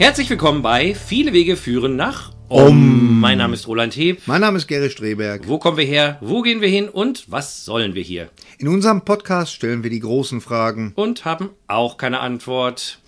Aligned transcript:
Herzlich 0.00 0.30
willkommen 0.30 0.62
bei 0.62 0.94
Viele 0.94 1.34
Wege 1.34 1.58
führen 1.58 1.94
nach 1.94 2.32
Om. 2.48 3.20
Mein 3.20 3.36
Name 3.36 3.52
ist 3.52 3.68
Roland 3.68 3.94
Heb. 3.94 4.22
Mein 4.24 4.40
Name 4.40 4.56
ist 4.56 4.66
Gary 4.66 4.88
Streberg. 4.88 5.46
Wo 5.46 5.58
kommen 5.58 5.76
wir 5.76 5.84
her? 5.84 6.16
Wo 6.22 6.40
gehen 6.40 6.62
wir 6.62 6.68
hin? 6.68 6.88
Und 6.88 7.30
was 7.30 7.66
sollen 7.66 7.94
wir 7.94 8.02
hier? 8.02 8.30
In 8.56 8.68
unserem 8.68 9.02
Podcast 9.04 9.52
stellen 9.52 9.82
wir 9.82 9.90
die 9.90 10.00
großen 10.00 10.40
Fragen. 10.40 10.92
Und 10.96 11.26
haben 11.26 11.50
auch 11.68 11.98
keine 11.98 12.20
Antwort. 12.20 12.98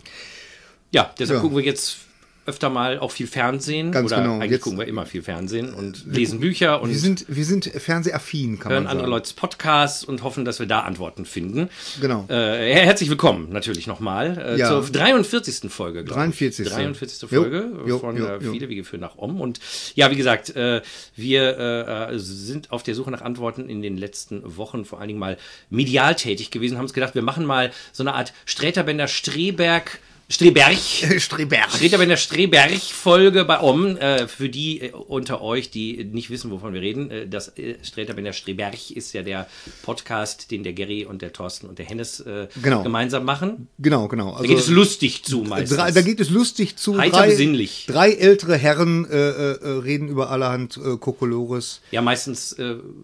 Ja, 0.91 1.11
deshalb 1.19 1.39
Ja. 1.39 1.41
gucken 1.41 1.57
wir 1.57 1.65
jetzt 1.65 1.97
öfter 2.45 2.71
mal 2.71 2.99
auch 2.99 3.11
viel 3.13 3.27
Fernsehen. 3.27 3.93
Ganz 3.93 4.11
Oder 4.11 4.21
genau. 4.23 4.35
eigentlich 4.37 4.51
Jetzt- 4.53 4.63
gucken 4.63 4.79
wir 4.79 4.87
immer 4.87 5.07
viel 5.07 5.23
Fernsehen 5.23 5.73
und 5.75 6.05
lesen 6.07 6.41
Bücher 6.41 6.81
und 6.83 6.91
Wir 6.91 6.99
sind, 6.99 7.25
wir 7.29 7.45
sind 7.45 7.67
fernsehaffin, 7.67 8.59
kann 8.59 8.73
hören 8.73 8.85
man 8.85 8.91
andere 8.91 9.05
sagen. 9.07 9.11
Leute 9.13 9.35
Podcasts 9.35 10.03
und 10.05 10.23
hoffen, 10.25 10.45
dass 10.45 10.59
wir 10.59 10.67
da 10.67 10.81
Antworten 10.81 11.25
finden. 11.25 11.69
Genau. 12.01 12.25
Äh, 12.29 12.35
her- 12.35 12.85
herzlich 12.85 13.09
willkommen 13.11 13.51
natürlich 13.51 13.87
nochmal 13.87 14.39
äh, 14.39 14.59
Ja. 14.59 14.69
zur 14.69 14.83
43. 14.91 15.71
Folge, 15.71 16.03
glaube 16.05 16.21
43.. 16.21 16.67
ich. 16.67 16.73
43. 16.73 17.31
Jo, 17.31 17.43
Folge 17.43 17.71
jo, 17.87 17.99
von 17.99 18.17
jo, 18.17 18.27
äh, 18.27 18.39
jo. 18.43 18.53
Viele 18.53 18.69
Wege 18.69 18.83
führen 18.85 19.01
nach 19.01 19.19
Om. 19.19 19.41
Und 19.41 19.61
ja, 19.95 20.11
wie 20.11 20.17
gesagt, 20.17 20.55
äh, 20.57 20.83
wir 21.15 21.59
äh, 22.11 22.19
sind 22.19 22.73
auf 22.73 22.83
der 22.83 22.95
Suche 22.97 23.11
nach 23.13 23.23
Antworten 23.23 23.69
in 23.69 23.83
den 23.83 23.97
letzten 23.97 24.57
Wochen 24.57 24.85
vor 24.85 24.99
allen 24.99 25.09
Dingen 25.09 25.21
mal 25.21 25.37
medial 25.71 26.17
tätig 26.17 26.51
gewesen, 26.51 26.77
haben 26.77 26.85
uns 26.85 26.93
gedacht, 26.93 27.15
wir 27.15 27.23
machen 27.23 27.47
mal 27.47 27.71
so 27.93 28.03
eine 28.03 28.15
Art 28.15 28.33
Sträterbender 28.47 29.07
Streberg, 29.07 30.01
Streberg. 30.33 30.77
Streberg. 31.19 31.71
Steht 31.73 31.93
aber 31.95 32.03
in 32.05 32.09
der 32.09 32.17
Streberg-Folge 32.17 33.45
bei 33.45 33.61
Om. 33.61 33.97
Äh, 33.97 34.27
für 34.29 34.49
die 34.49 34.81
äh, 34.81 34.91
unter 34.93 35.43
euch, 35.43 35.71
die 35.71 36.05
nicht 36.05 36.31
wissen, 36.31 36.51
wovon 36.51 36.73
wir 36.75 36.81
reden, 36.81 37.11
äh, 37.11 37.29
das 37.29 37.49
äh, 37.59 37.77
Streterbender 37.83 38.33
Streberg 38.33 38.91
ist 38.91 39.13
ja 39.13 39.23
der 39.23 39.47
Podcast, 39.83 40.51
den 40.51 40.63
der 40.63 40.73
Gary 40.73 41.05
und 41.05 41.23
der 41.23 41.33
Thorsten 41.33 41.67
und 41.69 41.79
der 41.79 41.87
Hennes 41.87 42.21
äh, 42.21 42.49
Genau. 42.63 42.83
gemeinsam 42.83 43.25
machen. 43.25 43.69
Genau, 43.79 44.09
genau. 44.09 44.37
Da 44.39 44.45
geht 44.47 44.59
es 44.59 44.69
lustig 44.69 45.23
zu 45.25 45.43
meistens. 45.43 45.77
Drei, 45.79 45.91
da 45.91 46.01
geht 46.03 46.21
es 46.21 46.31
lustig 46.31 46.77
zu. 46.77 46.97
Heiter 46.99 47.19
drei, 47.19 47.29
besinnlich. 47.31 47.85
Drei 47.89 48.13
ältere 48.13 48.57
Herren 48.57 49.05
äh, 49.11 49.17
äh, 49.17 49.69
reden 49.81 50.09
über 50.09 50.31
allerhand 50.31 50.77
äh, 50.79 50.97
Kokolores. 50.97 51.81
ja, 51.91 52.01
meistens 52.03 52.57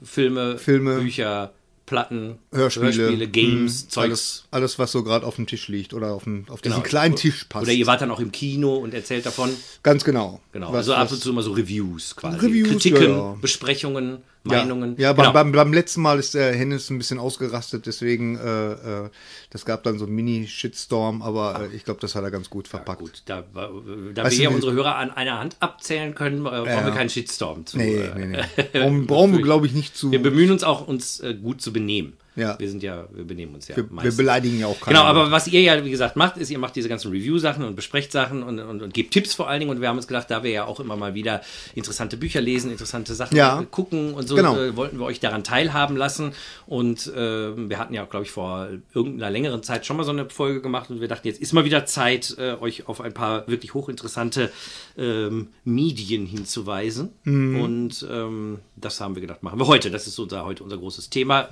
Filme, 0.02 0.58
Filme. 0.58 1.00
Bücher, 1.00 1.52
Platten, 1.88 2.36
Hörspiele, 2.52 3.26
Games, 3.28 3.84
mh, 3.84 3.88
Zeugs. 3.90 3.96
Alles, 4.08 4.44
alles, 4.50 4.78
was 4.78 4.92
so 4.92 5.02
gerade 5.02 5.26
auf 5.26 5.36
dem 5.36 5.46
Tisch 5.46 5.68
liegt 5.68 5.94
oder 5.94 6.12
auf, 6.12 6.24
dem, 6.24 6.44
auf 6.48 6.60
Genau. 6.60 6.76
diesen 6.76 6.88
kleinen 6.88 7.16
Tisch 7.16 7.44
passt. 7.48 7.64
Oder 7.64 7.72
ihr 7.72 7.86
wart 7.86 8.00
dann 8.02 8.10
auch 8.10 8.20
im 8.20 8.30
Kino 8.30 8.76
und 8.76 8.94
erzählt 8.94 9.24
davon. 9.26 9.50
Ganz 9.82 10.04
genau. 10.04 10.40
Genau. 10.52 10.68
Was, 10.68 10.88
also 10.88 10.94
ab 10.94 11.10
und 11.10 11.20
zu 11.20 11.30
immer 11.30 11.42
so 11.42 11.52
Reviews 11.52 12.14
quasi. 12.14 12.36
Reviews, 12.38 12.68
Kritiken, 12.68 13.10
ja. 13.10 13.36
Besprechungen, 13.40 14.18
Meinungen. 14.44 14.96
Ja, 14.98 15.12
genau. 15.12 15.32
beim, 15.32 15.52
beim, 15.52 15.72
letzten 15.72 16.00
Mal 16.02 16.18
ist 16.18 16.34
der 16.34 16.54
Hennes 16.54 16.90
ein 16.90 16.98
bisschen 16.98 17.18
ausgerastet, 17.18 17.86
deswegen, 17.86 18.36
äh, 18.38 18.72
äh, 18.72 19.10
das 19.50 19.64
gab 19.64 19.82
dann 19.82 19.98
so 19.98 20.06
einen 20.06 20.14
Mini-Shitstorm, 20.14 21.22
aber 21.22 21.68
äh, 21.72 21.76
ich 21.76 21.84
glaube, 21.84 22.00
das 22.00 22.14
hat 22.14 22.22
er 22.24 22.30
ganz 22.30 22.48
gut 22.50 22.68
verpackt. 22.68 23.00
Gut, 23.00 23.22
da, 23.26 23.44
war- 23.52 23.70
da 24.14 24.24
Weißt 24.24 24.36
wir 24.38 24.44
ja 24.44 24.50
du, 24.50 24.56
unsere 24.56 24.72
Hörer 24.72 24.96
an 24.96 25.10
einer 25.10 25.38
Hand 25.38 25.56
abzählen 25.60 26.14
können, 26.14 26.46
äh, 26.46 26.48
brauchen 26.48 26.66
wir 26.66 26.92
keinen 26.92 27.10
Shitstorm 27.10 27.66
zu. 27.66 27.76
Nee, 27.78 27.96
äh, 27.96 28.14
nee, 28.16 28.26
nee. 28.26 28.64
Brauchen, 28.72 29.06
brauchen 29.06 29.32
wir, 29.32 29.42
glaube 29.42 29.66
ich, 29.66 29.72
nicht 29.72 29.96
zu. 29.96 30.10
Wir 30.12 30.22
bemühen 30.22 30.50
uns 30.50 30.64
auch, 30.64 30.86
uns 30.86 31.20
äh, 31.20 31.34
gut 31.34 31.60
zu 31.60 31.72
benehmen. 31.72 32.14
Ja. 32.38 32.58
Wir 32.58 32.70
sind 32.70 32.82
ja, 32.82 33.06
wir 33.12 33.24
benehmen 33.24 33.54
uns 33.54 33.68
ja 33.68 33.76
wir, 33.76 33.88
wir 33.90 34.12
beleidigen 34.16 34.58
ja 34.60 34.66
auch 34.66 34.80
keinen. 34.80 34.94
Genau, 34.94 35.04
aber 35.06 35.30
was 35.30 35.48
ihr 35.48 35.60
ja, 35.60 35.84
wie 35.84 35.90
gesagt, 35.90 36.16
macht, 36.16 36.36
ist, 36.36 36.50
ihr 36.50 36.58
macht 36.58 36.76
diese 36.76 36.88
ganzen 36.88 37.10
Review-Sachen 37.10 37.64
und 37.64 37.74
besprecht 37.76 38.12
Sachen 38.12 38.42
und, 38.42 38.58
und, 38.60 38.80
und 38.82 38.94
gebt 38.94 39.12
Tipps 39.12 39.34
vor 39.34 39.48
allen 39.48 39.60
Dingen. 39.60 39.70
Und 39.72 39.80
wir 39.80 39.88
haben 39.88 39.96
uns 39.96 40.06
gedacht, 40.06 40.30
da 40.30 40.42
wir 40.42 40.50
ja 40.50 40.64
auch 40.64 40.80
immer 40.80 40.96
mal 40.96 41.14
wieder 41.14 41.40
interessante 41.74 42.16
Bücher 42.16 42.40
lesen, 42.40 42.70
interessante 42.70 43.14
Sachen 43.14 43.36
Ja. 43.36 43.64
gucken 43.70 44.14
und 44.14 44.28
so, 44.28 44.36
Genau. 44.36 44.56
äh, 44.56 44.76
wollten 44.76 44.98
wir 44.98 45.04
euch 45.06 45.20
daran 45.20 45.42
teilhaben 45.44 45.96
lassen. 45.96 46.32
Und 46.66 47.06
äh, 47.08 47.56
wir 47.68 47.78
hatten 47.78 47.94
ja, 47.94 48.04
glaube 48.04 48.24
ich, 48.24 48.30
vor 48.30 48.68
irgendeiner 48.94 49.30
längeren 49.30 49.62
Zeit 49.62 49.84
schon 49.84 49.96
mal 49.96 50.04
so 50.04 50.12
eine 50.12 50.30
Folge 50.30 50.60
gemacht 50.62 50.90
und 50.90 51.00
wir 51.00 51.08
dachten, 51.08 51.26
jetzt 51.26 51.40
ist 51.40 51.52
mal 51.52 51.64
wieder 51.64 51.86
Zeit, 51.86 52.36
äh, 52.38 52.54
euch 52.60 52.86
auf 52.88 53.00
ein 53.00 53.12
paar 53.14 53.48
wirklich 53.48 53.74
hochinteressante 53.74 54.52
ähm, 54.96 55.48
Medien 55.64 56.26
hinzuweisen. 56.26 57.10
Mhm. 57.24 57.60
Und 57.60 58.06
ähm, 58.10 58.58
das 58.76 59.00
haben 59.00 59.14
wir 59.14 59.20
gedacht, 59.22 59.42
machen 59.42 59.58
wir 59.58 59.66
heute. 59.66 59.90
Das 59.90 60.06
ist 60.06 60.18
unser, 60.18 60.44
heute 60.44 60.62
unser 60.62 60.76
großes 60.78 61.10
Thema. 61.10 61.48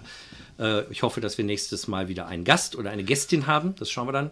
Äh, 0.58 0.84
ich 0.90 1.02
hoffe, 1.02 1.20
dass 1.20 1.36
wir 1.38 1.44
nächstes 1.44 1.88
Mal 1.88 2.08
wieder 2.08 2.26
einen 2.26 2.44
Gast 2.44 2.76
oder 2.76 2.90
eine 2.90 3.04
Gästin 3.04 3.46
haben. 3.46 3.74
Das 3.78 3.90
schauen 3.90 4.08
wir 4.08 4.12
dann. 4.12 4.30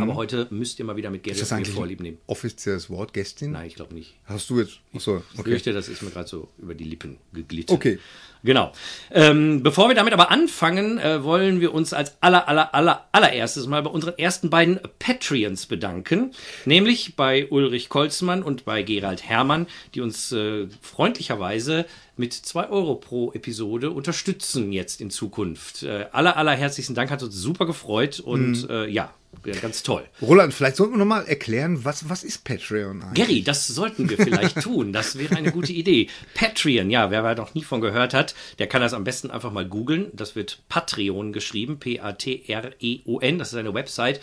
Aber 0.00 0.14
heute 0.14 0.46
müsst 0.48 0.78
ihr 0.78 0.86
mal 0.86 0.96
wieder 0.96 1.10
mit 1.10 1.26
Mhm. 1.26 1.32
ist 1.32 1.42
das 1.42 1.52
eigentlich 1.52 1.74
Vorlieb 1.74 2.00
nehmen. 2.00 2.16
ein 2.16 2.22
offizielles 2.28 2.88
Wort, 2.88 3.12
Gästin? 3.12 3.50
Nein, 3.52 3.66
ich 3.66 3.74
glaube 3.74 3.92
nicht. 3.92 4.14
Hast 4.24 4.48
du 4.48 4.58
jetzt? 4.58 4.80
Achso, 4.94 5.22
Ich 5.34 5.38
okay. 5.38 5.50
fürchte, 5.50 5.74
das 5.74 5.90
ist 5.90 6.00
mir 6.02 6.08
gerade 6.10 6.26
so 6.26 6.48
über 6.56 6.74
die 6.74 6.84
Lippen 6.84 7.18
geglitten. 7.34 7.74
Okay. 7.74 7.98
Genau. 8.46 8.72
Ähm, 9.10 9.62
bevor 9.62 9.88
wir 9.88 9.96
damit 9.96 10.12
aber 10.12 10.30
anfangen, 10.30 10.98
äh, 10.98 11.24
wollen 11.24 11.60
wir 11.60 11.74
uns 11.74 11.92
als 11.92 12.16
aller, 12.20 12.48
aller, 12.48 12.74
aller, 12.74 13.06
allererstes 13.10 13.66
mal 13.66 13.82
bei 13.82 13.90
unseren 13.90 14.16
ersten 14.18 14.50
beiden 14.50 14.78
Patreons 15.00 15.66
bedanken. 15.66 16.30
Nämlich 16.64 17.16
bei 17.16 17.48
Ulrich 17.50 17.88
Kolzmann 17.88 18.44
und 18.44 18.64
bei 18.64 18.82
Gerald 18.82 19.28
Hermann, 19.28 19.66
die 19.94 20.00
uns 20.00 20.30
äh, 20.30 20.68
freundlicherweise 20.80 21.86
mit 22.16 22.32
zwei 22.32 22.68
Euro 22.68 22.94
pro 22.94 23.32
Episode 23.32 23.90
unterstützen 23.90 24.72
jetzt 24.72 25.00
in 25.00 25.10
Zukunft. 25.10 25.82
Äh, 25.82 26.06
aller, 26.12 26.36
aller 26.36 26.52
herzlichen 26.52 26.94
Dank, 26.94 27.10
hat 27.10 27.22
uns 27.22 27.34
super 27.34 27.66
gefreut 27.66 28.20
und 28.20 28.70
äh, 28.70 28.86
ja, 28.86 29.12
ganz 29.60 29.82
toll. 29.82 30.04
Roland, 30.20 30.52
vielleicht 30.54 30.76
sollten 30.76 30.94
wir 30.94 30.98
nochmal 30.98 31.26
erklären, 31.26 31.84
was, 31.84 32.08
was 32.08 32.24
ist 32.24 32.44
Patreon 32.44 33.02
eigentlich? 33.02 33.26
Gary, 33.26 33.42
das 33.42 33.66
sollten 33.66 34.08
wir 34.08 34.16
vielleicht 34.16 34.62
tun. 34.62 34.92
Das 34.92 35.18
wäre 35.18 35.36
eine 35.36 35.52
gute 35.52 35.72
Idee. 35.72 36.08
Patreon, 36.34 36.90
ja, 36.90 37.10
wer 37.10 37.34
noch 37.34 37.54
nie 37.54 37.62
von 37.62 37.80
gehört 37.80 38.14
hat, 38.14 38.34
der 38.58 38.66
kann 38.66 38.82
das 38.82 38.94
am 38.94 39.04
besten 39.04 39.30
einfach 39.30 39.52
mal 39.52 39.66
googeln. 39.66 40.08
Das 40.12 40.36
wird 40.36 40.62
Patreon 40.68 41.32
geschrieben, 41.32 41.78
P-A-T-R-E-O-N. 41.78 43.38
Das 43.38 43.52
ist 43.52 43.58
eine 43.58 43.74
Website, 43.74 44.20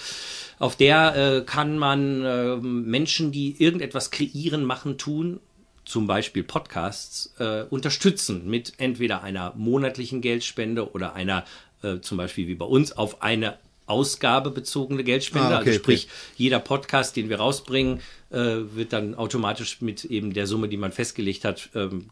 auf 0.60 0.76
der 0.76 1.16
äh, 1.16 1.42
kann 1.46 1.78
man 1.78 2.24
äh, 2.24 2.56
Menschen, 2.58 3.32
die 3.32 3.62
irgendetwas 3.62 4.12
kreieren, 4.12 4.64
machen, 4.64 4.98
tun, 4.98 5.40
zum 5.86 6.08
Beispiel 6.08 6.44
Podcasts, 6.44 7.34
äh, 7.40 7.64
unterstützen 7.64 8.50
mit 8.50 8.74
entweder 8.78 9.24
einer 9.24 9.54
monatlichen 9.56 10.22
Geldspende 10.22 10.92
oder 10.92 11.14
einer, 11.14 11.46
äh, 11.82 12.00
zum 12.00 12.18
Beispiel 12.18 12.48
wie 12.48 12.56
bei 12.56 12.66
uns, 12.66 12.94
auf 12.94 13.22
eine 13.22 13.58
Ausgabe 13.86 14.52
bezogene 14.52 15.04
Geldspende. 15.04 15.50
Ah, 15.50 15.60
okay, 15.60 15.70
also 15.70 15.80
sprich, 15.80 16.06
okay. 16.06 16.14
jeder 16.38 16.60
Podcast, 16.60 17.16
den 17.16 17.30
wir 17.30 17.38
rausbringen, 17.38 18.00
äh, 18.32 18.38
wird 18.38 18.94
dann 18.94 19.16
automatisch 19.16 19.82
mit 19.82 20.06
eben 20.06 20.34
der 20.34 20.48
Summe, 20.48 20.70
die 20.70 20.78
man 20.78 20.92
festgelegt 20.92 21.46
hat, 21.46 21.70
ähm, 21.76 22.10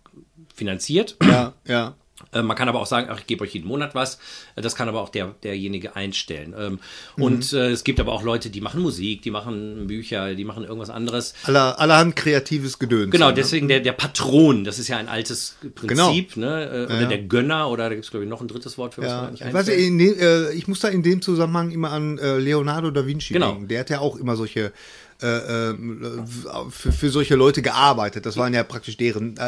finanziert. 0.53 1.17
Ja, 1.23 1.53
ja. 1.67 1.95
Äh, 2.33 2.41
man 2.41 2.55
kann 2.57 2.69
aber 2.69 2.79
auch 2.79 2.85
sagen, 2.85 3.07
ach, 3.09 3.19
ich 3.19 3.27
gebe 3.27 3.43
euch 3.43 3.53
jeden 3.53 3.67
Monat 3.67 3.95
was. 3.95 4.19
Äh, 4.55 4.61
Das 4.61 4.75
kann 4.75 4.87
aber 4.87 5.01
auch 5.01 5.09
der, 5.09 5.35
derjenige 5.43 5.95
einstellen. 5.95 6.53
Ähm, 6.57 6.79
Und 7.17 7.53
äh, 7.53 7.69
es 7.71 7.83
gibt 7.83 7.99
aber 7.99 8.11
auch 8.13 8.23
Leute, 8.23 8.49
die 8.49 8.61
machen 8.61 8.81
Musik, 8.81 9.21
die 9.21 9.31
machen 9.31 9.87
Bücher, 9.87 10.33
die 10.35 10.45
machen 10.45 10.63
irgendwas 10.63 10.89
anderes. 10.89 11.33
Aller, 11.43 11.79
allerhand 11.79 12.15
kreatives 12.15 12.79
Gedöns. 12.79 13.11
Genau, 13.11 13.27
ne? 13.27 13.33
deswegen 13.33 13.67
der, 13.67 13.79
der 13.79 13.93
Patron, 13.93 14.63
das 14.63 14.79
ist 14.79 14.87
ja 14.87 14.97
ein 14.97 15.07
altes 15.07 15.57
Prinzip, 15.75 16.33
Genau. 16.35 16.47
ne? 16.47 16.65
Äh, 16.65 16.85
Oder 16.85 17.01
ja. 17.01 17.07
der 17.07 17.19
Gönner, 17.23 17.69
oder 17.69 17.83
da 17.89 17.95
gibt 17.95 18.05
es, 18.05 18.11
glaube 18.11 18.23
ich, 18.23 18.29
noch 18.29 18.41
ein 18.41 18.47
drittes 18.47 18.77
Wort 18.77 18.93
für 18.93 19.01
was 19.01 19.07
Ja, 19.09 19.21
mir 19.23 19.31
nicht 19.31 19.45
ich, 19.45 19.53
weiß, 19.53 20.53
ich 20.55 20.67
muss 20.67 20.79
da 20.79 20.87
in 20.87 21.03
dem 21.03 21.21
Zusammenhang 21.21 21.71
immer 21.71 21.91
an 21.91 22.17
Leonardo 22.17 22.91
da 22.91 23.05
Vinci 23.05 23.33
Genau. 23.33 23.51
denken. 23.51 23.67
Der 23.67 23.79
hat 23.81 23.89
ja 23.89 23.99
auch 23.99 24.17
immer 24.17 24.35
solche 24.35 24.71
äh, 25.21 25.69
äh, 25.69 25.75
für, 26.69 26.91
für 26.91 27.09
solche 27.09 27.35
Leute 27.35 27.61
gearbeitet. 27.61 28.25
Das 28.25 28.37
waren 28.37 28.53
ja 28.53 28.63
praktisch 28.63 28.97
deren 28.97 29.37
äh, 29.37 29.41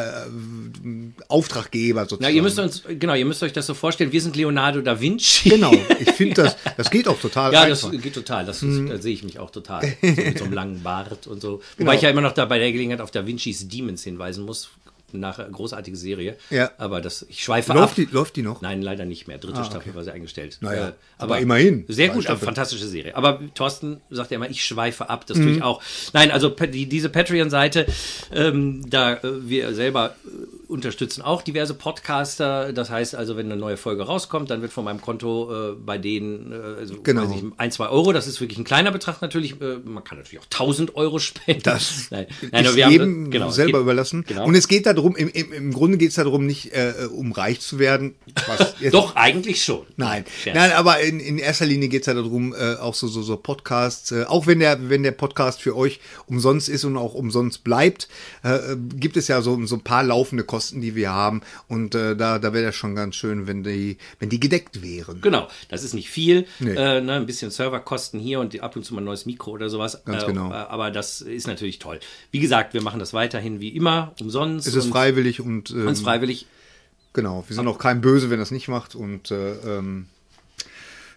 Auftraggeber 1.28 2.02
Na, 2.02 2.08
sozusagen. 2.10 2.36
ihr 2.36 2.42
müsst 2.42 2.60
uns, 2.60 2.84
genau, 3.00 3.14
ihr 3.16 3.26
müsst 3.26 3.44
euch 3.44 3.54
das 3.54 3.66
so 3.66 3.74
vorstellen, 3.74 4.12
wir 4.12 4.22
sind 4.22 4.36
Leonardo 4.36 4.82
da 4.82 5.00
Vinci. 5.00 5.50
genau, 5.50 5.74
ich 6.00 6.12
finde 6.16 6.44
das, 6.44 6.56
das 6.78 6.90
geht 6.90 7.08
auch 7.08 7.20
total 7.20 7.54
Ja, 7.54 7.68
das 7.68 7.84
einfach. 7.86 8.02
geht 8.02 8.14
total. 8.14 8.46
Das 8.46 8.62
ist, 8.64 8.90
da 8.90 8.98
sehe 9.00 9.14
ich 9.14 9.24
mich 9.24 9.40
auch 9.40 9.50
total. 9.52 9.82
So 10.04 10.08
mit 10.22 10.38
so 10.38 10.44
einem 10.46 10.54
langen 10.54 10.84
Bart 10.84 11.28
und 11.28 11.42
so. 11.42 11.54
Wobei 11.54 11.62
Genau. 11.78 11.92
ich 11.94 12.02
ja 12.02 12.10
immer 12.10 12.22
noch 12.22 12.34
da 12.34 12.46
bei 12.46 12.60
der 12.60 12.72
Gelegenheit 12.72 13.02
auf 13.02 13.12
Da 13.12 13.26
Vinci's 13.26 13.68
Demons 13.68 14.04
hinweisen 14.04 14.46
muss. 14.46 14.70
Nach 15.14 15.38
großartige 15.52 15.96
Serie. 15.96 16.38
Ja. 16.50 16.72
Aber 16.80 17.00
das, 17.00 17.26
ich 17.30 17.44
schweife 17.44 17.72
läuft, 17.74 17.90
ab. 17.92 17.96
die, 17.96 18.06
läuft 18.12 18.36
die 18.36 18.42
noch? 18.42 18.62
Nein, 18.62 18.82
leider 18.82 19.06
nicht 19.06 19.28
mehr. 19.28 19.38
Dritte 19.38 19.60
Ah, 19.60 19.64
Staffel 19.64 19.90
okay. 19.90 19.96
war 19.96 20.04
sie 20.04 20.12
eingestellt. 20.12 20.58
Naja, 20.62 20.90
Äh, 20.90 20.94
aber 21.20 21.40
immerhin. 21.40 21.86
Sehr 21.88 22.10
gut, 22.10 22.24
Staffeln. 22.24 22.46
fantastische 22.46 22.88
Serie. 22.88 23.16
Aber 23.16 23.40
Thorsten 23.54 24.02
sagt 24.10 24.32
ja 24.32 24.38
immer, 24.38 24.50
ich 24.50 24.66
schweife 24.66 25.10
ab. 25.10 25.26
Das 25.28 25.38
Mhm. 25.38 25.44
tue 25.44 25.52
ich 25.58 25.62
auch. 25.62 25.82
Nein, 26.14 26.32
also 26.32 26.50
die, 26.50 26.88
diese 26.88 27.10
Patreon-Seite, 27.10 27.86
ähm, 28.34 28.90
da 28.90 29.14
äh, 29.14 29.20
wir 29.48 29.74
selber 29.76 30.16
äh, 30.26 30.30
unterstützen 30.74 31.22
auch 31.22 31.42
diverse 31.42 31.74
Podcaster. 31.74 32.74
Das 32.74 32.90
heißt 32.90 33.16
also, 33.16 33.38
wenn 33.38 33.46
eine 33.46 33.56
neue 33.56 33.78
Folge 33.78 34.04
rauskommt, 34.04 34.50
dann 34.50 34.62
wird 34.62 34.74
von 34.74 34.84
meinem 34.84 35.00
Konto 35.02 35.72
äh, 35.72 35.76
bei 35.76 35.98
denen 35.98 36.52
äh, 36.52 36.56
also, 36.80 36.96
Genau. 37.04 37.32
ich, 37.34 37.44
ein, 37.58 37.72
zwei 37.72 37.88
Euro. 37.90 38.12
Das 38.12 38.28
ist 38.28 38.42
wirklich 38.42 38.58
ein 38.58 38.64
kleiner 38.66 38.92
Betrag 38.92 39.22
natürlich. 39.22 39.62
Äh, 39.62 39.78
man 39.86 40.04
kann 40.04 40.18
natürlich 40.18 40.40
auch 40.40 40.46
1000 40.52 40.96
Euro 40.96 41.20
spenden. 41.20 41.62
Das 41.64 42.08
nein, 42.10 42.26
nein, 42.52 42.66
ist 42.66 42.76
wir 42.76 42.86
haben, 42.86 42.92
jedem 42.92 43.32
genau, 43.32 43.50
selber 43.52 43.78
geht- 43.78 43.82
überlassen. 43.84 44.26
Genau. 44.28 44.46
Und 44.46 44.56
es 44.56 44.68
geht 44.68 44.86
darum, 44.86 45.16
im, 45.16 45.30
im, 45.30 45.54
im 45.54 45.74
Grunde 45.74 45.98
geht 45.98 46.10
es 46.10 46.16
darum, 46.16 46.46
nicht 46.46 46.74
äh, 46.74 46.94
um 47.12 47.32
reich 47.32 47.62
zu 47.62 47.78
werden. 47.80 48.16
Doch, 48.92 49.16
eigentlich 49.16 49.64
schon. 49.64 49.86
Nein, 49.96 50.26
Scherz. 50.42 50.56
nein, 50.56 50.72
aber 50.72 51.00
in, 51.02 51.20
in 51.20 51.38
erster 51.38 51.66
Linie 51.66 51.88
geht 51.90 52.02
es 52.02 52.08
ja 52.08 52.14
darum, 52.16 52.54
äh, 52.54 52.76
auch 52.76 52.96
so, 52.96 53.08
so, 53.08 53.22
so 53.22 53.38
Podcasts, 53.38 54.12
äh, 54.12 54.24
auch 54.28 54.48
wenn 54.48 54.60
der, 54.60 54.90
wenn 54.90 55.04
der 55.04 55.12
Podcast 55.12 55.62
für 55.62 55.76
euch 55.78 56.00
umsonst 56.26 56.68
ist 56.70 56.84
und 56.84 56.98
auch 56.98 57.14
umsonst 57.14 57.64
bleibt, 57.64 58.08
äh, 58.44 58.56
äh, 58.56 58.78
gibt 58.96 59.18
es 59.18 59.28
ja 59.28 59.42
so, 59.42 59.64
so 59.66 59.76
ein 59.76 59.82
paar 59.82 60.04
laufende 60.04 60.44
Kosten 60.44 60.63
Kosten, 60.64 60.82
die 60.82 60.96
wir 60.96 61.12
haben. 61.12 61.42
Und 61.68 61.94
äh, 61.94 62.16
da, 62.16 62.40
da 62.40 62.54
wäre 62.54 62.66
das 62.66 62.76
schon 62.76 62.96
ganz 62.96 63.16
schön, 63.16 63.48
wenn 63.48 63.64
die, 63.64 63.98
wenn 64.20 64.30
die 64.30 64.40
gedeckt 64.40 64.82
wären. 64.82 65.20
Genau, 65.20 65.50
das 65.68 65.84
ist 65.84 65.94
nicht 65.94 66.10
viel. 66.10 66.46
Nee. 66.60 66.72
Äh, 66.72 67.02
ne, 67.02 67.14
ein 67.14 67.26
bisschen 67.26 67.52
Serverkosten 67.52 68.20
hier 68.20 68.40
und 68.40 68.58
ab 68.62 68.76
und 68.76 68.86
zu 68.86 68.94
mal 68.94 69.02
ein 69.02 69.06
neues 69.06 69.26
Mikro 69.26 69.52
oder 69.52 69.70
sowas. 69.70 70.04
Ganz 70.06 70.24
äh, 70.24 70.28
genau. 70.28 70.52
Aber 70.52 70.90
das 70.90 71.20
ist 71.20 71.48
natürlich 71.48 71.80
toll. 71.80 72.00
Wie 72.32 72.40
gesagt, 72.40 72.74
wir 72.74 72.82
machen 72.82 73.00
das 73.00 73.14
weiterhin 73.14 73.60
wie 73.60 73.70
immer, 73.70 74.14
umsonst. 74.22 74.66
Es 74.66 74.76
ist 74.76 74.88
freiwillig 74.88 75.42
und 75.42 75.72
ähm, 75.72 75.86
Ganz 75.86 76.00
freiwillig. 76.00 76.48
genau, 77.12 77.44
wir 77.46 77.56
sind 77.56 77.68
auch 77.68 77.78
kein 77.78 78.00
Böse, 78.00 78.30
wenn 78.30 78.40
das 78.40 78.52
nicht 78.52 78.70
macht. 78.70 78.96
Und 78.96 79.32
äh, 79.32 79.56
ähm, 79.56 80.06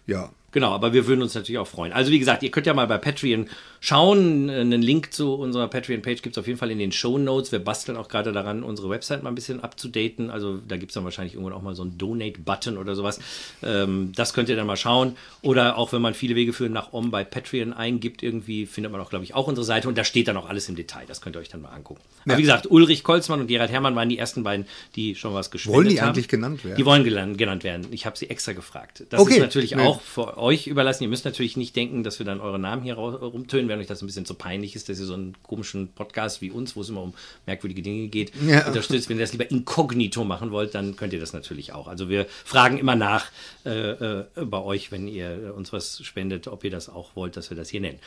ja, 0.07 0.29
Genau, 0.51 0.71
aber 0.71 0.93
wir 0.93 1.07
würden 1.07 1.21
uns 1.21 1.35
natürlich 1.35 1.59
auch 1.59 1.67
freuen. 1.67 1.91
Also 1.91 2.09
wie 2.09 2.19
gesagt, 2.19 2.41
ihr 2.41 2.49
könnt 2.51 2.65
ja 2.65 2.73
mal 2.73 2.87
bei 2.87 2.97
Patreon 2.97 3.47
schauen. 3.81 4.49
Einen 4.49 4.81
Link 4.81 5.13
zu 5.13 5.33
unserer 5.35 5.67
Patreon-Page 5.67 6.21
gibt 6.21 6.35
es 6.35 6.39
auf 6.39 6.47
jeden 6.47 6.57
Fall 6.57 6.71
in 6.71 6.79
den 6.79 6.91
Show 6.91 7.17
Notes. 7.17 7.51
Wir 7.51 7.59
basteln 7.59 7.97
auch 7.97 8.07
gerade 8.07 8.31
daran, 8.31 8.63
unsere 8.63 8.89
Website 8.89 9.23
mal 9.23 9.29
ein 9.29 9.35
bisschen 9.35 9.61
abzudaten. 9.61 10.29
Also 10.31 10.59
da 10.67 10.77
gibt 10.77 10.91
es 10.91 10.93
dann 10.95 11.03
wahrscheinlich 11.03 11.33
irgendwann 11.35 11.53
auch 11.53 11.61
mal 11.61 11.75
so 11.75 11.83
einen 11.83 11.97
Donate-Button 11.97 12.77
oder 12.77 12.95
sowas. 12.95 13.19
Ähm, 13.61 14.13
das 14.15 14.33
könnt 14.33 14.47
ihr 14.49 14.55
dann 14.55 14.67
mal 14.67 14.77
schauen. 14.77 15.15
Oder 15.41 15.77
auch 15.77 15.91
wenn 15.91 16.01
man 16.01 16.13
viele 16.13 16.35
Wege 16.35 16.53
führen 16.53 16.71
nach 16.73 16.93
Om 16.93 17.11
bei 17.11 17.23
Patreon 17.23 17.73
eingibt, 17.73 18.23
irgendwie 18.23 18.65
findet 18.65 18.91
man 18.91 19.01
auch, 19.01 19.09
glaube 19.09 19.25
ich, 19.25 19.35
auch 19.35 19.47
unsere 19.47 19.65
Seite. 19.65 19.87
Und 19.89 19.97
da 19.97 20.03
steht 20.05 20.27
dann 20.29 20.37
auch 20.37 20.47
alles 20.49 20.69
im 20.69 20.75
Detail. 20.75 21.03
Das 21.07 21.21
könnt 21.21 21.35
ihr 21.35 21.39
euch 21.39 21.49
dann 21.49 21.61
mal 21.61 21.69
angucken. 21.69 22.01
Aber 22.23 22.33
Ja. 22.33 22.37
wie 22.37 22.43
gesagt, 22.43 22.71
Ulrich 22.71 23.03
Kolzmann 23.03 23.41
und 23.41 23.47
Gerald 23.47 23.69
Hermann 23.71 23.95
waren 23.95 24.09
die 24.09 24.17
ersten 24.17 24.43
beiden, 24.43 24.65
die 24.95 25.15
schon 25.15 25.33
was 25.33 25.51
gespendet 25.51 25.75
Wollen 25.77 25.89
die 25.89 26.01
haben. 26.01 26.09
eigentlich 26.09 26.27
genannt 26.29 26.63
werden? 26.63 26.77
Die 26.77 26.85
wollen 26.85 27.37
genannt 27.37 27.63
werden. 27.63 27.87
Ich 27.91 28.05
habe 28.05 28.17
sie 28.17 28.29
extra 28.29 28.53
gefragt. 28.53 29.03
Das 29.09 29.19
Okay. 29.19 29.35
ist 29.35 29.39
natürlich 29.41 29.75
Nee. 29.75 29.83
auch 29.83 30.01
für 30.01 30.37
euch 30.47 30.67
überlassen. 30.67 31.03
Ihr 31.03 31.09
müsst 31.09 31.25
natürlich 31.25 31.57
nicht 31.57 31.75
denken, 31.75 32.03
dass 32.03 32.19
wir 32.19 32.25
dann 32.25 32.41
eure 32.41 32.57
Namen 32.59 32.81
hier 32.83 32.95
rau- 32.95 33.09
rumtönen, 33.15 33.67
wenn 33.69 33.79
euch 33.79 33.87
das 33.87 34.01
ein 34.01 34.05
bisschen 34.07 34.25
zu 34.25 34.33
peinlich 34.33 34.75
ist, 34.75 34.89
dass 34.89 34.99
ihr 34.99 35.05
so 35.05 35.13
einen 35.13 35.35
komischen 35.43 35.89
Podcast 35.89 36.41
wie 36.41 36.49
uns, 36.51 36.75
wo 36.75 36.81
es 36.81 36.89
immer 36.89 37.03
um 37.03 37.13
merkwürdige 37.45 37.81
Dinge 37.81 38.07
geht, 38.07 38.31
Ja. 38.47 38.67
unterstützt. 38.67 39.09
Wenn 39.09 39.17
ihr 39.17 39.23
das 39.23 39.31
lieber 39.33 39.49
inkognito 39.51 40.23
machen 40.23 40.51
wollt, 40.51 40.73
dann 40.75 40.95
könnt 40.95 41.13
ihr 41.13 41.19
das 41.19 41.33
natürlich 41.33 41.73
auch. 41.73 41.87
Also 41.87 42.09
wir 42.09 42.25
fragen 42.45 42.77
immer 42.77 42.95
nach 42.95 43.25
äh, 43.65 43.91
äh, 43.91 44.25
bei 44.45 44.61
euch, 44.61 44.91
wenn 44.91 45.07
ihr 45.07 45.53
uns 45.55 45.71
was 45.73 46.03
spendet, 46.03 46.47
ob 46.47 46.63
ihr 46.63 46.71
das 46.71 46.89
auch 46.89 47.15
wollt, 47.15 47.37
dass 47.37 47.49
wir 47.49 47.57
das 47.57 47.69
hier 47.69 47.81
nennen. 47.81 47.99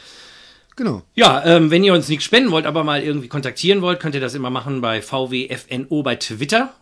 genau. 0.76 1.02
Ja, 1.14 1.44
ähm, 1.44 1.70
wenn 1.70 1.84
ihr 1.84 1.92
uns 1.92 2.08
nichts 2.08 2.24
spenden 2.24 2.50
wollt, 2.52 2.64
aber 2.64 2.84
mal 2.84 3.02
irgendwie 3.02 3.28
kontaktieren 3.28 3.82
wollt, 3.82 4.00
könnt 4.00 4.14
ihr 4.14 4.20
das 4.20 4.34
immer 4.34 4.48
machen 4.50 4.80
bei 4.80 5.02
VWFNO 5.02 6.02
bei 6.02 6.16
Twitter 6.16 6.72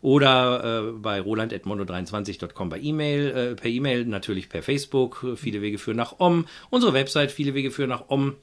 oder 0.00 0.88
äh, 0.88 0.92
bei 0.92 1.20
roland.mono23.com 1.20 2.68
bei 2.68 2.80
E-Mail, 2.80 3.28
äh, 3.28 3.54
per 3.54 3.70
E-Mail, 3.70 4.04
natürlich 4.06 4.48
per 4.48 4.62
Facebook, 4.62 5.26
viele 5.36 5.62
Wege 5.62 5.78
führen 5.78 5.96
nach 5.96 6.18
Om, 6.18 6.46
unsere 6.70 6.92
Website, 6.92 7.32
viele 7.32 7.54
Wege 7.54 7.70
führen 7.70 7.90
nach 7.90 8.04
Om. 8.08 8.34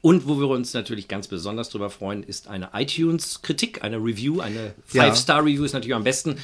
Und 0.00 0.26
wo 0.26 0.40
wir 0.40 0.48
uns 0.48 0.74
natürlich 0.74 1.06
ganz 1.06 1.28
besonders 1.28 1.68
drüber 1.68 1.90
freuen, 1.90 2.24
ist 2.24 2.48
eine 2.48 2.70
iTunes-Kritik, 2.74 3.84
eine 3.84 3.98
Review, 3.98 4.40
eine. 4.40 4.74
Five-Star-Review 4.84 5.62
ist 5.62 5.74
natürlich 5.74 5.94
am 5.94 6.02
besten. 6.02 6.38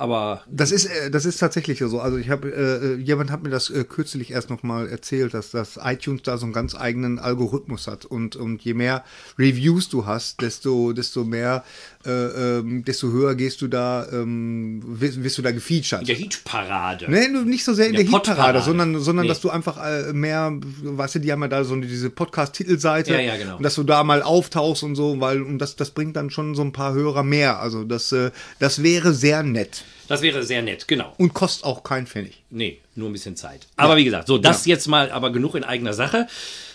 Aber 0.00 0.44
Das 0.48 0.70
ist, 0.70 0.86
äh, 0.86 1.10
das 1.10 1.24
ist 1.24 1.38
tatsächlich 1.38 1.78
so. 1.80 2.00
Also 2.00 2.16
ich 2.16 2.30
habe, 2.30 2.48
äh, 2.50 2.94
jemand 3.02 3.30
hat 3.30 3.42
mir 3.42 3.50
das 3.50 3.70
äh, 3.70 3.84
kürzlich 3.84 4.30
erst 4.30 4.48
noch 4.48 4.62
mal 4.62 4.88
erzählt, 4.88 5.34
dass 5.34 5.50
das 5.50 5.78
iTunes 5.82 6.22
da 6.22 6.38
so 6.38 6.46
einen 6.46 6.52
ganz 6.52 6.74
eigenen 6.74 7.18
Algorithmus 7.18 7.86
hat 7.86 8.06
und 8.06 8.34
und 8.36 8.62
je 8.62 8.74
mehr 8.74 9.04
Reviews 9.38 9.88
du 9.88 10.06
hast, 10.06 10.40
desto 10.40 10.92
desto 10.92 11.24
mehr, 11.24 11.64
äh, 12.06 12.10
ähm, 12.58 12.84
desto 12.84 13.08
höher 13.08 13.34
gehst 13.34 13.60
du 13.60 13.68
da, 13.68 14.06
ähm, 14.10 14.80
wirst, 14.86 15.22
wirst 15.22 15.36
du 15.36 15.42
da 15.42 15.50
gefeatured. 15.50 16.00
in 16.00 16.06
der 16.06 16.16
Hitparade. 16.16 17.06
Nee, 17.10 17.28
nicht 17.44 17.64
so 17.64 17.74
sehr 17.74 17.88
in 17.88 17.92
Der 17.94 18.04
der 18.04 18.12
Hitparade, 18.12 18.62
sondern, 18.62 18.98
sondern 19.00 19.24
Nee. 19.26 19.28
dass 19.28 19.40
du 19.40 19.50
einfach 19.50 19.76
äh, 19.84 20.12
mehr, 20.14 20.52
weißt 20.82 21.16
du, 21.16 21.18
die 21.18 21.30
haben 21.30 21.42
ja 21.42 21.48
da 21.48 21.62
so 21.64 21.76
diese 21.76 22.08
Podcast-Titelseite. 22.10 23.12
Ja, 23.12 23.20
ja, 23.20 23.36
genau. 23.36 23.56
Und 23.58 23.62
dass 23.62 23.74
du 23.74 23.82
da 23.82 24.02
mal 24.04 24.22
auftauchst 24.22 24.82
und 24.82 24.94
so, 24.96 25.20
weil, 25.20 25.42
und 25.42 25.58
das, 25.58 25.76
das 25.76 25.90
bringt 25.90 26.16
dann 26.16 26.30
schon 26.30 26.54
so 26.54 26.62
ein 26.62 26.72
paar 26.72 26.94
Hörer 26.94 27.22
mehr. 27.22 27.60
Also 27.60 27.84
das, 27.84 28.12
äh, 28.12 28.30
das 28.58 28.82
wäre 28.82 29.12
sehr 29.12 29.42
nett. 29.42 29.84
Das 30.10 30.22
wäre 30.22 30.42
sehr 30.42 30.60
nett, 30.60 30.88
genau. 30.88 31.14
Und 31.18 31.34
kostet 31.34 31.64
auch 31.64 31.84
keinen 31.84 32.08
Pfennig. 32.08 32.42
Nee, 32.50 32.80
nur 32.96 33.08
ein 33.08 33.12
bisschen 33.12 33.36
Zeit. 33.36 33.68
Aber 33.76 33.96
wie 33.96 34.02
gesagt, 34.02 34.26
so, 34.26 34.38
das 34.38 34.66
jetzt 34.66 34.88
mal 34.88 35.12
aber 35.12 35.30
genug 35.30 35.54
in 35.54 35.62
eigener 35.62 35.92
Sache. 35.92 36.26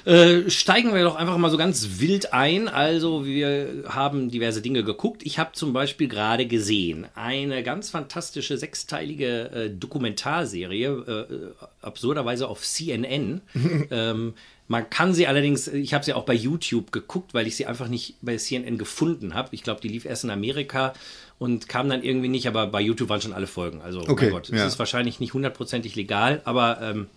Äh, 0.05 0.49
steigen 0.49 0.93
wir 0.93 1.03
doch 1.03 1.17
einfach 1.17 1.35
mal 1.37 1.51
so 1.51 1.57
ganz 1.57 1.99
wild 1.99 2.31
ein. 2.31 2.69
Also, 2.69 3.25
wir 3.25 3.83
haben 3.89 4.29
diverse 4.29 4.61
Dinge 4.61 4.85
geguckt. 4.85 5.21
Ich 5.25 5.37
habe 5.37 5.51
zum 5.51 5.73
Beispiel 5.73 6.07
gerade 6.07 6.45
gesehen 6.45 7.07
eine 7.13 7.61
ganz 7.61 7.89
fantastische 7.89 8.57
sechsteilige 8.57 9.51
äh, 9.51 9.69
Dokumentarserie, 9.69 10.87
äh, 10.87 11.65
absurderweise 11.81 12.47
auf 12.47 12.61
CNN. 12.61 13.41
ähm, 13.91 14.33
man 14.67 14.89
kann 14.89 15.13
sie 15.13 15.27
allerdings, 15.27 15.67
ich 15.67 15.93
habe 15.93 16.03
sie 16.03 16.13
auch 16.13 16.23
bei 16.23 16.33
YouTube 16.33 16.91
geguckt, 16.91 17.33
weil 17.33 17.45
ich 17.45 17.55
sie 17.55 17.65
einfach 17.67 17.87
nicht 17.87 18.15
bei 18.21 18.37
CNN 18.37 18.77
gefunden 18.77 19.33
habe. 19.33 19.49
Ich 19.51 19.61
glaube, 19.61 19.81
die 19.81 19.89
lief 19.89 20.05
erst 20.05 20.23
in 20.23 20.31
Amerika 20.31 20.93
und 21.37 21.67
kam 21.67 21.89
dann 21.89 22.01
irgendwie 22.03 22.29
nicht, 22.29 22.47
aber 22.47 22.67
bei 22.67 22.81
YouTube 22.81 23.09
waren 23.09 23.21
schon 23.21 23.33
alle 23.33 23.47
Folgen. 23.47 23.81
Also, 23.81 23.99
Okay, 24.07 24.25
mein 24.25 24.33
Gott, 24.33 24.49
ja. 24.49 24.57
es 24.65 24.73
ist 24.73 24.79
wahrscheinlich 24.79 25.19
nicht 25.19 25.33
hundertprozentig 25.33 25.95
legal, 25.95 26.41
aber 26.45 26.79
ähm, 26.81 27.07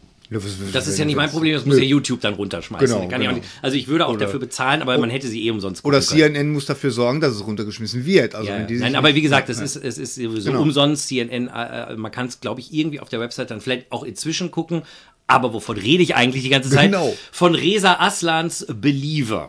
das 0.75 0.87
ist 0.87 0.99
ja 0.99 1.07
nicht 1.07 1.17
mein 1.17 1.31
Problem, 1.31 1.55
das 1.55 1.65
muss 1.65 1.77
Nö. 1.77 1.83
ja 1.83 1.89
YouTube 1.89 2.21
dann 2.21 2.35
runterschmeißen. 2.35 2.87
Genau, 2.87 3.03
ich 3.03 3.09
genau. 3.09 3.33
nicht. 3.33 3.47
Also 3.63 3.77
ich 3.79 3.89
würde 3.89 4.05
auch 4.07 4.11
Oder- 4.13 4.27
dafür 4.27 4.39
bezahlen, 4.41 4.83
aber 4.83 4.99
man 4.99 5.09
hätte 5.09 5.27
sie 5.27 5.47
eh 5.47 5.51
umsonst 5.51 5.83
Oder 5.87 6.01
können. 6.01 6.19
CNN 6.33 6.53
muss 6.53 6.67
dafür 6.67 6.91
sorgen, 6.91 7.23
dass 7.23 7.35
es 7.35 7.47
runtergeschmissen 7.47 8.05
wird. 8.05 8.35
Also 8.35 8.51
Ja, 8.51 8.59
Nein, 8.69 8.95
aber 8.95 9.15
wie 9.15 9.23
gesagt, 9.23 9.49
es 9.49 9.59
Ja, 9.59 9.65
ist, 9.65 9.77
es 9.77 9.97
ist 9.97 10.17
sowieso 10.17 10.51
Genau. 10.51 10.61
umsonst. 10.61 11.09
CNN, 11.09 11.49
äh, 11.49 11.93
äh, 11.93 11.97
man 11.97 12.13
kann 12.13 12.27
es, 12.27 12.41
glaube 12.41 12.61
ich, 12.61 12.75
irgendwie 12.75 13.01
auf 13.01 13.09
der 13.09 13.21
Website 13.21 13.51
dann 13.51 13.63
vielleicht 13.63 13.91
auch 13.91 14.03
inzwischen 14.03 14.51
gucken. 14.51 14.83
Aber 15.29 15.55
wovon 15.55 15.79
rede 15.79 16.03
ich 16.03 16.15
eigentlich 16.15 16.43
die 16.43 16.51
ganze 16.51 16.69
Zeit? 16.69 16.91
Genau. 16.93 17.15
Von 17.33 17.55
Reza 17.55 17.95
Aslans 17.99 18.67
Believer. 18.69 19.49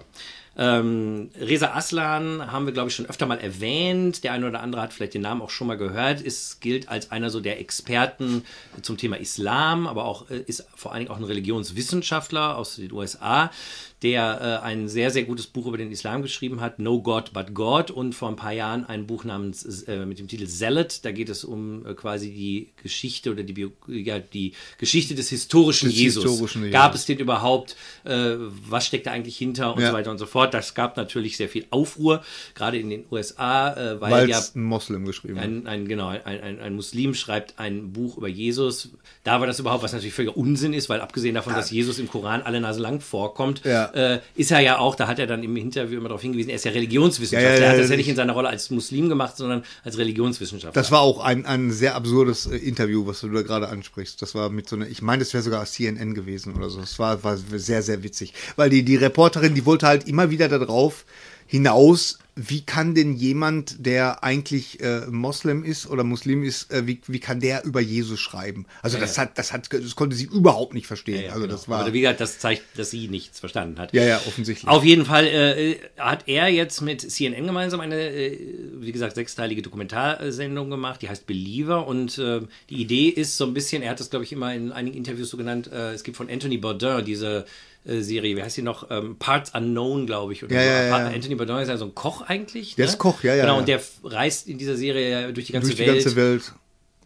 Ähm, 0.62 1.30
Reza 1.40 1.74
Aslan 1.74 2.52
haben 2.52 2.66
wir, 2.66 2.74
glaube 2.74 2.90
ich, 2.90 2.96
schon 2.96 3.06
öfter 3.06 3.26
mal 3.26 3.40
erwähnt. 3.40 4.26
Der 4.26 4.34
eine 4.34 4.46
oder 4.46 4.60
andere 4.60 4.82
hat 4.82 4.92
vielleicht 4.92 5.14
den 5.14 5.22
Namen 5.22 5.42
auch 5.42 5.52
schon 5.52 5.68
mal 5.68 5.78
gehört. 5.78 6.20
Ist, 6.20 6.60
gilt 6.60 6.90
als 6.90 7.12
einer 7.12 7.30
so 7.30 7.40
der 7.40 7.62
Experten 7.62 8.44
zum 8.82 8.98
Thema 8.98 9.16
Islam, 9.16 9.88
aber 9.88 10.04
auch 10.04 10.30
äh, 10.30 10.40
ist 10.40 10.68
vor 10.76 10.92
allen 10.92 11.00
Dingen 11.00 11.12
auch 11.12 11.18
ein 11.18 11.24
Religionswissenschaftler 11.24 12.58
aus 12.58 12.76
den 12.76 12.92
USA, 12.92 13.52
der 14.02 14.62
äh, 14.64 14.66
ein 14.66 14.88
sehr, 14.88 15.12
sehr 15.12 15.24
gutes 15.24 15.48
Buch 15.48 15.68
über 15.68 15.78
den 15.78 15.92
Islam 15.92 16.22
geschrieben 16.22 16.62
hat, 16.62 16.80
No 16.80 17.02
God 17.02 17.34
But 17.34 17.54
God, 17.54 17.92
und 17.92 18.14
vor 18.16 18.30
ein 18.30 18.38
paar 18.38 18.54
Jahren 18.54 18.86
ein 18.86 19.06
Buch 19.08 19.26
namens 19.26 19.84
äh, 19.84 20.06
mit 20.06 20.20
dem 20.20 20.28
Titel 20.30 20.48
Zealot. 20.48 21.00
Da 21.04 21.12
geht 21.12 21.28
es 21.28 21.44
um 21.44 21.86
äh, 21.86 21.94
quasi 21.96 22.30
die 22.32 22.70
Geschichte 22.82 23.30
oder 23.32 23.44
die, 23.44 23.52
Bio 23.54 23.72
ja, 23.88 24.20
die 24.20 24.54
Geschichte 24.78 25.16
des 25.16 25.30
historischen 25.30 25.90
Des 25.90 25.98
Jesus. 25.98 26.24
historischen 26.24 26.62
Jesus. 26.64 26.74
Gab 26.74 26.96
es 26.96 27.06
den 27.06 27.20
überhaupt? 27.20 27.76
Äh, 28.06 28.36
was 28.70 28.86
steckt 28.88 29.06
da 29.06 29.12
eigentlich 29.12 29.38
hinter 29.38 29.76
und 29.76 29.82
Ja. 29.82 29.90
so 29.90 29.94
weiter 29.94 30.12
und 30.12 30.18
so 30.18 30.26
fort? 30.28 30.54
Das 30.54 30.74
gab 30.76 30.96
natürlich 30.96 31.36
sehr 31.36 31.50
viel 31.50 31.66
Aufruhr, 31.70 32.24
gerade 32.56 32.78
in 32.80 32.90
den 32.90 33.04
USA, 33.12 33.74
äh, 33.74 34.00
weil 34.00 34.12
Weil 34.12 34.30
ja 34.30 34.42
ein 34.56 34.64
Moslem 34.64 35.04
geschrieben 35.06 35.38
hat. 35.38 35.44
ein, 35.44 35.68
ein, 35.68 35.88
genau, 35.90 36.08
ein, 36.08 36.22
ein, 36.26 36.60
ein 36.62 36.74
Muslim 36.76 37.14
schreibt 37.16 37.60
ein 37.60 37.92
Buch 37.92 38.18
über 38.18 38.30
Jesus. 38.30 38.90
Da 39.26 39.40
war 39.42 39.48
das 39.48 39.60
überhaupt, 39.60 39.84
was 39.84 39.92
natürlich 39.92 40.14
völliger 40.14 40.38
Unsinn 40.38 40.72
ist, 40.74 40.88
weil 40.88 41.02
abgesehen 41.02 41.36
davon, 41.36 41.54
dass 41.54 41.70
Jesus 41.70 42.00
im 42.00 42.08
Koran 42.08 42.42
alle 42.44 42.62
Nase 42.62 42.80
lang 42.80 43.02
vorkommt, 43.02 43.62
Ja. 43.66 43.89
Äh, 43.94 44.20
ist 44.36 44.52
er 44.52 44.60
ja 44.60 44.78
auch, 44.80 44.96
da 44.96 45.08
hat 45.08 45.20
er 45.20 45.28
dann 45.28 45.44
im 45.44 45.56
Interview 45.58 45.98
immer 46.00 46.10
darauf 46.10 46.22
hingewiesen, 46.22 46.50
er 46.50 46.56
ist 46.56 46.66
ja 46.66 46.72
Religionswissenschaftler. 46.72 47.50
Ja, 47.50 47.56
ja, 47.56 47.62
ja, 47.62 47.66
er 47.68 47.72
hat 47.74 47.80
das 47.80 47.88
ja 47.90 47.94
ich- 47.94 47.98
nicht 48.00 48.10
in 48.10 48.16
seiner 48.16 48.34
Rolle 48.34 48.50
als 48.50 48.70
Muslim 48.70 49.10
gemacht, 49.10 49.38
sondern 49.38 49.64
als 49.84 49.98
Religionswissenschaftler. 49.98 50.80
Das 50.82 50.92
war 50.92 51.02
auch 51.02 51.20
ein, 51.24 51.46
ein 51.46 51.72
sehr 51.72 51.96
absurdes 51.96 52.46
äh, 52.48 52.56
Interview, 52.58 53.06
was 53.08 53.22
du 53.22 53.30
da 53.30 53.42
gerade 53.42 53.70
ansprichst. 53.70 54.22
Das 54.22 54.36
war 54.36 54.50
mit 54.50 54.68
so 54.70 54.76
einer, 54.76 54.88
ich 54.88 55.02
meine, 55.02 55.20
das 55.24 55.34
wäre 55.34 55.44
sogar 55.44 55.66
CNN 55.66 56.14
gewesen 56.14 56.56
oder 56.56 56.70
so. 56.70 56.80
Das 56.80 56.98
war, 57.00 57.24
war 57.24 57.38
sehr, 57.38 57.82
sehr 57.82 58.04
witzig. 58.04 58.34
Weil 58.56 58.70
die, 58.70 58.84
die 58.84 58.96
Reporterin, 58.96 59.56
die 59.56 59.66
wollte 59.66 59.88
halt 59.88 60.08
immer 60.08 60.30
wieder 60.30 60.50
darauf 60.50 61.06
hinaus, 61.50 62.20
wie 62.36 62.62
kann 62.62 62.94
denn 62.94 63.16
jemand, 63.16 63.86
der 63.86 64.24
eigentlich 64.24 64.80
äh, 64.82 65.08
Moslem 65.08 65.66
ist 65.66 65.90
oder 65.90 66.04
Muslim 66.04 66.44
ist, 66.44 66.72
äh, 66.72 66.86
wie, 66.86 67.02
wie 67.08 67.20
kann 67.20 67.40
der 67.40 67.66
über 67.66 67.82
Jesus 67.82 68.20
schreiben? 68.20 68.68
Also 68.84 69.00
das 69.00 69.18
hat, 69.18 69.38
das 69.40 69.52
hat, 69.52 69.68
das 69.74 69.96
konnte 69.96 70.16
sie 70.16 70.26
überhaupt 70.26 70.76
nicht 70.76 70.86
verstehen. 70.86 71.16
Ja, 71.16 71.22
ja, 71.22 71.30
also 71.30 71.42
genau. 71.42 71.54
das 71.54 71.68
war, 71.68 71.82
Aber 71.82 71.94
wie 71.94 72.02
gesagt, 72.02 72.22
das 72.22 72.38
zeigt, 72.38 72.62
dass 72.78 72.92
sie 72.92 73.08
nichts 73.08 73.40
verstanden 73.40 73.80
hat. 73.80 73.94
ja, 73.94 74.06
ja, 74.06 74.18
offensichtlich. 74.28 74.70
Auf 74.70 74.86
jeden 74.86 75.06
Fall 75.06 75.26
äh, 75.26 75.78
hat 75.98 76.28
er 76.28 76.50
jetzt 76.50 76.82
mit 76.82 77.02
CNN 77.02 77.48
gemeinsam 77.48 77.80
eine, 77.80 78.00
äh, 78.00 78.38
wie 78.76 78.92
gesagt, 78.92 79.16
sechsteilige 79.16 79.64
Dokumentarsendung 79.64 80.70
gemacht, 80.70 81.02
die 81.02 81.10
heißt 81.10 81.26
Believer. 81.26 81.88
Und 81.88 82.20
äh, 82.20 82.42
die 82.70 82.80
Idee 82.80 83.10
ist 83.10 83.38
so 83.38 83.46
ein 83.46 83.56
bisschen, 83.56 83.82
er 83.82 83.90
hat 83.90 84.00
das, 84.00 84.12
glaube 84.12 84.24
ich, 84.24 84.32
immer 84.32 84.54
in 84.54 84.72
einigen 84.72 84.96
Interviews 84.96 85.32
so 85.32 85.38
genannt, 85.38 85.68
äh, 85.74 85.94
es 85.94 86.04
gibt 86.04 86.16
von 86.16 86.30
Anthony 86.30 86.60
Bourdain 86.60 87.04
diese 87.04 87.40
äh, 87.40 87.44
Serie, 87.86 88.36
wie 88.36 88.44
heißt 88.44 88.58
die 88.58 88.62
noch? 88.62 88.92
Ähm, 88.92 89.16
Parts 89.18 89.52
Unknown, 89.56 90.06
glaube 90.06 90.34
ich. 90.34 90.44
Oder 90.44 90.54
Ja, 90.56 90.62
so. 90.62 90.68
ja, 90.68 91.00
ja. 91.00 91.08
Anthony 91.16 91.36
Bourdain 91.36 91.64
ist 91.64 91.70
ja 91.70 91.78
so 91.78 91.86
ein 91.86 91.96
Koch 91.96 92.22
eigentlich. 92.22 92.76
Der 92.76 92.86
ne? 92.86 92.92
ist 92.92 92.98
Koch, 92.98 93.24
ja, 93.24 93.36
ja, 93.36 93.44
Genau, 93.44 93.54
ja. 93.54 93.60
und 93.60 93.68
der 93.68 93.82
reist 94.04 94.48
in 94.48 94.58
dieser 94.58 94.76
Serie 94.76 95.32
durch 95.34 95.48
die 95.48 95.54
ganze 95.54 95.70
durch 95.70 95.80
die 95.80 95.86
Welt. 95.88 96.04
ganze 96.04 96.16
Welt. 96.16 96.54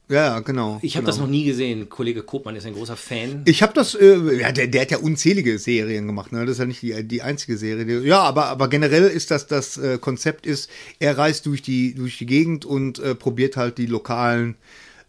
Ja, 0.09 0.41
genau. 0.41 0.79
Ich 0.81 0.95
habe 0.95 1.03
genau. 1.05 1.11
das 1.15 1.19
noch 1.19 1.29
nie 1.29 1.45
gesehen. 1.45 1.87
Kollege 1.87 2.23
Kopmann 2.23 2.55
ist 2.57 2.65
ein 2.65 2.73
großer 2.73 2.97
Fan. 2.97 3.43
Ich 3.45 3.63
habe 3.63 3.73
das, 3.73 3.95
äh, 3.95 4.41
ja, 4.41 4.51
der, 4.51 4.67
der 4.67 4.81
hat 4.81 4.91
ja 4.91 4.97
unzählige 4.97 5.57
Serien 5.57 6.07
gemacht, 6.07 6.31
ne? 6.33 6.41
Das 6.41 6.53
ist 6.53 6.59
ja 6.59 6.65
nicht 6.65 6.81
die, 6.81 7.03
die 7.07 7.21
einzige 7.21 7.57
Serie. 7.57 7.85
Die, 7.85 8.07
ja, 8.07 8.19
aber, 8.19 8.47
aber 8.47 8.67
generell 8.67 9.03
ist 9.05 9.31
das 9.31 9.47
das 9.47 9.77
äh, 9.77 9.97
Konzept 9.99 10.45
ist, 10.45 10.69
er 10.99 11.17
reist 11.17 11.45
durch 11.45 11.61
die 11.61 11.95
durch 11.95 12.17
die 12.17 12.25
Gegend 12.25 12.65
und 12.65 12.99
äh, 12.99 13.15
probiert 13.15 13.55
halt 13.55 13.77
die 13.77 13.85
lokalen 13.85 14.55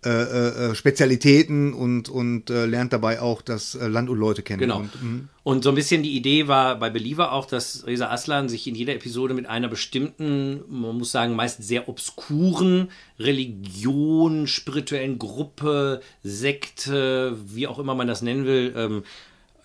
äh, 0.04 0.70
äh, 0.70 0.74
Spezialitäten 0.74 1.72
und, 1.72 2.08
und 2.08 2.50
äh, 2.50 2.66
lernt 2.66 2.92
dabei 2.92 3.20
auch 3.20 3.42
das 3.42 3.74
äh, 3.74 3.86
Land 3.86 4.10
und 4.10 4.18
Leute 4.18 4.42
kennen. 4.42 4.60
Genau. 4.60 4.80
Und, 4.80 5.02
mhm. 5.02 5.28
Und 5.42 5.64
so 5.64 5.70
ein 5.70 5.74
bisschen 5.74 6.02
die 6.02 6.16
Idee 6.16 6.48
war 6.48 6.78
bei 6.78 6.90
Believer 6.90 7.32
auch, 7.32 7.46
dass 7.46 7.86
Reza 7.86 8.10
Aslan 8.10 8.48
sich 8.48 8.66
in 8.66 8.74
jeder 8.74 8.94
Episode 8.94 9.34
mit 9.34 9.46
einer 9.46 9.68
bestimmten, 9.68 10.62
man 10.68 10.96
muss 10.96 11.10
sagen, 11.10 11.36
meist 11.36 11.62
sehr 11.62 11.88
obskuren 11.88 12.90
Religion, 13.18 14.46
spirituellen 14.46 15.18
Gruppe, 15.18 16.00
Sekte, 16.22 17.36
wie 17.46 17.66
auch 17.66 17.78
immer 17.78 17.94
man 17.94 18.06
das 18.06 18.22
nennen 18.22 18.46
will, 18.46 18.72
ähm, 18.76 19.02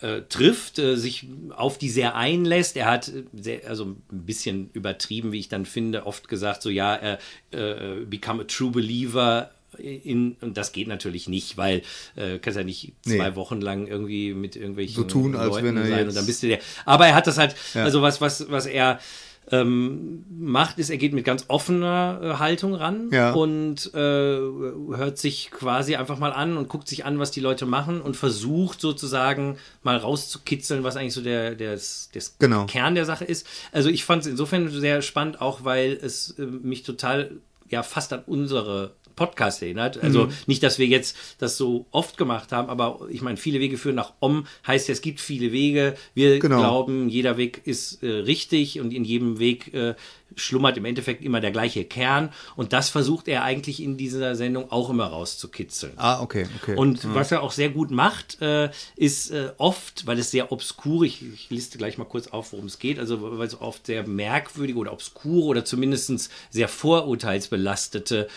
äh, 0.01 0.21
trifft, 0.29 0.79
äh, 0.79 0.95
sich 0.95 1.27
auf 1.55 1.77
die 1.77 1.89
sehr 1.89 2.15
einlässt. 2.15 2.77
Er 2.77 2.85
hat 2.85 3.11
sehr, 3.33 3.67
also 3.67 3.85
ein 3.85 4.25
bisschen 4.25 4.69
übertrieben, 4.73 5.31
wie 5.31 5.39
ich 5.39 5.49
dann 5.49 5.65
finde, 5.65 6.05
oft 6.05 6.29
gesagt, 6.29 6.61
so 6.61 6.69
ja, 6.69 6.95
er 6.95 7.19
äh, 7.51 8.05
become 8.05 8.41
a 8.41 8.45
true 8.45 8.71
believer 8.71 9.51
in, 9.77 10.35
und 10.41 10.57
das 10.57 10.71
geht 10.71 10.87
natürlich 10.87 11.27
nicht, 11.29 11.57
weil 11.57 11.81
äh, 12.15 12.39
kannst 12.39 12.57
ja 12.57 12.63
nicht 12.63 12.93
zwei 13.01 13.29
Nee. 13.29 13.35
Wochen 13.35 13.61
lang 13.61 13.87
irgendwie 13.87 14.33
mit 14.33 14.55
irgendwelchen 14.55 14.95
So 14.95 15.03
tun, 15.03 15.35
als 15.35 15.49
Leuten 15.49 15.65
wenn 15.67 15.77
er 15.77 15.87
sein 15.87 16.07
und 16.07 16.15
dann 16.15 16.25
bist 16.25 16.41
du 16.43 16.47
der. 16.47 16.59
Aber 16.85 17.07
er 17.07 17.15
hat 17.15 17.27
das 17.27 17.37
halt, 17.37 17.55
Ja. 17.73 17.83
also 17.83 18.01
was, 18.01 18.19
was, 18.21 18.49
was 18.49 18.65
er 18.65 18.99
ähm, 19.51 20.25
macht, 20.29 20.77
ist, 20.77 20.91
er 20.91 20.97
geht 20.97 21.11
mit 21.13 21.25
ganz 21.25 21.45
offener 21.47 22.19
äh, 22.21 22.33
Haltung 22.37 22.75
ran 22.75 23.09
Ja. 23.11 23.31
und 23.31 23.91
äh, 23.95 23.97
hört 23.97 25.17
sich 25.17 25.49
quasi 25.49 25.95
einfach 25.95 26.19
mal 26.19 26.31
an 26.33 26.55
und 26.55 26.69
guckt 26.69 26.87
sich 26.87 27.03
an, 27.03 27.17
was 27.17 27.31
die 27.31 27.39
Leute 27.39 27.65
machen 27.65 27.99
und 28.01 28.15
versucht 28.15 28.79
sozusagen 28.79 29.57
mal 29.81 29.97
rauszukitzeln, 29.97 30.83
was 30.83 30.97
eigentlich 30.97 31.13
so 31.15 31.21
der, 31.21 31.55
der, 31.55 31.79
der 32.13 32.21
Genau. 32.37 32.65
Kern 32.67 32.93
der 32.93 33.05
Sache 33.05 33.25
ist. 33.25 33.47
Also 33.71 33.89
ich 33.89 34.05
fand 34.05 34.21
es 34.21 34.27
insofern 34.27 34.69
sehr 34.69 35.01
spannend, 35.01 35.41
auch 35.41 35.63
weil 35.63 35.97
es 35.99 36.35
äh, 36.37 36.45
mich 36.45 36.83
total 36.83 37.31
ja 37.69 37.81
fast 37.83 38.13
an 38.13 38.23
unsere 38.27 38.91
Podcast 39.19 39.61
erinnert. 39.61 40.01
Also 40.01 40.25
Mhm. 40.25 40.33
nicht, 40.47 40.63
dass 40.63 40.79
wir 40.79 40.87
jetzt 40.87 41.15
das 41.37 41.57
so 41.57 41.85
oft 41.91 42.17
gemacht 42.17 42.51
haben, 42.51 42.69
aber 42.69 42.99
ich 43.11 43.21
meine, 43.21 43.37
viele 43.37 43.59
Wege 43.59 43.77
führen 43.77 43.95
nach 43.95 44.13
Om 44.21 44.47
heißt 44.65 44.87
ja, 44.87 44.93
es 44.93 45.01
gibt 45.01 45.19
viele 45.19 45.51
Wege. 45.51 45.95
Wir 46.15 46.39
Genau. 46.39 46.57
glauben, 46.59 47.09
jeder 47.09 47.37
Weg 47.37 47.61
ist 47.65 48.01
äh, 48.01 48.07
richtig 48.09 48.79
und 48.79 48.91
in 48.93 49.03
jedem 49.03 49.37
Weg 49.39 49.73
äh, 49.73 49.93
schlummert 50.35 50.77
im 50.77 50.85
Endeffekt 50.85 51.23
immer 51.25 51.41
der 51.41 51.51
gleiche 51.51 51.83
Kern. 51.85 52.29
Und 52.55 52.71
das 52.71 52.89
versucht 52.89 53.27
er 53.27 53.43
eigentlich 53.43 53.81
in 53.81 53.97
dieser 53.97 54.35
Sendung 54.35 54.71
auch 54.71 54.89
immer 54.91 55.07
rauszukitzeln. 55.07 55.93
Ah, 55.97 56.21
okay, 56.21 56.45
okay. 56.61 56.75
Und 56.75 57.13
was 57.15 57.31
er 57.31 57.41
auch 57.41 57.51
sehr 57.51 57.69
gut 57.69 57.89
macht, 57.91 58.39
äh, 58.41 58.69
ist 58.95 59.31
äh, 59.31 59.51
oft, 59.57 60.05
weil 60.05 60.19
es 60.19 60.29
sehr 60.31 60.51
obskur, 60.51 61.03
ich, 61.03 61.23
ich 61.33 61.49
liste 61.49 61.77
gleich 61.79 61.97
mal 61.97 62.05
kurz 62.05 62.27
auf, 62.27 62.53
worum 62.53 62.67
es 62.67 62.77
geht, 62.77 62.99
also 62.99 63.39
weil 63.39 63.47
es 63.47 63.59
oft 63.59 63.87
sehr 63.87 64.07
merkwürdige 64.07 64.77
oder 64.77 64.93
obskure 64.93 65.47
oder 65.47 65.65
zumindest 65.65 66.29
sehr 66.51 66.67
vorurteilsbelastete 66.67 68.27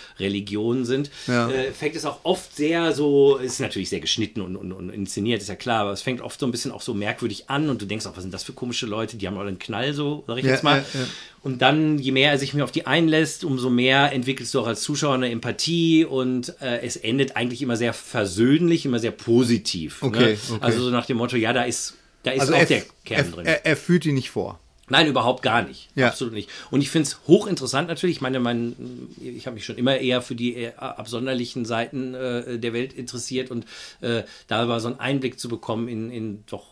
Religionen 0.72 0.84
sind, 0.84 1.10
Ja. 1.26 1.50
äh, 1.50 1.72
fängt 1.72 1.96
es 1.96 2.04
auch 2.04 2.20
oft 2.24 2.54
sehr 2.56 2.92
so, 2.92 3.36
ist 3.36 3.60
natürlich 3.60 3.88
sehr 3.88 4.00
geschnitten 4.00 4.40
und, 4.40 4.56
und, 4.56 4.72
und 4.72 4.90
inszeniert, 4.90 5.40
ist 5.42 5.48
ja 5.48 5.54
klar, 5.56 5.82
aber 5.82 5.92
es 5.92 6.02
fängt 6.02 6.20
oft 6.20 6.38
so 6.40 6.46
ein 6.46 6.52
bisschen 6.52 6.72
auch 6.72 6.80
so 6.82 6.94
merkwürdig 6.94 7.48
an 7.48 7.68
und 7.68 7.80
du 7.82 7.86
denkst 7.86 8.06
auch, 8.06 8.16
was 8.16 8.22
sind 8.22 8.32
das 8.34 8.42
für 8.44 8.52
komische 8.52 8.86
Leute, 8.86 9.16
die 9.16 9.26
haben 9.26 9.36
alle 9.38 9.48
einen 9.48 9.58
Knall, 9.58 9.92
so, 9.94 10.24
sag 10.26 10.38
ich 10.38 10.44
Ja, 10.44 10.50
jetzt 10.52 10.64
mal. 10.64 10.78
ja. 10.94 11.00
Und 11.42 11.60
dann, 11.60 11.98
je 11.98 12.12
mehr 12.12 12.30
er 12.30 12.38
sich 12.38 12.54
mir 12.54 12.62
auf 12.64 12.70
die 12.70 12.86
einlässt, 12.86 13.44
umso 13.44 13.68
mehr 13.68 14.12
entwickelst 14.12 14.54
du 14.54 14.60
auch 14.60 14.66
als 14.68 14.82
Zuschauer 14.82 15.14
eine 15.14 15.30
Empathie 15.30 16.04
und 16.04 16.54
äh, 16.60 16.80
es 16.82 16.96
endet 16.96 17.36
eigentlich 17.36 17.62
immer 17.62 17.76
sehr 17.76 17.92
versöhnlich, 17.92 18.84
immer 18.84 19.00
sehr 19.00 19.10
positiv. 19.10 20.02
Okay, 20.02 20.18
ne? 20.34 20.38
okay. 20.50 20.58
Also 20.60 20.82
so 20.84 20.90
nach 20.90 21.06
dem 21.06 21.16
Motto, 21.16 21.36
ja, 21.36 21.52
da 21.52 21.64
ist, 21.64 21.94
da 22.22 22.30
ist 22.30 22.42
also 22.42 22.54
auch 22.54 22.58
er, 22.58 22.66
der 22.66 22.82
Kern 23.04 23.26
er, 23.26 23.32
drin. 23.32 23.46
er, 23.46 23.66
er 23.66 23.76
führt 23.76 24.04
die 24.04 24.12
nicht 24.12 24.30
vor. 24.30 24.60
Nein, 24.88 25.06
überhaupt 25.06 25.42
gar 25.42 25.62
nicht. 25.62 25.88
Ja. 25.94 26.08
Absolut 26.08 26.34
nicht. 26.34 26.50
Und 26.70 26.80
ich 26.82 26.90
finde 26.90 27.06
es 27.08 27.20
hochinteressant 27.26 27.88
natürlich. 27.88 28.16
Ich 28.16 28.20
meine, 28.22 28.40
mein, 28.40 28.74
ich 29.20 29.46
habe 29.46 29.54
mich 29.54 29.64
schon 29.64 29.78
immer 29.78 29.96
eher 29.96 30.20
für 30.22 30.34
die 30.34 30.54
eher 30.54 30.82
absonderlichen 30.82 31.64
Seiten 31.64 32.14
äh, 32.14 32.58
der 32.58 32.72
Welt 32.72 32.92
interessiert 32.92 33.50
und 33.50 33.64
äh, 34.00 34.24
da 34.48 34.68
war 34.68 34.80
so 34.80 34.88
ein 34.88 35.00
Einblick 35.00 35.38
zu 35.38 35.48
bekommen 35.48 35.88
in, 35.88 36.10
in 36.10 36.44
doch, 36.46 36.66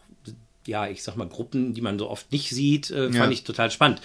ja, 0.67 0.89
ich 0.89 1.03
sag 1.03 1.17
mal, 1.17 1.29
Gruppen, 1.29 1.73
die 1.73 1.81
man 1.81 1.99
so 1.99 2.11
oft 2.11 2.31
nicht 2.33 2.51
sieht, 2.51 2.91
äh, 2.91 3.05
fand 3.05 3.15
Ja. 3.15 3.31
ich 3.31 3.45
total 3.45 3.71
spannend. 3.71 4.03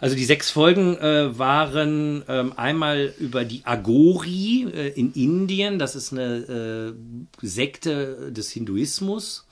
Also 0.00 0.16
die 0.16 0.24
sechs 0.24 0.50
Folgen 0.50 0.96
äh, 0.96 1.38
waren 1.38 2.24
ähm, 2.28 2.54
einmal 2.56 3.12
über 3.20 3.44
die 3.44 3.64
Agori 3.64 4.66
äh, 4.74 4.88
in 4.98 5.12
Indien. 5.12 5.78
Das 5.78 5.94
ist 5.94 6.12
eine 6.12 6.94
äh, 7.42 7.46
Sekte 7.46 8.32
des 8.32 8.50
Hinduismus, 8.50 9.46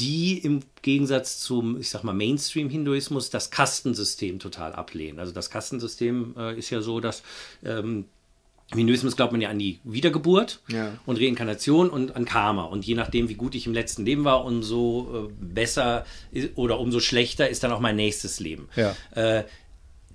die 0.00 0.38
im 0.38 0.60
Gegensatz 0.82 1.38
zum, 1.40 1.80
ich 1.80 1.88
sag 1.88 2.04
mal, 2.04 2.12
Mainstream-Hinduismus 2.12 3.30
das 3.30 3.50
Kastensystem 3.50 4.38
total 4.38 4.72
ablehnen. 4.74 5.18
Also 5.18 5.32
das 5.32 5.50
Kastensystem 5.50 6.34
äh, 6.38 6.58
ist 6.58 6.70
ja 6.70 6.80
so, 6.82 7.00
dass 7.00 7.22
ähm, 7.64 8.04
im 8.72 8.78
Hinduismus 8.78 9.14
glaubt 9.16 9.30
man 9.32 9.40
ja 9.40 9.48
an 9.48 9.58
die 9.60 9.78
Wiedergeburt 9.84 10.60
Ja. 10.68 10.92
und 11.06 11.20
Reinkarnation 11.20 11.88
und 11.88 12.16
an 12.16 12.24
Karma. 12.24 12.64
Und 12.64 12.84
je 12.84 12.94
nachdem, 12.96 13.28
wie 13.28 13.34
gut 13.34 13.54
ich 13.54 13.66
im 13.66 13.72
letzten 13.74 14.04
Leben 14.04 14.24
war, 14.24 14.44
umso 14.44 15.28
äh, 15.28 15.32
besser 15.40 16.04
oder 16.56 16.80
umso 16.80 16.98
schlechter 17.00 17.48
ist 17.48 17.62
dann 17.62 17.70
auch 17.72 17.80
mein 17.80 17.94
nächstes 17.96 18.40
Leben. 18.40 18.68
Ja. 18.74 18.96
Äh, 19.14 19.44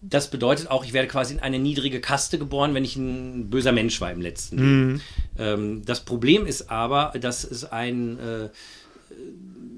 das 0.04 0.30
bedeutet 0.32 0.70
auch, 0.70 0.84
ich 0.84 0.94
werde 0.94 1.08
quasi 1.08 1.34
in 1.36 1.40
eine 1.40 1.60
niedrige 1.60 2.02
Kaste 2.02 2.40
geboren, 2.40 2.74
wenn 2.74 2.84
ich 2.84 2.96
ein 2.96 3.50
böser 3.52 3.72
Mensch 3.72 4.02
war 4.02 4.12
im 4.12 4.20
letzten 4.20 4.58
Leben. 4.58 5.02
Ähm, 5.38 5.84
das 5.86 6.02
Problem 6.02 6.46
ist 6.48 6.70
aber, 6.72 7.14
dass 7.22 7.44
es 7.44 7.66
ein, 7.66 8.20
äh, 8.20 8.50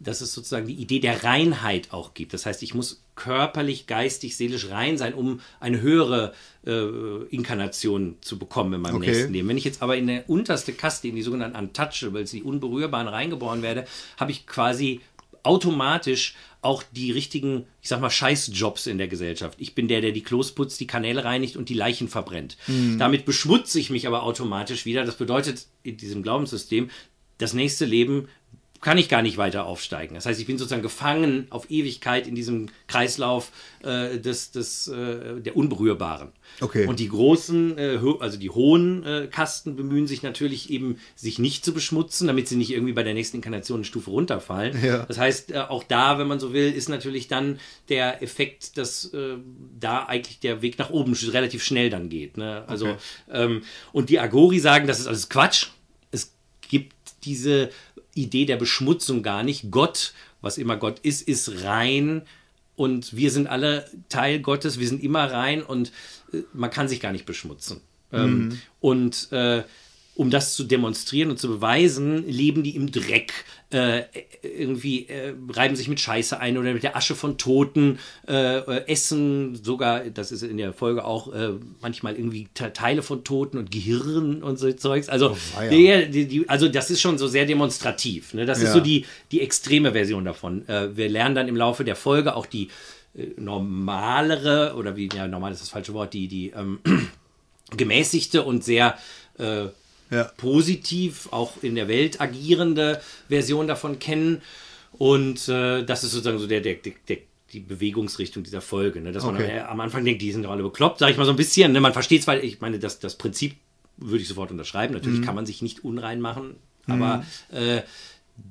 dass 0.03 0.22
es 0.22 0.33
sozusagen 0.33 0.67
die 0.67 0.75
Idee 0.75 1.00
der 1.00 1.24
Reinheit 1.24 1.91
auch 1.91 2.13
gibt. 2.13 2.33
Das 2.33 2.45
heißt, 2.45 2.62
ich 2.63 2.74
muss 2.74 3.03
körperlich, 3.15 3.88
geistig, 3.88 4.36
seelisch 4.38 4.69
rein 4.69 4.98
sein, 4.98 5.13
um 5.13 5.39
eine 5.60 5.81
höhere 5.81 6.33
äh, 6.65 7.24
Inkarnation 7.29 8.17
zu 8.22 8.38
bekommen 8.39 8.74
in 8.74 8.81
meinem 8.81 8.95
Okay. 8.98 9.12
nächsten 9.12 9.33
Leben. 9.33 9.48
Wenn 9.48 9.57
ich 9.57 9.63
jetzt 9.63 9.81
aber 9.81 9.98
in 9.98 10.07
der 10.07 10.29
unterste 10.29 10.74
Kaste, 10.74 11.07
in 11.07 11.15
die 11.15 11.22
sogenannten 11.22 11.57
Untouchables, 11.57 12.31
die 12.31 12.43
Unberührbaren 12.43 13.07
reingeboren 13.07 13.62
werde, 13.62 13.86
habe 14.17 14.31
ich 14.31 14.45
quasi 14.48 15.01
automatisch 15.43 16.36
auch 16.62 16.81
die 16.93 17.12
richtigen, 17.12 17.65
ich 17.81 17.89
sag 17.89 18.00
mal, 18.00 18.10
Scheißjobs 18.10 18.88
in 18.88 18.98
der 18.98 19.10
Gesellschaft. 19.10 19.57
Ich 19.60 19.75
bin 19.75 19.89
der, 19.89 20.00
der 20.00 20.13
die 20.13 20.24
Klos 20.24 20.53
putzt, 20.53 20.79
die 20.79 20.88
Kanäle 20.88 21.25
reinigt 21.25 21.57
und 21.57 21.67
die 21.67 21.74
Leichen 21.74 22.07
verbrennt. 22.07 22.57
Damit 22.98 23.25
beschmutze 23.25 23.79
ich 23.79 23.89
mich 23.89 24.07
aber 24.07 24.24
automatisch 24.24 24.86
wieder. 24.86 25.03
Das 25.03 25.17
bedeutet 25.17 25.67
in 25.83 25.98
diesem 25.98 26.24
Glaubenssystem, 26.24 26.89
das 27.38 27.53
nächste 27.53 27.83
Leben 27.83 28.29
kann 28.84 28.98
ich 28.98 29.10
gar 29.10 29.22
nicht 29.22 29.38
weiter 29.38 29.66
aufsteigen. 29.66 30.13
Das 30.13 30.25
heißt, 30.25 30.40
ich 30.40 30.46
bin 30.46 30.58
sozusagen 30.58 30.82
gefangen 30.82 31.48
auf 31.50 31.72
Ewigkeit 31.72 32.28
in 32.28 32.36
diesem 32.36 32.68
Kreislauf 32.88 33.52
äh, 33.82 34.20
des, 34.20 34.52
des, 34.52 34.88
äh, 34.90 35.40
der 35.40 35.56
Unberührbaren. 35.56 36.34
Okay. 36.60 36.86
Und 36.86 37.00
die 37.00 37.08
großen, 37.08 37.78
äh, 37.78 38.00
also 38.20 38.38
die 38.38 38.50
hohen 38.50 39.04
äh, 39.06 39.28
Kasten 39.32 39.75
bemühen 39.75 40.06
sich 40.06 40.22
natürlich 40.22 40.70
eben, 40.70 40.98
sich 41.16 41.40
nicht 41.40 41.63
zu 41.66 41.74
beschmutzen, 41.74 42.28
damit 42.28 42.48
sie 42.48 42.58
nicht 42.58 42.72
irgendwie 42.72 42.94
bei 42.94 43.04
der 43.04 43.13
nächsten 43.13 43.38
Inkarnation 43.38 43.78
eine 43.78 43.86
Stufe 43.86 44.12
runterfallen. 44.12 44.84
Ja. 44.84 45.06
Das 45.06 45.18
heißt, 45.18 45.52
äh, 45.52 45.60
auch 45.60 45.84
da, 45.84 46.20
wenn 46.20 46.28
man 46.28 46.40
so 46.40 46.54
will, 46.54 46.72
ist 46.72 46.90
natürlich 46.90 47.28
dann 47.28 47.60
der 47.90 48.22
Effekt, 48.22 48.78
dass 48.78 49.13
äh, 49.13 49.38
da 49.80 50.06
eigentlich 50.06 50.40
der 50.42 50.62
Weg 50.62 50.78
nach 50.78 50.90
oben 50.90 51.13
relativ 51.13 51.63
schnell 51.63 51.90
dann 51.90 52.10
geht. 52.10 52.38
Ne? 52.38 52.63
Also, 52.68 52.84
Okay. 52.84 52.98
ähm, 53.32 53.62
und 53.94 54.10
die 54.10 54.20
Agori 54.20 54.60
sagen, 54.60 54.88
das 54.88 55.00
ist 55.00 55.08
alles 55.08 55.30
Quatsch. 55.30 55.68
Es 56.12 56.34
gibt 56.70 56.94
diese 57.24 57.70
Idee 58.15 58.46
der 58.46 58.58
Beschmutzung 58.58 59.24
gar 59.24 59.43
nicht. 59.43 59.72
Gott, 59.72 60.13
was 60.41 60.58
immer 60.58 60.77
Gott 60.77 61.00
ist, 61.00 61.27
ist 61.27 61.63
rein 61.63 62.24
und 62.75 63.15
wir 63.15 63.32
sind 63.32 63.48
alle 63.48 63.89
Teil 64.10 64.39
Gottes, 64.39 64.79
wir 64.79 64.88
sind 64.88 65.03
immer 65.03 65.32
rein 65.32 65.62
und 65.63 65.91
äh, 66.32 66.41
man 66.53 66.70
kann 66.70 66.88
sich 66.88 67.00
gar 67.00 67.12
nicht 67.12 67.25
beschmutzen. 67.25 67.82
Ähm, 68.12 68.60
und 68.79 69.32
äh, 69.32 69.63
um 70.15 70.29
das 70.29 70.53
zu 70.55 70.63
demonstrieren 70.63 71.29
und 71.32 71.39
zu 71.39 71.48
beweisen, 71.48 72.27
leben 72.27 72.62
die 72.62 72.75
im 72.75 72.91
Dreck, 72.91 73.34
äh, 73.72 74.03
irgendwie 74.43 75.08
äh, 75.10 75.34
reiben 75.50 75.75
sich 75.75 75.88
mit 75.88 76.00
Scheiße 76.00 76.39
ein 76.39 76.60
oder 76.60 76.72
mit 76.74 76.84
der 76.84 76.96
Asche 76.96 77.15
von 77.15 77.39
Toten, 77.39 77.98
äh, 78.27 78.58
äh, 78.60 78.88
essen 78.88 79.55
sogar, 79.55 80.01
das 80.01 80.32
ist 80.32 80.43
in 80.43 80.58
der 80.58 80.72
Folge 80.74 81.03
auch 81.05 81.34
äh, 81.34 81.53
manchmal 81.82 82.15
irgendwie 82.15 82.48
Te- 82.53 82.72
Teile 82.74 83.01
von 83.01 83.24
Toten 83.24 83.58
und 83.58 83.72
Gehirn 83.72 84.43
und 84.43 84.60
so 84.60 84.72
Zeugs. 84.74 85.10
Also, 85.10 85.36
weia. 85.55 85.72
ja, 85.72 86.01
die, 86.05 86.27
die, 86.27 86.48
also 86.48 86.67
das 86.67 86.91
ist 86.91 87.01
schon 87.01 87.17
so 87.17 87.27
sehr 87.27 87.48
demonstrativ. 87.48 88.36
Ne? 88.36 88.46
Das 88.46 88.60
ist 88.60 88.65
Ja. 88.65 88.74
so 88.74 88.79
die, 88.82 89.05
die 89.32 89.41
extreme 89.41 89.93
Version 89.93 90.25
davon. 90.25 90.67
Äh, 90.70 90.96
wir 90.96 91.10
lernen 91.10 91.34
dann 91.34 91.48
im 91.48 91.55
Laufe 91.55 91.84
der 91.84 91.96
Folge 91.96 92.36
auch 92.36 92.46
die 92.46 92.67
äh, 93.17 93.25
normalere, 93.38 94.75
oder 94.77 94.96
wie, 94.96 95.10
ja, 95.15 95.27
normal 95.27 95.51
ist 95.51 95.62
das 95.63 95.70
falsche 95.70 95.96
Wort, 95.96 96.13
die, 96.13 96.27
die 96.27 96.50
ähm, 96.55 96.77
gemäßigte 97.75 98.43
und 98.43 98.63
sehr 98.63 98.98
äh, 99.39 99.65
Ja. 100.13 100.24
positiv 100.38 101.27
auch 101.32 101.62
in 101.63 101.75
der 101.75 101.88
Welt 101.88 102.22
agierende 102.22 103.01
Version 103.29 103.67
davon 103.67 104.00
kennen. 104.00 104.41
Und 104.93 105.48
äh, 105.50 105.84
das 105.84 106.03
ist 106.03 106.12
sozusagen 106.12 106.38
so 106.39 106.46
der, 106.48 106.62
der, 106.62 106.75
der, 107.10 107.17
die 107.51 107.60
Bewegungsrichtung 107.60 108.43
dieser 108.43 108.62
Folge, 108.62 109.01
ne? 109.01 109.12
dass 109.12 109.24
man 109.25 109.36
Okay. 109.36 109.60
am, 109.60 109.67
am 109.72 109.79
Anfang 109.82 110.05
denkt, 110.05 110.22
die 110.22 110.32
sind 110.32 110.43
doch 110.43 110.51
alle 110.51 110.63
bekloppt, 110.63 111.00
sage 111.00 111.12
ich 111.12 111.17
mal 111.17 111.25
so 111.25 111.32
ein 111.32 111.36
bisschen. 111.38 111.72
Ne? 111.72 111.82
Man 111.82 111.93
versteht 111.93 112.24
zwar, 112.24 112.41
ich 112.41 112.62
meine, 112.62 112.79
das, 112.79 113.00
das 113.00 113.15
Prinzip 113.15 113.55
würde 113.98 114.22
ich 114.22 114.27
sofort 114.27 114.51
unterschreiben. 114.51 114.93
Natürlich 114.93 115.20
Mhm. 115.20 115.25
kann 115.25 115.36
man 115.36 115.46
sich 115.46 115.62
nicht 115.62 115.84
unrein 115.84 116.20
machen, 116.22 116.55
aber 116.88 117.24
äh, 117.51 117.82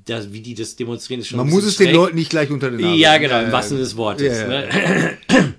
das, 0.04 0.32
wie 0.32 0.40
die 0.40 0.54
das 0.54 0.76
demonstrieren, 0.76 1.20
ist 1.20 1.28
schon 1.28 1.38
Man 1.38 1.48
ein 1.48 1.50
muss 1.52 1.64
es 1.64 1.76
den 1.76 1.86
schräg. 1.88 1.96
Leuten 1.96 2.16
nicht 2.16 2.30
gleich 2.30 2.50
unter 2.50 2.70
den 2.70 2.80
Nagel. 2.80 2.96
Ja, 2.98 3.18
genau, 3.18 3.40
im 3.42 3.50
wahrsten 3.52 3.76
Sinne 3.76 3.80
des 3.84 3.96
Wortes. 3.96 4.38
Ja, 4.38 4.62
ja. 4.62 4.68
Ne? 5.28 5.54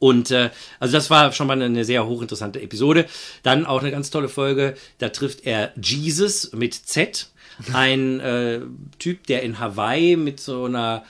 Und 0.00 0.32
äh, 0.32 0.50
also 0.80 0.96
das 0.96 1.10
war 1.10 1.30
schon 1.32 1.46
mal 1.46 1.62
eine 1.62 1.84
sehr 1.84 2.06
hochinteressante 2.06 2.60
Episode. 2.60 3.06
Dann 3.44 3.66
auch 3.66 3.80
eine 3.80 3.92
ganz 3.92 4.10
tolle 4.10 4.28
Folge. 4.28 4.74
Da 4.98 5.10
trifft 5.10 5.46
er 5.46 5.72
Jesus 5.80 6.52
mit 6.52 6.74
Z, 6.74 7.28
ein 7.72 8.18
äh, 8.18 8.60
Typ, 8.98 9.26
der 9.28 9.42
in 9.42 9.60
Hawaii 9.60 10.16
mit 10.16 10.40
so 10.40 10.64
einer 10.64 11.04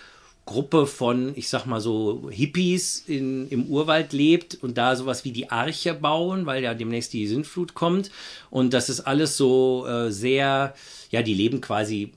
Gruppe 0.44 0.88
von, 0.88 1.32
ich 1.37 1.49
sag 1.49 1.66
mal 1.66 1.80
so, 1.80 2.28
Hippies 2.32 3.04
in, 3.06 3.49
im 3.50 3.66
Urwald 3.66 4.12
lebt 4.12 4.59
und 4.61 4.76
da 4.76 4.97
sowas 4.97 5.25
wie 5.25 5.30
die 5.30 5.50
Arche 5.50 5.94
bauen, 5.94 6.44
weil 6.44 6.64
ja 6.64 6.75
demnächst 6.75 7.12
die 7.12 7.28
Sintflut 7.28 7.75
kommt. 7.75 8.11
Und 8.50 8.75
das 8.75 8.88
ist 8.88 9.00
alles 9.00 9.37
so 9.37 9.87
äh, 9.87 10.11
sehr, 10.11 10.75
ja, 11.11 11.23
die 11.23 11.35
leben 11.35 11.61
quasi 11.61 12.12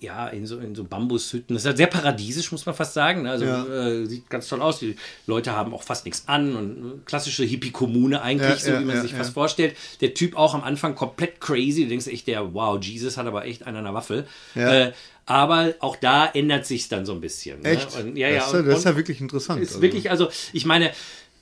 ja, 0.00 0.28
in 0.28 0.46
so, 0.46 0.58
in 0.58 0.74
so 0.74 0.84
Bambushütten. 0.84 1.54
Das 1.54 1.62
ist 1.62 1.66
halt 1.66 1.76
sehr 1.76 1.86
paradiesisch, 1.86 2.50
muss 2.52 2.64
man 2.66 2.74
fast 2.74 2.94
sagen. 2.94 3.26
Also 3.26 3.44
Ja. 3.44 3.64
äh, 3.66 4.06
sieht 4.06 4.30
ganz 4.30 4.48
toll 4.48 4.62
aus. 4.62 4.78
Die 4.78 4.96
Leute 5.26 5.52
haben 5.52 5.74
auch 5.74 5.82
fast 5.82 6.06
nichts 6.06 6.24
an 6.26 6.56
und 6.56 6.70
äh, 6.70 6.98
klassische 7.04 7.44
Hippie-Kommune 7.44 8.22
eigentlich, 8.22 8.48
Ja, 8.48 8.56
so 8.56 8.70
ja, 8.72 8.80
wie 8.80 8.84
man 8.86 9.02
sich 9.02 9.12
fast 9.14 9.34
vorstellt. 9.34 9.76
Der 10.00 10.14
Typ 10.14 10.36
auch 10.36 10.54
am 10.54 10.62
Anfang 10.64 10.94
komplett 10.94 11.40
crazy. 11.40 11.82
Du 11.84 11.88
denkst 11.90 12.06
echt, 12.06 12.26
der, 12.26 12.54
wow, 12.54 12.82
Jesus 12.82 13.16
hat 13.18 13.26
aber 13.26 13.44
echt 13.44 13.66
einen 13.66 13.76
an 13.76 13.84
der 13.84 13.94
Waffel. 13.94 14.26
Äh, 14.54 14.92
aber 15.26 15.74
auch 15.80 15.96
da 15.96 16.26
ändert 16.26 16.66
sich 16.66 16.88
dann 16.88 17.04
so 17.06 17.12
ein 17.12 17.20
bisschen. 17.20 17.64
Echt? 17.64 17.94
Ne? 17.96 18.04
Und, 18.04 18.16
ja, 18.16 18.28
ja, 18.28 18.36
das, 18.38 18.46
ist, 18.48 18.52
ja- 18.54 18.62
das 18.62 18.78
ist 18.78 18.84
ja 18.84 18.96
wirklich 18.96 19.20
interessant. 19.20 19.62
ist 19.62 19.68
also. 19.70 19.82
wirklich, 19.82 20.10
also 20.10 20.28
ich 20.52 20.64
meine, 20.64 20.90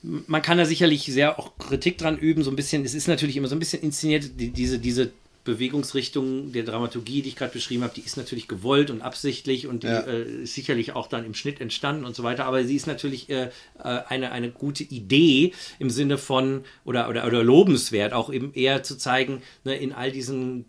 man 0.01 0.41
kann 0.41 0.57
da 0.57 0.65
sicherlich 0.65 1.03
sehr 1.05 1.39
auch 1.39 1.57
Kritik 1.57 1.97
dran 1.97 2.17
üben, 2.17 2.43
so 2.43 2.51
ein 2.51 2.55
bisschen. 2.55 2.85
Es 2.85 2.93
ist 2.93 3.07
natürlich 3.07 3.35
immer 3.37 3.47
so 3.47 3.55
ein 3.55 3.59
bisschen 3.59 3.81
inszeniert, 3.81 4.39
die, 4.39 4.49
diese, 4.51 4.79
diese 4.79 5.11
Bewegungsrichtung 5.43 6.51
der 6.51 6.63
Dramaturgie, 6.63 7.21
die 7.21 7.29
ich 7.29 7.35
gerade 7.35 7.53
beschrieben 7.53 7.83
habe, 7.83 7.93
die 7.95 8.01
ist 8.01 8.17
natürlich 8.17 8.47
gewollt 8.47 8.89
und 8.89 9.01
absichtlich 9.01 9.67
und 9.67 9.83
die 9.83 9.87
Ja. 9.87 10.01
äh, 10.01 10.43
ist 10.43 10.53
sicherlich 10.53 10.93
auch 10.93 11.07
dann 11.07 11.25
im 11.25 11.33
Schnitt 11.33 11.61
entstanden 11.61 12.05
und 12.05 12.15
so 12.15 12.23
weiter. 12.23 12.45
Aber 12.45 12.63
sie 12.63 12.75
ist 12.75 12.87
natürlich 12.87 13.29
äh, 13.29 13.45
äh, 13.45 13.49
eine, 13.83 14.31
eine 14.31 14.51
gute 14.51 14.83
Idee 14.83 15.53
im 15.79 15.89
Sinne 15.89 16.17
von 16.17 16.63
oder, 16.85 17.09
oder, 17.09 17.25
oder 17.25 17.43
lobenswert, 17.43 18.13
auch 18.13 18.31
eben 18.31 18.53
eher 18.53 18.83
zu 18.83 18.97
zeigen, 18.97 19.41
ne, 19.63 19.75
in 19.75 19.93
all 19.93 20.11
diesen 20.11 20.65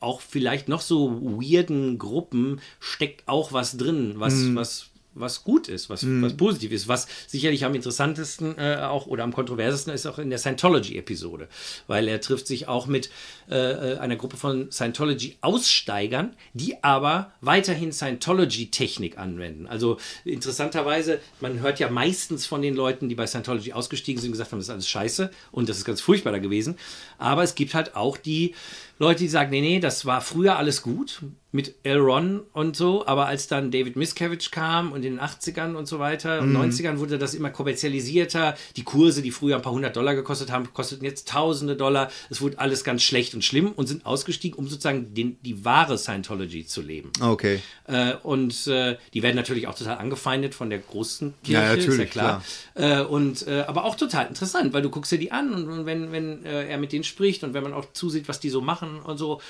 auch 0.00 0.22
vielleicht 0.22 0.68
noch 0.68 0.80
so 0.80 1.20
weirden 1.20 1.98
Gruppen 1.98 2.60
steckt 2.80 3.28
auch 3.28 3.52
was 3.52 3.76
drin, 3.76 4.14
was, 4.16 4.54
was, 4.54 4.87
was 5.20 5.44
gut 5.44 5.68
ist, 5.68 5.90
was, 5.90 6.04
was 6.06 6.36
positiv 6.36 6.72
ist, 6.72 6.88
was 6.88 7.06
sicherlich 7.26 7.64
am 7.64 7.74
interessantesten 7.74 8.56
äh, 8.58 8.76
auch 8.80 9.06
oder 9.06 9.24
am 9.24 9.32
kontroversesten 9.32 9.92
ist 9.92 10.06
auch 10.06 10.18
in 10.18 10.30
der 10.30 10.38
Scientology-Episode, 10.38 11.48
weil 11.86 12.08
er 12.08 12.20
trifft 12.20 12.46
sich 12.46 12.68
auch 12.68 12.86
mit 12.86 13.10
äh, 13.50 13.56
äh, 13.94 13.98
einer 13.98 14.16
Gruppe 14.16 14.36
von 14.36 14.70
Scientology-Aussteigern, 14.70 16.34
die 16.54 16.82
aber 16.82 17.32
weiterhin 17.40 17.92
Scientology-Technik 17.92 19.18
anwenden. 19.18 19.66
Also 19.66 19.98
interessanterweise, 20.24 21.20
man 21.40 21.60
hört 21.60 21.78
ja 21.78 21.90
meistens 21.90 22.46
von 22.46 22.62
den 22.62 22.74
Leuten, 22.74 23.08
die 23.08 23.14
bei 23.14 23.26
Scientology 23.26 23.72
ausgestiegen 23.72 24.20
sind, 24.20 24.32
gesagt 24.32 24.52
haben, 24.52 24.58
das 24.58 24.66
ist 24.66 24.72
alles 24.72 24.88
scheiße 24.88 25.30
und 25.52 25.68
das 25.68 25.78
ist 25.78 25.84
ganz 25.84 26.00
furchtbar 26.00 26.32
da 26.32 26.38
gewesen. 26.38 26.76
Aber 27.18 27.42
es 27.42 27.54
gibt 27.54 27.74
halt 27.74 27.96
auch 27.96 28.16
die 28.16 28.54
Leute, 28.98 29.20
die 29.20 29.28
sagen, 29.28 29.50
nee, 29.50 29.60
nee, 29.60 29.80
das 29.80 30.06
war 30.06 30.20
früher 30.20 30.56
alles 30.56 30.82
gut 30.82 31.22
mit 31.50 31.76
L. 31.82 31.98
Ron 31.98 32.42
und 32.52 32.76
so, 32.76 33.06
aber 33.06 33.26
als 33.26 33.46
dann 33.46 33.70
David 33.70 33.96
Miscavige 33.96 34.50
kam 34.50 34.92
und 34.92 35.02
in 35.02 35.16
den 35.16 35.20
80ern 35.20 35.76
und 35.76 35.88
so 35.88 35.98
weiter 35.98 36.40
und 36.40 36.54
90ern 36.54 36.98
wurde 36.98 37.16
das 37.16 37.34
immer 37.34 37.48
kommerzialisierter. 37.48 38.54
Die 38.76 38.84
Kurse, 38.84 39.22
die 39.22 39.30
früher 39.30 39.56
ein 39.56 39.62
paar 39.62 39.72
hundert 39.72 39.96
Dollar 39.96 40.14
gekostet 40.14 40.52
haben, 40.52 40.70
kosteten 40.74 41.06
jetzt 41.06 41.26
tausende 41.26 41.74
Dollar. 41.74 42.10
Es 42.28 42.42
wurde 42.42 42.58
alles 42.58 42.84
ganz 42.84 43.02
schlecht 43.02 43.34
und 43.34 43.44
schlimm 43.44 43.72
und 43.72 43.86
sind 43.86 44.04
ausgestiegen, 44.04 44.58
um 44.58 44.68
sozusagen 44.68 45.14
den, 45.14 45.38
die 45.42 45.64
wahre 45.64 45.96
Scientology 45.96 46.66
zu 46.66 46.82
leben. 46.82 47.10
Okay. 47.18 47.60
Äh, 47.86 48.14
und 48.22 48.66
äh, 48.66 48.98
die 49.14 49.22
werden 49.22 49.36
natürlich 49.36 49.68
auch 49.68 49.74
total 49.74 49.96
angefeindet 49.96 50.54
von 50.54 50.68
der 50.68 50.80
großen 50.80 51.32
Kirche, 51.42 51.52
Ja, 51.62 51.72
ist 51.72 51.84
ja 51.84 51.90
natürlich, 51.90 52.10
klar. 52.10 52.44
Äh, 52.74 53.00
und 53.00 53.46
äh, 53.46 53.64
aber 53.66 53.84
auch 53.84 53.94
total 53.94 54.26
interessant, 54.26 54.74
weil 54.74 54.82
du 54.82 54.90
guckst 54.90 55.12
dir 55.12 55.18
die 55.18 55.32
an 55.32 55.54
und, 55.54 55.66
und 55.70 55.86
wenn, 55.86 56.12
wenn 56.12 56.44
äh, 56.44 56.68
er 56.68 56.76
mit 56.76 56.92
denen 56.92 57.04
spricht 57.04 57.42
und 57.42 57.54
wenn 57.54 57.62
man 57.62 57.72
auch 57.72 57.86
zusieht, 57.94 58.28
was 58.28 58.38
die 58.38 58.50
so 58.50 58.60
machen 58.60 58.87
und 59.00 59.18
so, 59.18 59.40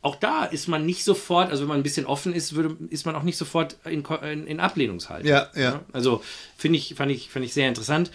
auch 0.00 0.16
da 0.16 0.44
ist 0.44 0.68
man 0.68 0.86
nicht 0.86 1.04
sofort, 1.04 1.50
also 1.50 1.62
wenn 1.62 1.68
man 1.68 1.80
ein 1.80 1.82
bisschen 1.82 2.06
offen 2.06 2.32
ist, 2.32 2.54
würde, 2.54 2.76
ist 2.90 3.04
man 3.04 3.16
auch 3.16 3.24
nicht 3.24 3.36
sofort 3.36 3.76
in, 3.84 4.04
in, 4.04 4.46
in 4.46 4.60
Ablehnungshaltung. 4.60 5.28
Ja, 5.28 5.48
ja. 5.56 5.80
Also 5.92 6.22
finde 6.56 6.78
ich, 6.78 6.94
fand 6.94 7.10
ich, 7.10 7.30
fand 7.30 7.44
ich 7.44 7.52
sehr 7.52 7.68
interessant. 7.68 8.10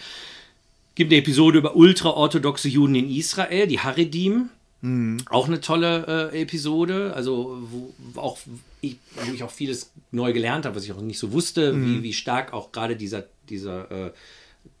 Gibt 0.94 1.12
eine 1.12 1.20
Episode 1.20 1.58
über 1.58 1.76
ultraorthodoxe 1.76 2.68
Juden 2.68 2.94
in 2.94 3.10
Israel, 3.10 3.66
die 3.66 3.80
Haredim. 3.80 4.48
Auch 5.30 5.46
eine 5.46 5.62
tolle 5.62 6.30
äh, 6.32 6.42
Episode, 6.42 7.14
also 7.14 7.56
wo, 7.70 8.20
auch 8.20 8.38
ich, 8.82 8.98
wo 9.14 9.32
ich 9.32 9.42
auch 9.42 9.50
vieles 9.50 9.90
neu 10.10 10.34
gelernt 10.34 10.66
habe, 10.66 10.76
was 10.76 10.84
ich 10.84 10.92
auch 10.92 11.00
nicht 11.00 11.18
so 11.18 11.32
wusste, 11.32 11.74
wie, 11.82 12.02
wie 12.02 12.12
stark 12.12 12.52
auch 12.52 12.70
gerade 12.70 12.94
dieser, 12.94 13.24
dieser 13.48 13.90
äh, 13.90 14.10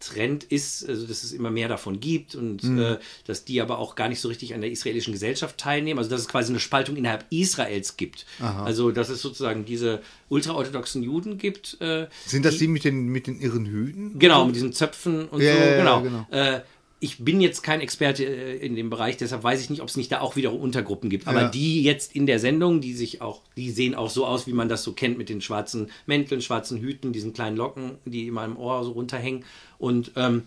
Trend 0.00 0.44
ist, 0.44 0.86
also 0.88 1.06
dass 1.06 1.24
es 1.24 1.32
immer 1.32 1.50
mehr 1.50 1.68
davon 1.68 1.98
gibt 2.00 2.34
und 2.34 2.62
äh, 2.64 2.98
dass 3.26 3.44
die 3.44 3.60
aber 3.60 3.78
auch 3.78 3.94
gar 3.94 4.08
nicht 4.08 4.20
so 4.20 4.28
richtig 4.28 4.54
an 4.54 4.60
der 4.60 4.70
israelischen 4.70 5.12
Gesellschaft 5.12 5.56
teilnehmen, 5.56 5.98
also 5.98 6.10
dass 6.10 6.20
es 6.20 6.28
quasi 6.28 6.52
eine 6.52 6.60
Spaltung 6.60 6.96
innerhalb 6.96 7.24
Israels 7.30 7.96
gibt. 7.96 8.26
Also 8.40 8.90
dass 8.90 9.08
es 9.08 9.22
sozusagen 9.22 9.64
diese 9.64 10.00
ultraorthodoxen 10.28 11.02
Juden 11.02 11.38
gibt. 11.38 11.80
Äh, 11.80 12.08
Sind 12.26 12.44
das 12.44 12.58
die 12.58 12.68
mit 12.68 12.84
den, 12.84 13.06
mit 13.06 13.26
den 13.26 13.40
irren 13.40 13.66
Hüten? 13.66 14.18
Genau, 14.18 14.44
mit 14.44 14.56
diesen 14.56 14.72
Zöpfen 14.72 15.26
und 15.28 15.40
Ja, 15.40 15.52
so. 15.52 15.58
ja, 15.58 15.66
ja, 15.66 15.76
genau. 15.78 16.02
genau. 16.02 16.26
Äh, 16.30 16.60
ich 17.04 17.18
bin 17.18 17.40
jetzt 17.42 17.62
kein 17.62 17.80
Experte 17.82 18.24
äh, 18.24 18.56
in 18.56 18.74
dem 18.76 18.88
Bereich, 18.88 19.16
deshalb 19.18 19.42
weiß 19.44 19.60
ich 19.60 19.68
nicht, 19.68 19.82
ob 19.82 19.88
es 19.88 19.96
nicht 19.96 20.10
da 20.10 20.20
auch 20.20 20.36
wiederum 20.36 20.60
Untergruppen 20.60 21.10
gibt. 21.10 21.28
Aber 21.28 21.42
Ja. 21.42 21.48
die 21.48 21.82
jetzt 21.82 22.16
in 22.16 22.26
der 22.26 22.38
Sendung, 22.38 22.80
die 22.80 22.94
sich 22.94 23.20
auch, 23.20 23.42
die 23.56 23.70
sehen 23.70 23.94
auch 23.94 24.08
so 24.08 24.24
aus, 24.26 24.46
wie 24.46 24.52
man 24.54 24.68
das 24.70 24.82
so 24.82 24.92
kennt 24.92 25.18
mit 25.18 25.28
den 25.28 25.40
schwarzen 25.42 25.90
Mänteln, 26.06 26.40
schwarzen 26.40 26.78
Hüten, 26.80 27.12
diesen 27.12 27.34
kleinen 27.34 27.56
Locken, 27.58 27.98
die 28.06 28.26
immer 28.26 28.44
im 28.44 28.56
Ohr 28.56 28.82
so 28.84 28.92
runterhängen. 28.92 29.44
Und 29.78 30.12
ähm, 30.16 30.44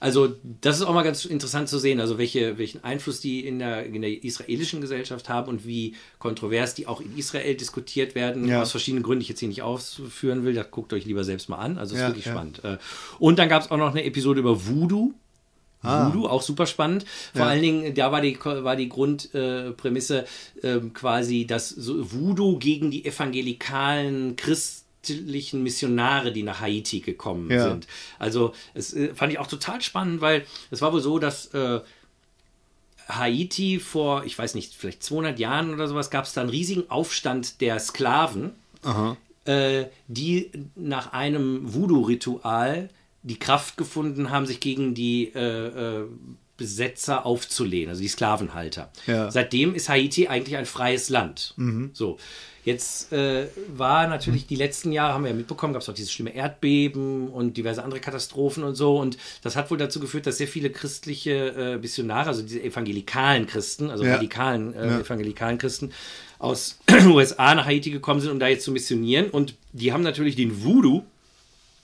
also 0.00 0.34
das 0.62 0.78
ist 0.78 0.82
auch 0.86 0.94
mal 0.94 1.02
ganz 1.02 1.26
interessant 1.26 1.68
zu 1.68 1.78
sehen, 1.78 2.00
also 2.00 2.16
welche, 2.16 2.56
welchen 2.58 2.82
Einfluss 2.82 3.20
die 3.20 3.46
in 3.46 3.58
der, 3.58 3.84
in 3.84 4.00
der 4.00 4.24
israelischen 4.24 4.80
Gesellschaft 4.80 5.28
haben 5.28 5.48
und 5.48 5.66
wie 5.66 5.94
kontrovers 6.18 6.74
die 6.74 6.86
auch 6.86 7.00
in 7.02 7.16
Israel 7.18 7.54
diskutiert 7.54 8.14
werden, 8.14 8.48
Ja. 8.48 8.62
aus 8.62 8.70
verschiedenen 8.70 9.02
Gründen, 9.04 9.20
die 9.20 9.24
ich 9.24 9.28
jetzt 9.28 9.40
hier 9.40 9.48
nicht 9.48 9.62
ausführen 9.62 10.44
will. 10.44 10.54
Da 10.54 10.62
guckt 10.62 10.92
euch 10.94 11.04
lieber 11.04 11.22
selbst 11.22 11.48
mal 11.50 11.58
an. 11.58 11.76
Also 11.78 11.94
ist 11.94 12.00
Ja, 12.00 12.08
wirklich 12.08 12.24
ja. 12.24 12.32
spannend. 12.32 12.64
Äh, 12.64 12.78
Und 13.18 13.38
dann 13.38 13.48
gab 13.50 13.62
es 13.62 13.70
auch 13.70 13.76
noch 13.76 13.90
eine 13.90 14.02
Episode 14.04 14.40
über 14.40 14.66
Voodoo. 14.66 15.12
Voodoo, 15.82 16.26
auch 16.26 16.42
super 16.42 16.66
spannend. 16.66 17.04
Vor 17.32 17.42
Ah. 17.42 17.44
Ja. 17.46 17.50
allen 17.52 17.62
Dingen, 17.62 17.94
da 17.94 18.12
war 18.12 18.20
die, 18.20 18.38
war 18.44 18.76
die 18.76 18.88
Grundprämisse 18.88 20.26
ähm, 20.62 20.92
quasi, 20.92 21.46
dass 21.46 21.68
so 21.70 22.12
Voodoo 22.12 22.58
gegen 22.58 22.90
die 22.90 23.04
evangelikalen 23.06 24.36
christlichen 24.36 25.62
Missionare, 25.62 26.32
die 26.32 26.42
nach 26.42 26.60
Haiti 26.60 27.00
gekommen 27.00 27.50
Ja. 27.50 27.70
sind. 27.70 27.86
Also, 28.18 28.52
es 28.74 28.92
äh, 28.92 29.14
fand 29.14 29.32
ich 29.32 29.38
auch 29.38 29.46
total 29.46 29.80
spannend, 29.80 30.20
weil 30.20 30.44
es 30.70 30.82
war 30.82 30.92
wohl 30.92 31.00
so, 31.00 31.18
dass 31.18 31.46
äh, 31.54 31.80
Haiti 33.08 33.80
vor, 33.80 34.24
ich 34.24 34.38
weiß 34.38 34.54
nicht, 34.54 34.74
vielleicht 34.74 35.02
200 35.02 35.38
Jahren 35.38 35.72
oder 35.74 35.88
sowas, 35.88 36.10
gab 36.10 36.24
es 36.26 36.32
da 36.32 36.42
einen 36.42 36.50
riesigen 36.50 36.88
Aufstand 36.90 37.60
der 37.60 37.78
Sklaven 37.80 38.52
äh, 39.46 39.84
die 40.08 40.50
nach 40.76 41.12
einem 41.12 41.74
Voodoo-Ritual 41.74 42.88
die 43.22 43.38
Kraft 43.38 43.76
gefunden 43.76 44.30
haben, 44.30 44.46
sich 44.46 44.60
gegen 44.60 44.94
die 44.94 45.32
äh, 45.34 45.98
äh, 46.00 46.04
Besetzer 46.56 47.24
aufzulehnen, 47.24 47.88
also 47.90 48.02
die 48.02 48.08
Sklavenhalter. 48.08 48.90
Ja. 49.06 49.26
Mhm. 49.26 49.30
Seitdem 49.30 49.74
ist 49.74 49.88
Haiti 49.88 50.28
eigentlich 50.28 50.56
ein 50.56 50.66
freies 50.66 51.08
Land. 51.08 51.54
So. 51.94 52.18
Jetzt 52.62 53.10
äh, 53.14 53.46
war 53.74 54.06
natürlich 54.06 54.46
die 54.46 54.56
letzten 54.56 54.92
Jahre, 54.92 55.14
haben 55.14 55.24
wir 55.24 55.30
ja 55.30 55.36
mitbekommen, 55.36 55.72
gab 55.72 55.80
es 55.80 55.88
auch 55.88 55.94
dieses 55.94 56.12
schlimme 56.12 56.34
Erdbeben 56.34 57.28
und 57.28 57.56
diverse 57.56 57.82
andere 57.82 58.00
Katastrophen 58.00 58.64
und 58.64 58.74
so. 58.74 58.98
Und 58.98 59.16
das 59.42 59.56
hat 59.56 59.70
wohl 59.70 59.78
dazu 59.78 59.98
geführt, 59.98 60.26
dass 60.26 60.36
sehr 60.36 60.46
viele 60.46 60.68
christliche 60.68 61.30
äh, 61.56 61.78
Missionare, 61.78 62.28
also 62.28 62.42
diese 62.42 62.62
evangelikalen 62.62 63.46
Christen, 63.46 63.90
also 63.90 64.04
Ja. 64.04 64.16
radikalen 64.16 64.74
äh, 64.74 64.86
Ja. 64.88 64.98
evangelikalen 65.00 65.56
Christen 65.56 65.92
aus 66.38 66.78
den 66.90 67.06
USA 67.06 67.54
nach 67.54 67.64
Haiti 67.64 67.90
gekommen 67.90 68.20
sind, 68.20 68.30
um 68.30 68.38
da 68.38 68.48
jetzt 68.48 68.64
zu 68.66 68.72
missionieren. 68.72 69.30
Und 69.30 69.54
die 69.72 69.94
haben 69.94 70.02
natürlich 70.02 70.36
den 70.36 70.62
Voodoo 70.62 71.02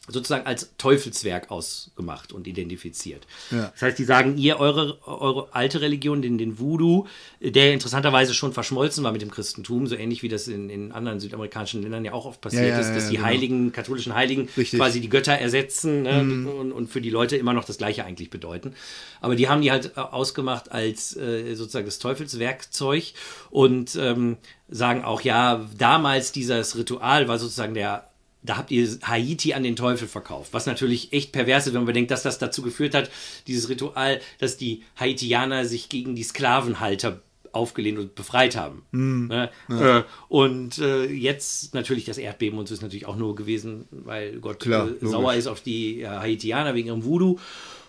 sozusagen 0.09 0.47
als 0.47 0.71
Teufelswerk 0.79 1.51
ausgemacht 1.51 2.33
und 2.33 2.47
identifiziert. 2.47 3.27
Ja. 3.51 3.71
Das 3.73 3.83
heißt, 3.83 3.99
die 3.99 4.05
sagen, 4.05 4.39
ihr, 4.39 4.61
eure, 4.61 4.99
eure 5.07 5.49
alte 5.53 5.81
Religion, 5.81 6.23
den, 6.23 6.39
den 6.39 6.59
Voodoo, 6.59 7.07
der 7.41 7.73
interessanterweise 7.73 8.35
schon 8.35 8.53
verschmolzen 8.53 9.03
war 9.05 9.13
mit 9.13 9.23
dem 9.23 9.31
Christentum, 9.31 9.87
so 9.87 9.97
ähnlich 9.97 10.23
wie 10.23 10.29
das 10.29 10.49
in, 10.49 10.71
in 10.71 10.93
anderen 10.93 11.21
südamerikanischen 11.21 11.83
Ländern 11.83 12.05
ja 12.05 12.13
auch 12.13 12.25
oft 12.27 12.41
passiert 12.41 12.65
Ja, 12.65 12.69
ja, 12.71 12.79
ist, 12.79 12.95
dass 12.95 13.09
die 13.09 13.17
genau. 13.17 13.27
Heiligen, 13.27 13.73
katholischen 13.73 14.15
Heiligen 14.15 14.49
Richtig. 14.57 14.79
quasi 14.79 15.01
die 15.01 15.09
Götter 15.09 15.33
ersetzen 15.33 16.03
ne, 16.03 16.23
Mhm. 16.23 16.47
und, 16.49 16.73
und 16.73 16.87
für 16.89 17.01
die 17.01 17.11
Leute 17.11 17.37
immer 17.37 17.53
noch 17.53 17.65
das 17.65 17.79
Gleiche 17.79 18.05
eigentlich 18.05 18.31
bedeuten. 18.31 18.75
Aber 19.21 19.37
die 19.37 19.49
haben 19.49 19.63
die 19.63 19.71
halt 19.71 19.93
äh, 19.97 20.01
ausgemacht 20.01 20.73
als 20.73 21.17
äh, 21.17 21.55
sozusagen 21.55 21.87
das 21.87 21.99
Teufelswerkzeug 21.99 23.13
und 23.51 23.97
ähm, 23.97 24.37
sagen 24.69 25.05
auch, 25.05 25.21
ja, 25.21 25.67
damals 25.79 26.33
dieses 26.33 26.77
Ritual 26.77 27.29
war 27.29 27.39
sozusagen 27.39 27.75
der 27.75 28.09
da 28.47 28.57
habt 28.57 28.71
ihr 28.71 28.89
Haiti 29.03 29.55
an 29.55 29.63
den 29.63 29.77
Teufel 29.77 30.09
verkauft. 30.09 30.53
Was 30.53 30.67
natürlich 30.67 31.13
echt 31.13 31.33
pervers 31.33 31.67
ist, 31.67 31.75
wenn 31.75 31.81
man 31.81 31.87
bedenkt, 31.87 32.11
dass 32.11 32.23
das 32.23 32.39
dazu 32.39 32.63
geführt 32.63 32.95
hat, 32.95 33.11
dieses 33.47 33.69
Ritual, 33.69 34.21
dass 34.39 34.57
die 34.57 34.83
Haitianer 34.99 35.65
sich 35.65 35.89
gegen 35.89 36.15
die 36.15 36.23
Sklavenhalter 36.23 37.21
aufgelehnt 37.57 37.99
und 37.99 38.15
befreit 38.15 38.57
haben. 38.57 38.83
Ne? 39.29 39.51
Äh, 39.71 40.03
und 40.29 40.79
äh, 40.79 41.07
jetzt 41.07 41.75
natürlich 41.75 42.05
das 42.05 42.19
Erdbeben 42.19 42.59
und 42.59 42.69
so 42.69 42.75
ist 42.75 42.83
natürlich 42.83 43.07
auch 43.07 43.17
nur 43.17 43.35
gewesen, 43.35 43.87
weil 43.91 44.39
Gott 44.41 44.61
Klar, 44.61 44.89
äh, 44.89 45.07
sauer 45.07 45.35
ist 45.35 45.47
auf 45.47 45.61
die 45.63 46.03
äh, 46.03 46.07
Haitianer 46.07 46.75
wegen 46.75 46.89
ihrem 46.89 47.05
Voodoo. 47.05 47.39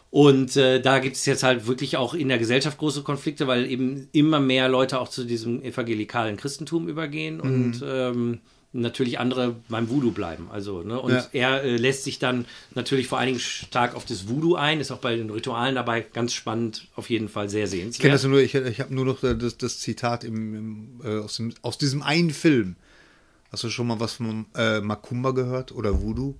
Und 0.09 0.55
da 0.55 0.99
gibt 0.99 1.17
es 1.17 1.25
jetzt 1.25 1.43
halt 1.43 1.67
wirklich 1.67 1.97
auch 1.97 2.13
in 2.13 2.29
der 2.29 2.37
Gesellschaft 2.37 2.77
große 2.77 3.03
Konflikte, 3.03 3.45
weil 3.45 3.69
eben 3.69 4.07
immer 4.13 4.39
mehr 4.39 4.69
Leute 4.69 5.01
auch 5.01 5.09
zu 5.09 5.25
diesem 5.25 5.61
evangelikalen 5.61 6.37
Christentum 6.37 6.87
übergehen 6.87 7.41
und 7.41 7.83
ähm, 7.85 8.39
natürlich 8.81 9.19
andere 9.19 9.55
beim 9.69 9.89
Voodoo 9.89 10.11
bleiben. 10.11 10.47
Also, 10.51 10.83
ne? 10.83 10.99
Und 10.99 11.11
Ja. 11.11 11.27
er 11.33 11.63
äh, 11.63 11.77
lässt 11.77 12.03
sich 12.03 12.19
dann 12.19 12.45
natürlich 12.75 13.07
vor 13.07 13.17
allen 13.17 13.27
Dingen 13.27 13.39
stark 13.39 13.95
auf 13.95 14.05
das 14.05 14.27
Voodoo 14.29 14.55
ein, 14.55 14.79
ist 14.79 14.91
auch 14.91 14.99
bei 14.99 15.15
den 15.15 15.29
Ritualen 15.29 15.75
dabei, 15.75 16.01
ganz 16.01 16.33
spannend, 16.33 16.87
auf 16.95 17.09
jeden 17.09 17.29
Fall 17.29 17.49
sehr 17.49 17.65
Ich 17.65 17.71
kenne 17.71 17.81
sehenswert. 17.83 18.13
das 18.13 18.23
nur, 18.23 18.39
ich, 18.39 18.55
ich 18.55 18.79
habe 18.79 18.93
nur 18.93 19.05
noch 19.05 19.21
das, 19.21 19.57
das 19.57 19.79
Zitat 19.79 20.23
im, 20.23 20.55
im, 20.55 21.01
äh, 21.03 21.19
aus, 21.19 21.37
dem, 21.37 21.53
aus 21.61 21.77
diesem 21.77 22.01
einen 22.01 22.31
Film. 22.31 22.75
Hast 23.51 23.63
du 23.63 23.69
schon 23.69 23.87
mal 23.87 23.99
was 23.99 24.13
von 24.13 24.45
äh, 24.55 24.81
Macumba 24.81 25.31
gehört 25.31 25.71
oder 25.71 26.01
Voodoo? 26.01 26.35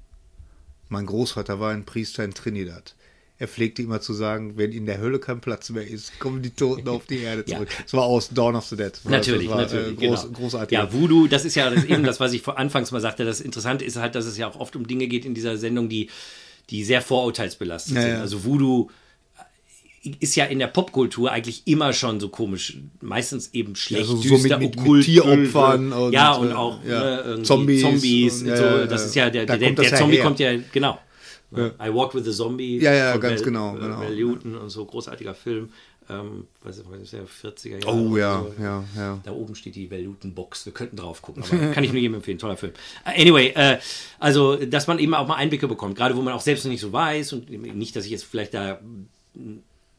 Mein 0.89 1.05
Großvater 1.05 1.59
war 1.59 1.71
ein 1.71 1.85
Priester 1.85 2.23
in 2.23 2.33
Trinidad. 2.33 2.95
Er 3.39 3.47
pflegte 3.47 3.83
immer 3.83 4.01
zu 4.01 4.13
sagen, 4.13 4.53
wenn 4.57 4.71
in 4.71 4.87
der 4.87 4.97
Hölle 4.99 5.19
kein 5.19 5.41
Platz 5.41 5.69
mehr 5.69 5.87
ist, 5.87 6.19
kommen 6.19 6.41
die 6.41 6.49
Toten 6.49 6.87
auf 6.89 7.05
die 7.05 7.19
Erde 7.19 7.43
Ja. 7.47 7.57
zurück. 7.57 7.69
Das 7.83 7.93
war 7.93 8.03
aus 8.03 8.29
Dawn 8.29 8.55
of 8.55 8.65
the 8.65 8.75
Dead. 8.75 8.91
War- 9.03 9.11
Natürlich, 9.11 9.47
das 9.47 9.55
war, 9.55 9.61
natürlich. 9.61 10.01
Äh, 10.01 10.07
groß, 10.07 10.21
genau. 10.23 10.33
Großartig. 10.39 10.75
Ja, 10.75 10.91
Voodoo, 10.91 11.27
das 11.27 11.45
ist 11.45 11.53
ja 11.55 11.69
das 11.69 11.83
eben 11.85 12.03
das, 12.03 12.19
was 12.19 12.33
ich 12.33 12.41
vor 12.41 12.57
anfangs 12.57 12.91
mal 12.91 12.99
sagte. 12.99 13.25
Das 13.25 13.39
Interessante 13.39 13.85
ist 13.85 13.95
halt, 13.97 14.15
dass 14.15 14.25
es 14.25 14.37
ja 14.39 14.47
auch 14.47 14.59
oft 14.59 14.75
um 14.75 14.87
Dinge 14.87 15.07
geht 15.07 15.23
in 15.25 15.35
dieser 15.35 15.55
Sendung, 15.57 15.87
die, 15.87 16.09
die 16.71 16.83
sehr 16.83 17.01
vorurteilsbelastet 17.03 17.95
Ja, 17.95 18.01
sind. 18.01 18.11
ja. 18.13 18.21
Also 18.21 18.43
Voodoo 18.43 18.89
ist 20.19 20.35
ja 20.35 20.45
in 20.45 20.59
der 20.59 20.67
Popkultur 20.67 21.31
eigentlich 21.31 21.63
immer 21.65 21.91
schon 21.91 22.19
so 22.19 22.29
komisch, 22.29 22.77
meistens 23.01 23.49
eben 23.53 23.75
schlecht, 23.75 24.05
so- 24.05 24.15
so 24.15 24.21
düster, 24.35 24.57
mit- 24.57 24.69
mit- 24.69 24.75
mit 24.75 24.79
okkult, 24.79 25.05
Tieropfern 25.05 25.89
böse. 25.89 26.01
und, 26.01 26.13
ja 26.13 26.31
und 26.33 26.49
äh, 26.51 26.53
auch 26.53 26.79
ja. 26.85 27.35
ne, 27.35 27.43
Zombies 27.43 27.81
Zombies, 27.81 28.41
und- 28.41 28.47
ja, 28.47 28.57
so, 28.57 28.63
ja, 28.63 28.85
das 28.85 29.01
ja. 29.01 29.07
ist 29.07 29.15
ja 29.15 29.29
der, 29.29 29.45
Da 29.45 29.57
der, 29.57 29.71
der 29.71 29.85
ja 29.89 29.95
Zombie 29.97 30.15
her. 30.15 30.23
kommt 30.23 30.39
ja 30.39 30.51
genau. 30.71 30.97
I 31.55 31.93
Walk 31.93 32.13
with 32.13 32.25
the 32.25 32.31
Zombie. 32.31 32.79
Ja, 32.79 32.93
ja, 32.93 33.17
ganz 33.17 33.39
Val- 33.39 33.45
genau, 33.45 33.75
äh, 33.75 33.79
genau. 33.79 33.99
Val 34.01 34.15
Newton 34.15 34.55
und 34.55 34.69
so 34.69 34.85
großartiger 34.85 35.33
Film. 35.33 35.69
Ähm, 36.09 36.47
weiß 36.63 36.79
ich, 36.79 37.13
ich, 37.13 37.19
40er 37.19 37.83
Jahre. 37.85 37.93
Oh 37.93 38.15
ja, 38.15 38.41
so. 38.41 38.63
ja, 38.63 38.83
ja. 38.95 39.19
Da 39.25 39.31
oben 39.31 39.55
steht 39.55 39.75
die 39.75 39.89
Veluten-Box. 39.91 40.65
Wir 40.65 40.73
könnten 40.73 40.95
drauf 40.95 41.21
gucken, 41.21 41.43
aber 41.43 41.73
kann 41.73 41.83
ich 41.83 41.91
nur 41.91 42.01
jedem 42.01 42.15
empfehlen. 42.15 42.37
Toller 42.39 42.55
Film. 42.55 42.71
Äh, 43.05 43.21
Anyway, 43.21 43.47
äh, 43.55 43.77
also, 44.19 44.55
dass 44.55 44.87
man 44.87 44.99
eben 44.99 45.13
auch 45.13 45.27
mal 45.27 45.35
Einblicke 45.35 45.67
bekommt, 45.67 45.97
gerade 45.97 46.15
wo 46.15 46.21
man 46.21 46.33
auch 46.33 46.39
selbst 46.41 46.63
noch 46.63 46.71
nicht 46.71 46.79
so 46.79 46.93
weiß 46.93 47.33
und 47.33 47.49
nicht, 47.49 47.93
dass 47.95 48.05
ich 48.05 48.11
jetzt 48.11 48.23
vielleicht 48.23 48.53
da, 48.53 48.79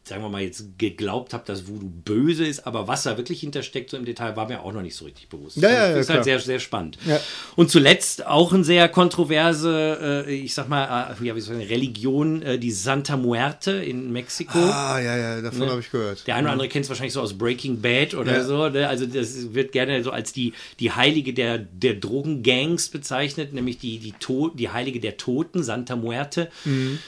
sagen 0.08 0.22
wir 0.22 0.28
mal, 0.28 0.42
jetzt 0.42 0.78
geglaubt 0.78 1.32
habe, 1.32 1.44
dass 1.46 1.68
Voodoo 1.68 1.88
böse 1.88 2.44
ist, 2.46 2.66
aber 2.66 2.88
was 2.88 3.02
da 3.04 3.16
wirklich 3.16 3.40
hintersteckt, 3.40 3.90
so 3.90 3.96
im 3.96 4.04
Detail, 4.04 4.36
war 4.36 4.48
mir 4.48 4.62
auch 4.62 4.72
noch 4.72 4.82
nicht 4.82 4.96
so 4.96 5.04
richtig 5.04 5.28
bewusst. 5.28 5.56
Ja, 5.58 5.70
ja, 5.70 5.74
das 5.74 5.90
ja, 5.90 6.00
ist 6.00 6.08
halt 6.08 6.16
klar. 6.16 6.24
sehr, 6.24 6.40
sehr 6.40 6.58
spannend. 6.60 6.98
Ja. 7.06 7.20
Und 7.56 7.70
zuletzt 7.70 8.26
auch 8.26 8.52
ein 8.52 8.64
sehr 8.64 8.88
kontroverse, 8.88 10.24
äh, 10.26 10.34
ich 10.34 10.54
sag 10.54 10.68
mal, 10.68 11.16
äh, 11.20 11.24
ja, 11.24 11.36
wie 11.36 11.40
soll 11.40 11.54
ich 11.56 11.60
sagen, 11.60 11.68
Religion, 11.68 12.42
äh, 12.42 12.58
die 12.58 12.70
Santa 12.70 13.16
Muerte 13.16 13.72
in 13.72 14.12
Mexiko. 14.12 14.58
Ah, 14.58 14.98
ja, 15.00 15.16
ja, 15.16 15.40
davon 15.40 15.68
habe 15.68 15.80
ich 15.80 15.90
gehört. 15.90 16.26
Der 16.26 16.36
eine 16.36 16.46
oder 16.46 16.52
andere 16.52 16.68
kennt 16.68 16.84
es 16.84 16.88
wahrscheinlich 16.88 17.12
so 17.12 17.20
aus 17.20 17.36
Breaking 17.36 17.80
Bad 17.80 18.14
oder 18.14 18.38
Ja. 18.38 18.44
so. 18.44 18.68
Ne? 18.68 18.88
Also 18.88 19.06
das 19.06 19.54
wird 19.54 19.72
gerne 19.72 20.02
so 20.02 20.10
als 20.10 20.32
die, 20.32 20.52
die 20.80 20.92
Heilige 20.92 21.34
der, 21.34 21.58
der 21.58 21.94
Drogengangs 21.94 22.88
bezeichnet, 22.88 23.52
nämlich 23.52 23.78
die, 23.78 23.98
die, 23.98 24.12
to 24.12 24.48
die 24.48 24.70
Heilige 24.70 25.00
der 25.00 25.16
Toten, 25.16 25.62
Santa 25.62 25.96
Muerte. 25.96 26.48
Äh, 26.64 26.98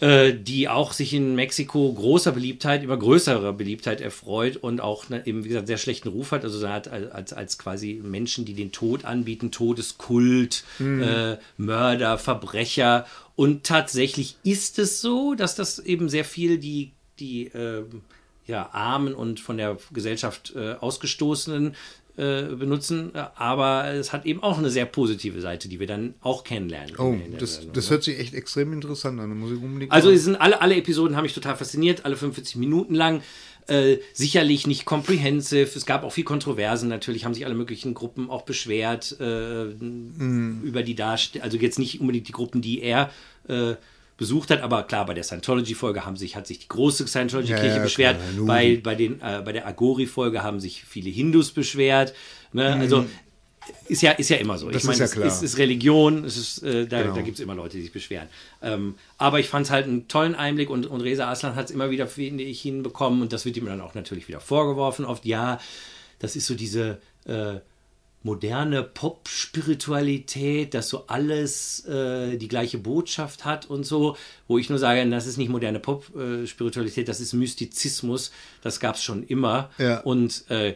die 0.00 0.68
auch 0.68 0.92
sich 0.92 1.14
in 1.14 1.36
Mexiko 1.36 1.92
großer 1.92 2.32
Beliebtheit, 2.32 2.82
immer 2.82 2.96
größerer 2.96 3.52
Beliebtheit 3.52 4.00
erfreut 4.00 4.56
und 4.56 4.80
auch 4.80 5.08
ne, 5.08 5.22
eben, 5.24 5.44
wie 5.44 5.48
gesagt, 5.48 5.68
sehr 5.68 5.78
schlechten 5.78 6.08
Ruf 6.08 6.32
hat. 6.32 6.42
Also 6.42 6.68
hat 6.68 6.88
als, 6.88 7.32
als 7.32 7.58
quasi 7.58 8.00
Menschen, 8.02 8.44
die 8.44 8.54
den 8.54 8.72
Tod 8.72 9.04
anbieten, 9.04 9.52
Todeskult, 9.52 10.64
äh, 10.80 11.36
Mörder, 11.56 12.18
Verbrecher. 12.18 13.06
Und 13.36 13.64
tatsächlich 13.64 14.36
ist 14.42 14.78
es 14.80 15.00
so, 15.00 15.34
dass 15.34 15.54
das 15.54 15.78
eben 15.78 16.08
sehr 16.08 16.24
viel 16.24 16.58
die, 16.58 16.90
die 17.20 17.46
ähm, 17.54 18.02
ja, 18.46 18.70
Armen 18.72 19.14
und 19.14 19.40
von 19.40 19.56
der 19.56 19.78
Gesellschaft 19.92 20.54
äh, 20.56 20.74
Ausgestoßenen 20.74 21.74
äh, 22.16 22.44
benutzen, 22.54 23.10
aber 23.34 23.92
es 23.92 24.12
hat 24.12 24.24
eben 24.24 24.42
auch 24.42 24.58
eine 24.58 24.70
sehr 24.70 24.86
positive 24.86 25.40
Seite, 25.40 25.68
die 25.68 25.80
wir 25.80 25.88
dann 25.88 26.14
auch 26.20 26.44
kennenlernen. 26.44 26.94
Oh, 26.96 27.16
das, 27.38 27.56
Sendung, 27.56 27.72
das 27.74 27.86
ne? 27.86 27.90
hört 27.90 28.04
sich 28.04 28.20
echt 28.20 28.34
extrem 28.34 28.72
interessant 28.72 29.18
an. 29.20 29.30
Da 29.30 29.34
muss 29.34 29.50
ich 29.50 29.60
unbedingt 29.60 29.90
Also 29.90 30.14
sind 30.14 30.36
alle, 30.36 30.60
alle 30.60 30.76
Episoden 30.76 31.16
haben 31.16 31.24
mich 31.24 31.34
total 31.34 31.56
fasziniert, 31.56 32.04
alle 32.04 32.16
45 32.16 32.56
Minuten 32.56 32.94
lang. 32.94 33.22
Äh, 33.66 33.96
sicherlich 34.12 34.66
nicht 34.66 34.84
comprehensive. 34.84 35.70
Es 35.74 35.86
gab 35.86 36.04
auch 36.04 36.12
viel 36.12 36.24
Kontroversen. 36.24 36.88
Natürlich 36.88 37.24
haben 37.24 37.32
sich 37.32 37.46
alle 37.46 37.54
möglichen 37.54 37.94
Gruppen 37.94 38.28
auch 38.28 38.42
beschwert 38.42 39.18
äh, 39.18 39.64
über 39.64 40.82
die 40.82 40.94
Darstellung. 40.94 41.44
Also 41.44 41.56
jetzt 41.56 41.78
nicht 41.78 42.00
unbedingt 42.00 42.28
die 42.28 42.32
Gruppen, 42.32 42.60
die 42.60 42.82
er 42.82 43.10
äh, 43.48 43.74
besucht 44.16 44.50
hat, 44.50 44.60
aber 44.62 44.84
klar, 44.84 45.06
bei 45.06 45.14
der 45.14 45.24
Scientology-Folge 45.24 46.04
haben 46.04 46.16
sich, 46.16 46.36
hat 46.36 46.46
sich 46.46 46.60
die 46.60 46.68
große 46.68 47.06
Scientology-Kirche 47.06 47.66
Ja, 47.66 47.76
ja, 47.76 47.82
beschwert. 47.82 48.16
klar, 48.34 48.46
bei, 48.46 48.80
bei, 48.82 48.94
den, 48.94 49.20
äh, 49.20 49.42
bei 49.44 49.52
der 49.52 49.66
Agori-Folge 49.66 50.42
haben 50.42 50.60
sich 50.60 50.84
viele 50.84 51.10
Hindus 51.10 51.50
beschwert. 51.50 52.14
Ne? 52.52 52.74
Also 52.74 53.06
ist 53.88 54.02
ja, 54.02 54.12
ist 54.12 54.28
ja 54.30 54.36
immer 54.36 54.58
so. 54.58 54.66
Mhm. 54.66 54.72
Das 54.72 54.82
ich 54.82 54.86
meine, 54.86 54.98
ja 54.98 55.04
es 55.04 55.16
ist, 55.16 55.42
ist 55.42 55.58
Religion, 55.58 56.24
es 56.24 56.36
ist, 56.36 56.62
äh, 56.62 56.86
da, 56.86 57.02
Genau. 57.02 57.14
da 57.14 57.22
gibt 57.22 57.38
es 57.38 57.42
immer 57.42 57.54
Leute, 57.54 57.76
die 57.76 57.82
sich 57.82 57.92
beschweren. 57.92 58.28
Ähm, 58.62 58.94
aber 59.18 59.40
ich 59.40 59.48
fand 59.48 59.66
es 59.66 59.72
halt 59.72 59.86
einen 59.86 60.06
tollen 60.06 60.34
Einblick 60.34 60.70
und, 60.70 60.86
und 60.86 61.00
Reza 61.00 61.30
Aslan 61.30 61.56
hat 61.56 61.66
es 61.66 61.70
immer 61.70 61.90
wieder, 61.90 62.06
finde 62.06 62.44
ich, 62.44 62.60
hinbekommen 62.60 63.22
und 63.22 63.32
das 63.32 63.44
wird 63.44 63.56
ihm 63.56 63.66
dann 63.66 63.80
auch 63.80 63.94
natürlich 63.94 64.28
wieder 64.28 64.40
vorgeworfen. 64.40 65.04
Oft, 65.04 65.24
ja, 65.24 65.58
das 66.18 66.36
ist 66.36 66.46
so 66.46 66.54
diese 66.54 66.98
äh, 67.26 67.54
moderne 68.24 68.82
Pop-Spiritualität, 68.82 70.72
dass 70.72 70.88
so 70.88 71.04
alles 71.08 71.84
äh, 71.86 72.38
die 72.38 72.48
gleiche 72.48 72.78
Botschaft 72.78 73.44
hat 73.44 73.68
und 73.68 73.84
so, 73.84 74.16
wo 74.48 74.56
ich 74.56 74.70
nur 74.70 74.78
sage, 74.78 75.08
das 75.10 75.26
ist 75.26 75.36
nicht 75.36 75.50
moderne 75.50 75.78
Pop-Spiritualität, 75.78 77.06
das 77.06 77.20
ist 77.20 77.34
Mystizismus, 77.34 78.32
das 78.62 78.80
gab 78.80 78.94
es 78.94 79.02
schon 79.02 79.24
immer. 79.24 79.70
Ja. 79.76 80.00
Und 80.00 80.44
äh, 80.48 80.74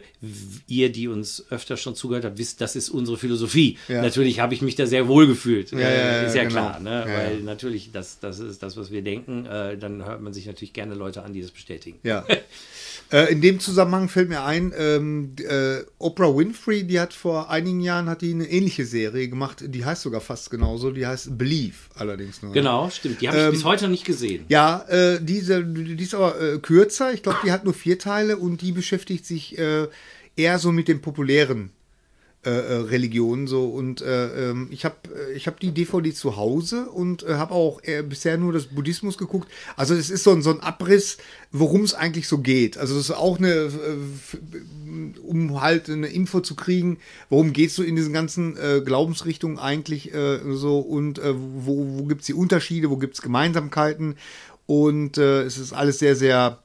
ihr, 0.67 0.91
die 0.91 1.07
uns 1.07 1.43
öfter 1.49 1.75
schon 1.75 1.95
zugehört 1.95 2.23
habt, 2.23 2.37
wisst, 2.37 2.61
das 2.61 2.75
ist 2.75 2.89
unsere 2.89 3.17
Philosophie. 3.17 3.79
Ja. 3.87 4.03
Natürlich 4.03 4.39
habe 4.39 4.53
ich 4.53 4.61
mich 4.61 4.75
da 4.75 4.85
sehr 4.85 5.07
wohl 5.07 5.25
gefühlt. 5.25 5.71
Ja, 5.71 5.79
ja, 5.79 6.21
ist 6.21 6.35
ja 6.35 6.43
genau. 6.43 6.53
klar, 6.53 6.79
ne? 6.79 7.03
Weil 7.07 7.39
natürlich 7.41 7.91
das, 7.91 8.19
das 8.19 8.39
ist 8.39 8.61
das, 8.61 8.77
was 8.77 8.91
wir 8.91 9.01
denken. 9.01 9.47
Äh, 9.47 9.75
dann 9.75 10.05
hört 10.05 10.21
man 10.21 10.33
sich 10.33 10.45
natürlich 10.45 10.73
gerne 10.73 10.93
Leute 10.93 11.23
an, 11.23 11.33
die 11.33 11.41
das 11.41 11.49
bestätigen. 11.49 11.97
Ja. 12.03 12.23
äh, 13.11 13.31
in 13.31 13.41
dem 13.41 13.59
Zusammenhang 13.59 14.07
fällt 14.07 14.29
mir 14.29 14.43
ein, 14.43 14.73
ähm, 14.77 15.35
äh, 15.39 15.79
Oprah 15.97 16.35
Winfrey, 16.35 16.83
die 16.83 16.99
hat 16.99 17.13
vor 17.13 17.49
einigen 17.49 17.81
Jahren 17.81 18.07
hat 18.07 18.21
die 18.21 18.31
eine 18.31 18.49
ähnliche 18.49 18.85
Serie 18.85 19.27
gemacht, 19.29 19.63
die 19.65 19.83
heißt 19.83 20.03
sogar 20.03 20.21
fast 20.21 20.51
genauso, 20.51 20.91
die 20.91 21.05
heißt 21.05 21.37
Believe 21.37 21.75
allerdings 21.95 22.41
nur. 22.41 22.53
Genau, 22.53 22.89
stimmt. 22.89 23.21
Die 23.21 23.27
habe 23.27 23.37
ich 23.37 23.43
Ähm, 23.45 23.51
bis 23.51 23.63
heute 23.63 23.85
noch 23.85 23.91
nicht 23.91 24.05
gesehen. 24.05 24.45
Ja, 24.49 24.85
äh, 24.89 25.19
diese, 25.21 25.63
die 25.63 26.03
ist 26.03 26.13
aber 26.13 26.39
äh, 26.39 26.59
kürzer. 26.59 27.13
Ich 27.13 27.23
glaube, 27.23 27.39
die 27.43 27.51
hat 27.51 27.63
nur 27.65 27.73
vier 27.73 27.97
Teile 27.97 28.37
und 28.37 28.61
die 28.61 28.71
beschäftigt 28.71 29.25
sich 29.25 29.57
äh, 29.57 29.87
eher 30.35 30.59
so 30.59 30.71
mit 30.71 30.87
den 30.87 31.01
populären 31.01 31.71
äh, 32.45 32.51
äh, 32.51 32.73
Religionen 32.83 33.47
so 33.47 33.65
und 33.65 34.01
äh, 34.01 34.51
ähm, 34.51 34.69
ich 34.71 34.85
habe 34.85 34.95
ich 35.35 35.45
habe 35.45 35.57
die 35.61 35.73
DVD 35.73 36.13
zu 36.13 36.37
Hause 36.37 36.85
und 36.85 37.21
äh, 37.23 37.33
habe 37.33 37.53
auch 37.53 37.83
äh, 37.83 38.01
bisher 38.01 38.37
nur 38.37 38.53
das 38.53 38.67
Buddhismus 38.67 39.17
geguckt. 39.17 39.51
Also 39.75 39.93
es 39.93 40.09
ist 40.09 40.23
so 40.23 40.31
ein, 40.31 40.41
so 40.41 40.51
ein 40.51 40.61
Abriss, 40.61 41.17
worum 41.51 41.81
es 41.81 41.93
eigentlich 41.93 42.29
so 42.29 42.37
geht. 42.37 42.77
Also 42.77 42.95
das 42.95 43.09
ist 43.09 43.15
auch 43.15 43.39
eine, 43.39 43.49
äh, 43.49 43.69
um 45.21 45.59
halt 45.59 45.89
eine 45.89 46.07
Info 46.07 46.39
zu 46.39 46.55
kriegen, 46.55 46.99
worum 47.29 47.51
geht 47.51 47.71
es 47.71 47.75
so 47.75 47.83
in 47.83 47.97
diesen 47.97 48.13
ganzen 48.13 48.55
äh, 48.55 48.79
Glaubensrichtungen 48.85 49.59
eigentlich 49.59 50.13
äh, 50.13 50.39
so 50.53 50.79
und 50.79 51.19
äh, 51.19 51.33
wo, 51.35 51.99
wo 51.99 52.05
gibt 52.05 52.21
es 52.21 52.27
die 52.27 52.33
Unterschiede, 52.33 52.89
wo 52.89 52.95
gibt 52.95 53.15
es 53.15 53.21
Gemeinsamkeiten 53.21 54.15
und 54.65 55.17
äh, 55.17 55.41
es 55.41 55.57
ist 55.57 55.73
alles 55.73 55.99
sehr, 55.99 56.15
sehr 56.15 56.63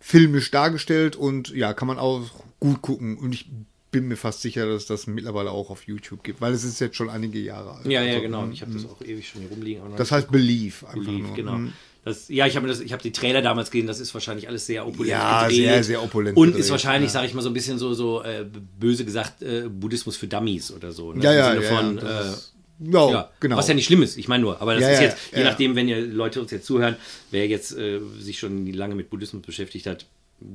filmisch 0.00 0.50
dargestellt 0.50 1.16
und 1.16 1.50
ja, 1.50 1.74
kann 1.74 1.88
man 1.88 1.98
auch 1.98 2.22
gut 2.60 2.80
gucken 2.80 3.18
und 3.18 3.34
ich 3.34 3.50
bin 3.92 4.08
mir 4.08 4.16
fast 4.16 4.40
sicher, 4.42 4.66
dass 4.66 4.86
das 4.86 5.06
mittlerweile 5.06 5.52
auch 5.52 5.70
auf 5.70 5.86
YouTube 5.86 6.24
gibt, 6.24 6.40
weil 6.40 6.52
es 6.52 6.64
ist 6.64 6.80
jetzt 6.80 6.96
schon 6.96 7.08
einige 7.08 7.38
Jahre 7.38 7.74
alt. 7.76 7.86
Ja, 7.86 8.02
ja, 8.02 8.08
Also, 8.14 8.22
genau. 8.22 8.48
Ich 8.50 8.62
habe 8.62 8.72
das 8.72 8.84
auch 8.86 9.00
ewig 9.02 9.28
schon 9.28 9.42
hier 9.42 9.50
rumliegen. 9.50 9.82
Das 9.96 10.10
heißt 10.10 10.30
Believe 10.32 10.84
einfach 10.86 10.94
Believe, 11.04 11.26
nur. 11.28 11.36
genau. 11.36 11.52
Mhm. 11.58 11.72
Das, 12.04 12.28
ja, 12.28 12.48
ich 12.48 12.56
habe 12.56 12.66
das, 12.66 12.80
ich 12.80 12.92
habe 12.92 13.00
die 13.02 13.12
Trailer 13.12 13.42
damals 13.42 13.70
gesehen. 13.70 13.86
Das 13.86 14.00
ist 14.00 14.12
wahrscheinlich 14.12 14.48
alles 14.48 14.66
sehr 14.66 14.84
opulent 14.84 15.10
Ja, 15.10 15.42
gedreht. 15.46 15.56
sehr, 15.64 15.84
sehr 15.84 16.02
opulent 16.02 16.36
Und 16.36 16.46
gedreht, 16.48 16.64
ist 16.64 16.70
wahrscheinlich, 16.72 17.10
ja. 17.10 17.12
sage 17.12 17.26
ich 17.28 17.34
mal, 17.34 17.42
so 17.42 17.50
ein 17.50 17.54
bisschen 17.54 17.78
so, 17.78 17.94
so 17.94 18.22
äh, 18.24 18.44
böse 18.80 19.04
gesagt, 19.04 19.40
äh, 19.42 19.68
Buddhismus 19.68 20.16
für 20.16 20.26
Dummies 20.26 20.72
oder 20.72 20.90
so. 20.90 21.12
Ne? 21.12 21.22
Ja, 21.22 21.32
ja, 21.32 21.52
Im 21.52 21.62
Sinne 21.62 21.64
ja, 21.72 21.76
von, 21.80 21.98
ja, 21.98 22.20
äh, 22.22 22.28
ist- 22.32 22.54
ja, 22.84 23.10
ja, 23.10 23.30
genau. 23.38 23.56
Was 23.56 23.68
ja 23.68 23.74
nicht 23.74 23.84
schlimm 23.86 24.02
ist, 24.02 24.16
ich 24.18 24.26
meine 24.26 24.42
nur, 24.42 24.60
aber 24.60 24.74
das 24.74 24.82
Ja, 24.82 24.88
ist 24.88 24.98
ja, 24.98 25.04
jetzt, 25.04 25.18
je 25.32 25.38
ja. 25.42 25.44
nachdem, 25.44 25.76
wenn 25.76 25.86
ihr 25.86 26.00
Leute 26.04 26.40
uns 26.40 26.50
jetzt 26.50 26.66
zuhören, 26.66 26.96
wer 27.30 27.46
jetzt 27.46 27.76
äh, 27.78 28.00
sich 28.18 28.40
schon 28.40 28.66
lange 28.72 28.96
mit 28.96 29.08
Buddhismus 29.08 29.42
beschäftigt 29.42 29.86
hat, 29.86 30.06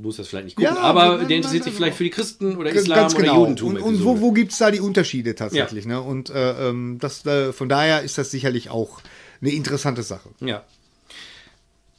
muss 0.02 0.18
das 0.18 0.28
vielleicht 0.28 0.46
nicht 0.46 0.56
gucken. 0.58 0.76
Ja, 0.76 0.82
aber 0.82 1.20
der 1.26 1.38
interessiert 1.38 1.64
sich 1.64 1.74
vielleicht 1.74 1.98
für 1.98 2.04
die 2.04 2.10
Christen 2.10 2.58
oder 2.58 2.72
Islam 2.72 3.14
oder 3.14 3.26
Judentum. 3.26 3.76
Und, 3.76 3.82
und 3.82 4.04
wo, 4.04 4.22
wo 4.22 4.32
gibt 4.32 4.52
es 4.52 4.58
da 4.58 4.72
die 4.72 4.80
Unterschiede 4.80 5.36
tatsächlich? 5.36 5.86
Ne? 5.86 6.02
Und 6.02 6.30
äh, 6.30 6.70
ähm, 6.70 6.98
das, 7.00 7.26
äh, 7.26 7.54
von 7.54 7.70
daher 7.70 8.02
ist 8.02 8.18
das 8.18 8.32
sicherlich 8.32 8.70
auch 8.70 9.02
eine 9.42 9.52
interessante 9.52 10.04
Sache. 10.04 10.30
Ja. 10.40 10.64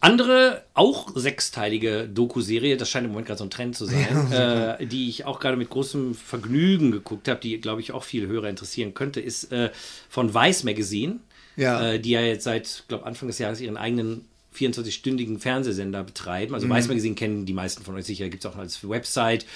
Andere, 0.00 0.62
auch 0.74 1.08
sechsteilige 1.16 2.08
Doku-Serie, 2.08 2.76
das 2.76 2.88
scheint 2.88 3.04
im 3.06 3.10
Moment 3.10 3.26
gerade 3.26 3.38
so 3.38 3.44
ein 3.44 3.50
Trend 3.50 3.74
zu 3.76 3.84
sein, 3.84 4.32
äh, 4.78 4.86
die 4.86 5.08
ich 5.08 5.24
auch 5.24 5.40
gerade 5.40 5.56
mit 5.56 5.70
großem 5.70 6.14
Vergnügen 6.14 6.92
geguckt 6.92 7.26
habe, 7.26 7.40
die, 7.40 7.60
glaube 7.60 7.80
ich, 7.80 7.90
auch 7.90 8.04
viele 8.04 8.28
Hörer 8.28 8.48
interessieren 8.48 8.94
könnte, 8.94 9.20
ist 9.20 9.50
äh, 9.50 9.70
von 10.08 10.34
Vice 10.34 10.62
Magazine, 10.62 11.16
Ja. 11.56 11.94
äh, 11.94 11.98
die 11.98 12.10
ja 12.10 12.20
jetzt 12.20 12.44
seit, 12.44 12.84
glaube 12.86 13.06
Anfang 13.06 13.26
des 13.26 13.38
Jahres 13.40 13.60
ihren 13.60 13.76
eigenen 13.76 14.24
24-stündigen 14.58 15.38
Fernsehsender 15.38 16.04
betreiben. 16.04 16.54
Also 16.54 16.66
mhm. 16.66 16.70
Weiß 16.70 16.88
Magazine 16.88 17.14
kennen 17.14 17.46
die 17.46 17.52
meisten 17.52 17.84
von 17.84 17.94
euch 17.94 18.04
sicher, 18.04 18.28
gibt 18.28 18.44
es 18.44 18.50
auch 18.50 18.56
als 18.56 18.88
Website 18.88 19.46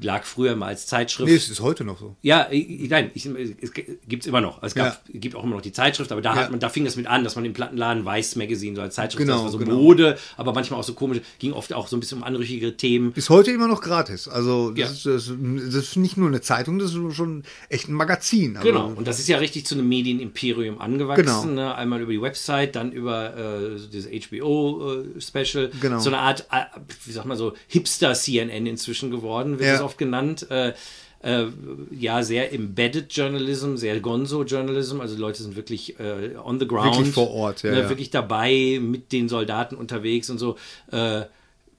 lag 0.00 0.24
früher 0.24 0.56
mal 0.56 0.66
als 0.66 0.86
Zeitschrift. 0.86 1.28
Nee, 1.28 1.36
es 1.36 1.48
ist 1.48 1.60
heute 1.60 1.84
noch 1.84 1.98
so. 1.98 2.16
Ja, 2.22 2.48
ich, 2.50 2.88
nein, 2.88 3.10
ich, 3.14 3.26
es 3.60 3.72
gibt 3.72 4.22
es 4.22 4.26
immer 4.26 4.40
noch. 4.40 4.62
Es 4.62 4.74
gab, 4.74 5.02
ja. 5.08 5.18
gibt 5.18 5.34
auch 5.34 5.44
immer 5.44 5.56
noch 5.56 5.62
die 5.62 5.72
Zeitschrift, 5.72 6.12
aber 6.12 6.22
da 6.22 6.34
ja. 6.34 6.42
hat 6.42 6.50
man, 6.50 6.60
da 6.60 6.68
fing 6.68 6.86
es 6.86 6.96
mit 6.96 7.06
an, 7.06 7.24
dass 7.24 7.36
man 7.36 7.44
im 7.44 7.52
Plattenladen 7.52 8.04
Weiß 8.04 8.36
Magazine 8.36 8.76
so 8.76 8.82
als 8.82 8.94
Zeitschrift, 8.94 9.26
genau, 9.26 9.34
das 9.34 9.44
war 9.44 9.50
so 9.50 9.58
genau. 9.58 9.74
Mode, 9.74 10.18
aber 10.36 10.52
manchmal 10.52 10.78
auch 10.78 10.84
so 10.84 10.94
komisch, 10.94 11.20
ging 11.38 11.52
oft 11.52 11.72
auch 11.72 11.88
so 11.88 11.96
ein 11.96 12.00
bisschen 12.00 12.18
um 12.18 12.24
anrüchige 12.24 12.76
Themen. 12.76 13.12
Ist 13.14 13.30
heute 13.30 13.50
immer 13.50 13.68
noch 13.68 13.80
gratis. 13.80 14.28
Also 14.28 14.70
das, 14.70 15.04
ja. 15.04 15.14
ist, 15.16 15.28
das, 15.28 15.36
das, 15.66 15.74
ist 15.74 15.96
nicht 15.96 16.16
nur 16.16 16.28
eine 16.28 16.40
Zeitung, 16.40 16.78
das 16.78 16.94
ist 16.94 17.14
schon 17.14 17.42
echt 17.68 17.88
ein 17.88 17.94
Magazin. 17.94 18.56
Also, 18.56 18.68
genau, 18.68 18.92
und 18.94 19.06
das 19.06 19.18
ist 19.18 19.28
ja 19.28 19.38
richtig 19.38 19.66
zu 19.66 19.74
einem 19.74 19.88
Medienimperium 19.88 20.80
angewachsen. 20.80 21.24
Genau. 21.24 21.44
Ne? 21.44 21.74
Einmal 21.74 22.00
über 22.00 22.12
die 22.12 22.22
Website, 22.22 22.76
dann 22.76 22.92
über 22.92 23.36
äh, 23.36 23.80
dieses 23.92 24.08
HBO-Special. 24.10 25.64
Äh, 25.64 25.70
genau. 25.80 25.98
So 25.98 26.10
eine 26.10 26.18
Art, 26.18 26.46
äh, 26.52 26.64
wie 27.04 27.12
sag 27.12 27.24
mal 27.24 27.36
so, 27.36 27.54
Hipster-CNN 27.68 28.66
inzwischen 28.66 29.10
geworden, 29.10 29.58
wird 29.58 29.74
es 29.74 29.87
oft 29.88 29.98
genannt. 29.98 30.46
Äh, 30.50 30.74
äh, 31.20 31.46
ja, 31.90 32.22
sehr 32.22 32.52
embedded 32.52 33.12
Journalism, 33.12 33.76
sehr 33.76 33.98
Gonzo 34.00 34.44
Journalism. 34.44 35.00
Also 35.00 35.16
Leute 35.16 35.42
sind 35.42 35.56
wirklich 35.56 35.98
äh, 35.98 36.36
on 36.42 36.60
the 36.60 36.66
ground. 36.68 36.96
Wirklich 36.96 37.14
vor 37.14 37.30
Ort, 37.30 37.62
ja, 37.62 37.72
ne, 37.72 37.80
ja. 37.80 37.88
Wirklich 37.88 38.10
dabei, 38.10 38.78
mit 38.80 39.12
den 39.12 39.28
Soldaten 39.28 39.74
unterwegs 39.74 40.30
und 40.30 40.38
so. 40.38 40.56
Äh, 40.92 41.22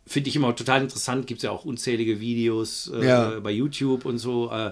Finde 0.06 0.30
ich 0.30 0.36
immer 0.36 0.56
total 0.56 0.82
interessant. 0.82 1.28
Gibt 1.28 1.40
es 1.40 1.44
ja 1.44 1.52
auch 1.52 1.66
unzählige 1.66 2.20
Videos 2.20 2.92
äh, 2.94 3.06
ja. 3.06 3.40
bei 3.40 3.52
YouTube 3.52 4.06
und 4.06 4.18
so. 4.18 4.52
Äh, 4.52 4.72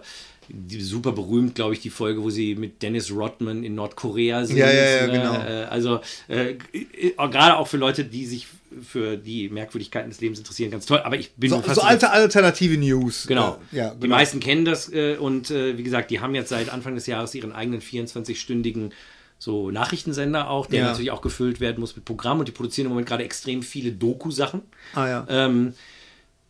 super 0.80 1.12
berühmt, 1.12 1.56
glaube 1.56 1.74
ich, 1.74 1.80
die 1.80 1.90
Folge, 1.90 2.24
wo 2.24 2.30
sie 2.30 2.56
mit 2.56 2.82
Dennis 2.82 3.12
Rodman 3.12 3.64
in 3.64 3.76
Nordkorea 3.76 4.46
sind. 4.46 4.58
Ja, 4.58 4.72
ja, 4.72 5.02
ja, 5.02 5.08
ne? 5.08 5.14
genau. 5.14 5.34
Äh, 5.36 5.64
also 5.66 6.00
gerade 6.28 7.58
auch 7.58 7.68
für 7.68 7.78
Leute, 7.78 8.04
die 8.04 8.26
sich 8.26 8.48
für 8.82 9.18
die 9.18 9.50
Merkwürdigkeiten 9.50 10.10
des 10.10 10.22
Lebens 10.22 10.40
interessieren, 10.40 10.72
ganz 10.72 10.86
toll. 10.86 11.00
Aber 11.00 11.18
ich 11.18 11.34
bin 11.36 11.50
so, 11.50 11.62
so 11.62 11.82
alte 11.82 12.12
alternative 12.12 12.78
News. 12.78 13.28
Genau. 13.28 13.60
Äh, 13.72 13.78
ja, 13.78 13.90
genau. 13.90 14.02
Die 14.02 14.08
meisten 14.08 14.40
kennen 14.40 14.66
das 14.66 14.92
äh, 14.92 15.16
und 15.18 15.52
äh, 15.52 15.78
wie 15.78 15.84
gesagt, 15.84 16.12
die 16.12 16.20
haben 16.20 16.36
jetzt 16.36 16.50
seit 16.50 16.70
Anfang 16.70 16.96
des 16.96 17.08
Jahres 17.08 17.34
ihren 17.36 17.52
eigenen 17.52 17.82
24-stündigen 17.82 18.92
so 19.40 19.70
Nachrichtensender 19.70 20.50
auch, 20.50 20.66
der 20.66 20.80
ja. 20.80 20.88
natürlich 20.88 21.12
auch 21.12 21.22
gefüllt 21.22 21.60
werden 21.60 21.80
muss 21.80 21.96
mit 21.96 22.06
Programm 22.06 22.40
und 22.40 22.48
die 22.48 22.52
produzieren 22.52 22.86
im 22.86 22.90
Moment 22.90 23.08
gerade 23.08 23.24
extrem 23.24 23.62
viele 23.62 23.92
Doku-Sachen. 23.92 24.62
Ah 24.96 25.08
ja. 25.08 25.26
Ähm, 25.30 25.74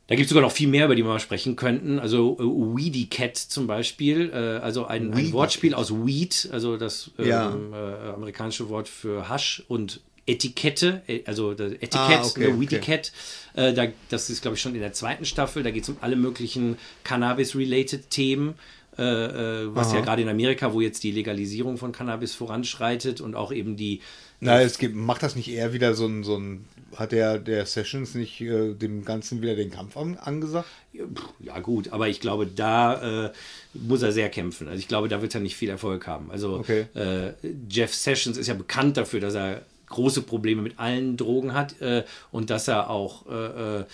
da 0.07 0.15
gibt 0.15 0.25
es 0.25 0.29
sogar 0.29 0.41
noch 0.41 0.53
viel 0.53 0.69
mehr, 0.69 0.85
über 0.85 0.95
die 0.95 1.03
wir 1.03 1.09
mal 1.09 1.19
sprechen 1.19 1.57
könnten. 1.57 1.99
Also 1.99 2.37
äh, 2.39 2.43
Weedy 2.43 3.07
Cat 3.07 3.35
zum 3.35 3.67
Beispiel, 3.67 4.31
äh, 4.33 4.63
also 4.63 4.85
ein, 4.85 5.13
ein, 5.13 5.33
Wortspiel 5.33 5.73
aus 5.73 5.93
Weed, 5.93 6.47
also 6.51 6.77
das 6.77 7.11
ähm, 7.19 7.27
ja. 7.27 7.53
äh, 7.53 8.13
amerikanische 8.13 8.69
Wort 8.69 8.87
für 8.87 9.27
Hasch 9.27 9.63
und 9.67 9.99
Etikette, 10.27 11.01
äh, 11.07 11.21
also 11.25 11.51
Etikett, 11.53 11.95
ah, 11.95 12.25
okay, 12.25 12.51
ne, 12.51 12.77
okay. 12.77 13.01
Äh, 13.55 13.73
da, 13.73 13.87
das 14.09 14.29
ist, 14.29 14.41
glaube 14.41 14.55
ich, 14.55 14.61
schon 14.61 14.75
in 14.75 14.81
der 14.81 14.93
zweiten 14.93 15.25
Staffel. 15.25 15.63
Da 15.63 15.71
geht 15.71 15.83
es 15.83 15.89
um 15.89 15.97
alle 16.01 16.15
möglichen 16.15 16.77
Cannabis-related 17.03 18.09
Themen. 18.09 18.55
Äh, 18.97 19.03
äh, 19.03 19.75
was 19.75 19.89
Aha. 19.89 19.97
ja 19.97 20.01
gerade 20.01 20.21
in 20.23 20.29
Amerika, 20.29 20.73
wo 20.73 20.81
jetzt 20.81 21.03
die 21.03 21.11
Legalisierung 21.11 21.77
von 21.77 21.91
Cannabis 21.91 22.33
voranschreitet 22.33 23.21
und 23.21 23.35
auch 23.35 23.51
eben 23.51 23.77
die. 23.77 24.01
Na, 24.39 24.61
es 24.61 24.77
gibt, 24.79 24.95
macht 24.95 25.23
das 25.23 25.35
nicht 25.35 25.49
eher 25.49 25.71
wieder 25.71 25.93
so 25.93 26.07
ein, 26.07 26.23
so 26.23 26.35
ein 26.37 26.65
hat 26.95 27.11
der, 27.11 27.37
der 27.37 27.65
Sessions 27.65 28.15
nicht 28.15 28.41
äh, 28.41 28.73
dem 28.73 29.05
Ganzen 29.05 29.41
wieder 29.41 29.55
den 29.55 29.69
Kampf 29.69 29.97
an, 29.97 30.17
angesagt? 30.17 30.67
Ja, 31.39 31.59
gut, 31.59 31.91
aber 31.91 32.07
ich 32.07 32.19
glaube, 32.21 32.47
da 32.47 33.27
äh, 33.27 33.31
muss 33.73 34.01
er 34.01 34.11
sehr 34.11 34.29
kämpfen. 34.29 34.67
Also 34.67 34.79
ich 34.79 34.87
glaube, 34.87 35.07
da 35.07 35.21
wird 35.21 35.35
er 35.35 35.41
nicht 35.41 35.55
viel 35.55 35.69
Erfolg 35.69 36.07
haben. 36.07 36.31
Also 36.31 36.55
okay. 36.55 36.87
äh, 36.95 37.33
Jeff 37.69 37.93
Sessions 37.93 38.37
ist 38.37 38.47
ja 38.47 38.55
bekannt 38.55 38.97
dafür, 38.97 39.19
dass 39.19 39.35
er 39.35 39.61
große 39.89 40.21
Probleme 40.21 40.61
mit 40.61 40.79
allen 40.79 41.17
Drogen 41.17 41.53
hat 41.53 41.79
äh, 41.81 42.03
und 42.31 42.49
dass 42.49 42.67
er 42.67 42.89
auch 42.89 43.25
äh, 43.27 43.79
äh, 43.79 43.85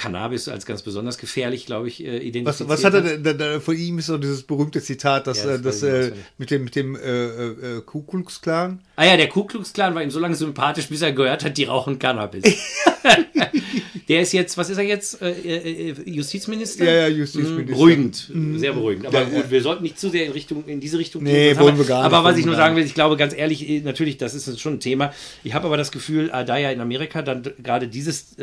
Cannabis 0.00 0.48
als 0.48 0.64
ganz 0.64 0.80
besonders 0.80 1.18
gefährlich, 1.18 1.66
glaube 1.66 1.88
ich, 1.88 2.02
äh, 2.02 2.16
identifiziert. 2.18 2.70
Was, 2.70 2.82
was 2.82 2.84
hat 2.84 2.94
er 2.94 3.18
denn, 3.18 3.38
da, 3.38 3.60
von 3.60 3.76
ihm 3.76 3.98
ist 3.98 4.06
so 4.06 4.16
dieses 4.16 4.44
berühmte 4.44 4.80
Zitat, 4.80 5.26
dass, 5.26 5.44
ja, 5.44 5.58
das, 5.58 5.82
äh, 5.82 6.00
das 6.00 6.10
äh, 6.10 6.12
mit 6.38 6.50
dem, 6.50 6.64
mit 6.64 6.74
dem 6.74 6.96
äh, 6.96 7.00
äh, 7.00 7.80
Ku 7.84 8.02
Klux 8.02 8.40
Klan. 8.40 8.80
Ah 8.96 9.04
ja, 9.04 9.18
der 9.18 9.28
Ku 9.28 9.44
Klux 9.44 9.74
Klan 9.74 9.94
war 9.94 10.02
ihm 10.02 10.10
so 10.10 10.18
lange 10.18 10.36
sympathisch, 10.36 10.88
bis 10.88 11.02
er 11.02 11.12
gehört 11.12 11.44
hat, 11.44 11.58
die 11.58 11.64
rauchen 11.64 11.98
Cannabis. 11.98 12.44
der 14.08 14.22
ist 14.22 14.32
jetzt, 14.32 14.56
was 14.56 14.70
ist 14.70 14.78
er 14.78 14.84
jetzt? 14.84 15.20
Äh, 15.20 15.32
äh, 15.32 15.94
Justizminister? 16.06 16.86
Ja, 16.86 16.92
ja, 16.92 17.08
Justizminister. 17.08 17.62
Mhm, 17.64 17.66
beruhigend, 17.66 18.30
mhm. 18.32 18.58
sehr 18.58 18.72
beruhigend. 18.72 19.06
Aber 19.06 19.20
ja, 19.20 19.24
gut, 19.24 19.44
ja. 19.44 19.50
wir 19.50 19.60
sollten 19.60 19.82
nicht 19.82 19.98
zu 19.98 20.08
sehr 20.08 20.24
in, 20.24 20.32
Richtung, 20.32 20.64
in 20.66 20.80
diese 20.80 20.98
Richtung 20.98 21.24
nee, 21.24 21.50
gehen. 21.50 21.58
Wollen 21.60 21.76
wir 21.76 21.84
gar 21.84 22.04
nicht, 22.04 22.06
aber 22.14 22.24
was 22.24 22.38
ich 22.38 22.46
nur 22.46 22.56
sagen 22.56 22.74
will, 22.74 22.84
ich 22.86 22.94
glaube 22.94 23.18
ganz 23.18 23.34
ehrlich, 23.36 23.84
natürlich, 23.84 24.16
das 24.16 24.32
ist 24.32 24.58
schon 24.58 24.74
ein 24.74 24.80
Thema. 24.80 25.12
Ich 25.44 25.52
habe 25.52 25.66
aber 25.66 25.76
das 25.76 25.92
Gefühl, 25.92 26.28
da 26.28 26.56
ja 26.56 26.70
in 26.70 26.80
Amerika 26.80 27.20
dann 27.20 27.42
gerade 27.62 27.86
dieses 27.86 28.36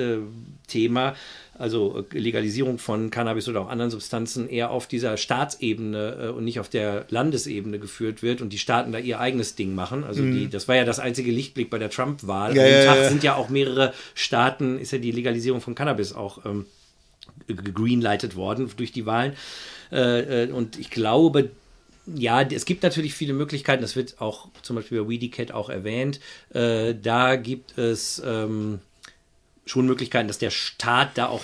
Thema 0.67 1.15
also 1.57 2.05
äh, 2.13 2.17
Legalisierung 2.17 2.77
von 2.77 3.09
Cannabis 3.09 3.47
oder 3.47 3.61
auch 3.61 3.69
anderen 3.69 3.91
Substanzen, 3.91 4.49
eher 4.49 4.71
auf 4.71 4.87
dieser 4.87 5.17
Staatsebene 5.17 6.17
äh, 6.21 6.27
und 6.29 6.43
nicht 6.43 6.59
auf 6.59 6.69
der 6.69 7.05
Landesebene 7.09 7.79
geführt 7.79 8.23
wird 8.23 8.41
und 8.41 8.53
die 8.53 8.57
Staaten 8.57 8.91
da 8.91 8.99
ihr 8.99 9.19
eigenes 9.19 9.55
Ding 9.55 9.75
machen. 9.75 10.03
Also 10.03 10.23
mhm. 10.23 10.33
die, 10.33 10.49
das 10.49 10.67
war 10.67 10.75
ja 10.75 10.85
das 10.85 10.99
einzige 10.99 11.31
Lichtblick 11.31 11.69
bei 11.69 11.77
der 11.77 11.89
Trump-Wahl. 11.89 12.55
Ja, 12.55 12.63
dem 12.63 12.73
ja, 12.73 12.85
Tag 12.85 12.97
ja. 12.97 13.09
sind 13.09 13.23
ja 13.23 13.35
auch 13.35 13.49
mehrere 13.49 13.93
Staaten, 14.13 14.79
ist 14.79 14.91
ja 14.91 14.97
die 14.97 15.11
Legalisierung 15.11 15.61
von 15.61 15.75
Cannabis 15.75 16.13
auch 16.13 16.45
ähm, 16.45 16.65
gegreenlightet 17.47 18.35
worden 18.35 18.69
durch 18.77 18.91
die 18.91 19.05
Wahlen. 19.05 19.33
Äh, 19.91 20.43
äh, 20.43 20.51
und 20.51 20.77
ich 20.79 20.89
glaube, 20.89 21.49
ja, 22.15 22.41
es 22.41 22.65
gibt 22.65 22.83
natürlich 22.83 23.13
viele 23.13 23.33
Möglichkeiten, 23.33 23.81
das 23.81 23.95
wird 23.95 24.21
auch 24.21 24.47
zum 24.61 24.77
Beispiel 24.77 25.03
bei 25.03 25.09
Weedy 25.09 25.29
Cat 25.29 25.51
auch 25.51 25.69
erwähnt. 25.69 26.19
Äh, 26.53 26.95
da 26.95 27.35
gibt 27.35 27.77
es 27.77 28.21
ähm, 28.25 28.79
schon 29.67 29.85
Möglichkeiten, 29.85 30.27
dass 30.27 30.37
der 30.37 30.49
Staat 30.49 31.17
da 31.17 31.27
auch 31.27 31.41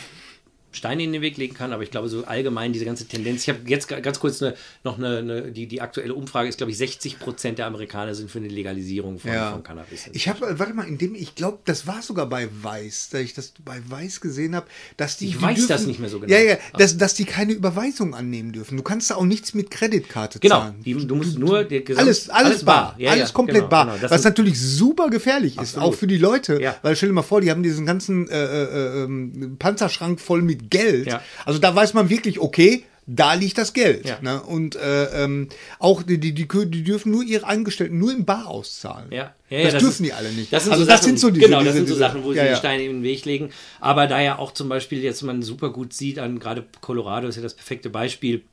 Steine 0.74 1.04
in 1.04 1.14
den 1.14 1.22
Weg 1.22 1.38
legen 1.38 1.54
kann, 1.54 1.74
aber 1.74 1.84
ich 1.84 1.92
glaube, 1.92 2.10
so 2.10 2.26
allgemein 2.26 2.74
diese 2.74 2.86
ganze 2.86 3.06
Tendenz. 3.06 3.44
Ich 3.44 3.50
habe 3.50 3.60
jetzt 3.68 3.88
ganz 3.88 4.20
kurz 4.20 4.42
eine, 4.42 4.56
noch 4.84 4.98
eine, 4.98 5.18
eine, 5.18 5.52
die, 5.52 5.68
die 5.68 5.82
aktuelle 5.82 6.14
Umfrage 6.14 6.50
ist, 6.50 6.58
glaube 6.58 6.72
ich, 6.72 6.78
60 6.78 7.20
Prozent 7.20 7.60
der 7.60 7.68
Amerikaner 7.68 8.16
sind 8.16 8.32
für 8.32 8.40
eine 8.40 8.48
Legalisierung 8.48 9.20
von, 9.20 9.32
ja. 9.32 9.52
von 9.52 9.64
Cannabis. 9.64 10.10
Ich 10.14 10.28
habe, 10.28 10.60
warte 10.60 10.74
mal, 10.74 10.88
in 10.88 10.98
dem, 10.98 11.16
ich 11.16 11.36
glaube, 11.36 11.60
das 11.66 11.88
war 11.88 12.02
sogar 12.02 12.28
bei 12.28 12.48
Weiß, 12.62 13.10
da 13.12 13.20
ich 13.20 13.34
das 13.34 13.54
bei 13.64 13.82
Weiß 13.88 14.22
gesehen 14.22 14.56
habe, 14.56 14.68
dass 14.98 15.18
die. 15.18 15.28
Ich 15.28 15.38
die 15.38 15.42
weiß 15.42 15.56
dürfen, 15.56 15.70
das 15.70 15.86
nicht 15.86 16.00
mehr 16.00 16.10
so 16.10 16.20
genau. 16.20 16.34
Ja, 16.34 16.40
ja, 16.40 16.58
dass, 16.78 16.98
dass 16.98 17.14
die 17.14 17.26
keine 17.26 17.54
Überweisung 17.54 18.16
annehmen 18.16 18.52
dürfen. 18.52 18.78
Du 18.78 18.84
kannst 18.84 19.10
da 19.10 19.16
auch 19.16 19.26
nichts 19.26 19.54
mit 19.54 19.72
Kreditkarte 19.72 20.40
genau, 20.40 20.60
zahlen. 20.60 20.76
Genau, 20.84 21.04
du 21.06 21.16
musst 21.16 21.38
nur 21.38 21.64
Gesamt, 21.64 22.00
alles, 22.00 22.30
alles, 22.30 22.46
alles 22.46 22.66
bar. 22.66 22.96
Ja, 22.98 23.12
alles 23.12 23.34
komplett 23.34 23.70
genau, 23.70 23.70
bar. 23.70 23.98
Genau. 23.98 24.12
Was 24.12 24.24
natürlich 24.24 24.60
super 24.60 25.10
gefährlich 25.10 25.60
Absolut. 25.60 25.88
ist, 25.88 25.94
auch 25.94 25.98
für 25.98 26.08
die 26.08 26.18
Leute. 26.18 26.60
Weil 26.82 26.96
stell 26.96 27.10
dir 27.10 27.14
mal 27.14 27.22
vor, 27.22 27.42
die 27.42 27.52
haben 27.52 27.64
diesen 27.64 27.86
ganzen 27.86 28.30
äh, 28.30 28.44
äh, 28.44 28.64
äh, 28.64 29.04
ähm, 29.04 29.56
Panzerschrank 29.60 30.20
voll 30.20 30.42
mit 30.42 30.62
Geld. 30.69 31.08
Ja. 31.08 31.21
Also 31.45 31.60
da 31.60 31.76
weiß 31.76 31.93
man 31.93 32.10
wirklich, 32.10 32.39
okay, 32.39 32.84
da 33.06 33.34
liegt 33.34 33.58
das 33.58 33.73
Geld. 33.73 34.06
Ja. 34.06 34.19
Ne? 34.21 34.41
Und 34.41 34.76
äh, 34.76 35.23
ähm, 35.23 35.49
auch 35.80 36.04
die, 36.04 36.19
die, 36.19 36.34
die, 36.34 36.47
die, 36.47 36.84
dürfen 36.84 37.12
nur 37.12 37.23
ihre 37.23 37.45
Angestellten 37.45 37.97
nur 37.97 38.13
im 38.13 38.26
Bar 38.26 38.47
auszahlen. 38.47 39.12
Ja. 39.12 39.34
Ja, 39.49 39.58
ja, 39.58 39.63
das, 39.65 39.73
das, 39.73 39.84
dürfen 39.84 40.04
ist, 40.04 40.10
die 40.10 40.13
alle 40.13 40.32
nicht. 40.32 40.54
Das 40.54 40.63
sind 40.63 40.71
also 40.71 40.86
so 40.86 40.89
das 40.89 41.02
Sachen, 41.02 41.10
sind 41.10 41.19
so 41.19 41.30
diese, 41.30 41.45
Genau, 41.45 41.58
das 41.58 41.73
diese, 41.73 41.78
sind 41.78 41.88
so 41.89 41.95
Sachen, 41.95 42.23
wo 42.23 42.34
sie 42.34 42.39
die 42.39 42.56
Steine 42.56 42.84
in 42.84 42.91
den 42.91 43.04
Weg 43.04 43.26
legen. 43.26 43.52
Aber 43.80 44.08
da 44.08 44.21
ja 44.21 44.39
auch 44.39 44.52
zum 44.52 44.69
Beispiel 44.69 45.04
jetzt 45.04 45.21
man 45.21 45.41
super 45.41 45.71
gut 45.71 45.93
sieht, 45.93 46.17
an 46.17 46.39
gerade 46.39 46.65
Colorado 46.82 47.28
ist 47.28 47.36
ja 47.36 47.41
das 47.41 47.54
perfekte 47.54 47.89
Beispiel, 47.89 48.43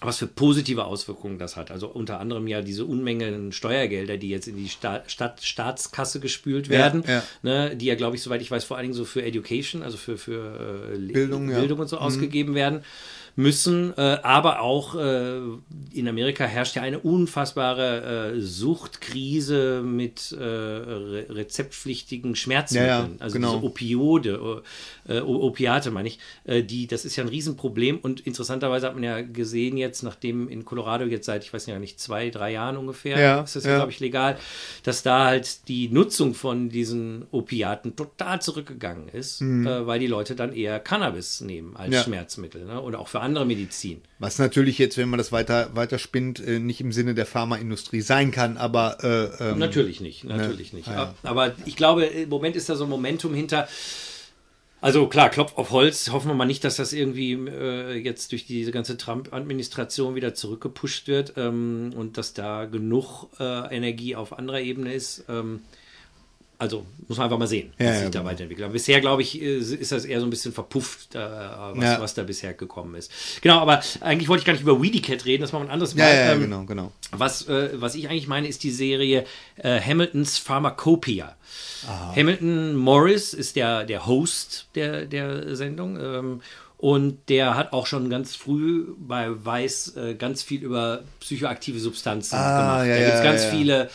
was 0.00 0.18
für 0.18 0.26
positive 0.26 0.84
Auswirkungen 0.84 1.38
das 1.38 1.56
hat. 1.56 1.70
Also 1.70 1.88
unter 1.88 2.20
anderem 2.20 2.46
ja 2.46 2.62
diese 2.62 2.84
Unmengen 2.84 3.52
Steuergelder, 3.52 4.16
die 4.16 4.30
jetzt 4.30 4.48
in 4.48 4.56
die 4.56 4.68
Sta 4.68 5.02
Stadt 5.06 5.42
Staatskasse 5.42 6.20
gespült 6.20 6.68
werden, 6.68 7.04
ja, 7.06 7.12
ja. 7.12 7.22
Ne, 7.42 7.76
die 7.76 7.86
ja, 7.86 7.94
glaube 7.94 8.16
ich, 8.16 8.22
soweit 8.22 8.40
ich 8.40 8.50
weiß, 8.50 8.64
vor 8.64 8.76
allen 8.76 8.84
Dingen 8.84 8.94
so 8.94 9.04
für 9.04 9.22
Education, 9.22 9.82
also 9.82 9.96
für, 9.96 10.16
für 10.16 10.92
äh, 10.94 10.98
Bildung, 10.98 11.48
Bildung 11.48 11.78
ja. 11.78 11.82
und 11.82 11.88
so 11.88 11.96
mhm. 11.96 12.02
ausgegeben 12.02 12.54
werden 12.54 12.82
müssen. 13.36 13.96
Äh, 13.96 14.18
aber 14.22 14.60
auch 14.60 14.94
äh, 14.94 15.38
in 15.92 16.08
Amerika 16.08 16.44
herrscht 16.44 16.76
ja 16.76 16.82
eine 16.82 16.98
unfassbare 16.98 18.34
äh, 18.34 18.40
Suchtkrise 18.40 19.82
mit 19.84 20.32
äh, 20.32 20.42
re 20.42 21.26
rezeptpflichtigen 21.30 22.36
Schmerzmitteln, 22.36 22.88
ja, 22.88 23.00
ja, 23.00 23.10
also 23.18 23.34
genau. 23.34 23.54
diese 23.54 23.64
Opiode, 23.66 24.62
äh, 25.08 25.20
Opiate 25.20 25.90
meine 25.90 26.08
ich, 26.08 26.18
äh, 26.44 26.62
die, 26.62 26.86
das 26.86 27.04
ist 27.04 27.16
ja 27.16 27.24
ein 27.24 27.28
Riesenproblem 27.28 27.98
und 27.98 28.20
interessanterweise 28.20 28.86
hat 28.86 28.94
man 28.94 29.04
ja 29.04 29.20
gesehen 29.20 29.76
jetzt, 29.76 30.02
nachdem 30.02 30.48
in 30.48 30.64
Colorado 30.64 31.04
jetzt 31.04 31.26
seit, 31.26 31.44
ich 31.44 31.52
weiß 31.52 31.66
nicht, 31.66 32.00
zwei, 32.00 32.30
drei 32.30 32.52
Jahren 32.52 32.76
ungefähr, 32.76 33.18
ja, 33.18 33.40
ist 33.42 33.56
das 33.56 33.64
ja, 33.64 33.76
glaube 33.76 33.92
ich, 33.92 34.00
legal, 34.00 34.38
dass 34.82 35.02
da 35.02 35.26
halt 35.26 35.68
die 35.68 35.88
Nutzung 35.88 36.34
von 36.34 36.68
diesen 36.68 37.26
Opiaten 37.30 37.96
total 37.96 38.40
zurückgegangen 38.40 39.08
ist, 39.08 39.40
mhm. 39.40 39.66
weil 39.66 40.00
die 40.00 40.06
Leute 40.06 40.34
dann 40.34 40.52
eher 40.52 40.80
Cannabis 40.80 41.40
nehmen 41.40 41.76
als 41.76 42.04
Schmerzmittel 42.04 42.64
ne? 42.64 42.80
und 42.80 42.94
auch 42.94 43.08
für 43.08 43.19
andere 43.20 43.46
Medizin. 43.46 44.00
Was 44.18 44.38
natürlich 44.38 44.78
jetzt, 44.78 44.96
wenn 44.96 45.08
man 45.08 45.18
das 45.18 45.32
weiter, 45.32 45.70
weiter 45.74 45.98
spinnt, 45.98 46.40
äh, 46.40 46.58
nicht 46.58 46.80
im 46.80 46.92
Sinne 46.92 47.14
der 47.14 47.26
Pharmaindustrie 47.26 48.00
sein 48.00 48.30
kann, 48.30 48.56
aber. 48.56 48.98
Äh, 49.02 49.50
ähm, 49.50 49.58
natürlich 49.58 50.00
nicht, 50.00 50.24
ne? 50.24 50.36
natürlich 50.36 50.72
ne? 50.72 50.78
nicht. 50.78 50.88
Ah, 50.88 51.14
ja. 51.22 51.30
Aber 51.30 51.52
ich 51.66 51.76
glaube, 51.76 52.04
im 52.04 52.28
Moment 52.28 52.56
ist 52.56 52.68
da 52.68 52.76
so 52.76 52.84
ein 52.84 52.90
Momentum 52.90 53.34
hinter. 53.34 53.68
Also 54.82 55.08
klar, 55.08 55.28
Klopf 55.28 55.58
auf 55.58 55.72
Holz, 55.72 56.10
hoffen 56.10 56.28
wir 56.28 56.34
mal 56.34 56.46
nicht, 56.46 56.64
dass 56.64 56.76
das 56.76 56.94
irgendwie 56.94 57.32
äh, 57.32 57.98
jetzt 57.98 58.32
durch 58.32 58.46
diese 58.46 58.72
ganze 58.72 58.96
Trump-Administration 58.96 60.14
wieder 60.14 60.32
zurückgepusht 60.32 61.06
wird 61.06 61.34
ähm, 61.36 61.92
und 61.94 62.16
dass 62.16 62.32
da 62.32 62.64
genug 62.64 63.28
äh, 63.38 63.76
Energie 63.76 64.16
auf 64.16 64.38
anderer 64.38 64.60
Ebene 64.60 64.94
ist. 64.94 65.24
Ähm, 65.28 65.60
Also 66.60 66.84
muss 67.08 67.16
man 67.16 67.24
einfach 67.24 67.38
mal 67.38 67.46
sehen, 67.46 67.72
wie 67.78 67.84
Ja, 67.84 67.92
sich 67.94 68.02
ja, 68.02 68.10
da 68.10 68.18
genau. 68.20 68.30
weiterentwickelt. 68.30 68.64
Aber 68.66 68.72
bisher, 68.74 69.00
glaube 69.00 69.22
ich, 69.22 69.40
äh, 69.40 69.56
ist 69.56 69.92
das 69.92 70.04
eher 70.04 70.20
so 70.20 70.26
ein 70.26 70.30
bisschen 70.30 70.52
verpufft, 70.52 71.14
äh, 71.14 71.18
was, 71.18 71.82
Ja. 71.82 72.00
was 72.00 72.12
da 72.14 72.22
bisher 72.22 72.52
gekommen 72.52 72.94
ist. 72.96 73.10
Genau, 73.40 73.58
aber 73.60 73.80
eigentlich 74.02 74.28
wollte 74.28 74.40
ich 74.42 74.46
gar 74.46 74.52
nicht 74.52 74.62
über 74.62 74.80
Weedy 74.82 75.00
Cat 75.00 75.24
reden, 75.24 75.40
das 75.40 75.52
machen 75.52 75.62
wir 75.64 75.68
ein 75.70 75.72
anderes 75.72 75.94
Mal. 75.94 76.02
Ja, 76.14 76.32
Ähm, 76.32 76.40
genau, 76.42 76.64
genau. 76.64 76.92
was, 77.12 77.48
äh, 77.48 77.70
was 77.80 77.94
ich 77.94 78.08
eigentlich 78.10 78.28
meine, 78.28 78.46
ist 78.46 78.62
die 78.62 78.70
Serie 78.70 79.24
äh, 79.56 79.80
Hamiltons 79.80 80.36
Pharmacopoeia. 80.38 81.34
Hamilton 82.14 82.76
Morris 82.76 83.32
ist 83.34 83.56
der, 83.56 83.84
der 83.84 84.06
Host 84.06 84.68
der, 84.74 85.06
der 85.06 85.56
Sendung. 85.56 85.98
Ähm, 85.98 86.40
und 86.76 87.28
der 87.28 87.56
hat 87.56 87.72
auch 87.74 87.86
schon 87.86 88.08
ganz 88.08 88.36
früh 88.36 88.86
bei 88.98 89.28
Weiß 89.44 89.96
äh, 89.96 90.14
ganz 90.14 90.42
viel 90.42 90.62
über 90.62 91.02
psychoaktive 91.20 91.78
Substanzen 91.78 92.36
Ah, 92.36 92.82
gemacht. 92.82 92.86
ja, 92.88 92.94
da 92.94 93.00
gibt 93.04 93.12
es 93.12 93.18
ja, 93.18 93.24
ganz 93.24 93.42
ja. 93.44 93.50
viele 93.50 93.90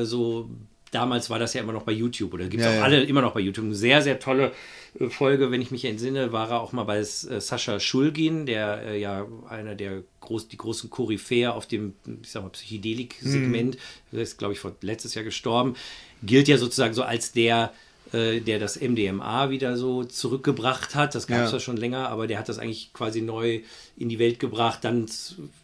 äh, 0.00 0.04
so. 0.04 0.48
Damals 0.94 1.28
war 1.30 1.38
das 1.38 1.54
ja 1.54 1.60
immer 1.60 1.72
noch 1.72 1.82
bei 1.82 1.92
YouTube 1.92 2.32
oder 2.34 2.44
gibt 2.46 2.60
es 2.62 2.66
Ja, 2.66 2.72
auch 2.72 2.76
ja. 2.76 2.82
alle 2.84 3.02
immer 3.02 3.20
noch 3.22 3.32
bei 3.34 3.40
YouTube. 3.40 3.64
Eine 3.64 3.74
sehr, 3.74 4.00
sehr 4.02 4.18
tolle 4.20 4.52
äh, 5.00 5.08
Folge, 5.08 5.50
wenn 5.50 5.60
ich 5.60 5.70
mich 5.70 5.84
entsinne, 5.84 6.32
war 6.32 6.50
er 6.50 6.60
auch 6.60 6.72
mal 6.72 6.84
bei 6.84 6.98
äh, 6.98 7.04
Sascha 7.04 7.80
Schulgin, 7.80 8.46
der 8.46 8.82
äh, 8.86 9.00
ja 9.00 9.26
einer 9.48 9.74
der 9.74 10.02
groß, 10.20 10.48
die 10.48 10.56
großen 10.56 10.90
Koryphäe 10.90 11.52
auf 11.52 11.66
dem, 11.66 11.94
ich 12.22 12.30
sag 12.30 12.42
mal, 12.44 12.50
Psychedelik-Segment, 12.50 13.76
der 14.12 14.22
ist, 14.22 14.38
glaube 14.38 14.54
ich, 14.54 14.60
vor 14.60 14.74
letztes 14.82 15.14
Jahr 15.14 15.24
gestorben, 15.24 15.74
gilt 16.22 16.48
ja 16.48 16.56
sozusagen 16.58 16.94
so 16.94 17.02
als 17.02 17.32
der, 17.32 17.72
der 18.12 18.58
das 18.60 18.80
MDMA 18.80 19.50
wieder 19.50 19.76
so 19.76 20.04
zurückgebracht 20.04 20.94
hat. 20.94 21.16
Das 21.16 21.26
gab 21.26 21.40
es 21.46 21.50
Ja. 21.50 21.56
ja 21.56 21.60
schon 21.60 21.76
länger, 21.76 22.10
aber 22.10 22.28
der 22.28 22.38
hat 22.38 22.48
das 22.48 22.58
eigentlich 22.60 22.92
quasi 22.92 23.20
neu 23.22 23.60
in 23.96 24.08
die 24.08 24.20
Welt 24.20 24.38
gebracht. 24.38 24.84
Dann 24.84 25.06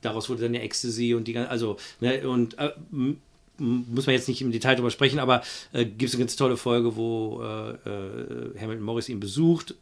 daraus 0.02 0.28
wurde 0.28 0.42
dann 0.42 0.54
der 0.54 0.64
Ecstasy 0.64 1.14
und 1.14 1.28
die 1.28 1.32
gan- 1.34 1.46
also 1.46 1.76
ne, 2.00 2.26
und 2.28 2.58
äh, 2.58 2.70
muss 3.60 4.06
man 4.06 4.14
jetzt 4.14 4.28
nicht 4.28 4.42
im 4.42 4.52
Detail 4.52 4.74
drüber 4.74 4.90
sprechen, 4.90 5.18
aber 5.18 5.42
äh, 5.72 5.84
gibt 5.84 6.04
es 6.04 6.14
eine 6.14 6.24
ganz 6.24 6.36
tolle 6.36 6.56
Folge, 6.56 6.96
wo 6.96 7.42
äh, 7.42 7.70
äh, 7.70 8.58
Hamilton 8.60 8.84
Morris 8.84 9.08
ihn 9.08 9.20
besucht. 9.20 9.74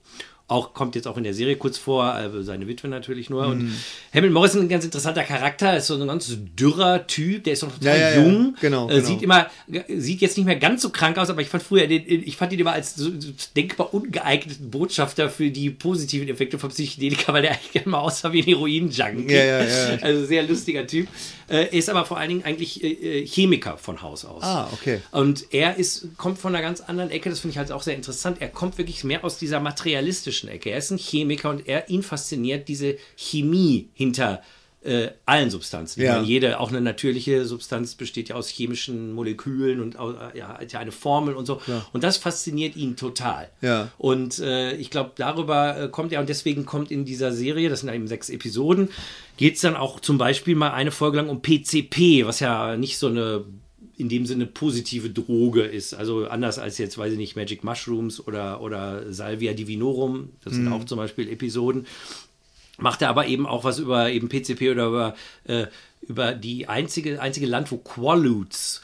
Auch 0.49 0.73
kommt 0.73 0.95
jetzt 0.95 1.07
auch 1.07 1.19
in 1.19 1.25
der 1.25 1.35
Serie 1.35 1.57
kurz 1.57 1.77
vor, 1.77 2.05
also 2.05 2.43
seine 2.43 2.67
Witwe 2.67 2.89
natürlich 2.89 3.29
nur. 3.29 3.47
Mhm. 3.47 3.51
Und 3.51 3.73
Hamilton 4.15 4.33
Morris 4.33 4.55
ist 4.55 4.63
ein 4.63 4.69
ganz 4.69 4.85
interessanter 4.85 5.23
Charakter, 5.23 5.77
ist 5.77 5.89
so 5.89 5.95
ein 5.95 6.07
ganz 6.07 6.35
dürrer 6.59 7.07
Typ, 7.07 7.45
der 7.45 7.53
ist 7.53 7.63
noch 7.63 7.73
total 7.73 7.99
Ja, 8.01 8.11
ja, 8.11 8.23
jung. 8.23 8.57
Genau, 8.61 8.89
äh, 8.89 8.95
genau. 8.95 9.07
Sieht 9.07 9.23
immer, 9.23 9.47
sieht 9.89 10.23
jetzt 10.23 10.39
nicht 10.39 10.47
mehr 10.47 10.57
ganz 10.57 10.81
so 10.81 10.89
krank 10.89 11.19
aus, 11.19 11.29
aber 11.29 11.43
ich 11.43 11.49
fand 11.49 11.63
früher, 11.63 11.87
den, 11.87 12.03
ich 12.07 12.37
fand 12.37 12.53
ihn 12.55 12.59
immer 12.61 12.73
als 12.73 12.97
so, 12.97 13.11
so 13.19 13.29
denkbar 13.57 13.93
ungeeigneten 13.93 14.71
Botschafter 14.71 15.29
für 15.29 15.51
die 15.51 15.69
positiven 15.69 16.29
Effekte 16.29 16.59
von 16.59 16.71
Psychedelika, 16.71 17.33
weil 17.35 17.43
der 17.43 17.51
eigentlich 17.51 17.85
immer 17.85 18.01
aussah 18.01 18.33
wie 18.33 18.41
ein 18.41 18.47
Heroin-Junkie. 18.47 19.35
Ja. 19.35 19.59
Also 20.01 20.25
sehr 20.25 20.45
lustiger 20.45 20.87
Typ. 20.87 21.09
Äh, 21.49 21.65
Er 21.65 21.73
ist 21.73 21.91
aber 21.91 22.05
vor 22.05 22.19
allen 22.19 22.29
Dingen 22.29 22.45
eigentlich 22.45 22.83
äh, 22.83 23.21
äh, 23.23 23.27
Chemiker 23.27 23.77
von 23.77 24.01
Haus 24.01 24.25
aus. 24.25 24.43
Ah, 24.43 24.69
okay. 24.73 25.01
Und 25.11 25.47
er 25.53 25.77
ist, 25.77 26.17
kommt 26.17 26.39
von 26.39 26.55
einer 26.55 26.63
ganz 26.63 26.81
anderen 26.81 27.11
Ecke, 27.11 27.29
das 27.31 27.41
finde 27.41 27.53
ich 27.53 27.59
halt 27.59 27.73
auch 27.73 27.83
sehr 27.83 27.95
interessant. 27.95 28.39
Er 28.41 28.49
kommt 28.49 28.79
wirklich 28.79 29.05
mehr 29.05 29.25
aus 29.25 29.39
dieser 29.39 29.61
materialistischen 29.61 30.38
Ecke. 30.47 30.71
Er 30.71 30.79
ist 30.79 30.93
ein 30.93 30.99
Chemiker 30.99 31.51
und 31.51 31.67
er 31.67 31.91
ihn 31.91 32.05
fasziniert 32.05 32.69
diese 32.69 32.97
Chemie 33.17 33.89
hinter 33.95 34.43
äh, 34.81 35.09
allen 35.27 35.51
Substanzen. 35.51 36.01
Ja. 36.01 36.15
Meine, 36.15 36.27
jede, 36.27 36.61
auch 36.61 36.69
eine 36.69 36.81
natürliche 36.81 37.45
Substanz 37.45 37.97
besteht 37.97 38.29
ja 38.29 38.37
aus 38.37 38.49
chemischen 38.49 39.13
Molekülen 39.13 39.81
und 39.81 39.99
au- 39.99 40.15
ja, 40.35 40.57
hat 40.57 40.73
ja 40.73 40.79
eine 40.79 40.93
Formel 40.93 41.35
und 41.35 41.47
so. 41.47 41.61
Und 41.93 42.05
das 42.05 42.17
fasziniert 42.17 42.77
ihn 42.77 42.95
total. 42.95 43.51
Ja. 43.61 43.91
Und 43.99 44.39
äh, 44.39 44.75
ich 44.77 44.91
glaube, 44.91 45.11
darüber 45.17 45.77
äh, 45.81 45.89
kommt 45.89 46.13
er 46.13 46.21
und 46.21 46.29
deswegen 46.29 46.65
kommt 46.65 46.93
in 46.93 47.05
dieser 47.05 47.33
Serie, 47.33 47.69
das 47.71 47.81
sind 47.81 47.93
eben 47.93 48.07
sechs 48.07 48.31
Episoden, 48.31 48.91
geht 49.37 49.57
es 49.57 49.63
dann 49.63 49.75
auch 49.75 49.99
zum 49.99 50.17
Beispiel 50.17 50.55
mal 50.55 50.71
eine 50.71 50.93
Folge 50.93 51.17
lang 51.17 51.29
um 51.29 51.43
PCP, 51.43 52.25
was 52.25 52.39
ja 52.39 52.77
nicht 52.77 52.99
so 52.99 53.09
eine 53.09 53.45
in 53.99 54.09
dem 54.09 54.27
Sinne 54.27 54.47
positive 54.47 55.11
Droge 55.11 55.63
ist. 55.63 55.93
Also 55.93 56.29
anders 56.29 56.59
als 56.59 56.79
jetzt, 56.79 56.97
weiß 56.97 57.13
ich 57.13 57.19
nicht, 57.19 57.35
Magic 57.35 57.65
Mushrooms 57.65 58.25
oder, 58.27 58.61
oder 58.61 59.13
Salvia 59.13 59.53
Divinorum. 59.53 60.31
Das 60.45 60.55
sind 60.55 60.73
auch 60.73 60.85
zum 60.85 60.99
Beispiel 60.99 61.29
Episoden. 61.29 61.87
Macht 62.79 63.03
er 63.03 63.09
aber 63.09 63.27
eben 63.27 63.45
auch 63.45 63.65
was 63.65 63.81
über 63.81 64.09
eben 64.09 64.29
PCP 64.29 64.71
oder 64.71 64.87
über, 64.87 65.15
äh, 65.45 65.67
über 66.03 66.33
die 66.33 66.69
einzige, 66.69 67.21
einzige 67.21 67.47
Land, 67.47 67.73
wo 67.73 67.79
Quaaludes 67.79 68.83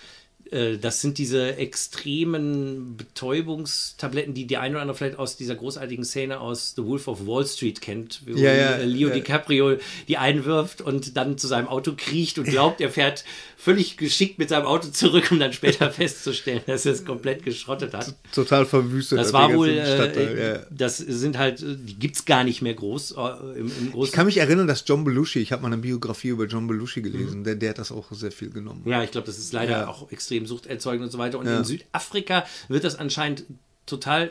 äh, 0.55 0.79
das 0.79 1.01
sind 1.01 1.19
diese 1.19 1.57
extremen 1.57 2.97
Betäubungstabletten, 2.97 4.35
die 4.35 4.47
die 4.47 4.57
eine 4.57 4.75
oder 4.77 4.83
andere 4.83 4.97
vielleicht 4.97 5.19
aus 5.19 5.37
dieser 5.37 5.55
großartigen 5.55 6.05
Szene 6.05 6.41
aus 6.41 6.75
The 6.77 6.85
Wolf 6.85 7.09
of 7.09 7.27
Wall 7.27 7.47
Street 7.47 7.81
kennt, 7.81 8.23
wo 8.27 8.37
Ja, 8.39 8.53
ja, 8.53 8.73
äh, 8.77 8.85
Leo 8.85 9.09
ja. 9.09 9.15
DiCaprio 9.15 9.77
die 10.09 10.17
einwirft 10.17 10.81
und 10.81 11.17
dann 11.17 11.39
zu 11.39 11.47
seinem 11.47 11.69
Auto 11.69 11.95
kriecht 11.97 12.39
und 12.39 12.45
glaubt, 12.45 12.81
er 12.81 12.91
fährt 12.91 13.25
völlig 13.57 13.97
geschickt 13.97 14.39
mit 14.39 14.49
seinem 14.51 14.67
Auto 14.67 14.89
zurück, 14.89 15.29
um 15.31 15.39
dann 15.39 15.53
später 15.53 15.91
festzustellen, 15.93 16.61
dass 16.67 16.85
er 16.87 16.93
es 16.93 17.05
komplett 17.05 17.45
geschrottet 17.45 17.95
hat. 17.95 18.15
Total 18.33 18.67
verwüstet. 18.67 19.19
Das 19.19 19.33
war 19.33 19.53
wohl, 19.55 19.69
äh, 19.71 20.61
das 20.71 20.99
sind 20.99 21.39
halt, 21.39 21.63
äh, 21.63 21.77
die 21.77 21.99
gibt's 21.99 22.25
gar 22.25 22.45
nicht 22.45 22.63
mehr 22.63 22.75
groß 22.75 23.13
äh, 23.13 23.59
im, 23.59 23.67
im 23.95 24.03
Ich 24.03 24.13
kann 24.13 24.27
mich 24.27 24.39
erinnern, 24.39 24.67
dass 24.67 24.85
John 24.87 25.05
Belushi, 25.05 25.41
ich 25.41 25.53
habe 25.53 25.63
mal 25.63 25.69
eine 25.73 25.79
Biografie 25.79 26.29
über 26.29 26.45
John 26.47 26.67
Belushi 26.67 27.01
Mhm. 27.01 27.03
gelesen, 27.05 27.45
der, 27.45 27.55
der 27.57 27.71
hat 27.71 27.79
das 27.79 27.91
auch 27.91 28.07
sehr 28.13 28.31
viel 28.33 28.51
genommen. 28.51 28.83
Ja, 28.87 29.03
ich 29.03 29.11
glaube, 29.11 29.27
das 29.27 29.39
ist 29.39 29.53
leider 29.53 29.89
auch 29.89 30.11
extrem 30.13 30.44
suchterzeugend 30.47 31.05
und 31.05 31.11
so 31.11 31.19
weiter. 31.19 31.39
Und 31.39 31.47
Ja. 31.47 31.59
in 31.59 31.65
Südafrika 31.65 32.45
wird 32.69 32.85
das 32.85 32.97
anscheinend 32.97 33.45
total 33.87 34.31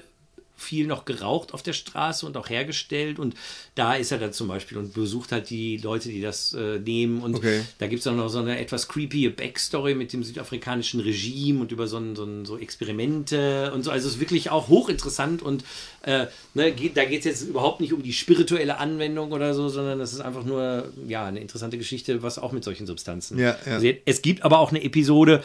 viel 0.55 0.85
noch 0.87 1.03
geraucht 1.03 1.53
auf 1.53 1.61
der 1.63 1.73
Straße 1.73 2.25
und 2.25 2.37
auch 2.37 2.47
hergestellt. 2.47 3.19
Und 3.19 3.35
da 3.75 3.95
ist 3.95 4.11
er 4.11 4.19
dann 4.19 4.31
zum 4.31 4.47
Beispiel 4.47 4.77
und 4.77 4.93
besucht 4.93 5.31
halt 5.33 5.49
die 5.49 5.77
Leute, 5.77 6.07
die 6.09 6.21
das 6.21 6.53
äh, 6.53 6.79
nehmen. 6.79 7.21
Und 7.21 7.35
Okay. 7.35 7.63
da 7.79 7.87
gibt 7.87 7.99
es 8.01 8.07
auch 8.07 8.13
noch 8.15 8.29
so 8.29 8.37
eine 8.39 8.57
etwas 8.59 8.87
creepy 8.87 9.27
Backstory 9.29 9.93
mit 9.95 10.13
dem 10.13 10.23
südafrikanischen 10.23 11.01
Regime 11.01 11.59
und 11.59 11.71
über 11.73 11.87
so, 11.87 11.97
ein, 11.97 12.15
so, 12.15 12.23
ein, 12.23 12.45
so 12.45 12.57
Experimente 12.57 13.73
und 13.73 13.83
so. 13.83 13.91
Also 13.91 14.07
es 14.07 14.13
ist 14.15 14.19
wirklich 14.21 14.51
auch 14.51 14.69
hochinteressant 14.69 15.41
und 15.41 15.65
äh, 16.03 16.27
ne, 16.53 16.71
geht, 16.71 16.95
da 16.95 17.03
geht 17.05 17.19
es 17.19 17.25
jetzt 17.25 17.41
überhaupt 17.41 17.81
nicht 17.81 17.91
um 17.91 18.01
die 18.03 18.13
spirituelle 18.13 18.77
Anwendung 18.77 19.31
oder 19.31 19.53
so, 19.53 19.67
sondern 19.69 19.99
das 19.99 20.13
ist 20.13 20.21
einfach 20.21 20.43
nur 20.45 20.93
ja, 21.07 21.25
eine 21.25 21.39
interessante 21.41 21.77
Geschichte, 21.77 22.21
was 22.23 22.37
auch 22.39 22.51
mit 22.53 22.63
solchen 22.63 22.85
Substanzen 22.87 23.37
Ja, 23.37 23.57
ja. 23.65 23.73
passiert. 23.73 24.01
Es 24.05 24.21
gibt 24.21 24.43
aber 24.43 24.59
auch 24.59 24.69
eine 24.69 24.83
Episode, 24.83 25.43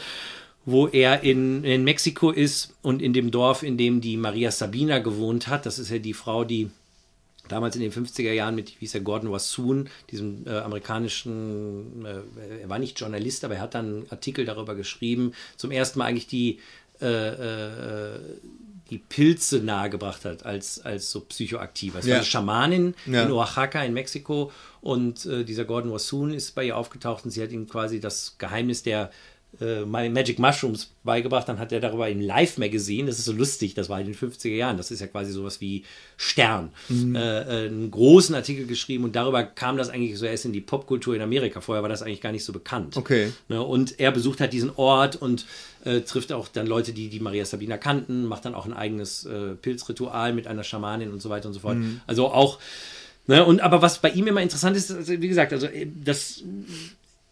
wo 0.71 0.87
er 0.87 1.23
in, 1.23 1.63
in 1.63 1.83
Mexiko 1.83 2.31
ist 2.31 2.73
und 2.81 3.01
in 3.01 3.13
dem 3.13 3.31
Dorf, 3.31 3.63
in 3.63 3.77
dem 3.77 4.01
die 4.01 4.17
Maria 4.17 4.51
Sabina 4.51 4.99
gewohnt 4.99 5.47
hat. 5.47 5.65
Das 5.65 5.79
ist 5.79 5.89
ja 5.89 5.97
die 5.99 6.13
Frau, 6.13 6.43
die 6.43 6.69
damals 7.47 7.75
in 7.75 7.81
den 7.81 7.91
50er 7.91 8.31
Jahren 8.31 8.53
mit, 8.55 8.69
wie 8.75 8.79
hieß 8.81 8.93
er, 8.95 9.01
Gordon 9.01 9.31
Wassoon, 9.31 9.89
diesem 10.11 10.45
äh, 10.45 10.51
amerikanischen, 10.59 12.05
äh, 12.05 12.61
er 12.61 12.69
war 12.69 12.79
nicht 12.79 12.99
Journalist, 12.99 13.43
aber 13.43 13.55
er 13.55 13.61
hat 13.61 13.73
dann 13.73 13.85
einen 13.85 14.05
Artikel 14.11 14.45
darüber 14.45 14.75
geschrieben, 14.75 15.33
zum 15.57 15.71
ersten 15.71 15.99
Mal 15.99 16.05
eigentlich 16.05 16.27
die, 16.27 16.59
äh, 17.01 17.05
äh, 17.07 18.19
die 18.89 18.97
Pilze 18.97 19.59
nahegebracht 19.59 20.25
hat 20.25 20.45
als, 20.45 20.81
als 20.81 21.11
so 21.11 21.21
psychoaktiv. 21.21 21.95
Es 21.95 22.05
Ja. 22.05 22.11
war 22.11 22.17
eine 22.17 22.25
Schamanin 22.25 22.95
Ja. 23.05 23.23
in 23.23 23.31
Oaxaca 23.31 23.83
in 23.83 23.93
Mexiko 23.93 24.51
und 24.81 25.25
äh, 25.25 25.43
dieser 25.43 25.65
Gordon 25.65 25.91
Wassoon 25.91 26.33
ist 26.33 26.55
bei 26.55 26.65
ihr 26.65 26.77
aufgetaucht 26.77 27.25
und 27.25 27.31
sie 27.31 27.41
hat 27.41 27.51
ihm 27.51 27.67
quasi 27.67 27.99
das 27.99 28.35
Geheimnis 28.37 28.83
der 28.83 29.11
äh, 29.59 29.83
Magic 29.83 30.37
Mushrooms 30.39 30.91
beigebracht, 31.03 31.49
dann 31.49 31.57
hat 31.59 31.71
er 31.71 31.79
darüber 31.79 32.07
im 32.07 32.21
Live-Magazin, 32.21 33.07
das 33.07 33.17
ist 33.19 33.25
so 33.25 33.33
lustig, 33.33 33.73
das 33.73 33.89
war 33.89 33.99
in 33.99 34.05
den 34.05 34.15
50er 34.15 34.55
Jahren, 34.55 34.77
das 34.77 34.91
ist 34.91 34.99
ja 34.99 35.07
quasi 35.07 35.31
sowas 35.31 35.59
wie 35.59 35.83
Stern, 36.17 36.69
Mhm. 36.87 37.15
äh, 37.15 37.39
äh, 37.41 37.67
einen 37.67 37.89
großen 37.91 38.35
Artikel 38.35 38.67
geschrieben 38.67 39.03
und 39.05 39.15
darüber 39.15 39.43
kam 39.43 39.75
das 39.77 39.89
eigentlich 39.89 40.17
so 40.17 40.25
erst 40.25 40.45
in 40.45 40.53
die 40.53 40.61
Popkultur 40.61 41.15
in 41.15 41.21
Amerika. 41.21 41.61
Vorher 41.61 41.81
war 41.81 41.89
das 41.89 42.01
eigentlich 42.03 42.21
gar 42.21 42.31
nicht 42.31 42.45
so 42.45 42.53
bekannt. 42.53 42.95
Okay. 42.95 43.33
Ne, 43.47 43.61
und 43.61 43.99
er 43.99 44.11
besucht 44.11 44.39
halt 44.39 44.53
diesen 44.53 44.71
Ort 44.75 45.15
und 45.15 45.45
äh, 45.83 46.01
trifft 46.01 46.31
auch 46.31 46.47
dann 46.47 46.67
Leute, 46.67 46.93
die 46.93 47.09
die 47.09 47.19
Maria 47.19 47.43
Sabina 47.45 47.77
kannten, 47.77 48.25
macht 48.25 48.45
dann 48.45 48.53
auch 48.53 48.65
ein 48.65 48.73
eigenes 48.73 49.25
äh, 49.25 49.55
Pilzritual 49.55 50.33
mit 50.33 50.45
einer 50.47 50.63
Schamanin 50.63 51.11
und 51.11 51.21
so 51.21 51.29
weiter 51.29 51.47
und 51.47 51.53
so 51.53 51.61
fort. 51.61 51.77
Mhm. 51.77 52.01
Also 52.05 52.27
auch, 52.27 52.59
ne, 53.27 53.43
und 53.43 53.61
aber 53.61 53.81
was 53.81 53.99
bei 53.99 54.09
ihm 54.11 54.27
immer 54.27 54.41
interessant 54.41 54.77
ist, 54.77 54.91
also, 54.91 55.11
wie 55.13 55.27
gesagt, 55.27 55.53
also 55.53 55.65
äh, 55.67 55.87
das 56.03 56.43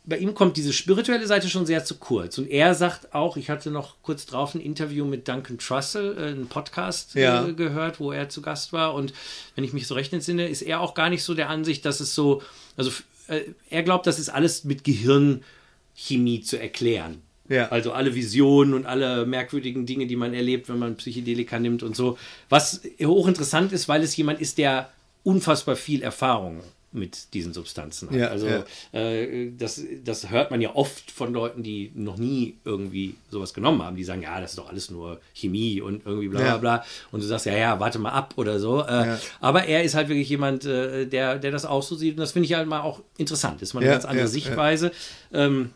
bei 0.10 0.18
ihm 0.18 0.34
kommt 0.34 0.56
diese 0.56 0.72
spirituelle 0.72 1.28
Seite 1.28 1.50
schon 1.50 1.66
sehr 1.66 1.84
zu 1.84 1.96
kurz. 1.96 2.38
Und 2.38 2.50
er 2.50 2.74
sagt 2.76 3.14
auch, 3.14 3.36
ich 3.36 3.50
hatte 3.50 3.72
noch 3.72 3.96
kurz 4.02 4.26
drauf 4.26 4.56
ein 4.56 4.62
Interview 4.62 5.04
mit 5.04 5.28
Duncan 5.28 5.58
Trussell, 5.58 6.18
äh, 6.18 6.22
einen 6.32 6.48
Podcast 6.48 7.14
Ja. 7.14 7.46
äh, 7.46 7.52
gehört, 7.54 8.00
wo 8.00 8.14
er 8.14 8.30
zu 8.30 8.42
Gast 8.42 8.72
war. 8.72 8.94
Und 8.94 9.14
wenn 9.56 9.66
ich 9.66 9.74
mich 9.74 9.86
so 9.86 9.96
recht 9.96 10.14
entsinne, 10.14 10.48
ist 10.48 10.62
er 10.62 10.80
auch 10.80 10.94
gar 10.94 11.10
nicht 11.10 11.24
so 11.24 11.34
der 11.34 11.50
Ansicht, 11.50 11.84
dass 11.86 12.00
es 12.00 12.16
so, 12.16 12.42
also 12.78 12.90
äh, 13.28 13.42
er 13.70 13.84
glaubt, 13.84 14.08
das 14.08 14.18
ist 14.18 14.30
alles 14.30 14.64
mit 14.64 14.86
Gehirnchemie 14.86 16.42
zu 16.42 16.58
erklären. 16.58 17.22
Ja. 17.50 17.70
Also 17.70 17.92
alle 17.92 18.16
Visionen 18.16 18.74
und 18.74 18.86
alle 18.86 19.26
merkwürdigen 19.26 19.86
Dinge, 19.86 20.08
die 20.08 20.16
man 20.16 20.34
erlebt, 20.34 20.70
wenn 20.70 20.80
man 20.80 20.96
Psychedelika 20.98 21.60
nimmt 21.60 21.84
und 21.84 21.96
so. 21.96 22.18
Was 22.50 22.82
hochinteressant 23.02 23.72
ist, 23.74 23.88
weil 23.88 24.04
es 24.04 24.16
jemand 24.18 24.42
ist, 24.42 24.58
der 24.58 24.90
unfassbar 25.24 25.76
viel 25.76 26.02
Erfahrung 26.02 26.62
mit 26.94 27.34
diesen 27.34 27.54
Substanzen 27.54 28.10
hat. 28.10 28.16
Ja, 28.16 28.28
also 28.30 28.48
ja. 28.48 28.64
Äh, 28.94 29.52
das, 29.58 29.82
das 30.06 30.30
hört 30.30 30.52
man 30.52 30.62
ja 30.62 30.74
oft 30.74 31.12
von 31.12 31.34
Leuten, 31.34 31.62
die 31.62 31.92
noch 31.94 32.18
nie 32.18 32.56
irgendwie 32.64 33.16
sowas 33.30 33.54
genommen 33.54 33.84
haben. 33.84 33.96
Die 33.98 34.04
sagen, 34.06 34.22
ja, 34.22 34.40
das 34.40 34.52
ist 34.52 34.58
doch 34.58 34.70
alles 34.70 34.90
nur 34.90 35.20
Chemie 35.34 35.82
und 35.82 36.06
irgendwie 36.06 36.30
bla 36.30 36.40
bla 36.40 36.48
Ja. 36.50 36.58
bla. 36.58 36.86
Und 37.12 37.22
du 37.22 37.28
sagst, 37.28 37.46
ja, 37.46 37.56
ja, 37.58 37.80
warte 37.80 38.00
mal 38.00 38.12
ab 38.12 38.34
oder 38.38 38.60
so. 38.60 38.84
Äh. 38.84 39.18
Aber 39.42 39.66
er 39.66 39.84
ist 39.84 39.96
halt 39.96 40.08
wirklich 40.08 40.30
jemand, 40.30 40.66
äh, 40.66 41.06
der, 41.06 41.38
der 41.40 41.52
das 41.52 41.66
auch 41.66 41.84
so 41.84 41.96
sieht. 41.96 42.14
Und 42.16 42.22
das 42.22 42.32
finde 42.32 42.46
ich 42.48 42.54
halt 42.54 42.68
mal 42.68 42.82
auch 42.82 43.02
interessant. 43.18 43.62
Das 43.62 43.70
ist 43.70 43.74
mal 43.74 43.82
eine 43.82 43.92
ganz 43.92 44.06
andere. 44.06 44.28
Sichtweise. 44.28 44.92
Ähm, 45.34 45.72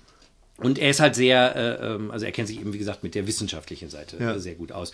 Und 0.63 0.77
er 0.79 0.89
ist 0.91 0.99
halt 0.99 1.15
sehr, 1.15 1.55
äh, 1.55 1.93
ähm, 1.95 2.11
also 2.11 2.25
er 2.25 2.31
kennt 2.31 2.47
sich 2.47 2.59
eben, 2.59 2.71
wie 2.73 2.77
gesagt, 2.77 3.03
mit 3.03 3.15
der 3.15 3.25
wissenschaftlichen 3.27 3.89
Seite 3.89 4.17
Ja. 4.19 4.35
äh, 4.35 4.39
sehr 4.39 4.55
gut 4.55 4.71
aus. 4.71 4.91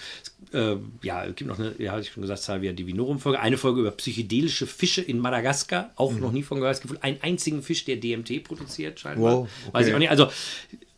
Es, 0.52 0.54
äh, 0.54 0.78
ja, 1.04 1.26
es 1.26 1.36
gibt 1.36 1.50
noch 1.50 1.60
eine, 1.60 1.76
ja, 1.78 1.92
hatte 1.92 2.02
ich 2.04 2.12
schon 2.12 2.22
gesagt, 2.22 2.42
Salvia 2.42 2.72
Divinorum-Folge, 2.74 3.40
eine 3.40 3.58
Folge 3.58 3.82
über 3.82 3.92
psychedelische 3.92 4.66
Fische 4.68 5.02
in 5.02 5.20
Madagaskar, 5.20 5.92
auch 5.96 6.12
Mhm. 6.14 6.20
noch 6.22 6.32
nie 6.32 6.44
von 6.44 6.60
gehört. 6.60 6.76
Es 6.76 6.82
gibt 6.82 7.04
einen 7.04 7.18
einzigen 7.22 7.62
Fisch, 7.64 7.86
der 7.86 7.98
DMT 7.98 8.40
produziert, 8.44 9.00
scheinbar. 9.00 9.34
Wow, 9.42 9.50
Weiß 9.74 9.88
ich 9.88 9.94
okay. 9.94 9.96
auch 9.96 10.00
nicht. 10.00 10.10
Also 10.12 10.30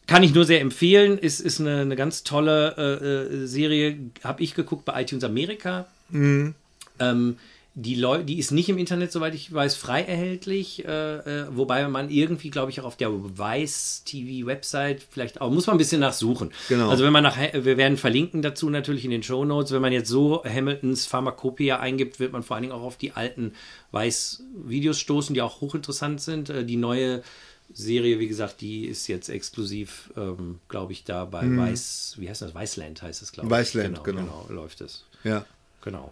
kann 0.07 0.23
ich 0.23 0.33
nur 0.33 0.45
sehr 0.45 0.61
empfehlen. 0.61 1.17
Ist, 1.19 1.39
ist 1.39 1.59
eine, 1.59 1.81
eine 1.81 1.95
ganz 1.95 2.23
tolle 2.23 2.75
äh, 2.77 3.43
äh, 3.43 3.45
Serie. 3.47 3.97
Habe 4.23 4.41
ich 4.43 4.55
geguckt 4.55 4.85
bei 4.85 5.01
iTunes 5.01 5.23
Amerika. 5.23 5.87
Mhm. 6.09 6.55
Ähm, 6.99 7.37
die, 7.75 7.95
Leu 7.95 8.23
die 8.23 8.39
ist 8.39 8.51
nicht 8.51 8.67
im 8.67 8.77
Internet, 8.77 9.11
soweit 9.11 9.35
ich 9.35 9.53
weiß, 9.53 9.75
frei 9.75 10.01
erhältlich, 10.01 10.85
äh, 10.85 11.17
äh, 11.17 11.47
wobei 11.51 11.87
man 11.87 12.09
irgendwie, 12.09 12.49
glaube 12.49 12.71
ich, 12.71 12.81
auch 12.81 12.85
auf 12.85 12.97
der 12.97 13.09
Weiß 13.11 14.03
TV 14.05 14.47
Website 14.47 15.05
vielleicht 15.09 15.39
auch 15.39 15.51
muss 15.51 15.67
man 15.67 15.75
ein 15.75 15.77
bisschen 15.77 16.01
nachsuchen. 16.01 16.51
Genau. 16.67 16.89
Also 16.89 17.05
wenn 17.05 17.13
man 17.13 17.23
nach, 17.23 17.37
wir 17.37 17.77
werden 17.77 17.97
verlinken 17.97 18.41
dazu 18.41 18.69
natürlich 18.69 19.05
in 19.05 19.11
den 19.11 19.23
Show 19.23 19.45
Notes. 19.45 19.71
Wenn 19.71 19.81
man 19.81 19.93
jetzt 19.93 20.09
so 20.09 20.43
Hamiltons 20.43 21.05
Pharmacopoeia 21.05 21.79
eingibt, 21.79 22.19
wird 22.19 22.33
man 22.33 22.43
vor 22.43 22.55
allen 22.55 22.63
Dingen 22.63 22.73
auch 22.73 22.83
auf 22.83 22.97
die 22.97 23.13
alten 23.13 23.53
Weiß 23.91 24.43
Videos 24.65 24.99
stoßen, 24.99 25.33
die 25.33 25.41
auch 25.41 25.61
hochinteressant 25.61 26.21
sind. 26.21 26.49
Äh, 26.49 26.65
die 26.65 26.77
neue 26.77 27.23
Serie, 27.71 28.19
wie 28.19 28.27
gesagt, 28.27 28.61
die 28.61 28.85
ist 28.85 29.07
jetzt 29.07 29.29
exklusiv, 29.29 30.09
ähm, 30.17 30.59
glaube 30.69 30.91
ich, 30.91 31.03
da 31.03 31.25
bei 31.25 31.43
Weiß, 31.43 32.15
wie 32.17 32.27
heißt 32.27 32.41
das? 32.41 32.55
Weißland 32.55 33.03
heißt 33.03 33.21
es, 33.21 33.31
glaube 33.31 33.47
ich. 33.47 33.51
Weißland, 33.51 34.03
genau. 34.03 34.21
genau. 34.21 34.45
läuft 34.49 34.81
es. 34.81 35.05
Ja. 35.23 35.45
Genau. 35.81 36.11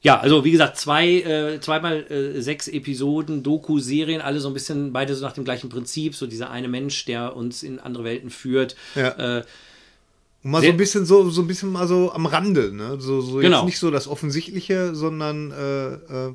Ja, 0.00 0.20
also 0.20 0.44
wie 0.44 0.52
gesagt, 0.52 0.76
zwei, 0.78 1.08
äh, 1.22 1.60
zweimal 1.60 2.06
äh, 2.10 2.40
sechs 2.40 2.68
Episoden, 2.68 3.42
Doku-Serien, 3.42 4.20
alle 4.20 4.38
so 4.38 4.46
ein 4.48 4.54
bisschen, 4.54 4.92
beide 4.92 5.14
so 5.14 5.24
nach 5.24 5.32
dem 5.32 5.44
gleichen 5.44 5.68
Prinzip, 5.70 6.14
so 6.14 6.26
dieser 6.28 6.50
eine 6.50 6.68
Mensch, 6.68 7.04
der 7.06 7.34
uns 7.34 7.64
in 7.64 7.80
andere 7.80 8.04
Welten 8.04 8.30
führt. 8.30 8.76
Ja. 8.94 9.38
Äh, 9.38 9.44
Und 10.44 10.52
mal 10.52 10.62
so 10.62 10.68
ein 10.68 10.76
bisschen 10.76 11.04
so, 11.04 11.28
so 11.30 11.40
ein 11.42 11.48
bisschen 11.48 11.72
mal 11.72 11.88
so 11.88 12.12
am 12.12 12.26
Rande, 12.26 12.72
ne? 12.72 12.96
So, 13.00 13.20
so 13.20 13.38
Genau. 13.38 13.58
jetzt 13.58 13.66
nicht 13.66 13.78
so 13.80 13.90
das 13.90 14.06
Offensichtliche, 14.06 14.94
sondern 14.94 15.50
äh, 15.50 15.94
äh, 15.94 16.34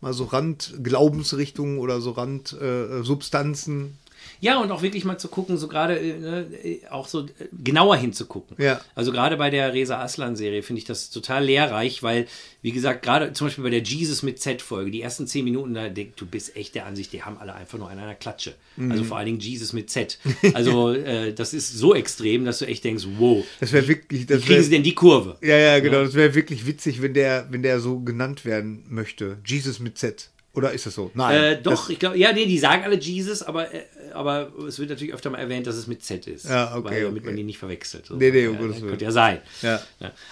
mal 0.00 0.12
so 0.12 0.24
Rand-Glaubensrichtungen 0.24 1.78
oder 1.78 2.00
so 2.00 2.12
Rand-Substanzen. 2.12 3.98
Ja, 4.42 4.58
und 4.58 4.72
auch 4.72 4.82
wirklich 4.82 5.04
mal 5.04 5.18
zu 5.18 5.28
gucken, 5.28 5.56
so 5.56 5.68
gerade 5.68 5.96
äh, 5.96 6.18
ne, 6.18 6.46
äh, 6.64 6.80
auch 6.90 7.06
so 7.06 7.20
äh, 7.20 7.28
genauer 7.62 7.94
hinzugucken. 7.96 8.56
Ja. 8.58 8.80
Also 8.96 9.12
gerade 9.12 9.36
bei 9.36 9.50
der 9.50 9.72
Reza 9.72 10.02
Aslan-Serie 10.02 10.64
finde 10.64 10.80
ich 10.80 10.84
das 10.84 11.10
total 11.10 11.44
lehrreich, 11.44 12.02
weil, 12.02 12.26
wie 12.60 12.72
gesagt, 12.72 13.02
gerade 13.02 13.32
zum 13.34 13.46
Beispiel 13.46 13.62
bei 13.62 13.70
der 13.70 13.84
Jesus 13.84 14.24
mit 14.24 14.40
Z-Folge, 14.40 14.90
die 14.90 15.00
ersten 15.00 15.28
zehn 15.28 15.44
Minuten, 15.44 15.74
da 15.74 15.88
denk, 15.88 16.16
du 16.16 16.26
bist 16.26 16.56
echt 16.56 16.74
der 16.74 16.86
Ansicht, 16.86 17.12
die 17.12 17.22
haben 17.22 17.38
alle 17.38 17.54
einfach 17.54 17.78
nur 17.78 17.88
an 17.88 18.00
einer 18.00 18.16
Klatsche. 18.16 18.54
Mhm. 18.74 18.90
Also 18.90 19.04
vor 19.04 19.16
allen 19.16 19.26
Dingen 19.26 19.38
Jesus 19.38 19.72
mit 19.72 19.90
Z. 19.90 20.18
Also 20.54 20.90
äh, 20.92 21.32
das 21.32 21.54
ist 21.54 21.74
so 21.74 21.94
extrem, 21.94 22.44
dass 22.44 22.58
du 22.58 22.64
echt 22.64 22.82
denkst, 22.82 23.04
wow, 23.18 23.44
das 23.60 23.70
wäre 23.70 23.86
wirklich, 23.86 24.22
wie 24.22 24.26
das 24.26 24.40
kriegen 24.40 24.54
wär, 24.56 24.62
sie 24.64 24.70
denn 24.70 24.82
die 24.82 24.96
Kurve? 24.96 25.38
ja, 25.40 25.56
ja, 25.56 25.78
genau, 25.78 26.02
das 26.02 26.14
wäre 26.14 26.34
wirklich 26.34 26.66
witzig, 26.66 27.00
wenn 27.00 27.14
der, 27.14 27.46
wenn 27.50 27.62
der 27.62 27.78
so 27.78 28.00
genannt 28.00 28.44
werden 28.44 28.86
möchte. 28.88 29.38
Jesus 29.46 29.78
mit 29.78 29.98
Z. 29.98 30.32
Oder 30.54 30.72
ist 30.72 30.84
das 30.84 30.94
so? 30.94 31.10
Nein. 31.14 31.42
Äh, 31.42 31.62
doch, 31.62 31.88
ich 31.88 31.98
glaube, 31.98 32.18
ja, 32.18 32.32
nee, 32.32 32.44
die 32.44 32.58
sagen 32.58 32.84
alle 32.84 32.98
Jesus, 32.98 33.42
aber, 33.42 33.72
äh, 33.72 33.84
aber 34.12 34.52
es 34.68 34.78
wird 34.78 34.90
natürlich 34.90 35.12
öfter 35.14 35.30
mal 35.30 35.38
erwähnt, 35.38 35.66
dass 35.66 35.76
es 35.76 35.86
mit 35.86 36.02
Z 36.04 36.26
ist. 36.26 36.44
Ja, 36.48 36.74
okay, 36.76 36.84
weil, 36.90 37.02
damit 37.04 37.18
okay. 37.22 37.26
man 37.26 37.36
die 37.36 37.44
nicht 37.44 37.58
verwechselt. 37.58 38.06
So. 38.06 38.16
Nee, 38.16 38.30
nee, 38.30 38.46
um 38.46 38.54
ja, 38.54 38.60
Gottes 38.60 38.76
Willen. 38.76 38.88
Könnte 38.90 39.04
ja 39.04 39.10
sein. 39.12 39.40
Ja. 39.62 39.80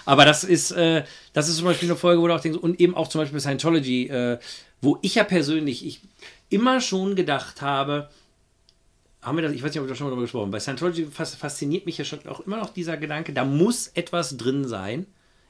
Aber 0.05 0.25
das 0.25 0.43
ist, 0.43 0.71
äh, 0.71 1.03
das 1.33 1.49
ist 1.49 1.57
zum 1.57 1.65
Beispiel 1.65 1.89
eine 1.89 1.97
Folge, 1.97 2.21
wo 2.21 2.27
du 2.27 2.33
auch 2.35 2.41
denkst, 2.41 2.59
und 2.59 2.79
eben 2.79 2.95
auch 2.95 3.07
zum 3.07 3.21
Beispiel 3.21 3.39
Scientology, 3.39 4.07
äh, 4.07 4.39
wo 4.81 4.97
ich 5.01 5.15
ja 5.15 5.23
persönlich 5.23 5.85
ich 5.85 6.01
immer 6.49 6.81
schon 6.81 7.15
gedacht 7.15 7.61
habe, 7.61 8.09
haben 9.21 9.37
wir 9.37 9.43
das, 9.43 9.53
ich 9.53 9.61
weiß 9.61 9.69
nicht, 9.71 9.79
ob 9.79 9.85
wir 9.85 9.89
da 9.89 9.95
schon 9.95 10.07
mal 10.07 10.11
drüber 10.11 10.23
gesprochen 10.23 10.43
haben, 10.45 10.51
bei 10.51 10.59
Scientology 10.59 11.05
fas- 11.05 11.35
fasziniert 11.35 11.85
mich 11.85 11.97
ja 11.97 12.05
schon 12.05 12.25
auch 12.27 12.39
immer 12.41 12.57
noch 12.57 12.73
dieser 12.73 12.97
Gedanke, 12.97 13.33
da 13.33 13.45
muss 13.45 13.87
etwas 13.93 14.35
drin 14.37 14.67
sein 14.67 15.05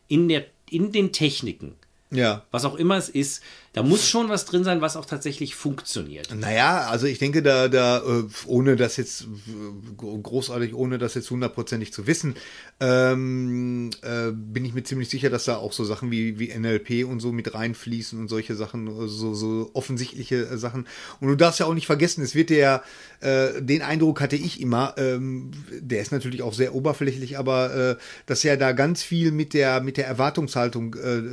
in, 0.10 0.28
der, 0.28 0.46
in 0.70 0.92
den 0.92 1.14
Techniken. 1.14 1.76
ja. 2.12 2.44
Was 2.52 2.66
auch 2.66 2.76
immer 2.76 2.98
es 2.98 3.08
ist, 3.08 3.42
da 3.74 3.84
muss 3.84 4.06
schon 4.06 4.28
was 4.28 4.46
drin 4.46 4.66
sein, 4.66 4.82
was 4.82 4.98
auch 4.98 5.06
tatsächlich 5.06 5.56
funktioniert. 5.56 6.36
Naja, 6.36 6.88
also 6.90 7.08
ich 7.08 7.20
denke, 7.20 7.42
da, 7.42 7.70
da, 7.70 8.00
äh, 8.00 8.24
ohne 8.46 8.76
das 8.76 8.98
jetzt 8.98 9.28
großartig, 9.98 10.74
ohne 10.74 10.98
das 10.98 11.14
jetzt 11.14 11.30
hundertprozentig 11.30 11.94
zu 11.94 12.06
wissen, 12.06 12.36
ähm, 12.82 13.92
äh, 14.02 14.32
bin 14.34 14.66
ich 14.66 14.74
mir 14.74 14.84
ziemlich 14.84 15.08
sicher, 15.08 15.30
dass 15.30 15.46
da 15.46 15.56
auch 15.56 15.72
so 15.72 15.86
Sachen 15.86 16.12
wie, 16.12 16.38
wie 16.38 16.54
NLP 16.54 17.06
und 17.08 17.22
so 17.22 17.32
mit 17.32 17.54
reinfließen 17.54 18.20
und 18.20 18.28
solche 18.28 18.56
Sachen, 18.56 18.88
äh, 18.88 19.08
so, 19.08 19.34
so 19.34 19.72
offensichtliche 19.74 20.48
äh, 20.48 20.58
Sachen. 20.58 20.86
Und 21.22 21.30
du 21.30 21.36
darfst 21.36 21.62
ja 21.62 21.66
auch 21.66 21.74
nicht 21.74 21.86
vergessen, 21.86 22.24
es 22.24 22.36
wird 22.36 22.50
ja, 22.50 22.84
äh, 23.22 23.62
den 23.62 23.84
Eindruck 23.84 24.20
hatte 24.20 24.36
ich 24.36 24.60
immer, 24.60 24.96
ähm, 24.98 25.52
der 25.70 26.02
ist 26.02 26.12
natürlich 26.12 26.42
auch 26.42 26.54
sehr 26.54 26.76
oberflächlich, 26.76 27.38
aber 27.38 27.74
äh, 27.74 27.96
dass 28.26 28.44
ja 28.44 28.58
da 28.58 28.74
ganz 28.74 29.02
viel 29.02 29.32
mit 29.32 29.54
der, 29.54 29.80
mit 29.80 29.96
der 29.96 30.08
Erwartungshaltung 30.08 30.92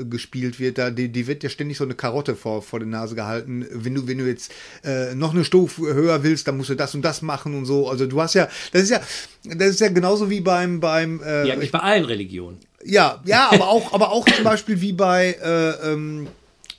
gespielt 0.09 0.61
wird, 0.61 0.78
da, 0.78 0.91
die, 0.91 1.11
die 1.11 1.26
wird 1.26 1.43
ja 1.43 1.51
ständig 1.51 1.78
so 1.78 1.84
eine 1.84 1.95
Karotte 1.95 2.28
vor, 2.37 2.62
vor 2.62 2.79
der 2.79 2.89
Nase 2.89 3.14
gehalten. 3.14 3.66
Wenn 3.72 3.95
du, 3.95 4.07
wenn 4.07 4.18
du 4.18 4.26
jetzt 4.26 4.53
äh, 4.85 5.14
noch 5.14 5.33
eine 5.35 5.45
Stufe 5.45 5.83
höher 5.95 6.22
willst, 6.22 6.47
dann 6.49 6.57
musst 6.57 6.70
du 6.70 6.74
das 6.74 6.95
und 6.95 7.03
das 7.03 7.22
machen 7.22 7.55
und 7.55 7.64
so. 7.64 7.89
Also 7.89 8.07
du 8.07 8.20
hast 8.20 8.35
ja, 8.35 8.49
das 8.72 8.83
ist 8.83 8.91
ja, 8.91 9.01
das 9.45 9.68
ist 9.70 9.81
ja 9.81 9.89
genauso 9.89 10.29
wie 10.31 10.41
beim, 10.41 10.81
beim 10.81 11.22
äh, 11.22 11.47
Ja, 11.47 11.57
nicht 11.57 11.72
bei 11.72 11.81
allen 11.81 12.05
Religionen. 12.05 12.59
ja, 12.85 13.20
ja, 13.24 13.51
aber 13.53 13.68
auch, 13.68 13.93
aber 13.93 14.11
auch 14.12 14.24
zum 14.29 14.45
Beispiel 14.45 14.81
wie 14.81 14.93
bei, 14.93 15.37
äh, 15.43 15.93
ähm, 15.93 16.26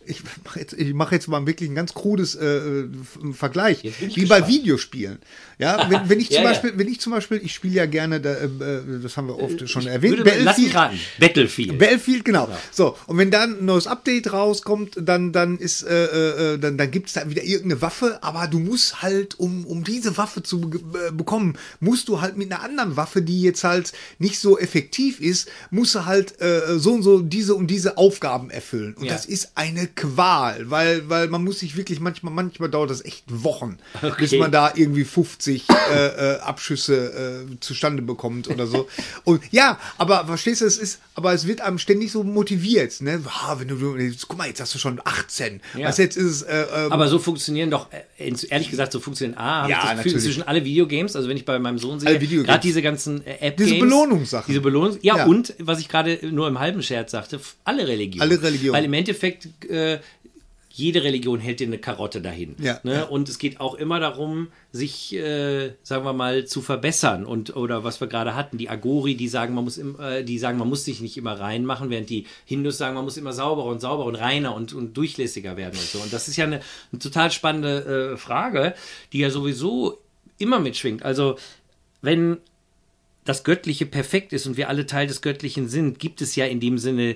ich 0.09 0.23
mache 0.43 0.59
jetzt, 0.59 0.73
ich 0.73 0.93
mach 0.93 1.11
jetzt 1.11 1.27
mal 1.27 1.45
wirklich 1.45 1.69
ein 1.69 1.75
ganz 1.75 1.93
krudes 1.93 2.35
äh, 2.35 2.45
äh, 2.45 2.87
Vergleich, 3.33 3.83
ich 3.85 4.15
wie 4.15 4.25
bei. 4.25 4.47
Videospielen. 4.47 5.19
Ja, 5.59 5.89
wenn, 5.89 6.09
wenn 6.09 6.19
ich 6.19 6.27
zum 6.31 6.35
Ja, 6.37 6.43
ja. 6.43 6.49
Beispiel, 6.49 6.73
wenn 6.75 6.87
ich 6.87 6.99
zum 7.01 7.11
Beispiel, 7.13 7.39
ich 7.43 7.53
spiele 7.53 7.75
ja 7.75 7.85
gerne, 7.85 8.19
da, 8.21 8.33
äh, 8.33 8.45
äh, 8.45 9.01
das 9.03 9.15
haben 9.17 9.27
wir 9.27 9.37
oft 9.39 9.69
schon 9.69 9.85
erwähnt, 9.87 10.17
Würde, 10.17 10.33
lass 10.41 10.57
mich 10.57 10.73
raten. 10.73 10.99
Battlefield. 11.19 11.77
Battlefield, 11.77 12.25
genau. 12.25 12.49
So, 12.71 12.95
und 13.07 13.17
wenn 13.17 13.29
dann 13.31 13.59
ein 13.59 13.65
neues 13.65 13.85
Update 13.87 14.31
rauskommt, 14.33 14.97
dann, 15.01 15.31
dann 15.33 15.57
ist, 15.57 15.83
äh, 15.83 16.53
äh, 16.53 16.57
dann, 16.57 16.77
dann 16.77 16.89
gibt's 16.91 17.13
da 17.13 17.29
wieder 17.29 17.43
irgendeine 17.43 17.81
Waffe, 17.81 18.19
aber 18.23 18.47
du 18.47 18.59
musst 18.59 19.01
halt, 19.01 19.37
um, 19.39 19.65
um 19.65 19.83
diese 19.83 20.17
Waffe 20.17 20.41
zu 20.43 20.61
be 20.61 20.79
äh, 21.07 21.11
bekommen, 21.11 21.57
musst 21.79 22.07
du 22.07 22.21
halt 22.21 22.37
mit 22.37 22.51
einer 22.51 22.63
anderen 22.63 22.95
Waffe, 22.97 23.21
die 23.21 23.41
jetzt 23.41 23.63
halt 23.63 23.91
nicht 24.17 24.39
so 24.39 24.57
effektiv 24.57 25.19
ist, 25.19 25.49
musst 25.71 25.93
du 25.95 26.05
halt 26.05 26.39
äh, 26.41 26.77
so 26.79 26.93
und 26.93 27.03
so 27.03 27.19
diese 27.21 27.55
und 27.55 27.67
diese 27.67 27.97
Aufgaben 27.97 28.49
erfüllen. 28.49 28.93
Und 28.95 29.05
Ja. 29.05 29.13
das 29.13 29.25
ist 29.25 29.51
eine 29.55 29.87
Qual, 29.99 30.69
weil, 30.69 31.09
weil 31.09 31.27
man 31.27 31.43
muss 31.43 31.59
sich 31.59 31.75
wirklich 31.75 31.99
manchmal, 31.99 32.33
manchmal 32.33 32.69
dauert 32.69 32.89
das 32.89 33.03
echt 33.03 33.25
Wochen, 33.27 33.77
bis 34.17 34.29
Okay. 34.31 34.39
man 34.39 34.51
da 34.51 34.71
irgendwie 34.73 35.03
50 35.03 35.65
äh, 35.69 36.05
äh, 36.35 36.39
Abschüsse 36.39 37.45
äh, 37.51 37.59
zustande 37.59 38.01
bekommt 38.01 38.47
oder 38.47 38.65
so. 38.65 38.87
Und 39.25 39.41
ja, 39.51 39.77
aber 39.97 40.25
verstehst 40.25 40.61
du, 40.61 40.65
es 40.65 40.77
ist, 40.77 40.99
aber 41.15 41.33
es 41.33 41.47
wird 41.47 41.59
einem 41.61 41.79
ständig 41.79 42.11
so 42.13 42.23
motiviert, 42.23 43.01
ne? 43.01 43.21
Ah, 43.27 43.55
wenn 43.59 43.67
du, 43.67 43.97
jetzt, 43.97 44.27
guck 44.27 44.37
mal, 44.37 44.47
jetzt 44.47 44.61
hast 44.61 44.73
du 44.73 44.79
schon 44.79 45.01
18. 45.03 45.59
Ja. 45.77 45.87
Was 45.89 45.97
jetzt 45.97 46.15
ist 46.15 46.25
es, 46.25 46.41
äh, 46.43 46.65
ähm, 46.73 46.91
Aber 46.93 47.07
so 47.09 47.19
funktionieren 47.19 47.69
doch, 47.69 47.87
äh, 47.91 48.31
ehrlich 48.49 48.69
gesagt, 48.69 48.93
so 48.93 48.99
funktionieren 49.01 49.37
A, 49.37 49.63
habe 49.63 49.71
Ja, 49.71 49.79
ich 49.83 49.89
das 49.95 50.03
Gefühl, 50.03 50.21
zwischen 50.21 50.43
alle 50.43 50.63
Videogames, 50.63 51.15
also 51.17 51.27
wenn 51.27 51.35
ich 51.35 51.43
bei 51.45 51.59
meinem 51.59 51.77
Sohn 51.77 51.99
sehe, 51.99 52.17
gerade 52.19 52.61
diese 52.61 52.81
ganzen 52.81 53.25
äh, 53.25 53.31
App-Games. 53.47 53.69
Diese 53.71 53.79
Belohnungssachen. 53.81 54.45
Diese 54.47 54.61
Belohnungs 54.61 54.99
ja, 55.01 55.17
Ja. 55.17 55.25
und 55.25 55.53
was 55.59 55.79
ich 55.79 55.89
gerade 55.89 56.19
nur 56.31 56.47
im 56.47 56.59
halben 56.59 56.81
Scherz 56.83 57.11
sagte, 57.11 57.39
alle 57.65 57.87
Religionen. 57.87 58.21
Alle 58.21 58.41
Religionen. 58.41 58.77
Weil 58.77 58.85
im 58.85 58.93
Endeffekt, 58.93 59.47
äh, 59.69 59.88
jede 60.71 61.03
Religion 61.03 61.39
hält 61.39 61.59
dir 61.59 61.67
eine 61.67 61.77
Karotte 61.77 62.21
dahin. 62.21 62.55
Ja, 62.59 62.79
ne? 62.83 62.93
ja. 62.93 63.03
Und 63.03 63.27
es 63.27 63.39
geht 63.39 63.59
auch 63.59 63.73
immer 63.73 63.99
darum, 63.99 64.47
sich, 64.71 65.13
äh, 65.15 65.73
sagen 65.83 66.05
wir 66.05 66.13
mal, 66.13 66.45
zu 66.45 66.61
verbessern. 66.61 67.25
Und, 67.25 67.55
oder 67.55 67.83
was 67.83 67.99
wir 67.99 68.07
gerade 68.07 68.35
hatten, 68.35 68.57
die 68.57 68.69
Agori, 68.69 69.15
die 69.15 69.27
sagen, 69.27 69.53
man 69.55 69.63
muss 69.63 69.77
im, 69.77 69.99
äh, 69.99 70.23
die 70.23 70.37
sagen, 70.37 70.57
man 70.57 70.69
muss 70.69 70.85
sich 70.85 71.01
nicht 71.01 71.17
immer 71.17 71.39
reinmachen, 71.39 71.89
während 71.89 72.09
die 72.09 72.25
Hindus 72.45 72.77
sagen, 72.77 72.95
man 72.95 73.03
muss 73.03 73.17
immer 73.17 73.33
sauberer 73.33 73.67
und 73.67 73.81
sauberer 73.81 74.07
und 74.07 74.15
reiner 74.15 74.55
und, 74.55 74.73
und 74.73 74.95
durchlässiger 74.95 75.57
werden 75.57 75.77
und 75.77 75.87
so. 75.87 75.99
Und 75.99 76.13
das 76.13 76.27
ist 76.27 76.37
ja 76.37 76.45
eine, 76.45 76.61
eine 76.91 76.99
total 76.99 77.31
spannende 77.31 78.13
äh, 78.13 78.17
Frage, 78.17 78.75
die 79.11 79.19
ja 79.19 79.31
sowieso 79.31 79.99
immer 80.37 80.59
mitschwingt. 80.59 81.03
Also, 81.03 81.37
wenn 82.01 82.37
das 83.25 83.43
Göttliche 83.43 83.85
perfekt 83.85 84.33
ist 84.33 84.47
und 84.47 84.55
wir 84.55 84.69
alle 84.69 84.85
Teil 84.85 85.07
des 85.07 85.21
Göttlichen 85.21 85.67
sind, 85.67 85.99
gibt 85.99 86.21
es 86.21 86.35
ja 86.35 86.45
in 86.45 86.59
dem 86.59 86.77
Sinne 86.77 87.15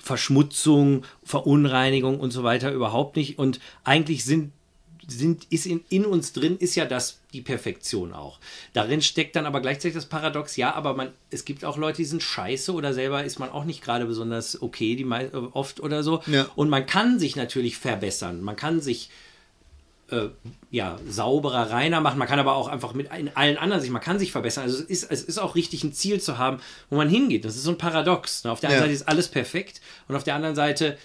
Verschmutzung, 0.00 1.04
Verunreinigung 1.22 2.18
und 2.18 2.30
so 2.30 2.42
weiter 2.42 2.72
überhaupt 2.72 3.16
nicht. 3.16 3.38
Und 3.38 3.60
eigentlich 3.84 4.24
sind, 4.24 4.52
sind, 5.06 5.46
ist 5.50 5.66
in, 5.66 5.84
in 5.88 6.04
uns 6.04 6.32
drin, 6.32 6.56
ist 6.58 6.74
ja 6.74 6.86
das 6.86 7.20
die 7.32 7.42
Perfektion 7.42 8.12
auch. 8.12 8.40
Darin 8.72 9.02
steckt 9.02 9.36
dann 9.36 9.46
aber 9.46 9.60
gleichzeitig 9.60 9.94
das 9.94 10.06
Paradox, 10.06 10.56
ja, 10.56 10.74
aber 10.74 10.94
man, 10.94 11.10
es 11.30 11.44
gibt 11.44 11.64
auch 11.64 11.76
Leute, 11.76 11.98
die 11.98 12.04
sind 12.04 12.22
scheiße 12.22 12.72
oder 12.72 12.92
selber 12.92 13.24
ist 13.24 13.38
man 13.38 13.50
auch 13.50 13.64
nicht 13.64 13.82
gerade 13.82 14.06
besonders 14.06 14.60
okay, 14.60 14.96
die 14.96 15.06
oft 15.52 15.80
oder 15.80 16.02
so. 16.02 16.22
Ja. 16.26 16.48
Und 16.56 16.70
man 16.70 16.86
kann 16.86 17.18
sich 17.18 17.36
natürlich 17.36 17.76
verbessern. 17.76 18.40
Man 18.42 18.56
kann 18.56 18.80
sich 18.80 19.06
äh, 19.06 19.29
ja, 20.70 20.98
sauberer, 21.08 21.70
reiner 21.70 22.00
machen. 22.00 22.18
Man 22.18 22.28
kann 22.28 22.38
aber 22.38 22.54
auch 22.54 22.68
einfach 22.68 22.94
mit 22.94 23.08
in 23.16 23.30
allen 23.36 23.56
anderen 23.56 23.80
sich, 23.80 23.90
man 23.90 24.02
kann 24.02 24.18
sich 24.18 24.32
verbessern. 24.32 24.64
Also 24.64 24.78
es 24.78 24.84
ist, 25.02 25.10
es 25.10 25.22
ist 25.22 25.38
auch 25.38 25.54
richtig, 25.54 25.82
ein 25.84 25.92
Ziel 25.92 26.20
zu 26.20 26.38
haben, 26.38 26.58
wo 26.88 26.96
man 26.96 27.08
hingeht. 27.08 27.44
Das 27.44 27.56
ist 27.56 27.62
so 27.64 27.70
ein 27.70 27.78
Paradox. 27.78 28.44
ne? 28.44 28.52
Auf 28.52 28.60
der 28.60 28.70
einen 28.70 28.76
Ja. 28.78 28.82
Seite 28.82 28.94
ist 28.94 29.08
alles 29.08 29.28
perfekt 29.28 29.80
und 30.08 30.16
auf 30.16 30.24
der 30.24 30.34
anderen 30.34 30.54
Seite 30.54 30.96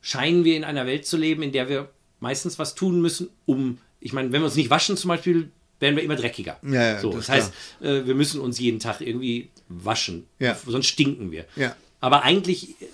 scheinen 0.00 0.44
wir 0.44 0.56
in 0.56 0.64
einer 0.64 0.86
Welt 0.86 1.06
zu 1.06 1.16
leben, 1.16 1.42
in 1.42 1.52
der 1.52 1.68
wir 1.68 1.88
meistens 2.20 2.58
was 2.58 2.74
tun 2.74 3.00
müssen, 3.00 3.28
um, 3.46 3.78
ich 4.00 4.12
meine, 4.12 4.32
wenn 4.32 4.40
wir 4.40 4.46
uns 4.46 4.56
nicht 4.56 4.70
waschen 4.70 4.96
zum 4.96 5.08
Beispiel, 5.08 5.50
werden 5.80 5.96
wir 5.96 6.02
immer 6.02 6.16
dreckiger. 6.16 6.58
Ja, 6.62 6.72
ja, 6.94 7.00
so, 7.00 7.10
das 7.12 7.26
das, 7.26 7.28
heißt, 7.36 7.52
äh, 7.82 8.06
wir 8.06 8.14
müssen 8.14 8.40
uns 8.40 8.58
jeden 8.58 8.80
Tag 8.80 9.00
irgendwie 9.00 9.50
waschen, 9.68 10.26
Ja. 10.38 10.56
sonst 10.66 10.86
stinken 10.86 11.30
wir. 11.30 11.44
Ja. 11.56 11.76
Aber 12.00 12.22
eigentlich 12.22 12.70
äh, 12.80 12.86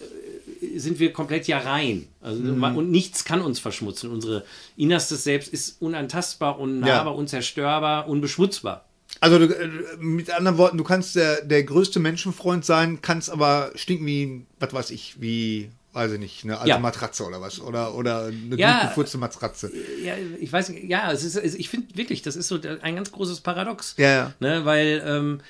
sind 0.79 0.99
wir 0.99 1.12
komplett 1.12 1.47
ja 1.49 1.59
rein. 1.59 2.07
Also, 2.20 2.43
Mhm. 2.43 2.62
Und 2.77 2.91
nichts 2.91 3.25
kann 3.25 3.41
uns 3.41 3.59
verschmutzen. 3.59 4.11
Unsere 4.11 4.45
innerstes 4.77 5.25
Selbst 5.25 5.53
ist 5.53 5.81
unantastbar, 5.81 6.59
unnahbar, 6.59 7.14
unzerstörbar, 7.16 8.09
unbeschmutzbar. 8.09 8.85
Also 9.20 9.39
du, 9.39 9.47
äh, 9.47 9.68
mit 9.99 10.31
anderen 10.31 10.59
Worten, 10.59 10.77
du 10.79 10.85
kannst 10.85 11.14
der, 11.16 11.43
der 11.43 11.62
größte 11.62 12.01
Menschenfreund 12.01 12.64
sein, 12.64 13.01
kannst 13.01 13.31
aber 13.31 13.70
stinken 13.75 14.07
wie, 14.07 14.47
was 14.59 14.72
weiß 14.72 14.91
ich, 14.91 15.20
wie, 15.20 15.70
weiß 15.93 16.12
ich 16.12 16.18
nicht, 16.18 16.45
eine 16.45 16.59
alte 16.59 16.70
Ja. 16.70 16.79
Matratze 16.79 17.25
oder 17.25 17.41
was. 17.41 17.61
Oder, 17.61 17.95
oder 17.95 18.27
eine 18.27 18.57
Ja. 18.57 18.81
gut 18.81 18.89
gefurzte 18.89 19.18
Matratze. 19.18 19.70
Ja, 20.03 20.14
ich 20.41 20.53
weiß 20.53 20.72
ja, 20.89 21.12
es 21.12 21.22
ist, 21.22 21.37
ich 21.55 21.68
finde 21.68 21.97
wirklich, 21.97 22.22
das 22.22 22.35
ist 22.35 22.49
so 22.49 22.59
ein 22.83 22.97
ganz 22.97 23.12
großes 23.12 23.41
Paradox. 23.41 23.95
Ja, 23.99 24.11
ja. 24.11 24.33
Ne, 24.41 24.64
weil, 24.64 25.03
ähm, 25.07 25.41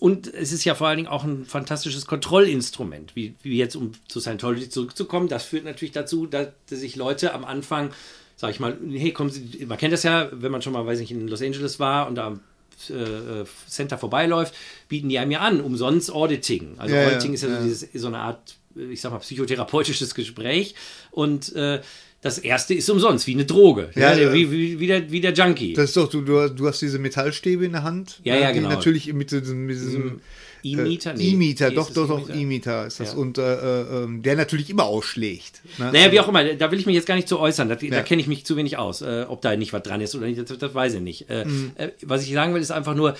und 0.00 0.32
es 0.32 0.52
ist 0.52 0.64
ja 0.64 0.74
vor 0.74 0.88
allen 0.88 0.96
Dingen 0.96 1.08
auch 1.08 1.24
ein 1.24 1.44
fantastisches 1.44 2.06
Kontrollinstrument, 2.06 3.14
wie, 3.14 3.34
wie 3.42 3.56
jetzt, 3.56 3.76
um 3.76 3.92
zu 4.08 4.20
Scientology 4.20 4.68
zurückzukommen. 4.68 5.28
Das 5.28 5.44
führt 5.44 5.64
natürlich 5.64 5.92
dazu, 5.92 6.26
dass 6.26 6.48
sich 6.66 6.96
Leute 6.96 7.32
am 7.34 7.44
Anfang, 7.44 7.90
sag 8.36 8.50
ich 8.50 8.58
mal, 8.58 8.76
hey, 8.90 9.12
kommen 9.12 9.30
Sie, 9.30 9.64
man 9.66 9.78
kennt 9.78 9.92
das 9.92 10.02
ja, 10.02 10.28
wenn 10.32 10.50
man 10.50 10.62
schon 10.62 10.72
mal, 10.72 10.86
weiß 10.86 10.98
ich, 11.00 11.12
in 11.12 11.28
Los 11.28 11.42
Angeles 11.42 11.78
war 11.78 12.08
und 12.08 12.16
da 12.16 12.26
am 12.26 12.40
äh, 12.88 13.44
Center 13.68 13.98
vorbeiläuft, 13.98 14.54
bieten 14.88 15.08
die 15.08 15.18
einem 15.18 15.30
ja 15.30 15.40
an, 15.40 15.60
umsonst 15.60 16.10
Auditing. 16.10 16.74
Also 16.78 16.94
Ja, 16.94 17.02
ja, 17.02 17.08
Auditing 17.08 17.34
ist 17.34 17.42
ja, 17.42 17.50
ja. 17.50 17.60
So, 17.60 17.62
dieses, 17.62 17.88
so 17.92 18.06
eine 18.08 18.18
Art, 18.18 18.56
äh, 18.76 18.92
ich 18.92 19.00
sag 19.00 19.12
mal, 19.12 19.18
psychotherapeutisches 19.18 20.14
Gespräch 20.16 20.74
und 21.12 21.54
äh, 21.54 21.80
das 22.22 22.38
erste 22.38 22.74
ist 22.74 22.88
umsonst, 22.90 23.26
wie 23.26 23.34
eine 23.34 23.46
Droge. 23.46 23.90
Ja, 23.94 24.14
ja. 24.14 24.32
Wie, 24.32 24.50
wie, 24.50 24.78
wie, 24.80 24.86
der, 24.86 25.10
wie 25.10 25.20
der 25.20 25.32
Junkie. 25.32 25.72
Das 25.72 25.86
ist 25.86 25.96
doch, 25.96 26.08
du, 26.08 26.22
du, 26.22 26.66
hast 26.66 26.82
diese 26.82 26.98
Metallstäbe 26.98 27.64
in 27.64 27.72
der 27.72 27.82
Hand. 27.82 28.20
Ja, 28.24 28.34
ne, 28.34 28.40
ja, 28.42 28.48
die 28.52 28.58
genau. 28.58 28.68
natürlich 28.68 29.12
mit 29.12 29.30
diesem, 29.30 29.64
mit 29.66 29.76
diesem 29.76 30.20
E-Meter? 30.62 31.12
äh, 31.12 31.16
Nee. 31.16 31.30
E-Meter, 31.30 31.70
doch, 31.70 31.90
doch, 31.90 32.06
doch, 32.08 32.28
E-Meter? 32.28 32.86
Ist 32.86 33.00
das. 33.00 33.12
Ja. 33.12 33.18
Und 33.18 33.38
äh, 33.38 33.54
äh, 33.54 34.04
ähm, 34.04 34.22
der 34.22 34.36
natürlich 34.36 34.68
immer 34.68 34.84
ausschlägt. 34.84 35.62
Ne? 35.78 35.90
Naja, 35.92 36.12
wie 36.12 36.20
auch 36.20 36.28
immer, 36.28 36.44
da 36.44 36.70
will 36.70 36.78
ich 36.78 36.84
mich 36.84 36.94
jetzt 36.94 37.06
gar 37.06 37.14
nicht 37.14 37.28
zu 37.28 37.38
äußern. 37.40 37.70
Da, 37.70 37.76
da 37.76 37.86
Ja. 37.86 38.02
kenne 38.02 38.20
ich 38.20 38.28
mich 38.28 38.44
zu 38.44 38.56
wenig 38.56 38.76
aus. 38.76 39.00
Äh, 39.00 39.24
ob 39.26 39.40
da 39.40 39.56
nicht 39.56 39.72
was 39.72 39.82
dran 39.82 40.02
ist 40.02 40.14
oder 40.14 40.26
nicht, 40.26 40.38
das, 40.50 40.58
das 40.58 40.74
weiß 40.74 40.94
ich 40.94 41.00
nicht. 41.00 41.30
Äh, 41.30 41.46
Mhm. 41.46 41.72
äh, 41.76 41.88
was 42.02 42.22
ich 42.24 42.32
sagen 42.34 42.52
will, 42.52 42.60
ist 42.60 42.70
einfach 42.70 42.94
nur, 42.94 43.16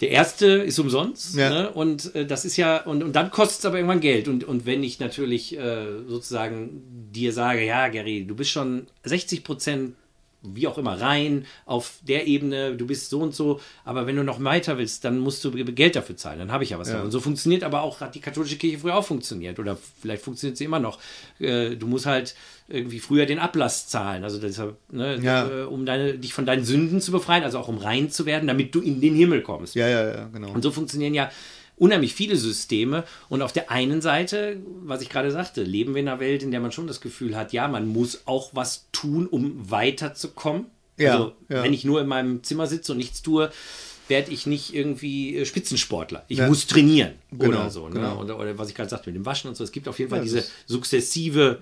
der 0.00 0.10
erste 0.10 0.46
ist 0.46 0.78
umsonst. 0.78 1.36
Ja. 1.36 1.50
Ne? 1.50 1.70
Und 1.70 2.14
äh, 2.14 2.26
das 2.26 2.44
ist 2.44 2.56
ja, 2.56 2.78
und, 2.82 3.02
und 3.02 3.14
dann 3.14 3.30
kostet 3.30 3.60
es 3.60 3.64
aber 3.64 3.76
irgendwann 3.76 4.00
Geld. 4.00 4.28
Und, 4.28 4.44
und 4.44 4.64
wenn 4.64 4.82
ich 4.82 5.00
natürlich 5.00 5.58
äh, 5.58 5.86
sozusagen 6.06 6.82
dir 7.12 7.32
sage, 7.32 7.64
ja, 7.64 7.88
Gary, 7.88 8.24
du 8.24 8.36
bist 8.36 8.50
schon 8.50 8.86
60 9.04 9.42
Prozent 9.42 9.94
wie 10.42 10.66
auch 10.68 10.78
immer 10.78 11.00
rein 11.00 11.46
auf 11.66 11.94
der 12.06 12.26
Ebene, 12.26 12.76
du 12.76 12.86
bist 12.86 13.10
so 13.10 13.20
und 13.20 13.34
so, 13.34 13.60
aber 13.84 14.06
wenn 14.06 14.16
du 14.16 14.22
noch 14.22 14.42
weiter 14.42 14.78
willst, 14.78 15.04
dann 15.04 15.18
musst 15.18 15.44
du 15.44 15.50
Geld 15.50 15.96
dafür 15.96 16.16
zahlen, 16.16 16.38
dann 16.38 16.52
habe 16.52 16.62
ich 16.64 16.70
ja 16.70 16.78
was 16.78 16.88
Ja. 16.90 17.02
Und 17.02 17.10
so 17.10 17.20
funktioniert 17.20 17.64
aber 17.64 17.82
auch, 17.82 18.00
hat 18.00 18.14
die 18.14 18.20
katholische 18.20 18.56
Kirche 18.56 18.78
früher 18.78 18.94
auch 18.96 19.04
funktioniert 19.04 19.58
oder 19.58 19.76
vielleicht 20.00 20.22
funktioniert 20.22 20.56
sie 20.56 20.64
immer 20.64 20.78
noch. 20.78 20.98
Äh, 21.40 21.76
Du 21.76 21.86
musst 21.86 22.06
halt 22.06 22.34
irgendwie 22.68 23.00
früher 23.00 23.24
den 23.26 23.38
Ablass 23.38 23.88
zahlen, 23.88 24.24
also 24.24 24.38
deshalb, 24.38 24.76
ne, 24.92 25.18
Ja. 25.22 25.48
äh, 25.48 25.62
um 25.64 25.86
deine, 25.86 26.14
dich 26.18 26.34
von 26.34 26.46
deinen 26.46 26.64
Sünden 26.64 27.00
zu 27.00 27.12
befreien, 27.12 27.42
also 27.42 27.58
auch 27.58 27.68
um 27.68 27.78
rein 27.78 28.10
zu 28.10 28.26
werden, 28.26 28.46
damit 28.46 28.74
du 28.74 28.80
in 28.80 29.00
den 29.00 29.14
Himmel 29.14 29.42
kommst. 29.42 29.74
Ja, 29.74 29.88
ja, 29.88 30.06
ja, 30.06 30.28
genau. 30.32 30.52
Und 30.52 30.62
so 30.62 30.70
funktionieren 30.70 31.14
ja 31.14 31.30
unheimlich 31.78 32.14
viele 32.14 32.36
Systeme. 32.36 33.04
Und 33.28 33.42
auf 33.42 33.52
der 33.52 33.70
einen 33.70 34.00
Seite, 34.00 34.60
was 34.82 35.02
ich 35.02 35.08
gerade 35.08 35.30
sagte, 35.30 35.62
leben 35.62 35.94
wir 35.94 36.00
in 36.00 36.08
einer 36.08 36.20
Welt, 36.20 36.42
in 36.42 36.50
der 36.50 36.60
man 36.60 36.72
schon 36.72 36.86
das 36.86 37.00
Gefühl 37.00 37.36
hat, 37.36 37.52
ja, 37.52 37.68
man 37.68 37.86
muss 37.86 38.22
auch 38.26 38.50
was 38.54 38.86
tun, 38.92 39.26
um 39.26 39.70
weiterzukommen. 39.70 40.66
Ja, 40.96 41.12
also, 41.12 41.32
ja. 41.48 41.62
wenn 41.62 41.72
ich 41.72 41.84
nur 41.84 42.00
in 42.00 42.08
meinem 42.08 42.42
Zimmer 42.42 42.66
sitze 42.66 42.92
und 42.92 42.98
nichts 42.98 43.22
tue, 43.22 43.50
werde 44.08 44.32
ich 44.32 44.46
nicht 44.46 44.74
irgendwie 44.74 45.36
äh, 45.36 45.44
Spitzensportler. 45.44 46.24
Ich 46.28 46.38
Ja. 46.38 46.48
muss 46.48 46.66
trainieren 46.66 47.12
Genau, 47.30 47.60
oder 47.60 47.70
so. 47.70 47.88
Ne? 47.88 47.94
genau. 47.94 48.20
Oder, 48.20 48.38
oder 48.38 48.58
was 48.58 48.68
ich 48.68 48.74
gerade 48.74 48.90
sagte 48.90 49.10
mit 49.10 49.16
dem 49.16 49.26
Waschen 49.26 49.48
und 49.48 49.56
so. 49.56 49.62
Es 49.62 49.72
gibt 49.72 49.86
auf 49.86 49.98
jeden 49.98 50.10
Fall 50.10 50.20
Ja, 50.20 50.24
diese 50.24 50.44
sukzessive 50.66 51.58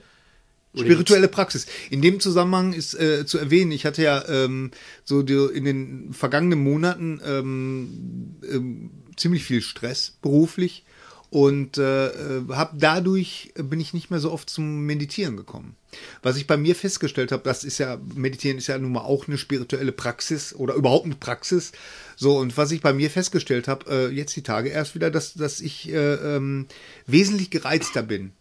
Spirituelle 0.79 1.29
Praxis. 1.29 1.67
In 1.91 2.03
dem 2.03 2.21
Zusammenhang 2.21 2.73
ist 2.75 2.95
äh, 2.95 3.25
zu 3.25 3.39
erwähnen, 3.39 3.73
ich 3.73 3.87
hatte 3.87 4.03
ja 4.03 4.23
ähm, 4.29 4.71
so 5.05 5.23
die, 5.23 5.33
in 5.55 5.65
den 5.65 6.13
vergangenen 6.13 6.63
Monaten 6.63 7.21
ähm, 7.25 8.37
ähm, 8.51 8.91
ziemlich 9.17 9.45
viel 9.45 9.63
Stress 9.63 10.15
beruflich 10.23 10.85
und 11.31 11.77
äh, 11.79 12.07
äh, 12.07 12.43
habe 12.53 12.77
dadurch 12.79 13.53
bin 13.57 13.81
ich 13.81 13.93
nicht 13.93 14.11
mehr 14.11 14.21
so 14.21 14.33
oft 14.33 14.49
zum 14.49 14.87
Meditieren 14.87 15.37
gekommen. 15.37 15.75
Was 16.23 16.37
ich 16.37 16.47
bei 16.47 16.57
mir 16.57 16.75
festgestellt 16.75 17.33
habe, 17.33 17.43
das 17.43 17.65
ist 17.65 17.79
ja 17.79 17.99
Meditieren 18.15 18.59
ist 18.59 18.69
ja 18.69 18.79
nun 18.79 18.93
mal 18.93 19.01
auch 19.01 19.27
eine 19.27 19.39
spirituelle 19.39 19.93
Praxis 19.93 20.55
oder 20.55 20.75
überhaupt 20.75 21.07
eine 21.07 21.17
Praxis. 21.17 21.73
So 22.17 22.39
und 22.39 22.57
was 22.57 22.71
ich 22.71 22.81
bei 22.81 22.93
mir 22.93 23.11
festgestellt 23.11 23.67
habe, 23.67 23.91
äh, 23.91 24.09
jetzt 24.15 24.37
die 24.37 24.43
Tage 24.43 24.69
erst 24.69 24.95
wieder, 24.95 25.11
dass 25.11 25.35
dass 25.35 25.61
ich 25.61 25.91
äh, 25.93 26.15
ähm, 26.15 26.67
wesentlich 27.07 27.51
gereizter 27.51 28.03
bin. 28.03 28.33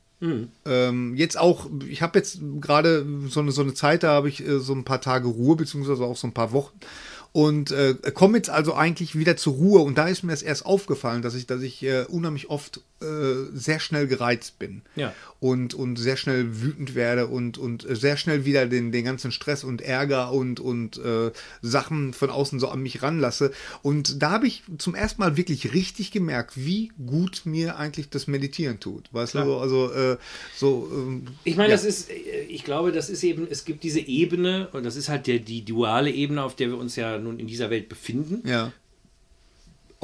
Ähm, 0.66 1.16
jetzt 1.16 1.38
auch, 1.38 1.68
ich 1.88 2.02
habe 2.02 2.18
jetzt 2.18 2.40
gerade 2.62 3.06
so 3.28 3.42
eine, 3.42 3.52
so 3.52 3.62
eine 3.62 3.74
Zeit, 3.74 4.04
da 4.04 4.10
habe 4.10 4.30
ich 4.30 4.46
äh, 4.46 4.60
so 4.60 4.74
ein 4.74 4.86
paar 4.86 5.02
Tage 5.02 5.28
Ruhe, 5.28 5.56
beziehungsweise 5.56 6.04
auch 6.04 6.18
so 6.18 6.28
ein 6.28 6.34
paar 6.34 6.52
Wochen. 6.52 6.80
Und 7.36 7.72
äh, 7.72 7.96
komme 8.14 8.38
jetzt 8.38 8.50
also 8.50 8.76
eigentlich 8.76 9.18
wieder 9.18 9.36
zur 9.36 9.56
Ruhe. 9.56 9.82
Und 9.82 9.98
da 9.98 10.08
ist 10.08 10.24
mir 10.24 10.32
das 10.32 10.42
erst 10.42 10.66
aufgefallen, 10.66 11.22
dass 11.22 11.36
ich, 11.36 11.46
dass 11.46 11.62
ich 11.64 11.84
äh, 11.84 12.06
unheimlich 12.06 12.50
oft 12.50 12.80
sehr 13.00 13.80
schnell 13.80 14.08
gereizt 14.08 14.58
bin. 14.58 14.82
Ja. 14.96 15.14
Und, 15.40 15.74
und 15.74 15.98
sehr 15.98 16.18
schnell 16.18 16.62
wütend 16.62 16.96
werde 16.96 17.28
und, 17.28 17.58
und 17.58 17.86
sehr 17.88 18.18
schnell 18.18 18.46
wieder 18.46 18.66
den, 18.66 18.92
den 18.92 19.06
ganzen 19.06 19.32
Stress 19.32 19.64
und 19.64 19.82
Ärger 19.82 20.32
und, 20.32 20.60
und 20.60 20.98
äh, 20.98 21.32
Sachen 21.62 22.14
von 22.14 22.30
außen 22.30 22.60
so 22.60 22.70
an 22.70 22.82
mich 22.82 23.04
ranlasse. 23.04 23.52
Und 23.82 24.22
da 24.24 24.32
habe 24.32 24.48
ich 24.48 24.64
zum 24.78 24.96
ersten 24.96 25.22
Mal 25.22 25.38
wirklich 25.38 25.74
richtig 25.74 26.12
gemerkt, 26.12 26.54
wie 26.56 26.92
gut 27.06 27.42
mir 27.44 27.78
eigentlich 27.78 28.10
das 28.10 28.28
Meditieren 28.28 28.80
tut. 28.80 29.14
Weißt 29.14 29.36
du, 29.36 29.44
Klar. 29.44 29.62
also, 29.62 29.88
also 29.88 30.14
äh, 30.14 30.18
so. 30.56 30.90
Ähm, 30.92 31.28
Ich 31.44 31.58
meine, 31.58 31.70
ja. 31.70 31.76
das 31.76 31.86
ist, 31.86 32.10
äh, 32.10 32.14
ich 32.48 32.64
glaube, 32.64 32.92
das 32.92 33.10
ist 33.10 33.24
eben, 33.24 33.46
es 33.50 33.66
gibt 33.66 33.84
diese 33.84 34.00
Ebene, 34.00 34.70
und 34.72 34.86
das 34.86 34.96
ist 34.96 35.10
halt 35.10 35.28
der, 35.28 35.40
die 35.40 35.66
duale 35.66 36.12
Ebene, 36.12 36.42
auf 36.44 36.56
der 36.56 36.70
wir 36.70 36.78
uns 36.78 36.96
ja 36.96 37.18
nun 37.18 37.40
in 37.40 37.48
dieser 37.48 37.70
Welt 37.70 37.90
befinden. 37.90 38.48
Ja. 38.48 38.72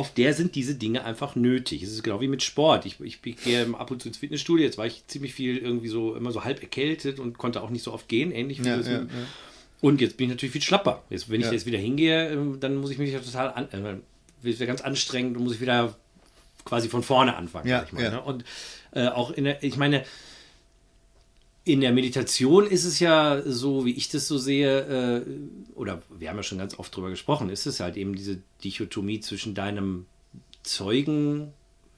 Auf 0.02 0.12
der 0.16 0.34
sind 0.34 0.56
diese 0.56 0.74
Dinge 0.74 1.06
einfach 1.06 1.36
nötig. 1.36 1.84
Es 1.84 1.92
ist 1.92 2.02
genau 2.02 2.22
wie 2.22 2.28
mit 2.28 2.42
Sport. 2.42 2.88
Ich, 2.88 3.00
ich 3.02 3.22
gehe 3.22 3.72
ab 3.78 3.92
und 3.92 4.02
zu 4.02 4.08
ins 4.08 4.18
Fitnessstudio, 4.18 4.66
jetzt 4.66 4.80
war 4.80 4.88
ich 4.88 5.06
ziemlich 5.06 5.36
viel 5.36 5.60
irgendwie 5.60 5.90
so, 5.90 6.16
immer 6.16 6.32
so 6.32 6.44
halb 6.44 6.60
erkältet 6.60 7.20
und 7.20 7.38
konnte 7.38 7.62
auch 7.62 7.70
nicht 7.70 7.84
so 7.84 7.94
oft 7.94 8.08
gehen, 8.08 8.32
ähnlich 8.32 8.64
wie 8.64 8.68
Ja, 8.68 8.78
das 8.78 8.88
ja, 8.88 8.94
ja. 8.94 9.08
Und 9.80 10.02
jetzt 10.02 10.18
bin 10.18 10.26
ich 10.26 10.32
natürlich 10.32 10.54
viel 10.54 10.64
schlapper. 10.64 11.04
Jetzt, 11.12 11.30
wenn 11.30 11.40
ich 11.40 11.52
jetzt 11.52 11.68
wieder 11.68 11.78
hingehe, 11.78 12.30
ähm, 12.30 12.60
dann 12.60 12.78
muss 12.78 12.90
ich 12.90 12.98
mich 12.98 13.12
ja 13.12 13.20
total 13.20 13.54
an, 13.54 13.70
äh, 13.72 13.98
wieder 14.42 14.66
ganz 14.66 14.82
anstrengend 14.82 15.38
und 15.38 15.44
muss 15.44 15.54
ich 15.54 15.62
wieder 15.62 15.96
quasi 16.66 16.90
von 16.90 17.04
vorne 17.04 17.36
anfangen. 17.36 17.68
Ja, 17.68 17.82
sag 17.82 17.88
ich 17.90 17.94
mal, 17.94 18.10
ne? 18.10 18.22
Und 18.24 18.44
äh, 18.94 19.08
auch 19.08 19.30
in 19.30 19.44
der, 19.44 19.64
ich 19.64 19.78
meine, 19.78 20.04
in 21.64 21.82
der 21.82 21.92
Meditation 21.92 22.66
ist 22.66 22.86
es 22.86 23.00
ja 23.00 23.42
so, 23.46 23.86
wie 23.86 23.92
ich 23.92 24.10
das 24.10 24.28
so 24.28 24.38
sehe, 24.38 24.80
äh, 24.80 25.26
oder 25.76 26.02
wir 26.18 26.30
haben 26.30 26.38
ja 26.38 26.44
schon 26.44 26.58
ganz 26.58 26.78
oft 26.80 26.96
drüber 26.96 27.10
gesprochen, 27.10 27.50
ist 27.50 27.66
es 27.68 27.80
halt 27.80 27.98
eben 27.98 28.16
diese 28.16 28.40
Dichotomie 28.64 29.20
zwischen 29.20 29.54
deinem 29.54 30.06
Zeugen, 30.64 31.54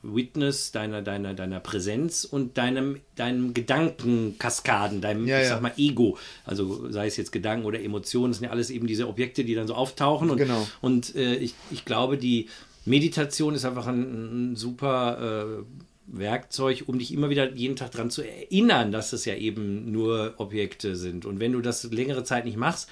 Witness, 0.06 0.74
deiner, 0.74 1.02
deiner, 1.02 1.34
deiner 1.34 1.62
Präsenz 1.62 2.26
und 2.26 2.58
deinem, 2.58 3.00
deinem 3.16 3.54
Gedankenkaskaden, 3.54 5.00
deinem, 5.00 5.26
Ja, 5.28 5.42
ich 5.42 5.48
sag 5.48 5.62
mal, 5.62 5.72
Ego. 5.78 6.18
Also 6.46 6.92
sei 6.92 7.08
es 7.08 7.16
jetzt 7.16 7.32
Gedanken 7.32 7.66
oder 7.66 7.80
Emotionen, 7.82 8.32
das 8.32 8.40
sind 8.40 8.46
ja 8.46 8.52
alles 8.52 8.70
eben 8.70 8.86
diese 8.86 9.08
Objekte, 9.08 9.46
die 9.46 9.56
dann 9.56 9.68
so 9.68 9.76
auftauchen. 9.76 10.30
Und, 10.30 10.38
Genau. 10.40 10.68
und 10.82 11.16
äh, 11.16 11.36
ich, 11.36 11.56
ich 11.72 11.86
glaube, 11.86 12.18
die 12.18 12.50
Meditation 12.84 13.56
ist 13.56 13.64
einfach 13.64 13.88
ein, 13.88 14.52
ein 14.52 14.56
super 14.58 15.62
äh, 15.62 15.64
Werkzeug, 16.18 16.84
um 16.88 17.00
dich 17.00 17.14
immer 17.14 17.30
wieder 17.30 17.52
jeden 17.54 17.76
Tag 17.76 17.92
daran 17.92 18.12
zu 18.12 18.22
erinnern, 18.22 18.92
dass 18.92 19.14
es 19.14 19.26
ja 19.26 19.36
eben 19.36 19.92
nur 19.92 20.36
Objekte 20.38 20.96
sind. 20.96 21.26
Und 21.26 21.40
wenn 21.40 21.52
du 21.52 21.62
das 21.62 21.84
längere 21.92 22.24
Zeit 22.24 22.46
nicht 22.46 22.58
machst, 22.58 22.90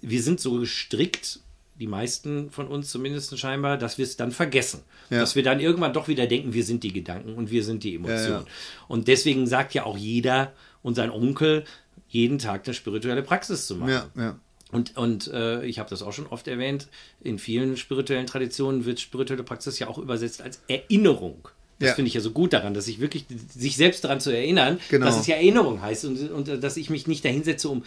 wir 0.00 0.22
sind 0.22 0.40
so 0.40 0.58
gestrickt, 0.58 1.40
die 1.78 1.86
meisten 1.86 2.50
von 2.50 2.68
uns 2.68 2.90
zumindest 2.90 3.36
scheinbar, 3.38 3.78
dass 3.78 3.98
wir 3.98 4.04
es 4.04 4.16
dann 4.16 4.30
vergessen. 4.30 4.82
Ja. 5.10 5.20
Dass 5.20 5.34
wir 5.34 5.42
dann 5.42 5.60
irgendwann 5.60 5.92
doch 5.92 6.08
wieder 6.08 6.26
denken, 6.26 6.54
wir 6.54 6.64
sind 6.64 6.82
die 6.82 6.92
Gedanken 6.92 7.34
und 7.34 7.50
wir 7.50 7.64
sind 7.64 7.84
die 7.84 7.94
Emotionen. 7.96 8.28
Ja, 8.28 8.38
ja. 8.40 8.44
Und 8.88 9.08
deswegen 9.08 9.46
sagt 9.46 9.74
ja 9.74 9.84
auch 9.84 9.96
jeder 9.96 10.52
und 10.82 10.94
sein 10.94 11.10
Onkel, 11.10 11.64
jeden 12.08 12.38
Tag 12.38 12.66
eine 12.66 12.74
spirituelle 12.74 13.22
Praxis 13.22 13.66
zu 13.66 13.76
machen. 13.76 14.40
Und, 14.70 14.96
und 14.96 15.28
äh, 15.28 15.64
ich 15.64 15.78
habe 15.78 15.90
das 15.90 16.02
auch 16.02 16.12
schon 16.12 16.26
oft 16.26 16.48
erwähnt, 16.48 16.88
in 17.20 17.38
vielen 17.38 17.76
spirituellen 17.76 18.26
Traditionen 18.26 18.84
wird 18.84 18.98
spirituelle 18.98 19.44
Praxis 19.44 19.78
ja 19.78 19.88
auch 19.88 19.98
übersetzt 19.98 20.42
als 20.42 20.60
Erinnerung. 20.66 21.48
Das 21.78 21.90
Ja. 21.90 21.94
finde 21.94 22.08
ich 22.08 22.14
ja 22.14 22.20
so 22.20 22.30
gut 22.30 22.52
daran, 22.52 22.72
dass 22.74 22.86
ich 22.88 23.00
wirklich 23.00 23.24
sich 23.54 23.76
selbst 23.76 24.04
daran 24.04 24.20
zu 24.20 24.30
erinnern, 24.30 24.78
Genau. 24.90 25.06
dass 25.06 25.18
es 25.20 25.26
ja 25.26 25.36
Erinnerung 25.36 25.82
heißt 25.82 26.04
und, 26.04 26.30
und 26.30 26.48
äh, 26.48 26.58
dass 26.58 26.76
ich 26.76 26.88
mich 26.90 27.06
nicht 27.06 27.24
dahinsetze, 27.24 27.68
um 27.68 27.84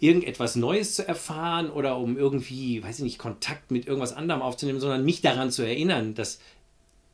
irgendetwas 0.00 0.56
Neues 0.56 0.94
zu 0.94 1.06
erfahren 1.06 1.70
oder 1.70 1.96
um 1.98 2.16
irgendwie, 2.18 2.82
weiß 2.82 2.98
ich 2.98 3.04
nicht, 3.04 3.18
Kontakt 3.18 3.70
mit 3.70 3.86
irgendwas 3.86 4.12
anderem 4.12 4.42
aufzunehmen, 4.42 4.80
sondern 4.80 5.04
mich 5.04 5.20
daran 5.20 5.50
zu 5.50 5.62
erinnern, 5.62 6.14
dass 6.14 6.38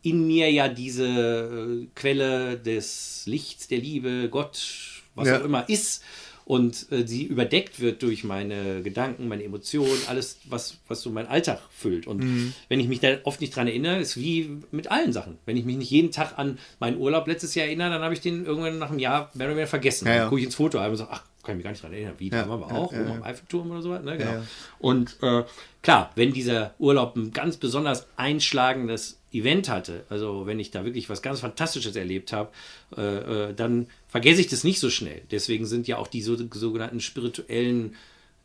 in 0.02 0.26
mir 0.26 0.50
ja 0.50 0.68
diese 0.68 1.06
äh, 1.06 1.86
Quelle 1.94 2.56
des 2.58 3.22
Lichts, 3.26 3.68
der 3.68 3.78
Liebe, 3.78 4.28
Gott, 4.30 5.02
was 5.14 5.28
Ja. 5.28 5.38
auch 5.40 5.44
immer 5.44 5.68
ist. 5.68 6.02
Und 6.50 6.90
äh, 6.90 7.06
sie 7.06 7.22
überdeckt 7.26 7.78
wird 7.78 8.02
durch 8.02 8.24
meine 8.24 8.82
Gedanken, 8.82 9.28
meine 9.28 9.44
Emotionen, 9.44 10.02
alles, 10.08 10.38
was, 10.48 10.78
was 10.88 11.00
so 11.00 11.10
mein 11.10 11.28
Alltag 11.28 11.60
füllt. 11.70 12.08
Und 12.08 12.18
Mhm. 12.24 12.52
wenn 12.68 12.80
ich 12.80 12.88
mich 12.88 12.98
da 12.98 13.18
oft 13.22 13.40
nicht 13.40 13.54
dran 13.54 13.68
erinnere, 13.68 14.00
ist 14.00 14.16
wie 14.16 14.58
mit 14.72 14.90
allen 14.90 15.12
Sachen. 15.12 15.38
Wenn 15.46 15.56
ich 15.56 15.64
mich 15.64 15.76
nicht 15.76 15.92
jeden 15.92 16.10
Tag 16.10 16.38
an 16.40 16.58
meinen 16.80 16.98
Urlaub 16.98 17.28
letztes 17.28 17.54
Jahr 17.54 17.66
erinnere, 17.68 17.90
dann 17.90 18.02
habe 18.02 18.14
ich 18.14 18.20
den 18.20 18.44
irgendwann 18.46 18.80
nach 18.80 18.90
einem 18.90 18.98
Jahr 18.98 19.30
mehr 19.34 19.46
oder 19.46 19.54
weniger 19.54 19.68
vergessen. 19.68 20.08
Ja, 20.08 20.12
ja. 20.12 20.18
Dann 20.22 20.28
gucke 20.30 20.40
ich 20.40 20.46
ins 20.46 20.56
Foto 20.56 20.84
und 20.84 20.96
sage, 20.96 21.10
ach, 21.12 21.22
kann 21.44 21.52
ich 21.52 21.56
mich 21.58 21.62
gar 21.64 21.70
nicht 21.70 21.84
dran 21.84 21.92
erinnern. 21.92 22.14
Wie, 22.18 22.30
da 22.30 22.38
Ja, 22.38 22.48
waren 22.48 22.60
wir 22.62 22.66
ja, 22.68 22.74
auch, 22.74 22.92
ja, 22.92 23.00
oben 23.00 23.10
am 23.12 23.22
Eiffelturm 23.22 23.70
oder 23.70 23.82
so. 23.82 23.96
Ne? 23.96 24.18
Genau. 24.18 24.42
Und 24.80 25.18
äh, 25.22 25.44
klar, 25.82 26.10
wenn 26.16 26.32
dieser 26.32 26.74
Urlaub 26.80 27.14
ein 27.14 27.30
ganz 27.32 27.58
besonders 27.58 28.08
einschlagendes 28.16 29.19
Event 29.32 29.68
hatte, 29.68 30.04
also 30.08 30.46
wenn 30.46 30.58
ich 30.58 30.70
da 30.70 30.84
wirklich 30.84 31.08
was 31.08 31.22
ganz 31.22 31.40
Fantastisches 31.40 31.94
erlebt 31.96 32.32
habe, 32.32 32.50
äh, 32.96 33.50
äh, 33.50 33.54
dann 33.54 33.86
vergesse 34.08 34.40
ich 34.40 34.48
das 34.48 34.64
nicht 34.64 34.80
so 34.80 34.90
schnell. 34.90 35.22
Deswegen 35.30 35.66
sind 35.66 35.86
ja 35.86 35.98
auch 35.98 36.08
die 36.08 36.22
so, 36.22 36.36
sogenannten 36.52 37.00
spirituellen 37.00 37.94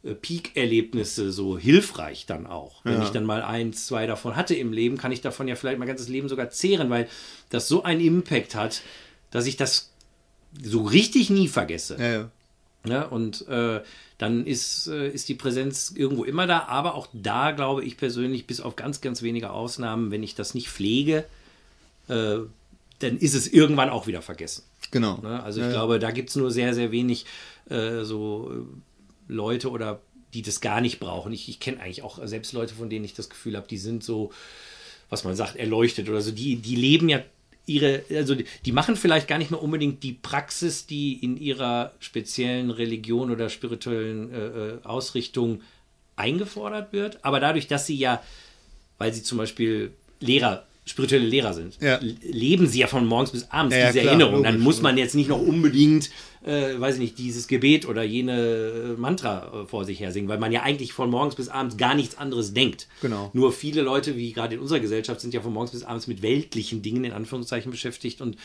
äh, 0.04 0.14
Peak-Erlebnisse 0.14 1.32
so 1.32 1.58
hilfreich 1.58 2.26
dann 2.28 2.46
auch. 2.46 2.86
Wenn 2.86 3.00
Ja. 3.00 3.04
ich 3.04 3.10
dann 3.10 3.26
mal 3.26 3.42
eins, 3.42 3.88
zwei 3.88 4.06
davon 4.06 4.36
hatte 4.36 4.54
im 4.54 4.72
Leben, 4.74 4.98
kann 4.98 5.12
ich 5.12 5.22
davon 5.22 5.48
ja 5.48 5.56
vielleicht 5.56 5.80
mein 5.80 5.88
ganzes 5.88 6.08
Leben 6.10 6.30
sogar 6.30 6.52
zehren, 6.52 6.90
weil 6.92 7.08
das 7.50 7.68
so 7.68 7.82
einen 7.84 8.02
Impact 8.02 8.54
hat, 8.54 8.82
dass 9.32 9.48
ich 9.48 9.58
das 9.58 9.92
so 10.62 10.84
richtig 10.84 11.30
nie 11.32 11.48
vergesse. 11.48 11.98
Ja, 12.00 12.12
ja. 12.12 12.32
Ne? 12.86 13.08
Und 13.10 13.48
äh, 13.48 13.82
dann 14.18 14.46
ist, 14.46 14.88
äh, 14.88 15.10
ist 15.10 15.28
die 15.30 15.36
Präsenz 15.36 15.92
irgendwo 15.96 16.24
immer 16.24 16.48
da, 16.48 16.66
aber 16.66 16.96
auch 16.96 17.08
da 17.14 17.52
glaube 17.52 17.84
ich 17.84 17.98
persönlich, 17.98 18.48
bis 18.48 18.62
auf 18.62 18.76
ganz, 18.76 19.02
ganz 19.02 19.22
wenige 19.22 19.50
Ausnahmen, 19.52 20.12
wenn 20.12 20.24
ich 20.24 20.36
das 20.36 20.54
nicht 20.54 20.70
pflege, 20.70 21.26
äh, 22.08 22.38
dann 23.00 23.18
ist 23.18 23.34
es 23.34 23.48
irgendwann 23.48 23.90
auch 23.90 24.08
wieder 24.08 24.22
vergessen. 24.22 24.64
Genau. 24.92 25.18
Ne? 25.18 25.44
Also 25.44 25.60
ich 25.60 25.66
Ja, 25.66 25.72
ja. 25.72 25.78
glaube, 25.78 26.00
da 26.00 26.12
gibt 26.12 26.30
es 26.30 26.36
nur 26.36 26.52
sehr, 26.52 26.74
sehr 26.74 26.92
wenig 26.92 27.26
äh, 27.70 28.04
so 28.04 28.52
äh, 28.54 29.32
Leute 29.34 29.70
oder 29.70 30.00
die 30.34 30.42
das 30.42 30.62
gar 30.62 30.82
nicht 30.82 31.00
brauchen. 31.00 31.34
Ich, 31.34 31.50
ich 31.50 31.60
kenne 31.60 31.80
eigentlich 31.82 32.04
auch 32.04 32.20
selbst 32.26 32.54
Leute, 32.54 32.74
von 32.76 32.90
denen 32.90 33.06
ich 33.06 33.14
das 33.14 33.30
Gefühl 33.30 33.56
habe, 33.56 33.68
die 33.68 33.78
sind 33.78 34.04
so, 34.04 34.32
was 35.10 35.24
man 35.24 35.36
sagt, 35.36 35.56
erleuchtet 35.56 36.10
oder 36.10 36.22
so. 36.22 36.32
Die, 36.32 36.58
die 36.58 36.76
leben 36.76 37.10
ja 37.10 37.22
ihre, 37.68 38.04
also 38.12 38.36
die, 38.36 38.46
die 38.66 38.72
machen 38.72 38.96
vielleicht 38.96 39.28
gar 39.28 39.38
nicht 39.38 39.52
mehr 39.52 39.62
unbedingt 39.62 40.04
die 40.04 40.14
Praxis, 40.14 40.86
die 40.86 41.14
in 41.14 41.38
ihrer 41.38 41.94
speziellen 42.00 42.70
Religion 42.72 43.32
oder 43.32 43.50
spirituellen 43.50 44.32
äh, 44.34 44.38
äh, 44.46 44.78
Ausrichtung 44.84 45.62
eingefordert 46.16 46.94
wird. 46.94 47.20
Aber 47.24 47.40
dadurch, 47.40 47.68
dass 47.68 47.86
sie 47.88 47.96
ja, 47.96 48.22
weil 48.98 49.14
sie 49.14 49.24
zum 49.24 49.38
Beispiel 49.38 49.92
Lehrer, 50.20 50.66
spirituelle 50.86 51.26
Lehrer 51.28 51.54
sind, 51.54 51.78
Ja. 51.82 52.00
leben 52.02 52.68
sie 52.68 52.80
ja 52.80 52.88
von 52.88 53.06
morgens 53.06 53.32
bis 53.32 53.50
abends 53.52 53.76
Ja, 53.76 53.82
ja, 53.82 53.88
diese 53.88 54.02
klar, 54.02 54.14
Erinnerung. 54.14 54.44
Dann 54.44 54.54
logisch. 54.56 54.64
muss 54.66 54.82
man 54.82 54.98
jetzt 54.98 55.16
nicht 55.16 55.30
noch 55.30 55.42
unbedingt, 55.42 56.10
äh, 56.46 56.80
weiß 56.80 56.96
ich 56.96 57.02
nicht, 57.02 57.18
dieses 57.18 57.48
Gebet 57.48 57.88
oder 57.88 58.04
jene 58.04 58.96
äh, 58.96 59.00
Mantra 59.00 59.64
äh, 59.64 59.68
vor 59.68 59.86
sich 59.86 60.00
her 60.00 60.12
singen, 60.12 60.28
weil 60.28 60.38
man 60.38 60.52
ja 60.52 60.62
eigentlich 60.62 60.94
von 60.94 61.10
morgens 61.10 61.36
bis 61.36 61.50
abends 61.50 61.78
gar 61.78 61.96
nichts 61.96 62.18
anderes 62.18 62.54
denkt. 62.54 62.88
Genau. 63.02 63.32
Nur 63.34 63.52
viele 63.52 63.82
Leute, 63.82 64.16
wie 64.16 64.32
gerade 64.32 64.56
in 64.56 64.62
unserer 64.62 64.80
Gesellschaft, 64.80 65.22
sind 65.22 65.34
ja 65.34 65.42
von 65.42 65.54
morgens 65.54 65.72
bis 65.72 65.84
abends 65.84 66.08
mit 66.08 66.22
weltlichen 66.22 66.82
Dingen 66.82 67.04
in 67.04 67.12
Anführungszeichen 67.14 67.72
beschäftigt 67.72 68.22
und 68.22 68.38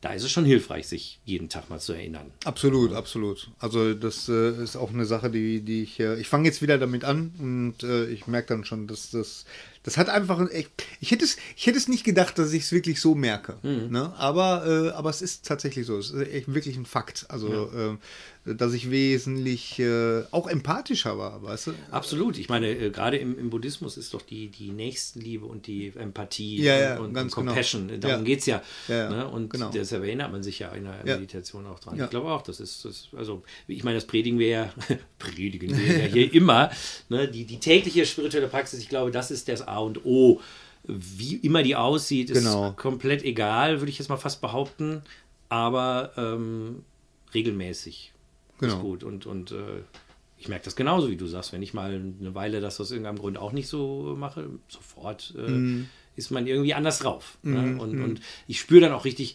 da 0.00 0.12
ist 0.12 0.22
es 0.22 0.30
schon 0.30 0.44
hilfreich, 0.44 0.86
sich 0.86 1.18
jeden 1.24 1.48
Tag 1.48 1.70
mal 1.70 1.80
zu 1.80 1.94
erinnern. 1.94 2.30
Absolut, 2.44 2.92
absolut. 2.92 3.48
Also 3.58 3.94
das 3.94 4.28
äh, 4.28 4.62
ist 4.62 4.76
auch 4.76 4.90
eine 4.90 5.06
Sache, 5.06 5.30
die, 5.30 5.62
die 5.62 5.82
ich, 5.82 5.98
äh, 5.98 6.20
ich 6.20 6.28
fange 6.28 6.44
jetzt 6.46 6.60
wieder 6.60 6.76
damit 6.76 7.04
an 7.04 7.32
und 7.38 7.82
äh, 7.82 8.06
ich 8.08 8.26
merke 8.26 8.48
dann 8.48 8.64
schon, 8.66 8.86
dass 8.86 9.10
das, 9.10 9.46
das 9.84 9.96
hat 9.96 10.08
einfach, 10.08 10.38
ein 10.40 10.48
echt- 10.50 10.70
ich 11.00 11.12
hätte 11.12 11.24
es, 11.24 11.36
ich 11.56 11.66
hätte 11.66 11.78
es 11.78 11.86
nicht 11.88 12.02
gedacht, 12.04 12.38
dass 12.38 12.52
ich 12.52 12.64
es 12.64 12.72
wirklich 12.72 13.00
so 13.00 13.14
merke. 13.14 13.56
Ne? 13.62 14.12
Aber, 14.18 14.66
äh, 14.66 14.90
aber 14.90 15.10
es 15.10 15.22
ist 15.22 15.46
tatsächlich 15.46 15.86
so. 15.86 15.96
Es 15.98 16.10
ist 16.10 16.26
echt 16.28 16.52
wirklich 16.52 16.76
ein 16.76 16.86
Fakt. 16.86 17.26
Also, 17.28 17.70
äh, 17.72 17.96
dass 18.46 18.74
ich 18.74 18.90
wesentlich 18.90 19.78
äh, 19.78 20.22
auch 20.30 20.46
empathischer 20.48 21.16
war, 21.16 21.42
weißt 21.42 21.68
du? 21.68 21.74
Absolut. 21.90 22.36
Ich 22.36 22.50
meine, 22.50 22.68
äh, 22.68 22.90
gerade 22.90 23.16
im, 23.16 23.38
im 23.38 23.48
Buddhismus 23.48 23.96
ist 23.96 24.12
doch 24.12 24.20
die, 24.20 24.48
die 24.48 24.70
Nächstenliebe 24.70 25.46
und 25.46 25.66
die 25.66 25.92
Empathie 25.96 26.62
Ja, 26.62 26.78
ja, 26.78 26.98
und, 26.98 27.06
und, 27.06 27.14
genau. 27.14 27.28
Compassion. 27.34 27.88
Darum 28.00 28.18
Ja. 28.18 28.22
geht 28.22 28.40
es 28.40 28.46
ja. 28.46 28.62
Ja, 28.88 28.94
ja, 28.96 29.08
Ne? 29.10 29.28
Und 29.28 29.48
genau. 29.50 29.70
deshalb 29.70 30.02
erinnert 30.04 30.30
man 30.30 30.42
sich 30.42 30.58
ja 30.58 30.68
in 30.72 30.84
der 30.84 30.98
Ja. 31.06 31.14
Meditation 31.16 31.66
auch 31.66 31.78
dran. 31.80 31.96
Ja. 31.96 32.04
Ich 32.04 32.10
glaube 32.10 32.28
auch, 32.28 32.42
das 32.42 32.60
ist, 32.60 32.84
das, 32.84 33.08
also 33.16 33.42
ich 33.66 33.82
meine, 33.82 33.96
das 33.96 34.06
predigen 34.06 34.38
wir 34.38 34.48
ja, 34.48 34.72
predigen 35.18 35.76
wir 35.78 35.98
ja 36.00 36.04
hier 36.06 36.32
immer. 36.34 36.70
Ne? 37.08 37.28
Die, 37.28 37.44
die 37.46 37.60
tägliche 37.60 38.04
spirituelle 38.04 38.48
Praxis, 38.48 38.80
ich 38.80 38.88
glaube, 38.90 39.10
das 39.10 39.30
ist 39.30 39.48
das 39.48 39.62
A 39.74 39.78
und 39.78 40.04
O. 40.04 40.40
Wie 40.84 41.36
immer 41.36 41.62
die 41.62 41.76
aussieht, 41.76 42.30
ist 42.30 42.38
Genau. 42.44 42.72
komplett 42.72 43.24
egal, 43.24 43.80
würde 43.80 43.90
ich 43.90 43.98
jetzt 43.98 44.08
mal 44.08 44.16
fast 44.18 44.40
behaupten. 44.40 45.02
Aber 45.48 46.12
ähm, 46.16 46.84
regelmäßig 47.34 48.12
Genau. 48.58 48.74
ist 48.74 48.80
gut. 48.80 49.04
Und, 49.04 49.26
und 49.26 49.50
äh, 49.52 49.82
ich 50.38 50.48
merke 50.48 50.64
das 50.64 50.76
genauso, 50.76 51.10
wie 51.10 51.16
du 51.16 51.26
sagst. 51.26 51.52
Wenn 51.52 51.62
ich 51.62 51.74
mal 51.74 51.90
eine 52.20 52.34
Weile 52.34 52.60
das 52.60 52.80
aus 52.80 52.90
irgendeinem 52.90 53.18
Grund 53.18 53.38
auch 53.38 53.52
nicht 53.52 53.68
so 53.68 54.14
mache, 54.18 54.48
sofort 54.68 55.34
äh, 55.36 55.40
Mhm. 55.50 55.88
ist 56.16 56.30
man 56.30 56.46
irgendwie 56.46 56.74
anders 56.74 56.98
drauf. 57.00 57.38
Ne? 57.42 57.76
Und, 57.80 58.00
und 58.00 58.20
ich 58.46 58.60
spüre 58.60 58.82
dann 58.82 58.92
auch 58.92 59.04
richtig 59.04 59.34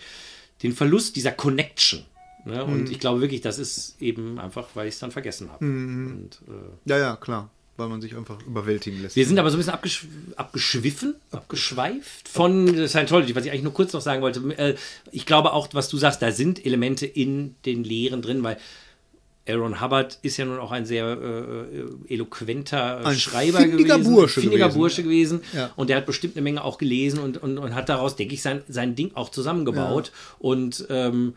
den 0.64 0.74
Verlust 0.74 1.16
dieser 1.16 1.32
Connection. 1.32 2.06
Ne? 2.46 2.64
Und 2.64 2.86
Mhm. 2.86 2.92
ich 2.92 3.00
glaube 3.00 3.22
wirklich, 3.22 3.42
das 3.42 3.60
ist 3.60 4.02
eben 4.02 4.40
einfach, 4.40 4.68
weil 4.76 4.88
ich 4.88 4.94
es 4.96 5.00
dann 5.00 5.12
vergessen 5.12 5.52
habe. 5.52 5.66
Und, 5.66 6.40
äh, 6.48 6.90
Ja, 6.90 6.98
ja, 6.98 7.16
klar. 7.18 7.50
Weil 7.80 7.88
man 7.90 8.02
sich 8.02 8.16
einfach 8.16 8.38
überwältigen 8.46 9.02
lässt. 9.02 9.16
wir 9.16 9.26
sind 9.26 9.40
aber 9.40 9.50
so 9.50 9.56
ein 9.56 9.60
bisschen 9.60 9.74
abgesch 9.74 10.06
abgeschwiffen, 10.36 11.16
abgeschweift 11.32 12.28
von 12.28 12.88
Scientology, 12.88 13.36
was 13.36 13.46
ich 13.46 13.52
eigentlich 13.52 13.64
nur 13.64 13.74
kurz 13.74 13.94
noch 13.94 14.02
sagen 14.02 14.22
wollte. 14.22 14.42
Äh, 14.58 14.76
Ich 15.12 15.26
glaube 15.26 15.54
auch, 15.54 15.70
was 15.74 15.90
du 15.90 15.98
sagst, 15.98 16.22
da 16.22 16.32
sind 16.32 16.66
Elemente 16.66 17.06
in 17.06 17.56
den 17.66 17.84
Lehren 17.84 18.22
drin, 18.22 18.44
weil 18.44 18.58
Aaron 19.48 19.82
Hubbard 19.82 20.20
ist 20.22 20.38
ja 20.38 20.46
nun 20.46 20.60
auch 20.60 20.72
ein 20.72 20.86
sehr 20.86 21.06
äh, 21.06 22.14
eloquenter 22.14 23.02
äh, 23.02 23.06
Ein 23.06 23.16
Schreiber 23.16 23.66
gewesen. 23.66 24.04
Bursche 24.04 24.42
findiger 24.42 24.66
gewesen. 24.66 24.78
Bursche 24.78 25.04
gewesen. 25.04 25.42
Ja. 25.54 25.72
Und 25.76 25.90
der 25.90 25.98
hat 25.98 26.06
bestimmt 26.06 26.36
eine 26.36 26.44
Menge 26.44 26.64
auch 26.64 26.78
gelesen 26.78 27.20
und, 27.20 27.42
und, 27.42 27.58
und 27.58 27.74
hat 27.74 27.90
daraus, 27.90 28.16
denke 28.16 28.36
ich, 28.36 28.42
sein, 28.44 28.62
sein 28.68 28.96
Ding 28.96 29.12
auch 29.16 29.30
zusammengebaut. 29.30 30.12
Und 30.38 30.86
ähm, 30.90 31.34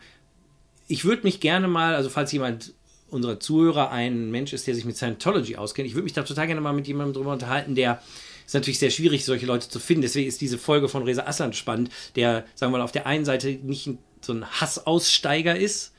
ich 0.87 1.05
würde 1.05 1.23
mich 1.23 1.39
gerne 1.39 1.67
mal, 1.67 1.95
also 1.95 2.09
falls 2.09 2.31
jemand 2.31 2.73
unserer 3.13 3.39
Zuhörer 3.39 3.91
ein 3.91 4.31
Mensch 4.31 4.53
ist, 4.53 4.67
der 4.67 4.75
sich 4.75 4.85
mit 4.85 4.97
Scientology 4.97 5.55
auskennt, 5.55 5.87
ich 5.87 5.93
würde 5.93 6.03
mich 6.03 6.13
da 6.13 6.23
total 6.23 6.47
gerne 6.47 6.61
mal 6.61 6.73
mit 6.73 6.87
jemandem 6.87 7.13
drüber 7.13 7.31
unterhalten, 7.33 7.75
der 7.75 8.01
ist 8.45 8.53
natürlich 8.55 8.79
sehr 8.79 8.89
schwierig, 8.89 9.23
solche 9.23 9.45
Leute 9.45 9.69
zu 9.69 9.79
finden. 9.79 10.01
Deswegen 10.01 10.27
ist 10.27 10.41
diese 10.41 10.57
Folge 10.57 10.89
von 10.89 11.03
Reza 11.03 11.23
Aslan 11.25 11.53
spannend, 11.53 11.89
der, 12.15 12.43
sagen 12.55 12.73
wir 12.73 12.79
mal, 12.79 12.83
auf 12.83 12.91
der 12.91 13.07
einen 13.07 13.23
Seite 13.25 13.47
nicht 13.63 13.87
ein, 13.87 13.97
so 14.21 14.33
ein 14.33 14.45
Hassaussteiger 14.45 15.55
ist, 15.57 15.91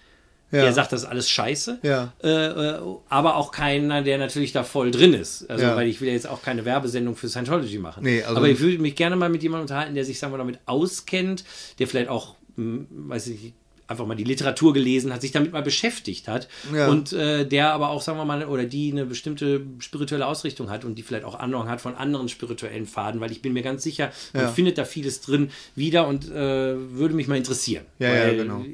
Ja. 0.52 0.60
der 0.62 0.72
sagt, 0.74 0.92
das 0.92 1.02
ist 1.02 1.08
alles 1.08 1.28
scheiße, 1.30 1.78
Ja. 1.82 2.12
äh, 2.22 2.28
äh, 2.28 2.78
aber 3.08 3.36
auch 3.36 3.50
keiner, 3.50 4.02
der 4.02 4.18
natürlich 4.18 4.52
da 4.52 4.62
voll 4.62 4.90
drin 4.90 5.14
ist. 5.14 5.48
Also, 5.50 5.64
Ja. 5.64 5.74
weil 5.74 5.88
ich 5.88 6.00
will 6.00 6.08
ja 6.08 6.14
jetzt 6.14 6.28
auch 6.28 6.42
keine 6.42 6.64
Werbesendung 6.64 7.16
für 7.16 7.28
Scientology 7.28 7.78
machen. 7.78 8.04
Nee, 8.04 8.22
also- 8.22 8.36
aber 8.36 8.48
ich 8.48 8.60
würde 8.60 8.78
mich 8.78 8.94
gerne 8.94 9.16
mal 9.16 9.30
mit 9.30 9.42
jemandem 9.42 9.62
unterhalten, 9.64 9.94
der 9.94 10.04
sich, 10.04 10.18
sagen 10.18 10.32
wir, 10.32 10.38
damit 10.38 10.58
auskennt, 10.66 11.44
der 11.78 11.88
vielleicht 11.88 12.08
auch, 12.08 12.36
hm, 12.56 12.86
weiß 12.90 13.28
ich 13.28 13.42
nicht, 13.42 13.54
einfach 13.87 14.07
mal 14.07 14.14
die 14.14 14.24
Literatur 14.24 14.72
gelesen 14.72 15.12
hat, 15.12 15.20
sich 15.20 15.32
damit 15.32 15.53
mal 15.53 15.62
beschäftigt 15.62 16.26
hat 16.28 16.49
Ja. 16.74 16.89
und 16.89 17.12
äh, 17.12 17.47
der 17.47 17.72
aber 17.72 17.91
auch, 17.91 18.01
sagen 18.03 18.16
wir 18.18 18.24
mal, 18.24 18.45
oder 18.47 18.64
die 18.64 18.91
eine 18.93 19.05
bestimmte 19.05 19.62
spirituelle 19.78 20.26
Ausrichtung 20.26 20.70
hat 20.70 20.85
und 20.85 20.97
die 20.97 21.03
vielleicht 21.03 21.24
auch 21.24 21.39
Ahnung 21.39 21.68
hat 21.68 21.80
von 21.80 21.95
anderen 21.95 22.28
spirituellen 22.28 22.87
Faden, 22.87 23.20
weil 23.20 23.30
ich 23.30 23.43
bin 23.43 23.53
mir 23.53 23.62
ganz 23.62 23.82
sicher, 23.82 24.11
man 24.32 24.45
Ja. 24.45 24.49
findet 24.53 24.78
da 24.78 24.85
vieles 24.85 25.20
drin 25.20 25.51
wieder 25.76 26.07
und 26.09 26.30
äh, 26.30 26.35
würde 26.35 27.14
mich 27.14 27.28
mal 27.28 27.37
interessieren. 27.37 27.85
Ja, 27.99 28.09
ja, 28.14 28.24
weil 28.28 28.37
genau. 28.37 28.64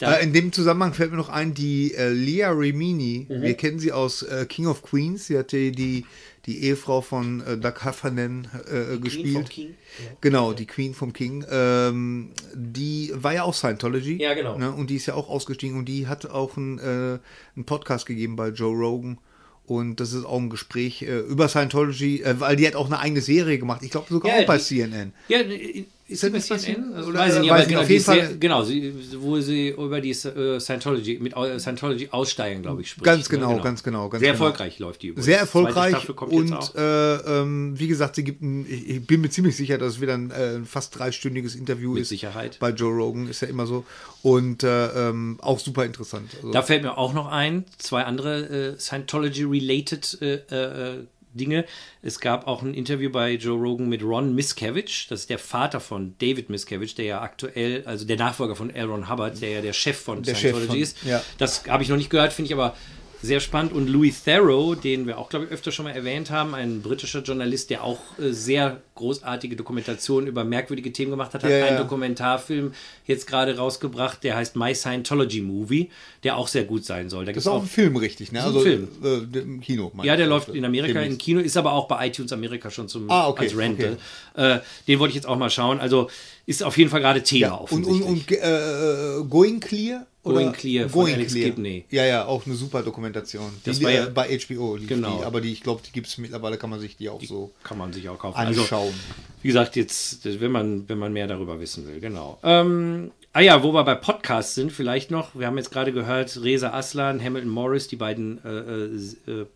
Da, 0.00 0.16
Äh, 0.16 0.24
in 0.24 0.32
dem 0.32 0.50
Zusammenhang 0.52 0.94
fällt 0.94 1.12
mir 1.12 1.16
noch 1.16 1.28
ein, 1.28 1.54
die 1.54 1.94
äh, 1.94 2.08
Leah 2.08 2.50
Remini, 2.50 3.26
Mhm. 3.28 3.42
wir 3.42 3.54
kennen 3.54 3.78
sie 3.78 3.92
aus 3.92 4.22
äh, 4.24 4.46
King 4.48 4.66
of 4.66 4.82
Queens, 4.82 5.26
sie 5.28 5.38
hatte 5.38 5.70
die, 5.70 6.04
die 6.46 6.64
Ehefrau 6.64 7.00
von 7.02 7.40
äh, 7.46 7.56
Doug 7.56 7.84
Heffernan 7.84 8.48
äh, 8.70 8.98
gespielt. 8.98 9.34
vom 9.34 9.44
King? 9.44 9.74
Genau, 10.20 10.52
die 10.52 10.66
Queen 10.66 10.92
vom 10.94 11.12
King. 11.12 11.44
Ähm, 11.50 12.30
die 12.54 13.12
war 13.14 13.32
ja 13.34 13.44
auch 13.44 13.54
Scientology. 13.54 14.20
Ja, 14.20 14.34
genau. 14.34 14.58
Ne? 14.58 14.72
Und 14.72 14.90
die 14.90 14.96
ist 14.96 15.06
ja 15.06 15.14
auch 15.14 15.28
ausgestiegen 15.28 15.78
und 15.78 15.84
die 15.86 16.06
hat 16.08 16.26
auch 16.28 16.56
einen, 16.56 16.78
äh, 16.78 17.18
einen 17.56 17.64
Podcast 17.66 18.06
gegeben 18.06 18.34
bei 18.36 18.48
Joe 18.48 18.74
Rogan. 18.76 19.18
Und 19.64 20.00
das 20.00 20.12
ist 20.12 20.24
auch 20.24 20.38
ein 20.40 20.50
Gespräch 20.50 21.02
äh, 21.02 21.20
über 21.20 21.48
Scientology, 21.48 22.22
äh, 22.22 22.40
weil 22.40 22.56
die 22.56 22.66
hat 22.66 22.74
auch 22.74 22.86
eine 22.86 22.98
eigene 22.98 23.20
Serie 23.20 23.58
gemacht. 23.58 23.82
Ich 23.84 23.90
glaube 23.92 24.08
sogar 24.10 24.34
Ja, 24.34 24.42
auch 24.42 24.46
bei 24.46 24.56
die- 24.58 24.64
CNN. 24.64 25.12
Ja, 25.28 25.38
ist 25.38 25.86
Ist 26.12 26.20
sie 26.20 26.30
das 26.30 26.48
nicht? 26.48 26.60
CNN? 26.60 26.94
Also, 26.94 27.10
Oder, 27.10 27.18
weiß 27.18 27.34
ich 27.34 27.40
nicht, 27.40 27.48
äh, 27.48 27.50
aber 27.50 27.58
weiß 27.60 27.66
nicht, 27.66 27.68
genau, 27.68 27.82
auf 27.82 27.90
jeden 27.90 28.04
Fall- 28.04 28.36
genau, 28.38 28.62
sie, 28.62 28.94
wo 29.18 29.40
sie 29.40 29.68
über 29.68 30.00
die 30.00 30.10
äh, 30.10 30.60
Scientology, 30.60 31.18
mit 31.20 31.34
Scientology 31.58 32.08
aussteigen, 32.10 32.62
glaube 32.62 32.82
ich, 32.82 32.90
spricht. 32.90 33.04
Ganz 33.04 33.30
ne? 33.30 33.38
genau, 33.38 33.60
ganz 33.60 33.82
genau, 33.82 34.08
ganz 34.08 34.20
sehr 34.20 34.32
genau. 34.32 34.44
erfolgreich 34.44 34.78
läuft 34.78 35.02
die 35.02 35.08
übrigens. 35.08 35.26
Sehr 35.26 35.38
erfolgreich 35.38 36.08
und 36.08 36.74
äh, 36.74 37.16
ähm, 37.16 37.78
wie 37.78 37.88
gesagt, 37.88 38.16
sie 38.16 38.24
gibt 38.24 38.42
ein, 38.42 38.66
ich, 38.68 38.88
ich 38.88 39.06
bin 39.06 39.20
mir 39.20 39.30
ziemlich 39.30 39.56
sicher, 39.56 39.78
dass 39.78 39.94
es 39.94 40.00
wieder 40.00 40.14
ein 40.14 40.30
äh, 40.30 40.60
fast 40.64 40.98
dreistündiges 40.98 41.54
Interview 41.54 41.92
Mit 41.94 42.02
ist. 42.02 42.08
Sicherheit. 42.10 42.58
Bei 42.60 42.70
Joe 42.70 42.92
Rogan 42.92 43.28
ist 43.28 43.42
ja 43.42 43.48
immer 43.48 43.66
so. 43.66 43.84
Und 44.22 44.62
äh, 44.62 45.08
ähm, 45.08 45.38
auch 45.40 45.58
super 45.58 45.84
interessant. 45.84 46.30
Also, 46.36 46.52
Da 46.52 46.62
fällt 46.62 46.82
mir 46.82 46.96
auch 46.96 47.12
noch 47.12 47.26
ein, 47.30 47.64
zwei 47.78 48.04
andere 48.04 48.74
äh, 48.74 48.78
Scientology-related 48.78 50.18
äh, 50.20 50.34
äh, 50.34 51.06
Dinge. 51.34 51.64
Es 52.02 52.20
gab 52.20 52.46
auch 52.46 52.62
ein 52.62 52.74
Interview 52.74 53.10
bei 53.10 53.32
Joe 53.34 53.58
Rogan 53.58 53.88
mit 53.88 54.02
Ron 54.02 54.34
Miscavige. 54.34 54.90
Das 55.08 55.20
ist 55.20 55.30
der 55.30 55.38
Vater 55.38 55.80
von 55.80 56.14
David 56.18 56.50
Miscavige, 56.50 56.94
der 56.94 57.04
ja 57.04 57.20
aktuell, 57.22 57.82
also 57.86 58.06
der 58.06 58.16
Nachfolger 58.16 58.56
von 58.56 58.70
L. 58.70 58.86
Ron 58.86 59.08
Hubbard, 59.10 59.40
der 59.40 59.50
ja 59.50 59.60
der 59.60 59.72
Chef 59.72 59.98
von 59.98 60.22
Der 60.22 60.34
Scientology 60.34 60.66
Chef 60.66 60.70
von- 60.70 60.82
ist. 60.82 61.04
ja. 61.04 61.22
Das 61.38 61.66
habe 61.66 61.82
ich 61.82 61.88
noch 61.88 61.96
nicht 61.96 62.10
gehört, 62.10 62.32
finde 62.32 62.48
ich 62.48 62.52
aber 62.54 62.76
sehr 63.22 63.40
spannend. 63.40 63.72
Und 63.72 63.88
Louis 63.88 64.22
Theroux, 64.24 64.74
den 64.74 65.06
wir 65.06 65.16
auch, 65.18 65.28
glaube 65.28 65.46
ich, 65.46 65.50
öfter 65.52 65.70
schon 65.72 65.84
mal 65.84 65.92
erwähnt 65.92 66.30
haben, 66.30 66.54
ein 66.54 66.82
britischer 66.82 67.22
Journalist, 67.22 67.70
der 67.70 67.84
auch 67.84 67.98
äh, 68.18 68.32
sehr 68.32 68.80
großartige 68.96 69.56
Dokumentationen 69.56 70.26
über 70.28 70.44
merkwürdige 70.44 70.92
Themen 70.92 71.12
gemacht 71.12 71.32
hat, 71.34 71.42
hat 71.44 71.50
Ja, 71.50 71.56
ja. 71.58 71.64
einen 71.66 71.78
Dokumentarfilm 71.78 72.72
jetzt 73.06 73.26
gerade 73.26 73.56
rausgebracht, 73.56 74.22
der 74.24 74.36
heißt 74.36 74.56
My 74.56 74.74
Scientology 74.74 75.40
Movie, 75.40 75.88
der 76.24 76.36
auch 76.36 76.48
sehr 76.48 76.64
gut 76.64 76.84
sein 76.84 77.08
soll. 77.08 77.24
Da 77.24 77.32
Das 77.32 77.44
ist 77.44 77.48
auch 77.48 77.62
ein 77.62 77.68
Film, 77.68 77.96
richtig, 77.96 78.32
ne? 78.32 78.42
Also 78.42 78.60
Film. 78.60 78.88
Äh, 79.02 79.38
im 79.38 79.60
Kino. 79.60 79.90
ja, 80.02 80.16
der 80.16 80.26
läuft 80.26 80.48
in 80.50 80.64
Amerika 80.64 81.00
im. 81.00 81.16
Kino, 81.16 81.40
ist 81.40 81.56
aber 81.56 81.72
auch 81.72 81.88
bei 81.88 82.06
iTunes 82.08 82.32
Amerika 82.32 82.70
schon 82.70 82.88
zum 82.88 83.10
Ah, 83.10 83.28
okay, 83.28 83.44
als 83.44 83.56
Rental. 83.56 83.96
Äh, 84.34 84.58
den 84.88 84.98
wollte 84.98 85.10
ich 85.10 85.16
jetzt 85.16 85.26
auch 85.26 85.36
mal 85.38 85.50
schauen. 85.50 85.80
Also 85.80 86.10
ist 86.46 86.62
auf 86.62 86.76
jeden 86.76 86.90
Fall 86.90 87.00
gerade 87.00 87.22
Thema 87.22 87.40
Ja, 87.46 87.54
und, 87.54 87.72
und, 87.86 88.02
offensichtlich. 88.02 88.42
und 88.42 89.22
äh, 89.22 89.24
Going 89.28 89.60
Clear? 89.60 90.06
Going 90.24 90.52
Clear 90.52 90.88
von 90.88 91.06
Alex 91.06 91.34
Gibney. 91.34 91.84
Ja, 91.90 92.04
ja, 92.04 92.24
auch 92.26 92.46
eine 92.46 92.54
super 92.54 92.82
Dokumentation. 92.82 93.50
Die, 93.64 93.70
Das 93.70 93.82
war 93.82 93.90
ja- 93.90 94.06
äh, 94.06 94.10
bei 94.10 94.28
HBO 94.38 94.76
lief 94.76 94.88
Genau. 94.88 95.18
die, 95.18 95.24
aber 95.24 95.40
die, 95.40 95.52
ich 95.52 95.62
glaube, 95.62 95.82
die 95.84 95.90
gibt 95.92 96.06
es 96.06 96.16
mittlerweile, 96.18 96.58
kann 96.58 96.70
man 96.70 96.78
sich 96.80 96.96
die 96.96 97.08
auch 97.08 97.20
so 97.22 97.50
Kann 97.64 97.78
man 97.78 97.92
sich 97.92 98.08
auch 98.08 98.18
kaufen. 98.18 98.36
Also, 98.38 98.60
anschauen. 98.62 98.94
wie 99.42 99.48
gesagt, 99.48 99.74
jetzt, 99.76 100.24
wenn 100.40 100.52
man, 100.52 100.88
wenn 100.88 100.98
man 100.98 101.12
mehr 101.12 101.26
darüber 101.26 101.58
wissen 101.58 101.86
will, 101.88 101.98
genau. 101.98 102.38
Ähm, 102.44 103.10
ah 103.32 103.40
ja, 103.40 103.62
wo 103.64 103.72
wir 103.72 103.82
bei 103.84 103.96
Podcasts 103.96 104.54
sind, 104.54 104.70
vielleicht 104.70 105.10
noch, 105.10 105.34
wir 105.34 105.46
haben 105.48 105.56
jetzt 105.58 105.70
gerade 105.72 105.92
gehört, 105.92 106.38
Reza 106.42 106.70
Aslan, 106.72 107.20
Hamilton 107.22 107.50
Morris, 107.50 107.88
die 107.88 107.96
beiden 107.96 108.38
äh, 108.44 109.30
äh, 109.30 109.40
äh, 109.42 109.46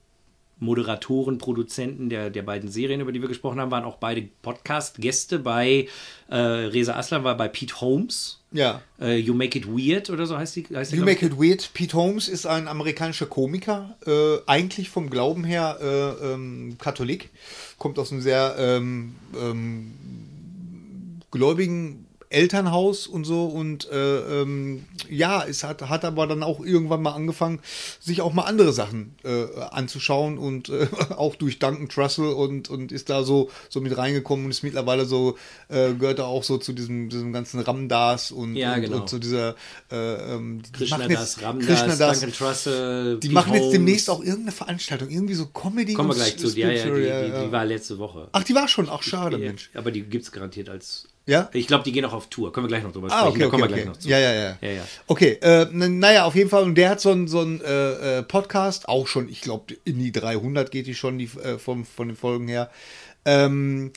Moderatoren, 0.59 1.37
Produzenten 1.37 2.09
der, 2.09 2.31
der 2.31 2.43
beiden 2.43 2.71
Serien, 2.71 3.01
über 3.01 3.13
die 3.13 3.21
wir 3.21 3.29
gesprochen 3.29 3.61
haben, 3.61 3.71
waren 3.71 3.85
auch 3.85 3.97
beide 3.97 4.23
Podcast-Gäste 4.41 5.39
bei 5.39 5.89
äh, 6.29 6.37
Reza 6.37 6.97
Aslan 6.97 7.25
war 7.25 7.37
bei 7.37 7.49
Pete 7.49 7.81
Holmes. 7.81 8.41
ja. 8.53 8.81
Äh, 8.99 9.19
you 9.19 9.35
Make 9.35 9.59
It 9.59 9.67
Weird 9.69 10.09
oder 10.09 10.27
so 10.27 10.39
heißt 10.39 10.57
die. 10.57 10.67
Heißt 10.75 10.93
You? 10.93 11.05
Make 11.05 11.27
It 11.27 11.39
Weird. 11.39 11.71
Pete 11.75 11.95
Holmes 11.95 12.29
ist 12.29 12.47
ein 12.47 12.69
amerikanischer 12.69 13.27
Komiker, 13.27 13.97
äh, 14.07 14.39
eigentlich 14.47 14.89
vom 14.89 15.11
Glauben 15.11 15.45
her 15.45 15.79
äh, 15.81 16.33
ähm, 16.33 16.77
Katholik, 16.79 17.29
kommt 17.77 17.99
aus 17.99 18.11
einem 18.11 18.23
sehr 18.23 18.57
ähm, 18.59 19.15
ähm, 19.39 19.93
gläubigen 21.31 22.06
Elternhaus 22.31 23.07
und 23.07 23.25
so 23.25 23.47
und 23.47 23.91
äh, 23.91 24.41
ähm, 24.43 24.85
ja, 25.09 25.45
es 25.45 25.65
hat, 25.65 25.83
hat 25.83 26.05
aber 26.05 26.27
dann 26.27 26.43
auch 26.43 26.61
irgendwann 26.61 27.03
mal 27.03 27.13
angefangen, 27.13 27.61
sich 28.01 28.21
auch 28.21 28.33
mal 28.33 28.43
andere 28.43 28.73
Sachen 28.73 29.15
äh, 29.25 29.47
anzuschauen 29.71 30.39
und 30.39 30.69
äh, 30.69 30.89
auch 31.17 31.35
durch 31.37 31.59
Duncan 31.59 31.89
Trussell 31.89 32.27
und, 32.27 32.69
und 32.69 32.93
ist 32.93 33.11
da 33.11 33.23
so, 33.23 33.51
so 33.69 33.81
mit 33.81 33.97
reingekommen 33.97 34.45
und 34.47 34.51
ist 34.51 34.63
mittlerweile 34.63 35.05
so, 35.05 35.37
äh, 35.69 35.93
gehört 35.95 36.19
er 36.19 36.27
auch 36.27 36.43
so 36.43 36.59
zu 36.59 36.73
diesem, 36.73 37.09
diesem 37.09 37.33
ganzen 37.33 37.61
Ramdas 37.61 38.31
und, 38.33 38.57
Ja, 38.57 38.75
und, 38.75 38.83
genau. 38.83 38.97
und 38.99 39.09
zu 39.09 39.19
dieser 39.19 39.55
äh, 39.91 40.35
ähm, 40.35 40.63
die 40.63 40.73
Krishna 40.73 41.09
Das, 41.09 41.43
Ramdas, 41.43 41.99
Duncan 41.99 42.33
Trussell, 42.33 43.19
die 43.19 43.29
Pete 43.29 43.35
machen 43.35 43.53
jetzt 43.53 43.63
Holmes. 43.63 43.73
demnächst 43.73 44.11
auch 44.11 44.21
irgendeine 44.21 44.53
Veranstaltung, 44.53 45.09
irgendwie 45.11 45.35
so 45.35 45.47
Comedy 45.47 45.95
Kommen 45.95 46.11
wir 46.11 46.17
gleich 46.17 46.37
zu. 46.37 46.49
Ja, 46.49 46.71
ja, 46.71 46.87
die, 46.87 47.01
die, 47.01 47.07
ja. 47.07 47.45
die 47.45 47.53
war 47.53 47.65
letzte 47.65 47.99
Woche. 47.99 48.29
Ach, 48.33 48.43
die 48.45 48.55
war 48.55 48.69
schon, 48.69 48.89
ach 48.89 49.03
schade, 49.03 49.39
Mensch. 49.39 49.71
Aber 49.75 49.91
die 49.91 50.03
gibt 50.03 50.25
es 50.25 50.33
garantiert 50.33 50.69
als. 50.69 51.09
Ja? 51.27 51.51
Ich 51.53 51.67
glaube, 51.67 51.83
die 51.83 51.91
gehen 51.91 52.05
auch 52.05 52.13
auf 52.13 52.29
Tour. 52.29 52.53
Können 52.53 52.67
wir 52.67 52.69
gleich 52.69 52.85
noch 52.85 52.93
drüber 52.93 53.09
sprechen. 53.09 53.25
Ah, 53.25 53.29
okay, 53.29 53.41
da 53.41 53.47
okay, 53.47 53.51
kommen 53.51 53.63
wir 53.63 53.67
okay. 53.67 53.75
gleich 53.83 53.87
noch 53.87 53.97
zu. 53.97 54.09
Ja, 54.09 54.19
ja, 54.19 54.33
ja. 54.33 54.57
Ja, 54.61 54.71
ja. 54.71 54.83
Okay, 55.09 55.33
äh, 55.43 55.67
naja, 55.73 56.25
auf 56.25 56.37
jeden 56.37 56.49
Fall. 56.49 56.63
Und 56.63 56.77
der 56.77 56.91
hat 56.91 57.01
so 57.01 57.11
einen 57.11 57.27
so 57.27 57.41
einen, 57.41 57.61
äh, 57.63 58.19
äh, 58.19 58.23
Podcast, 58.23 58.89
auch 58.89 59.09
schon, 59.09 59.29
ich 59.29 59.41
glaube, 59.41 59.75
in 59.85 59.99
die 59.99 60.13
300 60.13 60.71
geht 60.71 60.87
die 60.87 60.95
schon, 60.95 61.19
die, 61.19 61.29
äh, 61.43 61.59
vom, 61.59 61.85
von 61.85 62.09
den 62.09 62.17
Folgen 62.17 62.47
her. 62.47 62.71
Ähm, 63.25 63.93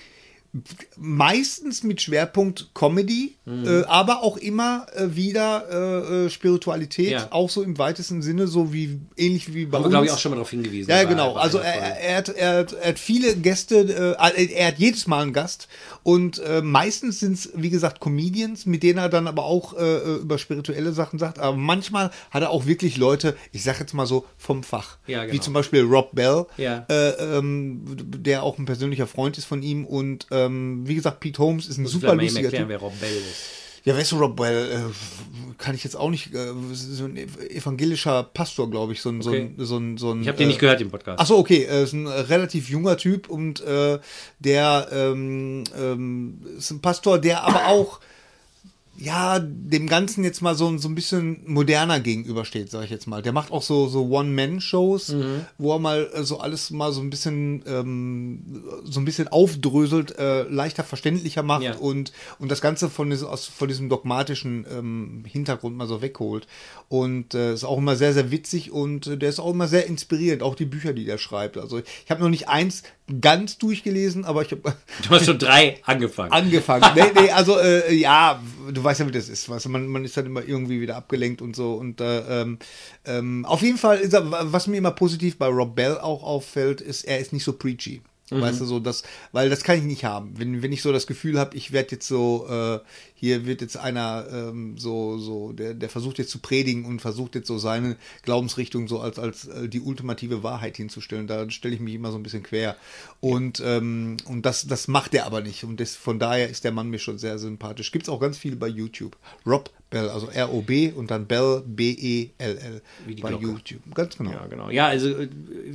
meistens 0.98 1.84
mit 1.84 2.02
Schwerpunkt 2.02 2.70
Comedy, 2.74 3.36
Mhm. 3.46 3.66
äh, 3.68 3.84
aber 3.86 4.22
auch 4.24 4.38
immer 4.38 4.86
äh, 4.96 5.16
wieder 5.16 5.66
äh, 5.72 6.26
äh, 6.26 6.30
Spiritualität, 6.30 7.12
Ja. 7.12 7.28
auch 7.32 7.50
so 7.50 7.64
im 7.64 7.78
weitesten 7.78 8.22
Sinne, 8.22 8.48
so 8.48 8.74
wie 8.74 9.00
ähnlich 9.18 9.54
wie 9.54 9.66
bei 9.66 9.78
Haben 9.78 9.86
uns. 9.86 9.92
glaube 9.92 10.06
ich, 10.06 10.12
auch 10.12 10.20
schon 10.20 10.32
mal 10.32 10.36
darauf 10.36 10.50
hingewiesen. 10.52 10.90
Ja, 10.90 11.04
genau. 11.04 11.34
Also 11.34 11.58
er, 11.60 11.74
er, 12.00 12.18
hat, 12.18 12.30
er, 12.30 12.58
hat, 12.60 12.74
er 12.74 12.90
hat 12.90 13.00
viele 13.00 13.36
Gäste, 13.36 14.16
äh, 14.20 14.54
er 14.54 14.68
hat 14.68 14.78
jedes 14.80 15.08
Mal 15.08 15.24
einen 15.24 15.34
Gast 15.34 15.68
und 16.04 16.40
äh, 16.40 16.62
meistens 16.62 17.20
sind 17.20 17.34
es, 17.34 17.50
wie 17.56 17.70
gesagt, 17.70 18.00
Comedians, 18.00 18.66
mit 18.66 18.84
denen 18.84 19.00
er 19.00 19.10
dann 19.10 19.28
aber 19.28 19.46
auch 19.46 19.78
äh, 19.78 20.16
über 20.18 20.38
spirituelle 20.38 20.92
Sachen 20.94 21.18
sagt. 21.20 21.40
Aber 21.40 21.56
manchmal 21.58 22.12
hat 22.32 22.42
er 22.44 22.50
auch 22.52 22.66
wirklich 22.66 22.98
Leute, 22.98 23.36
ich 23.52 23.64
sag 23.64 23.80
jetzt 23.80 23.94
mal 23.94 24.06
so, 24.06 24.26
vom 24.38 24.64
Fach. 24.64 24.98
Ja, 25.08 25.22
genau. 25.22 25.34
Wie 25.34 25.40
zum 25.40 25.54
Beispiel 25.54 25.82
Rob 25.84 26.14
Bell, 26.14 26.46
Ja. 26.58 26.86
äh, 26.90 27.10
ähm, 27.38 27.82
der 27.98 28.44
auch 28.44 28.58
ein 28.58 28.66
persönlicher 28.66 29.08
Freund 29.08 29.38
ist 29.38 29.46
von 29.46 29.64
ihm. 29.64 29.86
Und 29.86 30.28
ähm, 30.46 30.82
wie 30.86 30.96
gesagt, 30.96 31.20
Pete 31.20 31.40
Holmes 31.42 31.68
ist 31.68 31.78
ein 31.78 31.84
Muss 31.84 31.92
super 31.94 32.16
lustiger 32.16 32.46
erklären, 32.46 32.64
Typ. 32.64 32.70
wer 32.70 32.78
Rob 32.80 33.00
Bell 33.00 33.10
ist. 33.18 33.44
Ja, 33.86 33.96
weißt 33.96 34.12
du, 34.12 34.18
Rob 34.20 34.36
Bell, 34.36 34.72
äh, 34.72 35.54
kann 35.58 35.74
ich 35.74 35.84
jetzt 35.86 35.96
auch 35.96 36.10
nicht, 36.10 36.34
äh, 36.36 36.52
so 36.74 37.06
ein 37.06 37.16
evangelischer 37.18 38.24
Pastor, 38.24 38.70
glaube 38.70 38.92
ich, 38.94 39.02
so 39.02 39.10
ein, 39.10 39.22
Okay. 39.22 39.52
so 39.58 39.58
ein, 39.58 39.66
so 39.66 39.78
ein, 39.78 39.98
so 39.98 40.12
ein 40.12 40.22
Ich 40.22 40.28
habe 40.28 40.38
den 40.38 40.46
äh, 40.46 40.48
nicht 40.48 40.60
gehört, 40.60 40.80
den 40.82 40.90
Podcast. 40.92 41.20
Ach 41.22 41.26
so, 41.26 41.38
okay, 41.38 41.64
er 41.64 41.84
ist 41.84 41.94
ein 41.94 42.06
relativ 42.08 42.70
junger 42.70 42.98
Typ 42.98 43.30
und 43.30 43.62
äh, 43.62 44.00
der 44.40 44.90
ähm, 44.92 45.64
ähm, 45.78 46.42
ist 46.58 46.72
ein 46.72 46.82
Pastor, 46.82 47.20
der 47.20 47.44
aber 47.44 47.68
auch 47.68 48.00
ja 49.02 49.40
dem 49.40 49.88
Ganzen 49.88 50.26
jetzt 50.26 50.42
mal 50.42 50.56
so, 50.56 50.78
so 50.78 50.90
ein 50.90 50.96
bisschen 50.96 51.40
moderner 51.46 52.02
gegenübersteht, 52.02 52.70
sage 52.70 52.84
ich 52.86 52.92
jetzt 52.92 53.08
mal. 53.08 53.22
Der 53.22 53.32
macht 53.32 53.50
auch 53.52 53.62
so 53.64 53.88
so 53.88 54.08
One-Man-Shows, 54.10 55.10
Mhm. 55.14 55.46
wo 55.58 55.74
er 55.74 55.80
mal 55.80 56.10
äh, 56.14 56.24
so 56.24 56.40
alles 56.40 56.70
mal 56.72 56.92
so 56.92 57.00
ein 57.00 57.10
bisschen 57.10 57.64
ähm, 57.66 58.64
so 58.84 59.00
ein 59.00 59.06
bisschen 59.06 59.30
aufdröselt, 59.30 60.18
äh, 60.18 60.44
leichter 60.44 60.84
verständlicher 60.84 61.44
macht 61.44 61.64
Ja. 61.64 61.76
und 61.76 62.12
und 62.40 62.52
das 62.52 62.60
Ganze 62.62 62.90
von, 62.90 63.10
diesem- 63.10 63.28
aus, 63.30 63.46
von 63.46 63.68
diesem 63.70 63.88
dogmatischen 63.88 64.66
ähm, 64.70 65.24
Hintergrund 65.26 65.78
mal 65.78 65.88
so 65.88 66.02
wegholt. 66.02 66.46
Und 66.90 67.34
äh, 67.36 67.54
ist 67.54 67.64
auch 67.64 67.78
immer 67.78 67.96
sehr, 67.96 68.14
sehr 68.14 68.32
witzig 68.32 68.72
und 68.72 69.08
äh, 69.08 69.18
der 69.18 69.30
ist 69.30 69.40
auch 69.40 69.52
immer 69.52 69.68
sehr 69.68 69.88
inspirierend, 69.88 70.44
auch 70.44 70.56
die 70.56 70.66
Bücher, 70.66 70.92
die 70.94 71.06
der 71.06 71.18
schreibt. 71.20 71.58
Also 71.58 71.80
ich 71.80 72.10
habe 72.12 72.22
noch 72.22 72.30
nicht 72.30 72.50
eins 72.50 72.84
ganz 73.22 73.58
durchgelesen, 73.58 74.26
aber 74.26 74.42
ich 74.44 74.52
habe 74.52 74.76
Du 75.04 75.10
hast 75.12 75.26
schon 75.26 75.40
drei 75.40 75.78
angefangen. 75.84 76.32
angefangen. 76.40 76.84
nee, 76.96 77.04
nee, 77.22 77.30
also 77.32 77.58
äh, 77.60 77.94
ja, 77.96 78.42
du 78.72 78.84
weißt 78.84 79.00
ja, 79.02 79.08
wie 79.08 79.12
das 79.12 79.30
ist. 79.30 79.50
Weißt 79.50 79.66
du, 79.66 79.70
man, 79.70 79.88
man 79.88 80.06
ist 80.06 80.18
dann 80.18 80.26
immer 80.26 80.48
irgendwie 80.48 80.82
wieder 80.82 80.96
abgelenkt 80.96 81.42
und 81.42 81.56
so. 81.56 81.74
Und 81.74 82.02
äh, 82.02 82.42
ähm, 82.42 82.60
ähm, 83.06 83.46
auf 83.46 83.62
jeden 83.62 83.78
Fall, 83.78 84.00
ist 84.00 84.14
er, 84.14 84.52
was 84.52 84.68
mir 84.68 84.78
immer 84.78 84.92
positiv 84.92 85.38
bei 85.38 85.48
Rob 85.48 85.76
Bell 85.76 85.98
auch 85.98 86.24
auffällt, 86.24 86.82
ist, 86.82 87.04
er 87.04 87.20
ist 87.20 87.34
nicht 87.34 87.44
so 87.44 87.54
preachy. 87.54 88.02
Weißt 88.32 88.62
du, 88.62 88.66
so 88.66 88.80
das, 88.80 89.04
weil 89.32 89.50
das 89.50 89.64
kann 89.64 89.78
ich 89.78 89.84
nicht 89.84 90.06
haben. 90.06 90.38
Wenn, 90.38 90.62
wenn 90.62 90.72
ich 90.72 90.82
so 90.82 90.92
das 90.92 91.08
Gefühl 91.08 91.40
habe, 91.40 91.58
ich 91.58 91.72
werde 91.72 91.94
jetzt 91.94 92.08
so, 92.08 92.48
äh, 92.48 92.80
hier 93.20 93.46
wird 93.46 93.60
jetzt 93.60 93.76
einer 93.76 94.26
ähm, 94.32 94.78
so, 94.78 95.18
so, 95.18 95.52
der, 95.52 95.74
der 95.74 95.90
versucht 95.90 96.20
jetzt 96.20 96.30
zu 96.32 96.40
predigen 96.40 96.86
und 96.86 97.02
versucht 97.02 97.36
jetzt 97.36 97.48
so 97.48 97.58
seine 97.58 97.98
Glaubensrichtung 98.24 98.88
so 98.88 99.02
als, 99.02 99.20
als 99.20 99.46
äh, 99.48 99.68
die 99.68 99.82
ultimative 99.82 100.42
Wahrheit 100.42 100.78
hinzustellen. 100.78 101.28
Da 101.28 101.50
stelle 101.50 101.76
ich 101.76 101.82
mich 101.82 101.96
immer 101.96 102.12
so 102.12 102.18
ein 102.18 102.24
bisschen 102.24 102.44
quer. 102.44 102.78
Und, 103.20 103.62
ähm, 103.66 104.16
und 104.26 104.46
das, 104.46 104.68
das 104.68 104.88
macht 104.88 105.14
er 105.14 105.26
aber 105.26 105.42
nicht. 105.42 105.66
Und 105.66 105.82
das, 105.82 105.96
von 105.96 106.18
daher 106.18 106.50
ist 106.50 106.64
der 106.64 106.72
Mann 106.72 106.90
mir 106.90 107.00
schon 107.00 107.18
sehr 107.18 107.38
sympathisch. 107.40 107.92
Gibt 107.92 108.04
es 108.06 108.10
auch 108.10 108.22
ganz 108.22 108.38
viele 108.38 108.56
bei 108.56 108.68
YouTube. 108.68 109.18
Rob 109.46 109.70
Bell, 109.90 110.08
also 110.10 110.28
R-O-B 110.30 110.92
und 110.92 111.10
dann 111.10 111.26
Bell, 111.26 111.64
B-E-L-L. 111.66 112.82
Wie 113.08 113.16
die 113.16 113.22
Bei 113.22 113.30
Glocke. 113.30 113.46
YouTube. 113.48 113.82
Ganz 113.96 114.18
genau. 114.18 114.32
Ja, 114.32 114.46
genau. 114.48 114.70
Ja, 114.70 114.88
also 114.88 115.10
äh, 115.10 115.28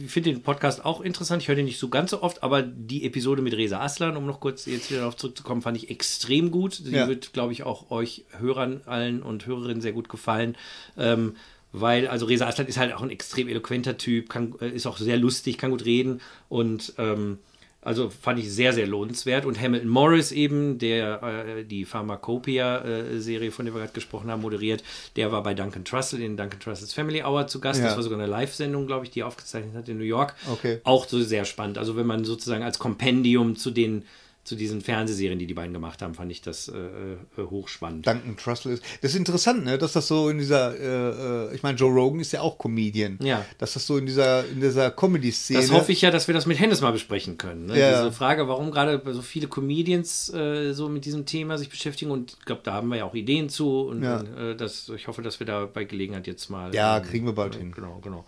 ich 0.05 0.11
finde 0.11 0.33
den 0.33 0.43
Podcast 0.43 0.85
auch 0.85 1.01
interessant. 1.01 1.43
Ich 1.43 1.49
höre 1.49 1.57
den 1.57 1.65
nicht 1.65 1.79
so 1.81 1.89
ganz 1.89 2.13
so 2.13 2.23
oft, 2.23 2.43
aber 2.43 2.63
die 2.63 3.05
Episode 3.05 3.43
mit 3.43 3.55
Reza 3.55 3.81
Aslan, 3.81 4.17
um 4.17 4.25
noch 4.27 4.41
kurz 4.41 4.67
jetzt 4.67 4.91
wieder 4.91 5.01
darauf 5.01 5.17
zurückzukommen, 5.17 5.63
fand 5.63 5.77
ich 5.77 5.91
extrem 5.91 6.51
gut. 6.51 6.87
Die 6.87 6.93
Ja. 6.93 7.09
wird, 7.09 7.33
glaube 7.35 7.53
ich, 7.53 7.65
auch 7.65 7.91
euch 7.91 8.25
Hörern 8.39 8.81
allen 8.87 9.23
und 9.23 9.47
Hörerinnen 9.47 9.83
sehr 9.83 9.93
gut 9.93 10.09
gefallen. 10.09 10.57
Ähm, 10.97 11.37
weil, 11.73 12.07
also 12.07 12.27
Reza 12.27 12.47
Aslan 12.47 12.69
ist 12.69 12.79
halt 12.79 12.95
auch 12.95 13.03
ein 13.03 13.11
extrem 13.11 13.49
eloquenter 13.49 13.99
Typ, 13.99 14.31
kann, 14.31 14.55
äh, 14.61 14.69
ist 14.71 14.87
auch 14.87 14.97
sehr 14.97 15.17
lustig, 15.17 15.59
kann 15.59 15.73
gut 15.73 15.85
reden 15.85 16.21
und 16.49 16.95
ähm, 16.99 17.39
also 17.85 18.09
fand 18.09 18.39
ich 18.39 18.51
sehr, 18.51 18.73
sehr 18.73 18.87
lohnenswert. 18.87 19.45
Und 19.45 19.61
Hamilton 19.61 19.91
Morris 19.91 20.33
eben, 20.33 20.79
der 20.79 21.23
äh, 21.23 21.65
die 21.65 21.85
Pharmacopoeia-Serie, 21.85 23.51
von 23.51 23.67
der 23.67 23.75
wir 23.75 23.81
gerade 23.81 23.93
gesprochen 23.93 24.31
haben, 24.31 24.41
moderiert, 24.41 24.83
der 25.17 25.31
war 25.33 25.43
bei 25.43 25.53
Duncan 25.53 25.85
Trussell 25.85 26.23
in 26.23 26.37
Duncan 26.37 26.61
Trussell's 26.61 26.95
Family 26.95 27.23
Hour 27.23 27.47
zu 27.47 27.61
Gast. 27.61 27.81
Ja. 27.81 27.87
Das 27.87 27.97
war 27.97 28.03
sogar 28.03 28.19
eine 28.19 28.29
Live-Sendung, 28.29 28.87
glaube 28.87 29.05
ich, 29.05 29.11
die 29.11 29.21
er 29.21 29.27
aufgezeichnet 29.27 29.75
hat 29.75 29.89
in 29.89 29.99
New 29.99 30.05
York. 30.05 30.35
Okay. 30.51 30.81
Auch 30.85 31.07
so 31.07 31.23
sehr 31.23 31.45
spannend. 31.45 31.77
Also 31.77 31.95
wenn 31.95 32.07
man 32.07 32.25
sozusagen 32.25 32.65
als 32.65 32.79
Kompendium 32.79 33.55
zu 33.57 33.71
den 33.71 34.05
zu 34.45 34.57
diesen 34.57 34.81
Fernsehserien, 34.81 35.39
die 35.39 35.47
die 35.47 35.55
beiden 35.55 35.73
gemacht 35.73 36.03
haben, 36.03 36.15
fand 36.15 36.31
ich 36.31 36.43
das 36.43 36.69
äh, 36.69 36.77
äh, 36.77 37.17
hochspannend. 37.39 38.07
Duncan 38.07 38.37
Trussell 38.37 38.73
ist. 38.73 38.85
Das 39.01 39.13
ist 39.13 39.17
interessant, 39.17 39.65
ne? 39.65 39.79
dass 39.79 39.93
das 39.93 40.07
so 40.07 40.29
in 40.29 40.39
dieser, 40.39 40.79
äh, 40.79 41.51
äh, 41.51 41.55
ich 41.55 41.63
meine, 41.63 41.79
Joe 41.79 41.91
Rogan 41.93 42.21
ist 42.21 42.33
ja 42.33 42.41
auch 42.43 42.59
Comedian. 42.59 43.19
Ja. 43.23 43.45
Dass 43.59 43.73
das 43.75 43.87
so 43.87 43.97
in 43.97 44.07
dieser, 44.07 44.47
in 44.47 44.61
dieser 44.61 44.91
Comedy-Szene. 44.91 45.61
Das 45.61 45.71
hoffe 45.73 45.93
ich 45.93 46.03
ja, 46.03 46.11
dass 46.11 46.27
wir 46.29 46.35
das 46.35 46.47
mit 46.47 46.59
Hennes 46.61 46.81
mal 46.81 46.93
besprechen 46.93 47.39
können. 47.39 47.67
Ne? 47.67 47.79
Ja. 47.79 48.03
Diese 48.03 48.13
Frage, 48.13 48.47
warum 48.49 48.71
gerade 48.71 49.03
so 49.13 49.23
viele 49.23 49.49
Comedians 49.49 50.33
äh, 50.33 50.73
so 50.73 50.89
mit 50.89 51.05
diesem 51.05 51.27
Thema 51.27 51.59
sich 51.59 51.71
beschäftigen 51.71 52.11
und 52.11 52.37
ich 52.39 52.45
glaube, 52.45 52.61
da 52.65 52.75
haben 52.75 52.89
wir 52.89 52.99
ja 52.99 53.05
auch 53.05 53.15
Ideen 53.15 53.49
zu 53.49 53.81
und, 53.89 54.03
Ja. 54.03 54.19
und 54.19 54.37
äh, 54.37 54.57
das, 54.57 54.91
ich 54.95 55.09
hoffe, 55.09 55.23
dass 55.23 55.41
wir 55.41 55.47
da 55.47 55.67
bei 55.67 55.85
Gelegenheit 55.85 56.27
jetzt 56.27 56.51
mal. 56.51 56.75
Ja, 56.75 56.99
ähm, 56.99 57.05
kriegen 57.05 57.27
wir 57.27 57.33
bald 57.33 57.55
hin. 57.57 57.73
Genau, 57.73 58.01
genau. 58.03 58.25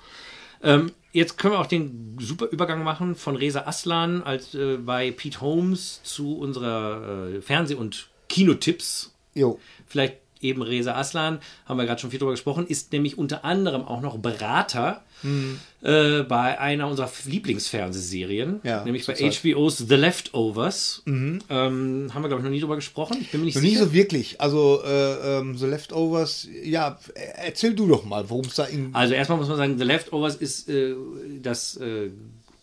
Ähm, 0.62 0.92
jetzt 1.12 1.38
können 1.38 1.54
wir 1.54 1.60
auch 1.60 1.66
den 1.66 2.16
super 2.20 2.46
Übergang 2.46 2.82
machen 2.82 3.14
von 3.14 3.36
Reza 3.36 3.66
Aslan 3.66 4.22
als 4.22 4.54
äh, 4.54 4.76
bei 4.76 5.10
Pete 5.10 5.40
Holmes 5.40 6.00
zu 6.02 6.36
unserer 6.36 7.28
äh, 7.28 7.40
Fernseh- 7.40 7.74
und 7.74 8.08
Kinotipps. 8.28 9.14
Jo. 9.34 9.58
Vielleicht 9.86 10.16
eben 10.40 10.62
Reza 10.62 10.94
Aslan, 10.94 11.38
haben 11.66 11.78
wir 11.78 11.86
gerade 11.86 12.00
schon 12.00 12.10
viel 12.10 12.18
drüber 12.18 12.32
gesprochen, 12.32 12.66
ist 12.66 12.92
nämlich 12.92 13.18
unter 13.18 13.44
anderem 13.44 13.82
auch 13.82 14.00
noch 14.00 14.18
Berater 14.18 15.02
Mhm. 15.22 15.58
äh, 15.82 16.22
bei 16.24 16.60
einer 16.60 16.88
unserer 16.88 17.10
Lieblingsfernsehserien, 17.24 18.60
Ja, 18.64 18.84
nämlich 18.84 19.06
bei 19.06 19.14
zurzeit. 19.14 19.42
HBO's 19.42 19.78
The 19.78 19.94
Leftovers. 19.94 21.02
Ähm, 21.06 21.40
haben 21.48 22.22
wir, 22.22 22.28
glaube 22.28 22.36
ich, 22.38 22.42
noch 22.44 22.50
nie 22.50 22.60
drüber 22.60 22.76
gesprochen. 22.76 23.16
Ich 23.20 23.30
bin 23.30 23.40
mir 23.40 23.46
nicht 23.46 23.54
Noch 23.56 23.62
nie 23.62 23.70
sicher. 23.70 23.84
so 23.86 23.92
wirklich. 23.92 24.40
Also, 24.40 24.82
äh, 24.84 25.38
ähm, 25.38 25.56
The 25.56 25.66
Leftovers, 25.66 26.48
ja, 26.64 26.98
erzähl 27.36 27.74
du 27.74 27.86
doch 27.88 28.04
mal, 28.04 28.28
worum 28.28 28.44
es 28.46 28.54
da 28.54 28.64
in. 28.64 28.94
Also 28.94 29.14
erstmal 29.14 29.38
muss 29.38 29.48
man 29.48 29.56
sagen, 29.56 29.78
The 29.78 29.84
Leftovers 29.84 30.36
ist 30.36 30.68
äh, 30.68 30.94
das 31.42 31.76
äh, 31.78 32.10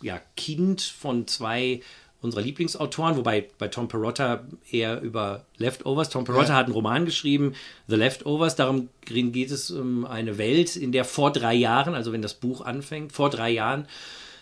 ja, 0.02 0.20
Kind 0.36 0.82
von 0.82 1.28
zwei 1.28 1.82
unserer 2.24 2.42
Lieblingsautoren, 2.42 3.18
wobei 3.18 3.50
bei 3.58 3.68
Tom 3.68 3.88
Perotta 3.88 4.44
eher 4.72 5.02
über 5.02 5.46
Leftovers. 5.58 6.10
Tom 6.10 6.24
Perotta 6.24 6.50
Ja. 6.50 6.56
hat 6.56 6.66
einen 6.66 6.74
Roman 6.74 7.06
geschrieben, 7.06 7.54
The 7.88 7.96
Leftovers. 7.96 8.56
Darum 8.56 8.90
geht 9.06 9.52
es 9.52 9.70
um 9.70 10.06
eine 10.06 10.38
Welt, 10.38 10.76
in 10.76 10.92
der 10.92 11.06
vor 11.06 11.32
drei 11.32 11.54
Jahren, 11.54 11.94
also 11.94 12.12
wenn 12.12 12.22
das 12.22 12.34
Buch 12.34 12.62
anfängt, 12.62 13.12
vor 13.12 13.30
drei 13.30 13.52
Jahren, 13.52 13.88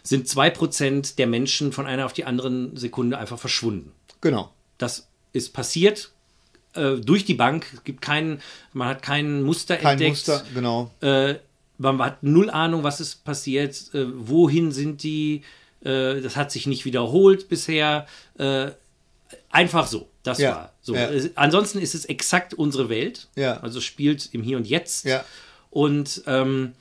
sind 0.03 0.27
zwei 0.27 0.49
Prozent 0.49 1.19
der 1.19 1.27
Menschen 1.27 1.71
von 1.73 1.85
einer 1.85 2.05
auf 2.05 2.13
die 2.13 2.25
anderen 2.25 2.75
Sekunde 2.77 3.17
einfach 3.17 3.37
verschwunden. 3.39 3.91
Genau. 4.21 4.51
Das 4.77 5.07
ist 5.33 5.53
passiert 5.53 6.11
äh, 6.73 6.95
durch 6.95 7.25
die 7.25 7.33
Bank. 7.35 7.65
Es 7.73 7.83
gibt 7.83 8.01
keinen, 8.01 8.41
man 8.73 8.87
hat 8.87 9.01
kein 9.03 9.43
Muster 9.43 9.77
Kein 9.77 9.93
entdeckt. 9.93 10.11
Muster, 10.27 10.43
genau. 10.53 10.91
Äh, 11.01 11.35
man 11.77 11.99
hat 11.99 12.21
null 12.21 12.49
Ahnung, 12.51 12.83
was 12.83 12.99
ist 12.99 13.23
passiert, 13.25 13.75
äh, 13.93 14.05
wohin 14.15 14.71
sind 14.71 15.03
die, 15.03 15.41
äh, 15.83 16.21
das 16.21 16.35
hat 16.35 16.51
sich 16.51 16.67
nicht 16.67 16.85
wiederholt 16.85 17.49
bisher. 17.49 18.07
Äh, 18.37 18.71
einfach 19.49 19.87
so, 19.87 20.07
das 20.23 20.39
Ja, 20.39 20.51
war 20.51 20.73
so. 20.81 20.95
ja. 20.95 21.09
Ansonsten 21.35 21.79
ist 21.79 21.95
es 21.95 22.05
exakt 22.05 22.53
unsere 22.53 22.89
Welt, 22.89 23.27
Ja. 23.35 23.59
also 23.61 23.81
spielt 23.81 24.29
im 24.33 24.43
Hier 24.43 24.57
und 24.57 24.67
Jetzt. 24.67 25.07
Und 25.69 26.23
ähm, 26.27 26.73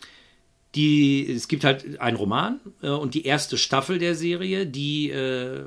die, 0.74 1.30
es 1.30 1.48
gibt 1.48 1.64
halt 1.64 2.00
einen 2.00 2.16
Roman 2.16 2.60
äh, 2.82 2.88
und 2.88 3.14
die 3.14 3.24
erste 3.26 3.58
Staffel 3.58 3.98
der 3.98 4.14
Serie, 4.14 4.66
die 4.66 5.10
äh, 5.10 5.58
äh, 5.58 5.62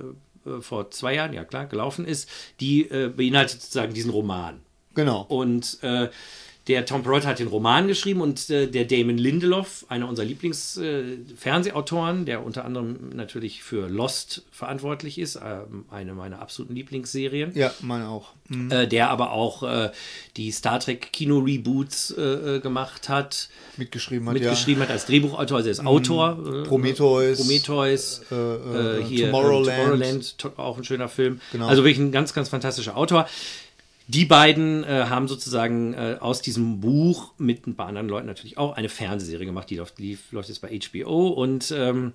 vor 0.62 0.92
zwei 0.92 1.16
Jahren, 1.16 1.34
ja 1.34 1.44
klar, 1.44 1.66
gelaufen 1.66 2.06
ist, 2.06 2.30
die 2.60 2.84
äh, 2.90 3.10
beinhaltet 3.10 3.62
sozusagen 3.62 3.94
diesen 3.94 4.12
Roman. 4.12 4.62
Genau. 4.96 5.22
Und 5.24 5.80
äh, 5.82 6.10
der 6.68 6.86
Tom 6.86 7.03
Perrotta 7.03 7.28
hat 7.28 7.39
den 7.39 7.47
Roman 7.47 7.89
geschrieben 7.89 8.22
und 8.22 8.49
äh, 8.49 8.68
der 8.68 8.86
Damon 8.86 9.18
Lindelof, 9.18 9.86
einer 9.89 10.07
unserer 10.07 10.26
Lieblings-Fernsehautoren, 10.26 12.26
der 12.26 12.45
unter 12.45 12.64
anderem 12.64 13.09
natürlich 13.14 13.64
für 13.64 13.89
Lost 13.89 14.43
verantwortlich 14.49 15.20
ist, 15.20 15.36
ähm, 15.36 15.84
eine 15.91 16.14
meiner 16.14 16.41
absoluten 16.41 16.74
Lieblingsserien. 16.76 17.51
Ja, 17.53 17.74
meine 17.82 18.07
auch. 18.07 18.30
Mhm. 18.47 18.72
Äh, 18.72 18.88
der 18.88 19.09
aber 19.09 19.34
auch 19.34 19.64
äh, 19.64 19.91
die 20.38 20.51
Star 20.51 20.80
Trek 20.80 21.11
Kino-Reboots 21.11 22.16
äh, 22.18 22.22
äh, 22.22 22.59
gemacht 22.61 23.09
hat, 23.09 23.49
Mitgeschrieben 23.76 24.26
hat, 24.28 24.36
mitgeschrieben 24.36 24.84
hat 24.84 24.89
als 24.89 25.05
Drehbuchautor, 25.05 25.57
also 25.57 25.68
er 25.68 25.72
ist 25.72 25.86
Autor. 25.86 26.39
Äh, 26.45 26.64
Prometheus. 26.64 27.39
Prometheus, 27.39 28.22
Äh, 28.32 28.36
äh, 28.36 28.99
äh, 28.99 29.03
hier 29.03 29.32
Tomorrowland. 29.32 29.68
Äh, 29.68 29.76
Tomorrowland, 29.76 30.38
to 30.38 30.51
auch 30.57 30.78
ein 30.78 30.86
schöner 30.86 31.09
Film. 31.09 31.41
Genau. 31.51 31.68
Also 31.68 31.84
wirklich 31.84 31.99
ein 31.99 32.14
ganz, 32.14 32.34
ganz 32.34 32.47
fantastischer 32.49 32.95
Autor. 32.95 33.28
Die 34.08 34.26
beiden 34.26 34.84
äh, 34.84 35.06
haben 35.10 35.28
sozusagen 35.28 35.93
äh, 35.93 36.18
aus 36.20 36.41
diesem 36.41 36.82
Buch 36.82 37.32
mit 37.38 37.68
ein 37.68 37.76
paar 37.76 37.88
anderen 37.88 38.10
Leuten 38.10 38.28
natürlich 38.28 38.58
auch 38.58 38.76
eine 38.76 38.89
Fernsehserie 38.89 39.45
gemacht, 39.45 39.70
die 39.70 39.78
läuft, 39.78 39.97
lief, 39.99 40.32
läuft 40.32 40.49
jetzt 40.49 40.62
bei 40.62 40.78
HBO. 40.78 41.30
Und 41.30 41.74
ähm, 41.76 42.14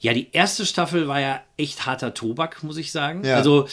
ja, 0.00 0.12
die 0.12 0.28
erste 0.32 0.64
Staffel 0.66 1.08
war 1.08 1.20
ja 1.20 1.40
echt 1.56 1.86
harter 1.86 2.14
Tobak, 2.14 2.62
muss 2.62 2.76
ich 2.76 2.92
sagen. 2.92 3.24
Ja. 3.24 3.36
Also 3.36 3.66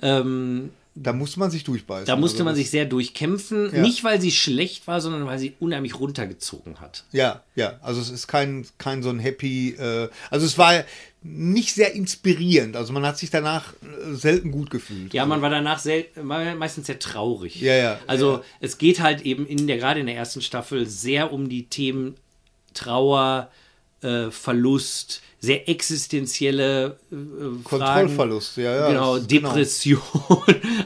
ähm, 0.00 0.70
Da 0.94 1.12
musste 1.12 1.40
man 1.40 1.50
sich 1.50 1.64
durchbeißen. 1.64 2.06
da 2.06 2.14
musste 2.16 2.36
Also 2.38 2.44
man 2.44 2.54
sich 2.54 2.70
sehr 2.70 2.84
durchkämpfen. 2.84 3.74
Ja. 3.74 3.82
Nicht, 3.82 4.04
weil 4.04 4.20
sie 4.20 4.30
schlecht 4.30 4.86
war, 4.86 5.00
sondern 5.00 5.26
weil 5.26 5.38
sie 5.38 5.54
unheimlich 5.60 5.98
runtergezogen 5.98 6.80
hat. 6.80 7.04
Ja, 7.12 7.42
ja. 7.56 7.78
Also 7.82 8.00
es 8.00 8.10
ist 8.10 8.28
kein, 8.28 8.66
kein 8.78 9.02
so 9.02 9.10
ein 9.10 9.18
happy. 9.18 9.70
Äh, 9.70 10.08
also 10.30 10.46
es 10.46 10.56
war 10.58 10.84
nicht 11.22 11.74
sehr 11.74 11.94
inspirierend. 11.94 12.76
Also 12.76 12.92
man 12.92 13.04
hat 13.04 13.18
sich 13.18 13.30
danach 13.30 13.72
äh, 13.82 14.14
selten 14.14 14.50
gut 14.52 14.70
gefühlt. 14.70 15.12
Ja, 15.12 15.26
man 15.26 15.42
war 15.42 15.50
danach 15.50 15.78
sehr, 15.80 16.04
me- 16.22 16.54
meistens 16.54 16.86
sehr 16.86 16.98
traurig. 16.98 17.60
Ja, 17.60 17.74
ja, 17.74 18.00
Also 18.06 18.36
ja. 18.38 18.42
es 18.60 18.78
geht 18.78 19.00
halt 19.00 19.22
eben 19.22 19.46
in 19.46 19.66
der, 19.66 19.78
gerade 19.78 20.00
in 20.00 20.06
der 20.06 20.14
ersten 20.16 20.42
Staffel 20.42 20.86
sehr 20.86 21.32
um 21.32 21.48
die 21.48 21.66
Themen 21.66 22.14
Trauer, 22.74 23.50
äh, 24.02 24.30
Verlust, 24.30 25.22
sehr 25.40 25.68
existenzielle 25.68 26.96
äh, 27.10 27.14
Fragen. 27.14 27.64
Kontrollverlust, 27.64 28.56
ja, 28.56 28.74
ja. 28.74 28.88
Genau, 28.88 29.14
genau. 29.14 29.26
Depression. 29.26 30.00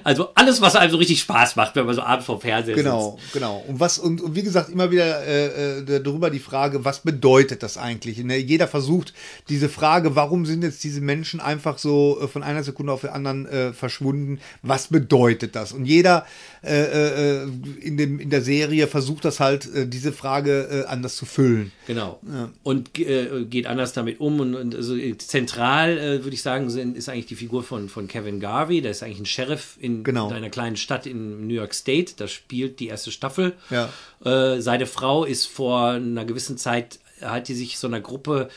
Also 0.04 0.30
alles, 0.34 0.60
was 0.60 0.74
einem 0.74 0.90
so 0.90 0.96
richtig 0.96 1.20
Spaß 1.20 1.54
macht, 1.56 1.76
wenn 1.76 1.86
man 1.86 1.94
so 1.94 2.02
abends 2.02 2.26
vor 2.26 2.40
Fernseher 2.40 2.74
Genau, 2.74 3.18
genau. 3.32 3.64
Und 3.68 3.78
was 3.78 3.98
und, 3.98 4.20
und 4.20 4.34
wie 4.34 4.42
gesagt 4.42 4.68
immer 4.68 4.90
wieder 4.90 5.24
äh, 5.24 5.78
äh, 5.78 6.00
darüber 6.02 6.28
die 6.30 6.40
Frage, 6.40 6.84
was 6.84 7.00
bedeutet 7.00 7.62
das 7.62 7.76
eigentlich? 7.76 8.18
Ne? 8.18 8.36
Jeder 8.36 8.66
versucht 8.66 9.14
diese 9.48 9.68
Frage, 9.68 10.16
warum 10.16 10.44
sind 10.44 10.62
jetzt 10.62 10.82
diese 10.82 11.00
Menschen 11.00 11.40
einfach 11.40 11.78
so 11.78 12.18
äh, 12.20 12.28
von 12.28 12.42
einer 12.42 12.64
Sekunde 12.64 12.92
auf 12.92 13.02
die 13.02 13.08
anderen 13.08 13.46
äh, 13.46 13.72
verschwunden? 13.72 14.40
Was 14.62 14.88
bedeutet 14.88 15.54
das? 15.54 15.72
Und 15.72 15.84
jeder 15.84 16.26
äh, 16.62 17.42
äh, 17.44 17.48
in 17.80 17.96
dem 17.96 18.18
in 18.18 18.30
der 18.30 18.42
Serie 18.42 18.88
versucht 18.88 19.24
das 19.24 19.40
halt 19.40 19.68
diese 19.92 20.12
Frage 20.12 20.86
anders 20.88 21.16
zu 21.16 21.26
füllen. 21.26 21.72
sitzt. 21.82 21.86
Genau. 21.86 22.20
Und 22.62 22.98
äh, 22.98 23.44
geht 23.44 23.66
anders 23.66 23.92
damit 23.92 24.20
um. 24.20 24.40
Und, 24.42 24.54
und 24.54 24.74
also 24.74 24.96
äh, 24.96 25.16
zentral, 25.16 25.96
äh, 25.98 26.24
würde 26.24 26.34
ich 26.34 26.42
sagen, 26.42 26.68
sind, 26.68 26.96
ist 26.96 27.08
eigentlich 27.08 27.26
die 27.26 27.36
Figur 27.36 27.62
von, 27.62 27.88
von 27.88 28.08
Kevin 28.08 28.40
Garvey. 28.40 28.82
Der 28.82 28.90
ist 28.90 29.02
eigentlich 29.02 29.20
ein 29.20 29.26
Sheriff 29.26 29.76
in 29.80 30.04
Genau. 30.04 30.28
einer 30.30 30.50
kleinen 30.50 30.76
Stadt 30.76 31.06
in 31.06 31.46
New 31.46 31.54
York 31.54 31.72
State. 31.74 32.12
Da 32.16 32.28
spielt 32.28 32.80
die 32.80 32.88
erste 32.88 33.10
Staffel. 33.10 33.54
Ja. 33.70 33.88
Äh, 34.24 34.60
seine 34.60 34.86
Frau 34.86 35.24
ist 35.24 35.46
vor 35.46 35.90
einer 35.92 36.24
gewissen 36.24 36.58
Zeit, 36.58 36.98
hat 37.20 37.48
die 37.48 37.54
sich 37.54 37.78
so 37.78 37.86
einer 37.86 38.00
Gruppe 38.00 38.48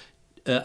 äh, 0.47 0.59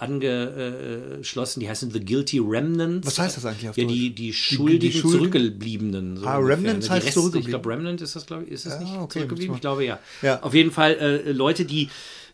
angeschlossen, 0.60 1.60
die 1.60 1.68
heißen 1.68 1.90
The 1.90 2.04
Guilty 2.04 2.38
Remnants. 2.38 3.06
Was 3.06 3.18
heißt 3.18 3.36
das 3.38 3.46
eigentlich 3.46 3.68
auf 3.70 3.76
Ja, 3.78 3.84
die, 3.86 4.10
die 4.14 4.32
schuldigen, 4.32 4.92
Schuldigen? 4.92 5.10
Zurückgebliebenen. 5.32 6.16
So 6.18 6.26
Ah, 6.26 6.36
ungefähr, 6.36 6.56
Remnants 6.58 6.88
ne? 6.88 6.88
Die 6.88 6.90
heißt 6.96 7.06
Reste, 7.06 7.08
Ich 7.08 7.14
zurückgeblieben. 7.14 7.50
glaube, 7.62 7.68
Remnant 7.70 8.00
ist 8.02 8.16
das, 8.16 8.26
glaube 8.26 8.44
ich, 8.44 8.50
ist 8.52 8.66
das 8.66 8.74
Ja, 8.74 8.80
nicht 8.80 8.92
okay, 8.96 9.12
zurückgeblieben? 9.20 9.54
Ich 9.54 9.60
glaube, 9.60 9.84
ja. 9.84 9.98
Ja. 10.22 10.42
Auf 10.42 10.54
jeden 10.54 10.70
Fall 10.70 10.92
äh, 11.26 11.32
Leute, 11.32 11.64
die 11.64 11.88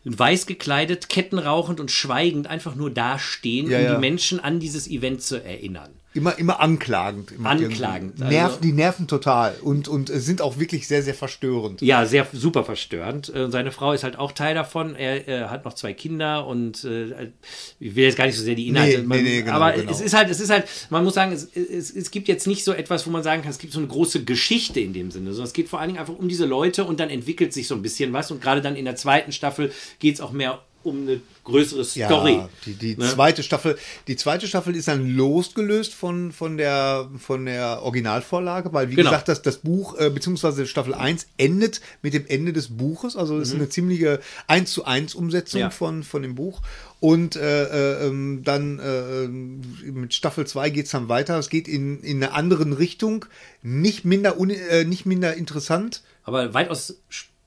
weiß 0.07 0.45
gekleidet, 0.45 1.09
kettenrauchend 1.09 1.79
und 1.79 1.91
schweigend 1.91 2.47
einfach 2.47 2.75
nur 2.75 2.91
dastehen, 2.91 3.69
Ja, 3.69 3.77
um 3.79 3.83
ja. 3.83 3.95
die 3.95 3.99
Menschen 3.99 4.39
an 4.39 4.59
dieses 4.59 4.87
Event 4.87 5.21
zu 5.21 5.43
erinnern. 5.43 5.96
Immer, 6.13 6.39
immer 6.39 6.59
anklagend. 6.59 7.31
Immer 7.31 7.49
Anklagend, 7.51 8.13
irgendwie. 8.17 8.33
Nerven, 8.35 8.49
also- 8.51 8.61
die 8.61 8.71
nerven 8.71 9.07
total 9.07 9.55
und, 9.61 9.87
und 9.87 10.09
äh, 10.09 10.19
sind 10.19 10.41
auch 10.41 10.57
wirklich 10.57 10.87
sehr, 10.87 11.03
sehr 11.03 11.13
verstörend. 11.13 11.81
Ja, 11.81 12.05
sehr 12.07 12.25
super 12.31 12.63
verstörend. 12.63 13.33
Äh, 13.35 13.51
Seine 13.51 13.71
Frau 13.71 13.93
ist 13.93 14.03
halt 14.03 14.17
auch 14.17 14.31
Teil 14.31 14.55
davon. 14.55 14.95
Er, 14.95 15.27
er 15.27 15.51
hat 15.51 15.63
noch 15.65 15.73
zwei 15.73 15.93
Kinder 15.93 16.47
und 16.47 16.83
äh, 16.85 17.31
ich 17.79 17.95
will 17.95 18.05
jetzt 18.05 18.17
gar 18.17 18.25
nicht 18.25 18.37
so 18.37 18.43
sehr 18.43 18.55
die 18.55 18.67
Inhalte. 18.67 18.99
Nee, 18.99 19.05
man, 19.05 19.17
nee, 19.17 19.23
nee, 19.23 19.41
genau, 19.41 19.53
aber 19.53 19.73
genau. 19.73 19.91
es 19.91 20.01
ist 20.01 20.15
halt, 20.15 20.29
es 20.29 20.39
ist 20.39 20.49
halt, 20.49 20.65
man 20.89 21.03
muss 21.03 21.13
sagen, 21.13 21.31
es, 21.33 21.43
es, 21.55 21.95
es 21.95 22.09
gibt 22.09 22.27
jetzt 22.27 22.47
nicht 22.47 22.63
so 22.63 22.73
etwas, 22.73 23.05
wo 23.05 23.11
man 23.11 23.21
sagen 23.21 23.43
kann, 23.43 23.51
es 23.51 23.59
gibt 23.59 23.73
so 23.73 23.79
eine 23.79 23.87
große 23.87 24.23
Geschichte 24.23 24.79
in 24.79 24.93
dem 24.93 25.11
Sinne, 25.11 25.31
sondern 25.33 25.47
es 25.47 25.53
geht 25.53 25.69
vor 25.69 25.79
allen 25.79 25.89
Dingen 25.89 25.99
einfach 25.99 26.15
um 26.17 26.27
diese 26.27 26.45
Leute 26.45 26.85
und 26.85 26.99
dann 26.99 27.09
entwickelt 27.11 27.53
sich 27.53 27.67
so 27.67 27.75
ein 27.75 27.83
bisschen 27.83 28.11
was 28.13 28.31
und 28.31 28.41
gerade 28.41 28.61
dann 28.61 28.75
in 28.75 28.85
der 28.85 28.95
zweiten 28.95 29.31
Staffel 29.33 29.71
geht 29.99 30.15
es 30.15 30.21
auch 30.21 30.31
mehr 30.31 30.61
um 30.87 31.01
eine 31.03 31.21
größere 31.43 31.85
Story. 31.85 32.33
Ja, 32.33 32.49
die, 32.65 32.73
die 32.73 32.97
Ne? 32.97 33.07
zweite 33.07 33.43
Staffel, 33.43 33.77
die 34.07 34.15
zweite 34.15 34.47
Staffel 34.47 34.75
ist 34.75 34.87
dann 34.87 35.07
losgelöst 35.15 35.93
von, 35.93 36.31
von 36.31 36.57
der, 36.57 37.09
von 37.19 37.45
der 37.45 37.81
Originalvorlage, 37.83 38.73
weil, 38.73 38.89
wie 38.89 38.95
Genau. 38.95 39.09
gesagt, 39.11 39.27
das, 39.29 39.41
das 39.41 39.57
Buch, 39.59 39.97
äh, 39.99 40.09
beziehungsweise 40.09 40.65
Staffel 40.65 40.93
1 40.93 41.27
endet 41.37 41.81
mit 42.01 42.13
dem 42.13 42.25
Ende 42.27 42.51
des 42.53 42.75
Buches. 42.75 43.15
Also, 43.15 43.37
es 43.39 43.49
ist 43.49 43.55
eine 43.55 43.69
ziemliche 43.69 44.19
1 44.47 44.71
zu 44.71 44.85
1 44.85 45.15
Umsetzung 45.15 45.59
Mhm. 45.59 45.63
Ja. 45.65 45.69
von, 45.69 46.03
von 46.03 46.21
dem 46.23 46.35
Buch. 46.35 46.61
Und 46.99 47.35
äh, 47.35 47.63
äh, 48.03 48.07
ähm, 48.07 48.41
dann 48.43 48.79
äh, 48.79 49.27
mit 49.27 50.13
Staffel 50.15 50.47
2 50.47 50.69
geht 50.71 50.85
es 50.85 50.91
dann 50.91 51.09
weiter. 51.09 51.37
Es 51.37 51.49
geht 51.49 51.67
in, 51.67 52.01
in 52.01 52.23
eine 52.23 52.33
andere 52.33 52.77
Richtung. 52.79 53.25
Nicht 53.61 54.03
minder, 54.03 54.39
uni, 54.39 54.53
äh, 54.55 54.83
nicht 54.83 55.05
minder 55.05 55.35
interessant. 55.35 56.01
aber 56.23 56.53
weitaus 56.53 56.95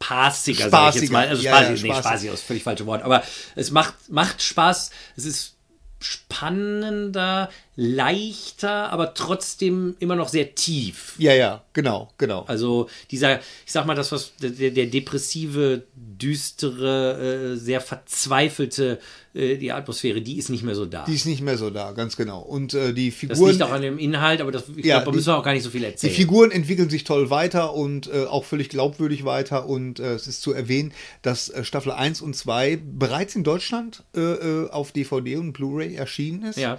spaßiger, 0.03 0.71
sag 0.71 0.95
ich 0.95 1.01
Spaßiger, 1.01 1.03
jetzt 1.03 1.13
mal. 1.13 1.29
Also 1.29 1.43
ja, 1.43 1.57
spaßig, 1.57 1.83
ja, 1.83 1.89
nee, 1.89 1.95
spaßig. 1.95 2.11
spaßig 2.11 2.33
ist 2.33 2.43
völlig 2.43 2.63
falsche 2.63 2.87
Wort. 2.87 3.03
Aber 3.03 3.23
es 3.55 3.71
macht, 3.71 3.95
macht 4.09 4.43
Spaß. 4.43 4.91
Es 5.17 5.25
ist 5.25 5.55
spannender, 6.01 7.51
leichter, 7.83 8.93
aber 8.93 9.15
trotzdem 9.15 9.97
immer 10.01 10.15
noch 10.15 10.29
sehr 10.29 10.55
tief. 10.55 11.15
Ja, 11.19 11.33
ja, 11.33 11.63
genau, 11.73 12.11
genau. 12.19 12.45
Also 12.47 12.89
dieser, 13.11 13.39
ich 13.39 13.73
sag 13.73 13.87
mal, 13.87 13.95
das, 13.95 14.13
was 14.13 14.33
der, 14.37 14.71
der 14.71 14.87
depressive, 14.87 15.85
düstere, 15.97 17.53
äh, 17.55 17.57
sehr 17.57 17.81
verzweifelte 17.81 18.99
äh, 19.33 19.57
die 19.57 19.73
Atmosphäre, 19.73 20.21
die 20.21 20.37
ist 20.37 20.51
nicht 20.51 20.63
mehr 20.63 20.75
so 20.75 20.85
da. 20.85 21.05
Die 21.07 21.15
ist 21.15 21.25
nicht 21.25 21.41
mehr 21.41 21.57
so 21.57 21.71
da, 21.71 21.93
ganz 21.93 22.17
genau. 22.17 22.41
Und 22.41 22.75
äh, 22.75 22.93
die 22.93 23.09
das 23.11 23.19
Figuren. 23.19 23.51
liegt 23.53 23.63
auch 23.63 23.71
an 23.71 23.81
dem 23.83 23.99
Inhalt, 23.99 24.41
aber 24.43 24.53
das, 24.53 24.65
ich 24.77 24.85
Ja, 24.85 24.97
glaube, 24.97 25.05
da 25.07 25.11
die- 25.13 25.17
müssen 25.17 25.29
wir 25.29 25.39
auch 25.39 25.45
gar 25.45 25.55
nicht 25.55 25.63
so 25.63 25.71
viel 25.71 25.81
Die 25.81 25.87
erzählen. 25.87 26.13
Figuren 26.13 26.51
entwickeln 26.51 26.91
sich 26.91 27.05
toll 27.05 27.31
weiter 27.31 27.73
und 27.75 28.09
äh, 28.13 28.25
auch 28.27 28.45
völlig 28.45 28.69
glaubwürdig 28.69 29.25
weiter. 29.25 29.67
Und 29.67 30.01
äh, 30.01 30.15
es 30.15 30.27
ist 30.27 30.43
zu 30.43 30.53
erwähnen, 30.53 30.93
dass 31.23 31.49
äh, 31.49 31.65
Staffel 31.65 31.93
1 31.93 32.21
und 32.21 32.37
2 32.37 32.79
bereits 32.83 33.35
in 33.35 33.43
Deutschland 33.45 34.03
auf 34.71 34.93
DVD 34.93 35.37
und 35.37 35.53
Blu-ray 35.53 35.95
erschienen 35.95 36.43
ist. 36.45 36.59
Ja. 36.59 36.79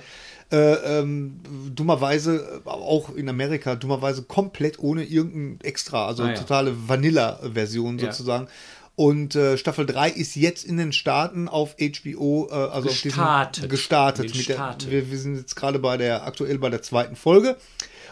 Äh, 0.52 0.74
ähm, 1.00 1.40
dummerweise, 1.74 2.62
auch 2.66 3.16
in 3.16 3.30
Amerika, 3.30 3.76
dummerweise 3.76 4.24
komplett 4.24 4.80
ohne 4.80 5.04
irgendein 5.04 5.60
Extra, 5.66 6.08
also 6.08 6.24
Ah, 6.24 6.30
ja. 6.32 6.34
totale 6.36 6.74
Vanilla-Version 6.88 7.98
Ja. 8.00 8.12
sozusagen. 8.12 8.48
Und 8.96 9.36
äh, 9.36 9.58
Staffel 9.58 9.86
3 9.86 10.10
ist 10.12 10.36
jetzt 10.36 10.66
in 10.66 10.76
den 10.78 10.92
Staaten 10.92 11.48
auf 11.48 11.76
HBO, 11.80 12.50
äh, 12.52 12.54
also 12.54 12.90
auf 12.90 13.02
Gestartet. 13.02 13.64
diesem 13.64 13.70
gestartet. 13.70 14.48
Der, 14.50 14.92
wir, 14.92 15.10
wir 15.12 15.18
sind 15.18 15.38
jetzt 15.38 15.56
gerade 15.56 15.80
bei 15.80 15.96
der 15.98 16.26
aktuell 16.26 16.58
bei 16.60 16.70
der 16.70 16.82
zweiten 16.82 17.16
Folge. 17.16 17.56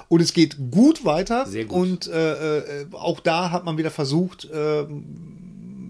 Und 0.08 0.22
es 0.22 0.34
geht 0.34 0.58
gut 0.72 1.04
weiter. 1.06 1.46
Sehr 1.46 1.66
gut. 1.66 1.78
Und 1.78 2.08
äh, 2.08 2.58
äh, 2.82 2.86
auch 2.94 3.20
da 3.20 3.52
hat 3.52 3.66
man 3.66 3.78
wieder 3.78 3.92
versucht, 3.92 4.46
äh, 4.46 4.86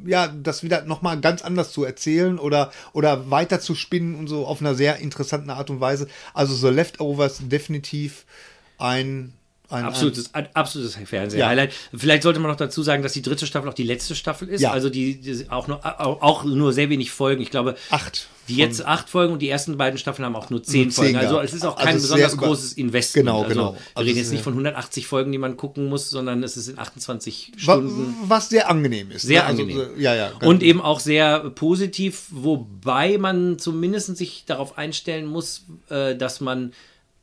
ja, 0.05 0.27
das 0.27 0.63
wieder 0.63 0.83
nochmal 0.83 1.19
ganz 1.19 1.41
anders 1.41 1.71
zu 1.71 1.83
erzählen 1.83 2.39
oder, 2.39 2.71
oder 2.93 3.29
weiter 3.29 3.59
zu 3.59 3.75
spinnen 3.75 4.15
und 4.15 4.27
so 4.27 4.45
auf 4.45 4.61
einer 4.61 4.75
sehr 4.75 4.97
interessanten 4.97 5.49
Art 5.49 5.69
und 5.69 5.79
Weise. 5.79 6.07
Also 6.33 6.53
The 6.53 6.73
Leftovers 6.73 7.39
definitiv 7.41 8.25
ein, 8.77 9.33
ein 9.69 9.85
Absolutes, 9.85 10.33
ein 10.33 10.47
absolutes 10.53 10.95
Fernseh-Highlight. 10.95 11.73
Vielleicht 11.95 12.23
sollte 12.23 12.39
man 12.39 12.49
noch 12.49 12.57
dazu 12.57 12.81
sagen, 12.81 13.03
dass 13.03 13.13
die 13.13 13.21
dritte 13.21 13.45
Staffel 13.45 13.69
auch 13.69 13.73
die 13.73 13.83
letzte 13.83 14.15
Staffel 14.15 14.47
ist. 14.47 14.61
Ja. 14.61 14.71
Also 14.71 14.89
die, 14.89 15.19
die 15.19 15.49
auch, 15.49 15.67
nur, 15.67 15.85
auch, 15.85 16.21
auch 16.21 16.43
nur 16.43 16.73
sehr 16.73 16.89
wenig 16.89 17.11
Folgen. 17.11 17.41
Ich 17.41 17.51
glaube, 17.51 17.75
acht. 17.89 18.27
Die 18.49 18.55
jetzt 18.55 18.85
acht 18.85 19.09
Folgen 19.09 19.33
und 19.33 19.41
die 19.41 19.47
ersten 19.49 19.77
beiden 19.77 19.97
Staffeln 19.97 20.25
haben 20.25 20.35
auch 20.35 20.49
nur 20.49 20.61
zehn 20.63 20.83
Nur 20.87 20.91
zehn 20.91 21.03
Folgen. 21.03 21.15
Also 21.17 21.39
es 21.39 21.53
ist 21.53 21.65
auch 21.65 21.77
Also 21.77 21.85
kein 21.85 21.99
sehr 21.99 22.01
besonders 22.01 22.37
großes 22.37 22.73
Investment. 22.73 23.27
Genau, 23.27 23.43
also, 23.43 23.49
genau. 23.49 23.73
Wir 23.73 23.79
Also 23.93 24.07
reden 24.07 24.09
es 24.11 24.17
jetzt 24.25 24.31
nicht 24.31 24.43
von 24.43 24.53
180 24.53 25.07
Folgen, 25.07 25.31
die 25.31 25.37
man 25.37 25.55
gucken 25.55 25.87
muss, 25.87 26.09
sondern 26.09 26.43
es 26.43 26.57
ist 26.57 26.67
in 26.67 26.77
28 26.79 27.51
Wa- 27.55 27.59
Stunden. 27.61 28.15
Was 28.27 28.49
sehr 28.49 28.69
angenehm 28.69 29.11
ist. 29.11 29.21
Sehr 29.21 29.43
ne? 29.43 29.47
Also, 29.47 29.61
angenehm. 29.61 29.87
ja, 29.97 30.15
ja. 30.15 30.31
Und 30.43 30.63
eben 30.63 30.81
auch 30.81 30.99
sehr 30.99 31.39
positiv, 31.51 32.23
wobei 32.31 33.17
man 33.17 33.57
zumindest 33.59 34.17
sich 34.17 34.43
darauf 34.45 34.77
einstellen 34.77 35.25
muss, 35.25 35.65
äh, 35.89 36.15
dass 36.15 36.41
man, 36.41 36.73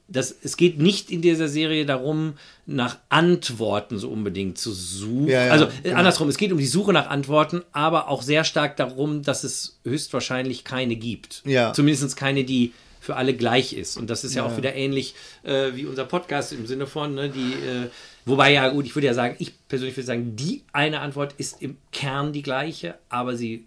dass 0.08 0.34
es 0.42 0.56
geht 0.56 0.78
nicht 0.78 1.10
in 1.10 1.20
dieser 1.20 1.48
Serie 1.48 1.84
darum, 1.84 2.34
nach 2.64 2.98
Antworten 3.08 3.98
so 3.98 4.08
unbedingt 4.10 4.58
zu 4.58 4.72
suchen. 4.72 5.28
Ja, 5.28 5.46
ja, 5.46 5.52
also 5.52 5.68
genau. 5.82 5.96
andersrum, 5.96 6.28
es 6.28 6.36
geht 6.36 6.52
um 6.52 6.58
die 6.58 6.66
Suche 6.66 6.92
nach 6.92 7.08
Antworten, 7.08 7.62
aber 7.72 8.08
auch 8.08 8.22
sehr 8.22 8.44
stark 8.44 8.76
darum, 8.76 9.22
dass 9.22 9.42
es 9.44 9.78
höchstwahrscheinlich 9.84 10.64
keine 10.64 10.96
gibt. 10.96 11.42
Ja. 11.44 11.72
Zumindest 11.72 12.16
keine, 12.16 12.44
die 12.44 12.72
für 13.00 13.16
alle 13.16 13.34
gleich 13.34 13.72
ist. 13.72 13.96
Und 13.96 14.10
das 14.10 14.24
ist 14.24 14.34
ja, 14.34 14.44
auch 14.44 14.56
wieder 14.56 14.74
ähnlich 14.74 15.14
äh, 15.44 15.74
wie 15.74 15.86
unser 15.86 16.04
Podcast 16.04 16.52
im 16.52 16.66
Sinne 16.66 16.86
von, 16.86 17.14
ne, 17.14 17.28
die, 17.28 17.52
äh, 17.52 17.88
wobei 18.24 18.52
ja 18.52 18.68
gut, 18.68 18.84
ich 18.84 18.96
würde 18.96 19.06
ja 19.06 19.14
sagen, 19.14 19.36
ich 19.38 19.52
persönlich 19.68 19.96
würde 19.96 20.06
sagen, 20.06 20.34
die 20.34 20.64
eine 20.72 21.00
Antwort 21.00 21.34
ist 21.38 21.62
im 21.62 21.76
Kern 21.92 22.32
die 22.32 22.42
gleiche, 22.42 22.96
aber 23.08 23.36
sie 23.36 23.66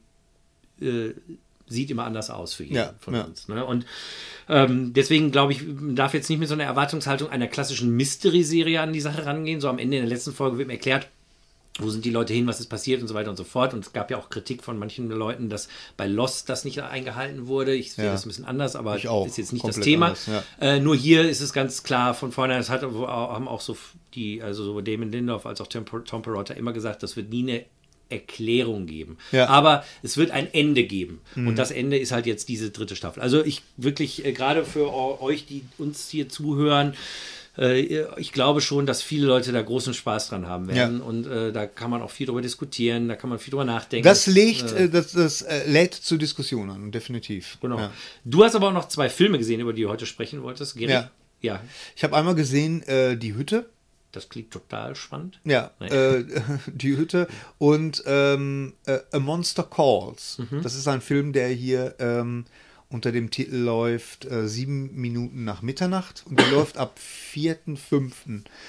äh, 0.82 1.12
sieht 1.70 1.90
immer 1.92 2.04
anders 2.06 2.30
aus 2.30 2.54
für 2.54 2.64
jeden 2.64 2.76
Ja, 2.76 2.94
von 3.00 3.14
ja. 3.14 3.22
uns. 3.24 3.48
Ne? 3.48 3.64
Und 3.64 3.86
ähm, 4.50 4.94
deswegen 4.94 5.32
glaube 5.32 5.54
ich, 5.54 5.66
man 5.66 5.96
darf 5.96 6.14
jetzt 6.14 6.30
nicht 6.30 6.40
mit 6.40 6.48
so 6.50 6.56
einer 6.56 6.64
Erwartungshaltung 6.66 7.30
einer 7.30 7.48
klassischen 7.48 7.92
Mystery-Serie 7.96 8.82
an 8.82 8.92
die 8.94 9.02
Sache 9.02 9.26
rangehen. 9.26 9.62
So 9.62 9.70
am 9.70 9.80
Ende 9.80 9.98
in 9.98 10.04
der 10.04 10.10
letzten 10.10 10.34
Folge 10.34 10.58
wird 10.58 10.68
mir 10.68 10.74
erklärt, 10.74 11.08
wo 11.82 11.90
sind 11.90 12.04
die 12.04 12.10
Leute 12.10 12.34
hin, 12.34 12.46
was 12.46 12.60
ist 12.60 12.68
passiert 12.68 13.02
und 13.02 13.08
so 13.08 13.14
weiter 13.14 13.30
und 13.30 13.38
so 13.38 13.46
fort. 13.46 13.74
Und 13.74 13.86
es 13.86 13.94
gab 13.94 14.12
ja 14.12 14.18
auch 14.18 14.30
Kritik 14.30 14.64
von 14.64 14.78
manchen 14.78 15.10
Leuten, 15.10 15.48
dass 15.50 15.70
bei 15.96 16.08
Lost 16.08 16.50
das 16.50 16.66
nicht 16.66 16.82
eingehalten 16.82 17.48
wurde. 17.48 17.74
Ich 17.74 17.94
sehe 17.94 18.06
Ja. 18.06 18.12
das 18.12 18.26
ein 18.26 18.30
bisschen 18.30 18.44
anders, 18.44 18.76
aber 18.76 18.98
auch. 19.08 19.26
ist 19.28 19.38
jetzt 19.38 19.54
nicht 19.54 19.66
das 19.66 19.80
Thema. 19.80 20.08
anders, 20.08 20.26
ja. 20.28 20.44
Äh, 20.60 20.80
nur 20.82 20.96
hier 20.96 21.30
ist 21.30 21.40
es 21.40 21.54
ganz 21.54 21.84
klar 21.84 22.14
von 22.16 22.34
vornherein, 22.34 22.60
es 22.62 22.70
hat, 22.70 22.82
haben 22.82 23.48
auch 23.48 23.62
so 23.62 23.78
die, 24.14 24.42
also 24.44 24.66
sowohl 24.66 24.84
Damon 24.84 25.12
Lindorf 25.12 25.46
als 25.46 25.62
auch 25.62 25.68
Tom, 25.68 25.86
Tom 25.86 26.22
Perrotta 26.22 26.54
immer 26.56 26.74
gesagt, 26.74 27.02
das 27.02 27.16
wird 27.16 27.30
nie 27.30 27.44
eine 27.44 27.66
Erklärung 28.10 28.86
geben. 28.88 29.18
Ja. 29.32 29.48
Aber 29.48 29.84
es 30.04 30.18
wird 30.18 30.32
ein 30.32 30.52
Ende 30.54 30.84
geben. 30.84 31.22
Und 31.36 31.56
das 31.58 31.72
Ende 31.72 31.98
ist 31.98 32.12
halt 32.12 32.26
jetzt 32.26 32.50
diese 32.50 32.72
dritte 32.72 32.96
Staffel. 32.96 33.22
Also 33.22 33.44
ich 33.44 33.62
wirklich, 33.78 34.26
äh, 34.26 34.32
gerade 34.34 34.66
für 34.66 34.92
eu- 34.94 35.22
euch, 35.22 35.46
die 35.46 35.64
uns 35.78 36.10
hier 36.10 36.28
zuhören, 36.30 36.94
äh, 37.58 38.06
ich 38.18 38.32
glaube 38.32 38.62
schon, 38.62 38.86
dass 38.86 39.02
viele 39.02 39.28
Leute 39.28 39.52
da 39.52 39.62
großen 39.62 39.94
Spaß 39.94 40.30
dran 40.30 40.48
haben 40.48 40.68
werden. 40.68 41.00
Ja. 41.00 41.04
Und 41.06 41.28
äh, 41.28 41.52
da 41.52 41.68
kann 41.68 41.90
man 41.92 42.02
auch 42.02 42.12
viel 42.12 42.26
drüber 42.26 42.42
diskutieren, 42.42 43.08
da 43.08 43.16
kann 43.16 43.30
man 43.30 43.38
viel 43.40 43.52
drüber 43.52 43.66
nachdenken. 43.66 44.04
das 44.06 44.28
legt, 44.28 44.72
äh, 44.72 44.90
das, 44.90 45.12
das 45.12 45.42
äh, 45.42 45.70
lädt 45.70 45.94
zur 45.94 46.18
Diskussion 46.18 46.70
an, 46.70 46.92
definitiv. 46.92 47.58
Genau. 47.62 47.78
Ja. 47.78 47.92
Du 48.26 48.44
hast 48.44 48.56
aber 48.56 48.70
auch 48.70 48.74
noch 48.74 48.88
zwei 48.88 49.10
Filme 49.10 49.38
gesehen, 49.38 49.60
über 49.60 49.74
die 49.74 49.84
du 49.84 49.90
heute 49.90 50.06
sprechen 50.06 50.42
wolltest, 50.44 50.78
Geri. 50.78 50.92
Ja. 50.94 51.12
Ja, 51.42 51.62
Ich 51.96 52.04
habe 52.04 52.18
einmal 52.18 52.36
gesehen, 52.36 52.84
äh, 52.84 53.16
die 53.16 53.34
Hütte. 53.34 53.70
Das 54.12 54.30
klingt 54.30 54.52
total 54.52 54.96
spannend. 54.96 55.40
Ja, 55.44 55.72
Nee. 55.80 55.88
äh, 55.88 56.26
die 56.68 56.98
Hütte 56.98 57.28
und 57.58 58.04
ähm, 58.06 58.74
äh, 58.86 59.00
A 59.12 59.20
Monster 59.20 59.64
Calls. 59.64 60.38
Mhm. 60.40 60.62
Das 60.64 60.76
ist 60.76 60.88
ein 60.88 61.02
Film, 61.02 61.34
der 61.34 61.50
hier 61.50 61.96
ähm, 62.00 62.46
unter 62.90 63.12
dem 63.12 63.30
Titel 63.30 63.56
läuft 63.58 64.26
äh, 64.26 64.48
Sieben 64.48 64.96
Minuten 64.96 65.44
nach 65.44 65.62
Mitternacht 65.62 66.24
und 66.28 66.40
der 66.40 66.48
läuft 66.52 66.78
ab 66.78 66.98
4.5. 67.34 68.12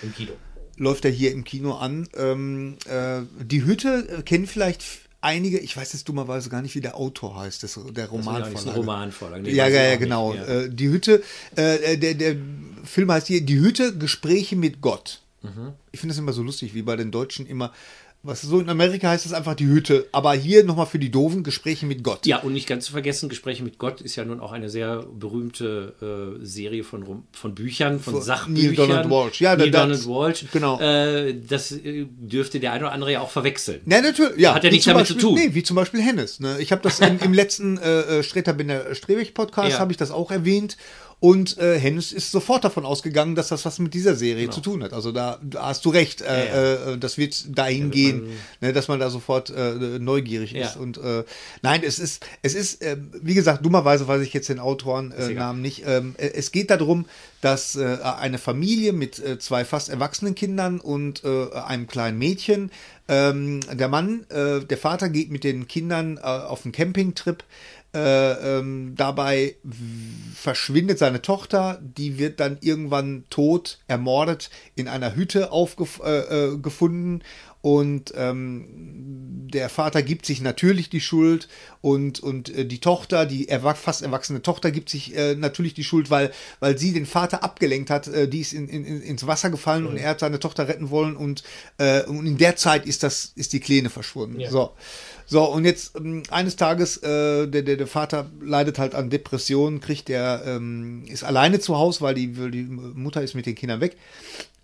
Im 0.03 0.15
Kino. 0.15 0.33
läuft 0.77 1.05
er 1.05 1.11
hier 1.11 1.33
im 1.33 1.45
Kino 1.45 1.75
an. 1.75 2.09
Ähm, 2.17 2.77
äh, 2.87 3.23
die 3.43 3.65
Hütte 3.65 4.07
äh, 4.19 4.23
kennen 4.23 4.47
vielleicht 4.47 4.83
einige, 5.23 5.59
ich 5.59 5.77
weiß 5.77 5.93
jetzt 5.93 6.09
dummerweise 6.09 6.49
gar 6.51 6.63
nicht, 6.63 6.75
wie 6.75 6.81
der 6.81 6.97
Autor 6.97 7.39
heißt, 7.41 7.63
das, 7.63 7.75
der 7.75 7.83
Das 7.83 7.91
ist 8.05 8.11
nicht 8.13 8.13
Romanvorlage. 8.27 8.79
Romanvorlage. 8.79 9.43
Nee, 9.43 9.51
Ja, 9.53 9.69
ja, 9.69 9.85
ich 9.85 9.91
ja, 9.93 9.97
genau. 9.97 10.33
nicht. 10.33 10.47
Ja. 10.49 10.61
Äh, 10.61 10.71
die 10.71 10.89
Hütte, 10.89 11.23
der, 11.57 11.97
der 12.15 12.37
Film 12.85 13.13
heißt 13.13 13.27
hier 13.27 13.43
Die 13.43 13.59
Hütte, 13.61 13.97
Gespräche 13.97 14.57
mit 14.57 14.81
Gott. 14.81 15.21
Mhm. 15.43 15.73
Ich 15.93 16.01
finde 16.01 16.13
das 16.15 16.19
immer 16.19 16.33
so 16.33 16.43
lustig, 16.43 16.75
wie 16.75 16.83
bei 16.83 16.97
den 16.97 17.11
Deutschen 17.11 17.47
immer, 17.47 17.73
was 18.23 18.43
so 18.43 18.61
in 18.61 18.69
Amerika 18.69 19.09
heißt 19.09 19.25
es 19.25 19.33
einfach 19.33 19.55
die 19.55 19.67
Hütte, 19.67 20.07
aber 20.13 20.35
hier 20.35 20.63
nochmal 20.65 20.85
für 20.85 20.99
die 20.99 21.11
Doofen 21.11 21.43
Gespräche 21.43 21.87
mit 21.87 22.05
Gott. 22.05 22.27
Ja, 22.27 22.41
und 22.41 22.53
nicht 22.53 22.67
ganz 22.67 22.85
zu 22.85 22.93
vergessen, 22.93 23.31
Gespräche 23.31 23.65
mit 23.65 23.79
Gott 23.79 24.03
ist 24.03 24.15
ja 24.17 24.27
nun 24.27 24.41
auch 24.41 24.53
eine 24.53 24.69
sehr 24.69 25.03
berühmte 25.05 26.39
äh, 26.43 26.45
Serie 26.45 26.85
von, 26.85 27.23
von 27.33 27.55
Büchern, 27.55 27.99
von 27.99 28.13
Von 28.13 28.23
Sachbüchern. 28.23 28.63
Neil 28.63 28.75
Donald 28.75 29.09
Walsh. 29.11 29.41
Ja, 29.41 29.57
Neil 29.57 29.71
das- 29.71 29.81
Donald 29.81 30.07
Walsh. 30.07 30.45
genau. 30.53 30.79
Äh, 30.81 31.35
das 31.49 31.73
äh, 31.73 32.05
dürfte 32.11 32.61
der 32.61 32.73
eine 32.73 32.85
oder 32.85 32.93
andere 32.93 33.13
ja 33.13 33.21
auch 33.23 33.31
verwechseln. 33.31 33.81
Ja, 33.87 34.03
natürlich. 34.03 34.37
Ja, 34.37 34.53
Hat 34.55 34.65
ja 34.65 34.71
nichts 34.71 34.85
damit 34.85 35.07
zu 35.07 35.15
Beispiel, 35.15 35.31
tun. 35.31 35.39
Nee, 35.39 35.55
wie 35.55 35.63
zum 35.63 35.77
Beispiel 35.77 36.03
Hennes. 36.03 36.41
Ne? 36.41 36.59
Ich 36.61 36.73
habe 36.73 36.83
das 36.83 37.01
im, 37.01 37.19
im 37.21 37.33
letzten 37.33 37.79
äh, 37.79 38.19
äh, 38.19 38.23
Streter 38.23 38.53
Binder 38.53 38.95
Strebig 38.95 39.33
Podcast 39.33 39.71
Ja. 39.73 39.79
habe 39.79 39.93
ich 39.93 39.97
das 39.97 40.11
auch 40.11 40.31
erwähnt. 40.31 40.77
Und 41.21 41.59
äh, 41.59 41.79
Hennes 41.79 42.13
ist 42.13 42.31
sofort 42.33 42.65
davon 42.65 42.87
ausgegangen, 42.87 43.35
dass 43.35 43.49
das 43.49 43.67
was 43.67 43.79
mit 43.79 43.93
dieser 43.93 44.17
Serie 44.17 44.49
zu 44.49 44.63
tun 44.63 44.83
hat. 44.83 44.95
Also 44.95 45.13
da, 45.13 45.39
da 45.43 45.67
hast 45.67 45.85
du 45.85 45.91
recht. 45.91 46.23
Äh, 46.23 46.25
Genau. 46.25 46.57
Ja, 46.57 46.93
Äh, 46.95 46.99
das 46.99 47.19
wird 47.19 47.45
dahin 47.59 47.91
gehen, 47.91 48.23
ne, 48.63 48.73
dass 48.73 48.89
man 48.89 48.99
da 48.99 49.11
sofort 49.11 49.51
äh, 49.51 49.99
neugierig 49.99 50.53
Ja. 50.53 50.67
ist. 50.67 50.77
Und 50.77 50.97
äh, 50.99 51.25
nein, 51.61 51.83
es 51.85 51.99
ist, 51.99 52.25
es 52.41 52.55
ist, 52.55 52.81
äh, 52.83 52.97
wie 53.23 53.35
gesagt, 53.35 53.65
dummerweise 53.65 54.09
weiß 54.09 54.23
ich 54.23 54.33
jetzt 54.33 54.49
den 54.49 54.59
Autorennamen 54.59 55.61
äh, 55.63 55.63
nicht. 55.63 55.85
Ähm, 55.87 56.15
äh, 56.17 56.29
es 56.35 56.53
geht 56.53 56.71
darum, 56.71 57.05
dass 57.43 57.77
äh, 57.77 57.99
eine 58.03 58.39
Familie 58.39 58.93
mit 58.95 59.19
äh, 59.19 59.39
zwei 59.39 59.65
fast 59.67 59.91
erwachsenen 59.91 60.35
Kindern 60.35 60.81
und 60.81 61.23
äh, 61.25 61.53
einem 61.53 61.87
kleinen 61.87 62.19
Mädchen, 62.19 62.71
ähm, 63.09 63.61
der 63.73 63.89
Mann, 63.89 64.25
äh, 64.31 64.61
der 64.61 64.79
Vater 64.79 65.09
geht 65.09 65.31
mit 65.31 65.45
den 65.45 65.67
Kindern 65.69 66.17
äh, 66.17 66.21
auf 66.21 66.65
einen 66.65 66.73
Campingtrip. 66.73 67.45
Äh, 67.93 68.59
ähm, 68.59 68.95
dabei 68.97 69.57
verschwindet 70.35 71.01
seine 71.01 71.23
Tochter, 71.23 71.81
die 71.83 72.19
wird 72.19 72.39
dann 72.39 72.59
irgendwann 72.61 73.25
tot, 73.31 73.81
ermordet, 73.89 74.51
in 74.77 74.87
einer 74.87 75.17
Hütte 75.17 75.51
aufgefunden 75.51 77.21
äh, 77.21 77.25
äh, 77.25 77.27
und 77.63 78.15
ähm, 78.17 79.49
der 79.53 79.69
Vater 79.69 80.03
gibt 80.03 80.25
sich 80.25 80.41
natürlich 80.41 80.89
die 80.89 81.01
Schuld 81.01 81.49
und, 81.83 82.21
und 82.21 82.49
äh, 82.49 82.65
die 82.65 82.79
Tochter, 82.79 83.27
die 83.27 83.49
erwach 83.49 83.77
fast 83.77 84.01
erwachsene 84.01 84.41
Tochter 84.41 84.71
gibt 84.71 84.89
sich 84.89 85.15
äh, 85.15 85.35
natürlich 85.35 85.75
die 85.75 85.85
Schuld, 85.85 86.11
weil, 86.11 86.31
weil 86.61 86.79
sie 86.79 86.95
den 86.95 87.05
Vater 87.05 87.45
abgelenkt 87.45 87.91
hat, 87.91 88.09
äh, 88.09 88.29
die 88.29 88.41
ist 88.41 88.55
in, 88.55 88.67
in, 88.69 89.03
ins 89.03 89.27
Wasser 89.27 89.51
gefallen 89.51 89.87
und 89.87 89.99
er 89.99 90.11
hat 90.11 90.21
seine 90.21 90.41
Tochter 90.41 90.69
retten 90.69 90.89
wollen 90.89 91.17
und, 91.17 91.43
äh, 91.77 92.03
und 92.05 92.25
in 92.25 92.39
der 92.39 92.57
Zeit 92.57 92.87
ist 92.87 93.03
das, 93.03 93.33
ist 93.35 93.53
die 93.53 93.61
Kleine 93.61 93.91
verschwunden. 93.91 94.41
Ja. 94.41 94.51
So. 94.51 94.73
So, 95.31 95.45
und 95.45 95.65
jetzt 95.65 95.95
ähm, 95.97 96.25
eines 96.31 96.57
Tages, 96.57 96.97
äh, 96.97 97.47
der, 97.47 97.63
der, 97.63 97.77
der 97.77 97.87
Vater 97.87 98.29
leidet 98.41 98.81
halt 98.81 98.97
an 98.97 99.11
Depressionen, 99.11 99.81
kriegt 99.81 100.09
der, 100.09 100.43
ähm, 100.45 101.05
ist 101.07 101.23
alleine 101.23 101.61
zu 101.61 101.79
Hause, 101.79 102.01
weil 102.01 102.15
die, 102.15 102.33
die 102.51 102.65
Mutter 102.65 103.23
ist 103.23 103.37
mit 103.37 103.47
den 103.47 103.55
Kindern 103.55 103.81
weg. 103.81 103.97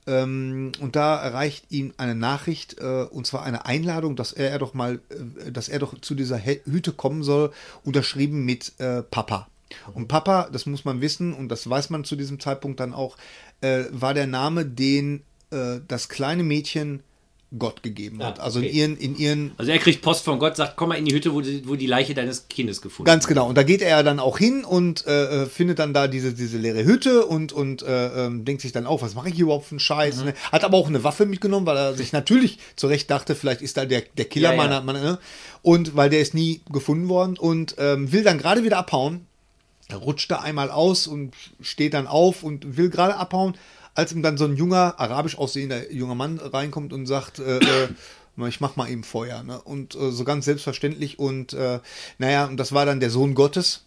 Ähm, 0.09 0.73
und 0.81 0.97
da 0.97 1.23
erreicht 1.23 1.67
ihn 1.71 1.95
eine 1.99 2.17
Nachricht, 2.17 2.81
äh, 2.81 3.05
und 3.05 3.29
zwar 3.29 3.45
eine 3.45 3.65
Einladung, 3.65 4.17
dass 4.17 4.33
er, 4.33 4.51
er 4.51 4.59
doch 4.59 4.75
mal, 4.75 4.99
äh, 5.09 5.53
dass 5.53 5.69
er 5.69 5.79
doch 5.79 6.01
zu 6.01 6.17
dieser 6.17 6.37
He 6.37 6.61
Hütte 6.65 6.91
kommen 6.91 7.23
soll, 7.23 7.53
unterschrieben 7.85 8.45
mit 8.45 8.73
äh, 8.79 9.05
Papa. 9.05 9.47
Und 9.95 10.09
Papa, 10.09 10.49
das 10.51 10.67
muss 10.67 10.85
man 10.85 11.01
wissen, 11.01 11.33
und 11.33 11.49
das 11.49 11.71
weiß 11.71 11.91
man 11.91 12.03
zu 12.03 12.17
diesem 12.17 12.41
Zeitpunkt 12.41 12.81
dann 12.81 12.93
auch, 12.93 13.17
äh, 13.61 13.85
war 13.93 14.15
der 14.15 14.27
Name, 14.27 14.67
den 14.67 15.23
äh, 15.53 15.79
das 15.87 16.09
kleine 16.09 16.43
Mädchen 16.43 17.05
Gott 17.59 17.83
gegeben 17.83 18.23
hat. 18.23 18.41
Ah, 18.41 18.45
Also 18.45 18.61
in 18.61 18.67
okay. 18.67 18.75
ihren, 18.77 18.97
in 18.97 19.17
ihren 19.17 19.53
Also 19.57 19.73
er 19.73 19.79
kriegt 19.79 20.03
Post 20.03 20.25
von 20.25 20.39
Gott, 20.39 20.57
sagt, 20.57 20.77
komm 20.77 20.91
mal 20.91 20.97
in 20.97 21.05
die 21.05 21.15
Hütte, 21.15 21.33
wo 21.35 21.41
die, 21.41 21.67
wo 21.69 21.75
die 21.75 21.87
Leiche 21.87 22.15
deines 22.15 22.49
Kindes 22.49 22.83
gefunden 22.83 23.07
Ganz 23.07 23.27
genau. 23.27 23.49
Und 23.49 23.57
da 23.57 23.63
geht 23.63 23.83
er 23.83 24.03
dann 24.03 24.21
auch 24.21 24.39
hin 24.39 24.65
und 24.65 25.07
äh, 25.07 25.43
äh, 25.43 25.47
findet 25.47 25.79
dann 25.79 25.95
da 25.95 26.09
diese, 26.09 26.33
diese 26.33 26.59
leere 26.59 26.85
Hütte 26.85 27.27
und, 27.27 27.53
und 27.53 27.83
äh, 27.83 28.27
ähm, 28.27 28.45
denkt 28.45 28.63
sich 28.63 28.73
dann 28.73 28.87
auch, 28.87 29.03
was 29.03 29.15
mache 29.15 29.29
ich 29.29 29.35
hier 29.35 29.45
überhaupt 29.45 29.67
für 29.67 29.73
einen 29.73 29.81
Scheiß? 29.81 30.25
Ne? 30.25 30.35
Hat 30.53 30.65
aber 30.65 30.77
auch 30.77 30.89
eine 30.89 31.05
Waffe 31.05 31.27
mitgenommen, 31.27 31.67
weil 31.67 31.77
er 31.77 31.95
sich 31.95 32.13
natürlich 32.13 32.59
zurecht 32.77 33.11
dachte, 33.11 33.35
vielleicht 33.35 33.63
ist 33.63 33.77
da 33.77 33.85
der, 33.85 34.03
der 34.17 34.25
Killer 34.27 34.51
Ja, 34.51 34.55
ja. 34.55 34.63
meiner, 34.63 34.81
meiner, 34.83 35.03
ne? 35.03 35.19
Und 35.63 35.97
weil 35.97 36.11
der 36.11 36.21
ist 36.21 36.35
nie 36.35 36.61
gefunden 36.71 37.09
worden 37.09 37.37
und 37.37 37.75
ähm, 37.79 38.13
will 38.13 38.23
dann 38.23 38.39
gerade 38.39 38.63
wieder 38.63 38.79
abhauen. 38.79 39.27
Er 39.89 39.99
rutscht 39.99 40.31
da 40.31 40.41
einmal 40.41 40.71
aus 40.71 41.07
und 41.07 41.35
steht 41.61 41.95
dann 41.95 42.07
auf 42.07 42.43
und 42.43 42.77
will 42.77 42.91
gerade 42.91 43.17
abhauen, 43.17 43.55
als 43.97 44.13
ihm 44.13 44.23
dann 44.23 44.37
so 44.37 44.45
ein 44.45 44.57
junger, 44.57 44.95
arabisch 44.99 45.37
aussehender 45.37 45.91
junger 45.91 46.15
Mann 46.15 46.39
reinkommt 46.39 46.93
und 46.93 47.07
sagt, 47.07 47.39
äh, 47.39 47.59
äh, 47.59 47.89
ich 48.49 48.61
mach 48.61 48.77
mal 48.77 48.91
eben 48.91 49.03
Feuer. 49.03 49.43
Ne? 49.43 49.61
Und 49.61 49.95
äh, 49.95 50.11
so 50.11 50.25
ganz 50.25 50.45
selbstverständlich. 50.45 51.19
Und 51.19 51.55
äh, 51.55 51.81
naja, 52.19 52.45
und 52.45 52.59
das 52.59 52.73
war 52.73 52.85
dann 52.87 53.01
der 53.01 53.11
Sohn 53.11 53.35
Gottes. 53.35 53.87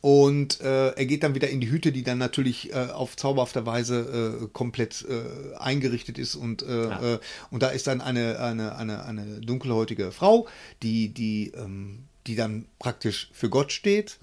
Und 0.00 0.60
äh, 0.60 0.90
er 0.90 1.06
geht 1.06 1.22
dann 1.22 1.34
wieder 1.34 1.48
in 1.48 1.60
die 1.60 1.70
Hütte, 1.70 1.90
die 1.90 2.04
dann 2.04 2.18
natürlich 2.18 2.72
äh, 2.72 2.88
auf 2.92 3.16
zauberhafte 3.16 3.66
Weise 3.66 4.40
äh, 4.42 4.46
komplett 4.52 5.04
äh, 5.08 5.56
eingerichtet 5.56 6.18
ist. 6.18 6.36
Und, 6.36 6.62
äh, 6.62 7.14
äh, 7.14 7.18
und 7.50 7.62
da 7.62 7.68
ist 7.68 7.86
dann 7.86 8.00
eine, 8.00 8.38
eine, 8.38 8.76
eine, 8.76 9.04
eine 9.04 9.40
dunkelhäutige 9.40 10.12
Frau, 10.12 10.46
die, 10.82 11.08
die, 11.08 11.52
ähm, 11.56 12.04
die 12.26 12.36
dann 12.36 12.66
praktisch 12.78 13.30
für 13.32 13.48
Gott 13.48 13.72
steht. 13.72 14.18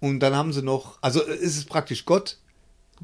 Und 0.00 0.20
dann 0.20 0.34
haben 0.34 0.52
sie 0.52 0.62
noch, 0.62 0.98
also 1.00 1.22
es 1.24 1.56
ist 1.56 1.68
praktisch 1.68 2.04
Gott, 2.04 2.38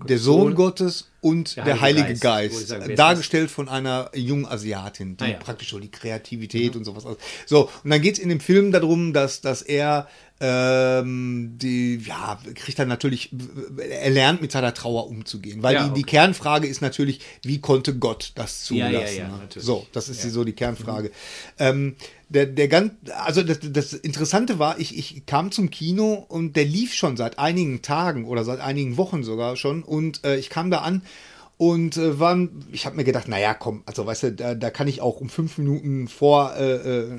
der 0.06 0.18
Sohn. 0.18 0.54
Gottes 0.54 1.08
und 1.20 1.56
der, 1.56 1.64
Der 1.64 1.80
Heilige 1.80 2.04
Heilige 2.04 2.20
Geist, 2.20 2.22
Geist. 2.22 2.54
Wo 2.54 2.60
ich 2.60 2.66
sage, 2.66 2.82
wer 2.84 2.90
ist 2.90 2.98
dargestellt 2.98 3.50
von 3.50 3.68
einer 3.68 4.10
jungen 4.14 4.46
Asiatin, 4.46 5.16
die 5.16 5.24
Ah, 5.24 5.28
ja. 5.28 5.38
praktisch 5.38 5.70
so 5.70 5.78
die 5.78 5.90
Kreativität 5.90 6.76
und 6.76 6.84
sowas. 6.84 7.04
So, 7.46 7.70
und 7.82 7.90
dann 7.90 8.00
geht 8.00 8.14
es 8.14 8.18
in 8.20 8.28
dem 8.28 8.40
Film 8.40 8.70
darum, 8.72 9.12
dass, 9.12 9.40
dass 9.40 9.62
er 9.62 10.08
ähm, 10.40 11.54
die, 11.56 11.96
ja, 11.96 12.38
kriegt 12.54 12.78
dann 12.78 12.88
natürlich, 12.88 13.30
er 13.78 14.10
lernt 14.10 14.40
mit 14.40 14.52
seiner 14.52 14.72
Trauer 14.72 15.08
umzugehen, 15.08 15.62
weil 15.62 15.74
Ja, 15.74 15.88
die, 15.88 15.94
die 15.94 16.00
okay. 16.02 16.10
Kernfrage 16.10 16.68
ist 16.68 16.80
natürlich, 16.80 17.20
wie 17.42 17.60
konnte 17.60 17.96
Gott 17.96 18.32
das 18.36 18.62
zulassen? 18.62 18.92
ja, 18.92 19.08
ja, 19.08 19.28
ne? 19.28 19.48
so, 19.56 19.86
das 19.92 20.08
ist 20.08 20.22
die, 20.22 20.30
so 20.30 20.44
die 20.44 20.52
Kernfrage. 20.52 21.10
Ähm, 21.58 21.96
der, 22.28 22.46
der 22.46 22.68
ganz, 22.68 22.92
also 23.24 23.42
das, 23.42 23.58
das 23.62 23.92
Interessante 23.92 24.58
war, 24.58 24.78
ich, 24.78 24.96
ich 24.96 25.26
kam 25.26 25.50
zum 25.50 25.70
Kino 25.70 26.24
und 26.28 26.54
der 26.54 26.66
lief 26.66 26.94
schon 26.94 27.16
seit 27.16 27.38
einigen 27.38 27.82
Tagen 27.82 28.24
oder 28.24 28.44
seit 28.44 28.60
einigen 28.60 28.96
Wochen 28.96 29.24
sogar 29.24 29.56
schon 29.56 29.82
und 29.82 30.24
äh, 30.24 30.36
ich 30.36 30.50
kam 30.50 30.70
da 30.70 30.78
an 30.78 31.02
und 31.56 31.96
äh, 31.96 32.20
waren, 32.20 32.64
ich 32.70 32.86
habe 32.86 32.96
mir 32.96 33.04
gedacht, 33.04 33.26
naja, 33.26 33.54
komm, 33.54 33.82
also 33.86 34.06
weißt 34.06 34.22
du, 34.22 34.32
da, 34.32 34.54
da 34.54 34.70
kann 34.70 34.86
ich 34.86 35.00
auch 35.00 35.20
um 35.20 35.28
fünf 35.28 35.58
Minuten 35.58 36.06
vor 36.06 36.54
äh, 36.56 36.74
äh, 36.74 37.18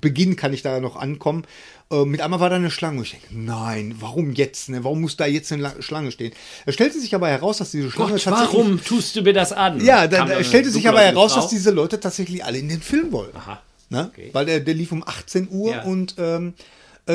Beginn 0.00 0.36
kann 0.36 0.52
ich 0.52 0.62
da 0.62 0.80
noch 0.80 0.96
ankommen. 0.96 1.44
Äh, 1.92 2.04
mit 2.04 2.20
einmal 2.20 2.40
war 2.40 2.50
da 2.50 2.56
eine 2.56 2.70
Schlange. 2.70 3.02
Ich 3.02 3.10
denke, 3.12 3.26
nein, 3.30 3.94
warum 4.00 4.32
jetzt? 4.32 4.68
Ne? 4.68 4.84
Warum 4.84 5.00
muss 5.00 5.16
da 5.16 5.26
jetzt 5.26 5.52
eine 5.52 5.62
La- 5.62 5.74
Schlange 5.80 6.12
stehen? 6.12 6.32
Es 6.66 6.74
stellte 6.74 7.00
sich 7.00 7.14
aber 7.14 7.28
heraus, 7.28 7.58
dass 7.58 7.70
diese 7.72 7.90
Schlange 7.90 8.12
Gott, 8.12 8.22
tatsächlich. 8.24 8.52
warum 8.58 8.82
tust 8.84 9.16
du 9.16 9.22
mir 9.22 9.32
das 9.32 9.52
an? 9.52 9.84
Ja, 9.84 10.06
da, 10.06 10.24
da 10.24 10.34
dann 10.34 10.44
stellte 10.44 10.70
sich 10.70 10.88
aber 10.88 11.00
heraus, 11.00 11.32
Frau. 11.32 11.40
dass 11.42 11.50
diese 11.50 11.70
Leute 11.70 11.98
tatsächlich 12.00 12.44
alle 12.44 12.58
in 12.58 12.68
den 12.68 12.80
Film 12.82 13.10
wollten. 13.12 13.36
Aha. 13.36 13.60
Ne? 13.88 14.10
Okay. 14.12 14.30
Weil 14.32 14.46
der, 14.46 14.60
der 14.60 14.74
lief 14.74 14.92
um 14.92 15.02
18 15.06 15.48
Uhr 15.50 15.72
Ja. 15.72 15.82
und 15.82 16.14
ähm, 16.18 16.54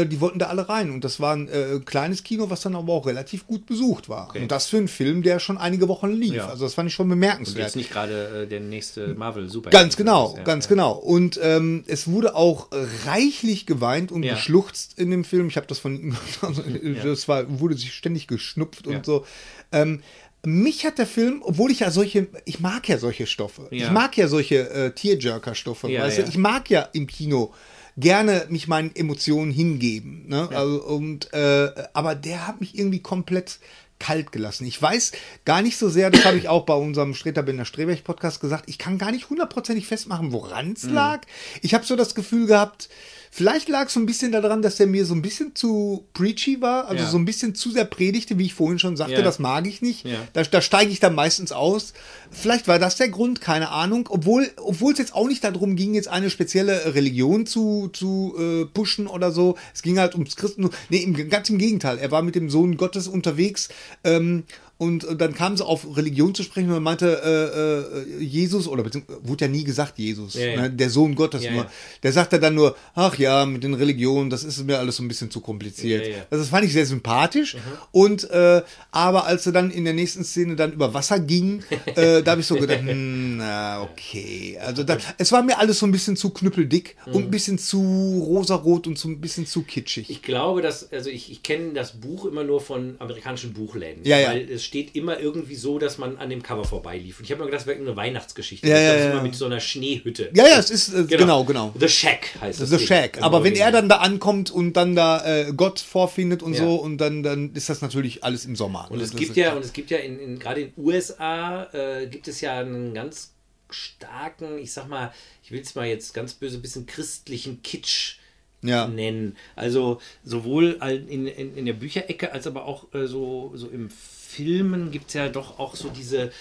äh, 0.01 0.05
die 0.05 0.21
wollten 0.21 0.39
da 0.39 0.47
alle 0.47 0.67
rein. 0.67 0.91
Und 0.91 1.03
das 1.03 1.19
war 1.19 1.35
ein 1.35 1.47
äh, 1.47 1.79
kleines 1.83 2.23
Kino, 2.23 2.49
was 2.49 2.61
dann 2.61 2.75
aber 2.75 2.93
auch 2.93 3.05
relativ 3.07 3.47
gut 3.47 3.65
besucht 3.65 4.09
war. 4.09 4.29
Okay. 4.29 4.41
Und 4.41 4.51
das 4.51 4.67
für 4.67 4.77
einen 4.77 4.87
Film, 4.87 5.23
der 5.23 5.39
schon 5.39 5.57
einige 5.57 5.87
Wochen 5.87 6.11
lief. 6.11 6.33
Ja. 6.35 6.47
Also 6.49 6.65
das 6.65 6.73
fand 6.73 6.89
ich 6.89 6.93
schon 6.95 7.05
Und 7.05 7.09
bemerkenswert. 7.11 7.65
jetzt 7.65 7.75
nicht 7.75 7.91
gerade 7.91 8.43
äh, 8.43 8.47
der 8.47 8.59
nächste 8.59 9.13
Marvel 9.15 9.49
Super. 9.49 9.69
Ganz 9.69 9.95
genau, 9.95 10.35
Ja, 10.37 10.43
ganz 10.43 10.67
genau. 10.67 10.93
Und 10.93 11.39
ähm, 11.41 11.83
es 11.87 12.07
wurde 12.07 12.35
auch 12.35 12.67
reichlich 13.05 13.65
geweint 13.65 14.11
und 14.11 14.23
Ja. 14.23 14.33
geschluchzt 14.35 14.97
in 14.97 15.11
dem 15.11 15.23
Film. 15.23 15.47
Ich 15.47 15.57
habe 15.57 15.67
das 15.67 15.79
von, 15.79 16.15
das 17.03 17.27
war, 17.27 17.59
wurde 17.59 17.75
sich 17.75 17.93
ständig 17.93 18.27
geschnupft 18.27 18.87
und 18.87 19.05
so. 19.05 19.25
Ähm, 19.71 20.01
mich 20.45 20.85
hat 20.85 20.99
der 20.99 21.07
Film, 21.07 21.41
obwohl 21.43 21.71
ich 21.71 21.79
ja 21.79 21.89
solche, 21.89 22.27
ich 22.45 22.59
mag 22.59 22.87
ja 22.87 22.97
solche 22.97 23.25
Stoffe. 23.25 23.67
Ja. 23.71 23.85
Ich 23.85 23.91
mag 23.91 24.15
ja 24.15 24.27
solche 24.27 24.69
äh, 24.69 24.91
Tierjerker-Stoffe. 24.91 25.89
Ja, 25.89 26.07
ja. 26.07 26.23
Ich 26.27 26.37
mag 26.37 26.69
ja 26.69 26.81
im 26.93 27.07
Kino 27.07 27.51
gerne 27.97 28.45
mich 28.49 28.67
meinen 28.67 28.95
Emotionen 28.95 29.51
hingeben. 29.51 30.25
Ne? 30.27 30.49
Also, 30.51 30.83
und, 30.83 31.33
äh, 31.33 31.71
aber 31.93 32.15
der 32.15 32.47
hat 32.47 32.59
mich 32.59 32.77
irgendwie 32.77 32.99
komplett 32.99 33.59
kalt 33.99 34.31
gelassen. 34.31 34.65
Ich 34.65 34.81
weiß 34.81 35.13
gar 35.45 35.61
nicht 35.61 35.77
so 35.77 35.87
sehr, 35.87 36.11
das 36.11 36.25
habe 36.25 36.37
ich 36.37 36.49
auch 36.49 36.65
bei 36.65 36.73
unserem 36.73 37.13
Streter 37.13 37.43
Bender 37.43 37.65
Streberg 37.65 38.03
Podcast 38.03 38.41
gesagt, 38.41 38.65
ich 38.67 38.77
kann 38.77 38.97
gar 38.97 39.11
nicht 39.11 39.29
hundertprozentig 39.29 39.87
festmachen, 39.87 40.33
woran 40.33 40.73
es 40.73 40.83
lag. 40.83 41.21
Ich 41.61 41.73
habe 41.73 41.85
so 41.85 41.95
das 41.95 42.13
Gefühl 42.13 42.47
gehabt, 42.47 42.89
vielleicht 43.37 43.67
lag 43.67 43.87
es 43.87 43.93
so 43.93 43.99
ein 43.99 44.05
bisschen 44.05 44.31
daran, 44.31 44.61
dass 44.61 44.77
der 44.77 44.87
mir 44.87 45.05
so 45.05 45.13
ein 45.13 45.21
bisschen 45.21 45.53
zu 45.55 46.05
preachy 46.13 46.61
war, 46.61 46.87
also 46.87 47.03
Ja. 47.03 47.09
so 47.09 47.17
ein 47.17 47.25
bisschen 47.25 47.53
zu 47.53 47.69
sehr 47.69 47.83
predigte, 47.83 48.37
wie 48.39 48.45
ich 48.45 48.53
vorhin 48.53 48.79
schon 48.79 48.95
sagte, 48.95 49.15
Ja. 49.15 49.21
das 49.21 49.39
mag 49.39 49.67
ich 49.67 49.81
nicht. 49.81 50.05
Ja. 50.05 50.19
Da, 50.31 50.43
da 50.43 50.61
steige 50.61 50.89
ich 50.89 51.01
dann 51.01 51.13
meistens 51.15 51.51
aus. 51.51 51.93
Vielleicht 52.31 52.69
war 52.69 52.79
das 52.79 52.95
der 52.95 53.09
Grund, 53.09 53.41
keine 53.41 53.69
Ahnung. 53.71 54.07
Obwohl, 54.09 54.49
obwohl 54.55 54.93
es 54.93 54.99
jetzt 54.99 55.13
auch 55.13 55.27
nicht 55.27 55.43
darum 55.43 55.75
ging, 55.75 55.95
jetzt 55.95 56.07
eine 56.07 56.29
spezielle 56.29 56.95
Religion 56.95 57.45
zu, 57.45 57.89
zu 57.91 58.35
äh, 58.39 58.65
pushen 58.73 59.07
oder 59.07 59.31
so. 59.33 59.57
Es 59.73 59.81
ging 59.81 59.99
halt 59.99 60.13
ums 60.13 60.37
Christentum. 60.37 60.71
Nee, 60.87 60.99
im, 60.99 61.29
ganz 61.29 61.49
im 61.49 61.57
Gegenteil. 61.57 61.97
Er 61.97 62.11
war 62.11 62.21
mit 62.21 62.35
dem 62.35 62.49
Sohn 62.49 62.77
Gottes 62.77 63.09
unterwegs. 63.09 63.67
Ähm, 64.05 64.43
und 64.77 65.05
äh, 65.05 65.15
dann 65.15 65.33
kam 65.33 65.55
sie 65.55 65.65
auf 65.65 65.95
Religion 65.95 66.35
zu 66.35 66.43
sprechen 66.43 66.69
und 66.71 66.83
meinte, 66.83 67.21
äh, 67.23 68.19
äh, 68.19 68.23
Jesus, 68.23 68.67
oder 68.67 68.83
beziehungsweise 68.83 69.19
wurde 69.23 69.45
ja 69.45 69.51
nie 69.51 69.63
gesagt 69.63 69.97
Jesus, 69.97 70.33
Ja, 70.33 70.47
ja. 70.47 70.61
Ne, 70.63 70.69
der 70.71 70.89
Sohn 70.89 71.15
Gottes 71.15 71.43
Ja, 71.43 71.51
nur. 71.51 71.67
Der 72.03 72.11
sagte 72.11 72.39
dann 72.39 72.55
nur, 72.55 72.75
ach 72.93 73.17
ja, 73.17 73.45
mit 73.45 73.63
den 73.63 73.73
Religionen, 73.73 74.29
das 74.29 74.43
ist 74.43 74.65
mir 74.65 74.77
alles 74.77 74.97
so 74.97 75.03
ein 75.03 75.07
bisschen 75.07 75.31
zu 75.31 75.39
kompliziert. 75.39 76.05
Also 76.29 76.43
das 76.43 76.49
fand 76.49 76.65
ich 76.65 76.73
sehr 76.73 76.85
sympathisch. 76.85 77.55
Und 77.91 78.29
äh, 78.29 78.63
aber 78.91 79.25
als 79.25 79.45
er 79.45 79.53
dann 79.53 79.71
in 79.71 79.85
der 79.85 79.93
nächsten 79.93 80.25
Szene 80.25 80.57
dann 80.57 80.73
über 80.73 80.93
Wasser 80.93 81.19
ging, 81.19 81.63
äh, 81.95 82.21
da 82.21 82.31
habe 82.31 82.41
ich 82.41 82.47
so 82.47 82.55
gedacht, 82.55 82.81
hm, 82.81 83.37
na, 83.37 83.81
okay. 83.81 84.57
Also 84.59 84.83
da, 84.83 84.97
es 85.17 85.31
war 85.31 85.41
mir 85.41 85.57
alles 85.57 85.79
so 85.79 85.85
ein 85.85 85.91
bisschen 85.93 86.17
zu 86.17 86.31
knüppeldick 86.31 86.97
und 87.05 87.23
ein 87.23 87.31
bisschen 87.31 87.57
zu 87.57 88.25
rosarot 88.25 88.87
und 88.87 88.97
so 88.97 89.07
ein 89.07 89.21
bisschen 89.21 89.45
zu 89.45 89.61
kitschig. 89.61 90.09
Ich 90.09 90.21
glaube, 90.21 90.61
dass, 90.61 90.91
also 90.91 91.09
ich, 91.09 91.31
ich 91.31 91.43
kenne 91.43 91.73
das 91.73 91.93
Buch 91.93 92.25
immer 92.25 92.43
nur 92.43 92.59
von 92.59 92.95
amerikanischen 92.99 93.53
Buchläden. 93.53 94.03
Ja, 94.03 94.19
ja. 94.19 94.29
Weil 94.29 94.49
es 94.49 94.64
steht 94.65 94.95
immer 94.95 95.19
irgendwie 95.19 95.55
so, 95.55 95.79
dass 95.79 95.97
man 95.97 96.17
an 96.17 96.29
dem 96.29 96.43
Cover 96.43 96.65
vorbeilief. 96.65 97.19
Und 97.19 97.25
ich 97.25 97.31
habe 97.31 97.39
mir 97.39 97.45
gedacht, 97.45 97.61
das 97.61 97.67
wäre 97.67 97.79
eine 97.79 97.95
Weihnachtsgeschichte. 97.95 98.67
Ja, 98.67 98.75
ich 98.75 98.81
ja, 98.81 98.89
glaube, 98.89 99.03
ja. 99.05 99.11
immer 99.11 99.21
mit 99.23 99.35
so 99.35 99.45
einer 99.45 99.59
Schneehütte. 99.59 100.31
ja, 100.33 100.47
ja, 100.47 100.59
es 100.59 100.69
ist 100.69 100.93
äh, 100.93 101.05
genau, 101.05 101.43
genau. 101.45 101.73
The 101.79 101.87
Shack 101.87 102.29
heißt 102.41 102.59
es. 102.59 102.69
The 102.69 102.79
Shack. 102.79 103.21
Aber 103.21 103.43
wenn 103.43 103.55
er 103.55 103.71
dann 103.71 103.87
da 103.87 103.97
ankommt 103.97 104.51
und 104.51 104.73
dann 104.73 104.95
da 104.95 105.23
äh, 105.25 105.53
Gott 105.55 105.79
vorfindet 105.79 106.43
und 106.43 106.53
Ja. 106.53 106.63
so, 106.65 106.75
und 106.75 106.97
dann, 106.97 107.23
dann 107.23 107.53
ist 107.53 107.69
das 107.69 107.81
natürlich 107.81 108.23
alles 108.23 108.45
im 108.45 108.55
Sommer. 108.55 108.87
Und 108.89 108.97
ne? 108.97 109.03
es 109.03 109.15
gibt 109.15 109.35
ja, 109.37 109.45
klar. 109.45 109.55
und 109.57 109.63
es 109.63 109.71
gibt 109.71 109.91
ja 109.91 109.97
in, 109.99 110.19
in 110.19 110.39
gerade 110.39 110.61
in 110.61 110.73
den 110.73 110.83
USA 110.83 111.63
äh, 111.71 112.07
gibt 112.07 112.27
es 112.27 112.41
ja 112.41 112.59
einen 112.59 112.93
ganz 112.93 113.31
starken, 113.69 114.57
ich 114.59 114.71
sag 114.71 114.87
mal, 114.87 115.13
ich 115.43 115.51
will 115.51 115.61
es 115.61 115.75
mal 115.75 115.85
jetzt 115.87 116.13
ganz 116.13 116.33
böse, 116.33 116.59
bisschen 116.59 116.85
christlichen 116.85 117.61
Kitsch 117.63 118.17
Ja. 118.61 118.87
nennen. 118.87 119.35
Also 119.55 119.99
sowohl 120.23 120.79
in, 121.09 121.27
in, 121.27 121.55
in 121.55 121.65
der 121.65 121.73
Bücherecke 121.73 122.31
als 122.31 122.47
aber 122.47 122.65
auch 122.65 122.93
äh, 122.93 123.07
so, 123.07 123.51
so 123.55 123.67
im 123.67 123.89
Filmen 124.35 124.91
gibt 124.91 125.07
es 125.07 125.13
ja 125.13 125.29
doch 125.29 125.59
auch 125.59 125.75
so 125.75 125.89
diese, 125.89 126.31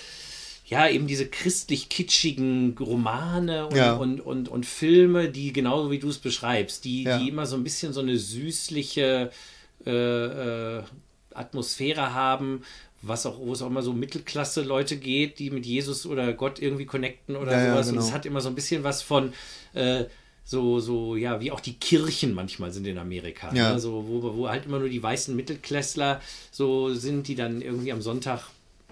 ja, 0.67 0.89
eben 0.89 1.07
diese 1.07 1.27
christlich-kitschigen 1.29 2.77
Romane 2.79 3.67
und, 3.67 3.77
Ja. 3.77 3.95
und, 3.95 4.21
und, 4.21 4.49
und 4.49 4.67
Filme, 4.67 5.29
die 5.29 5.53
genauso 5.53 5.91
wie 5.91 5.99
du 5.99 6.09
es 6.09 6.19
beschreibst, 6.19 6.85
die, 6.85 7.05
Ja. 7.05 7.19
die 7.19 7.29
immer 7.29 7.47
so 7.47 7.57
ein 7.57 7.65
bisschen 7.65 7.93
so 7.93 8.01
eine 8.01 8.17
süßliche 8.19 9.31
äh, 9.87 9.91
äh, 10.79 10.83
Atmosphäre 11.35 12.15
haben, 12.15 12.63
was 13.03 13.27
auch, 13.27 13.39
wo 13.39 13.53
es 13.53 13.61
auch 13.61 13.67
immer 13.67 13.83
so 13.83 13.93
Mittelklasse-Leute 13.93 14.97
geht, 14.97 15.39
die 15.39 15.51
mit 15.51 15.67
Jesus 15.67 16.07
oder 16.07 16.33
Gott 16.33 16.59
irgendwie 16.61 16.87
connecten 16.87 17.37
oder 17.37 17.53
Ja, 17.53 17.71
sowas. 17.73 17.89
Und 17.89 17.95
genau. 17.97 18.07
es 18.07 18.13
hat 18.13 18.25
immer 18.25 18.41
so 18.41 18.49
ein 18.49 18.55
bisschen 18.55 18.83
was 18.83 19.03
von 19.03 19.33
äh, 19.75 20.05
so, 20.45 20.79
so, 20.81 21.17
ja, 21.17 21.41
wie 21.41 21.51
auch 21.51 21.61
die 21.61 21.75
Kirchen 21.75 22.35
manchmal 22.35 22.71
sind 22.71 22.87
in 22.87 22.99
Amerika. 22.99 23.53
Ja. 23.55 23.73
Ne? 23.73 23.81
So, 23.81 24.05
wo, 24.07 24.37
wo 24.37 24.49
halt 24.49 24.67
immer 24.67 24.79
nur 24.79 24.89
die 24.91 25.03
weißen 25.03 25.35
Mittelklässler 25.35 26.21
so 26.51 26.93
sind, 26.95 27.29
die 27.29 27.35
dann 27.35 27.63
irgendwie 27.63 27.93
am 27.93 28.03
Sonntag 28.03 28.49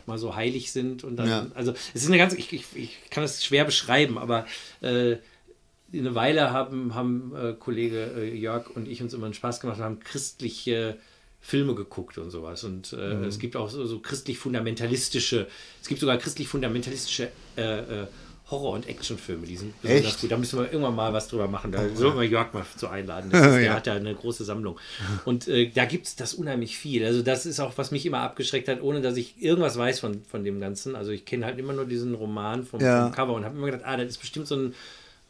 mal 0.07 0.19
so 0.19 0.35
heilig 0.35 0.73
sind 0.73 1.05
und 1.05 1.16
dann, 1.16 1.29
Ja. 1.29 1.47
also 1.55 1.73
es 1.95 2.03
ist 2.03 2.09
eine 2.09 2.19
ganz, 2.19 2.33
ich, 2.35 2.53
ich, 2.53 2.65
ich 2.74 2.99
kann 3.11 3.23
es 3.23 3.45
schwer 3.45 3.65
beschreiben, 3.65 4.19
aber 4.19 4.47
äh, 4.81 5.16
eine 5.93 6.15
Weile 6.15 6.51
haben, 6.53 6.95
haben 6.95 7.33
äh, 7.37 7.53
Kollege 7.53 8.12
äh, 8.16 8.35
Jörg 8.35 8.70
und 8.74 8.89
ich 8.89 9.03
uns 9.03 9.12
immer 9.12 9.27
einen 9.27 9.35
Spaß 9.35 9.61
gemacht 9.61 9.77
und 9.79 9.85
haben 9.85 10.01
christliche 10.01 10.97
Filme 11.41 11.74
geguckt 11.74 12.19
und 12.19 12.31
sowas. 12.31 12.65
Und 12.65 12.95
äh, 12.95 13.15
Mhm. 13.15 13.24
es 13.24 13.39
gibt 13.39 13.57
auch 13.57 13.69
so, 13.69 13.85
so 13.85 13.99
christlich-fundamentalistische, 14.01 15.47
es 15.83 15.89
gibt 15.89 16.01
sogar 16.01 16.16
christlich-fundamentalistische 16.16 17.29
äh, 17.57 18.03
äh, 18.03 18.07
Horror- 18.51 18.73
und 18.74 18.86
Actionfilme, 18.89 19.47
die 19.47 19.56
sind 19.56 19.81
besonders 19.81 20.06
Echt? 20.06 20.20
gut. 20.20 20.31
Da 20.31 20.36
müssen 20.36 20.59
wir 20.59 20.66
irgendwann 20.70 20.94
mal 20.94 21.12
was 21.12 21.28
drüber 21.28 21.48
machen. 21.48 21.73
Da 21.73 21.89
sollten 21.94 22.19
wir 22.19 22.27
Jörg 22.27 22.52
mal 22.52 22.64
zu 22.77 22.89
einladen. 22.89 23.31
Ist, 23.32 23.40
der 23.40 23.60
Ja. 23.60 23.74
hat 23.74 23.86
ja 23.86 23.94
eine 23.94 24.14
große 24.14 24.44
Sammlung. 24.44 24.78
Und 25.24 25.48
äh, 25.48 25.70
da 25.70 25.85
gibt 25.86 26.06
es 26.06 26.16
das 26.16 26.35
unheimlich 26.35 26.77
viel. 26.77 27.05
Also 27.05 27.23
das 27.23 27.47
ist 27.47 27.60
auch, 27.60 27.73
was 27.77 27.90
mich 27.93 28.05
immer 28.05 28.19
abgeschreckt 28.20 28.69
hat, 28.69 28.82
ohne 28.82 29.01
dass 29.01 29.16
ich 29.16 29.40
irgendwas 29.43 29.78
weiß 29.78 30.01
von, 30.01 30.23
von 30.31 30.44
dem 30.44 30.60
Ganzen. 30.60 30.97
Also 30.97 31.12
ich 31.12 31.24
kenne 31.24 31.47
halt 31.47 31.59
immer 31.59 31.73
nur 31.73 31.86
diesen 31.86 32.14
Roman 32.14 32.64
vom, 32.64 32.81
Ja. 32.81 33.05
vom 33.05 33.12
Cover 33.12 33.32
und 33.35 33.44
habe 33.44 33.56
immer 33.56 33.66
gedacht, 33.66 33.82
ah, 33.85 33.97
das 33.97 34.09
ist 34.09 34.19
bestimmt 34.19 34.47
so 34.48 34.56
ein, 34.56 34.74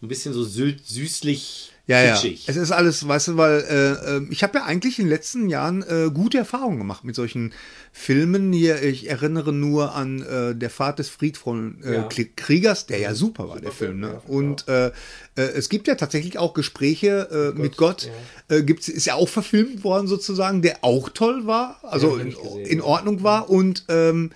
ein 0.03 0.09
bisschen 0.09 0.33
so 0.33 0.43
sü 0.43 0.75
süßlich 0.83 1.72
Ja, 1.87 2.01
ja. 2.01 2.15
Es 2.15 2.57
ist 2.57 2.71
alles, 2.71 3.07
weißt 3.07 3.29
du, 3.29 3.37
weil 3.37 3.61
äh, 3.69 4.17
äh, 4.17 4.27
ich 4.31 4.45
habe 4.45 4.59
ja 4.59 4.65
eigentlich 4.65 5.01
in 5.01 5.07
den 5.07 5.11
letzten 5.11 5.49
Jahren 5.49 5.83
äh, 5.83 6.11
gute 6.15 6.39
Erfahrungen 6.39 6.79
gemacht 6.79 7.03
mit 7.03 7.17
solchen 7.17 7.53
Filmen. 7.91 8.53
Hier, 8.53 8.81
ich 8.83 9.11
erinnere 9.11 9.53
nur 9.53 9.95
an 9.95 10.23
äh, 10.23 10.55
Der 10.55 10.71
Pfad 10.71 11.01
des 11.01 11.09
friedvollen 11.09 11.83
äh, 11.83 11.95
Ja. 11.95 12.09
Kriegers, 12.37 12.87
der 12.87 12.99
ja 12.99 13.15
super 13.15 13.49
war, 13.49 13.61
der 13.61 13.73
Film. 13.73 13.99
Ne? 13.99 14.21
Und 14.29 14.69
äh, 14.69 14.87
äh, 14.87 14.93
es 15.35 15.69
gibt 15.69 15.89
ja 15.89 15.97
tatsächlich 15.97 16.39
auch 16.39 16.55
Gespräche 16.55 17.53
äh, 17.57 17.59
mit 17.61 17.77
Gott. 17.77 18.09
Äh, 18.49 18.63
gibt's, 18.63 18.89
ist 18.89 19.07
ja 19.07 19.15
auch 19.15 19.29
verfilmt 19.29 19.83
worden 19.83 20.07
sozusagen, 20.07 20.63
der 20.63 20.79
auch 20.83 21.09
toll 21.09 21.47
war, 21.47 21.81
also 21.83 22.17
in, 22.17 22.33
in 22.65 22.79
ja. 22.79 22.85
Ordnung 22.85 23.25
war 23.25 23.51
und 23.51 23.85
ähm, 23.89 24.31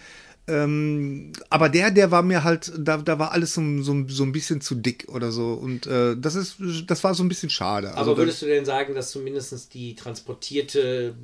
ähm, 0.49 1.33
aber 1.51 1.69
der, 1.69 1.91
der 1.91 2.11
war 2.11 2.23
mir 2.23 2.45
halt, 2.45 2.73
da, 2.79 2.99
da 2.99 3.19
war 3.19 3.33
alles 3.33 3.55
so, 3.55 3.63
so, 3.83 4.05
so 4.07 4.23
ein 4.23 4.33
bisschen 4.33 4.61
zu 4.61 4.75
dick 4.77 5.07
oder 5.09 5.33
so. 5.33 5.55
Und 5.55 5.87
äh, 5.87 6.17
das 6.17 6.35
ist, 6.37 6.57
das 6.87 7.03
war 7.03 7.15
so 7.15 7.25
ein 7.25 7.29
bisschen 7.29 7.51
schade. 7.51 7.89
Also, 7.95 8.13
Aber 8.13 8.19
würdest 8.19 8.43
du 8.43 8.47
denn 8.47 8.65
sagen, 8.65 8.95
dass 8.95 9.11
zumindest 9.11 9.75
die 9.75 9.95
transportierte 9.97 11.15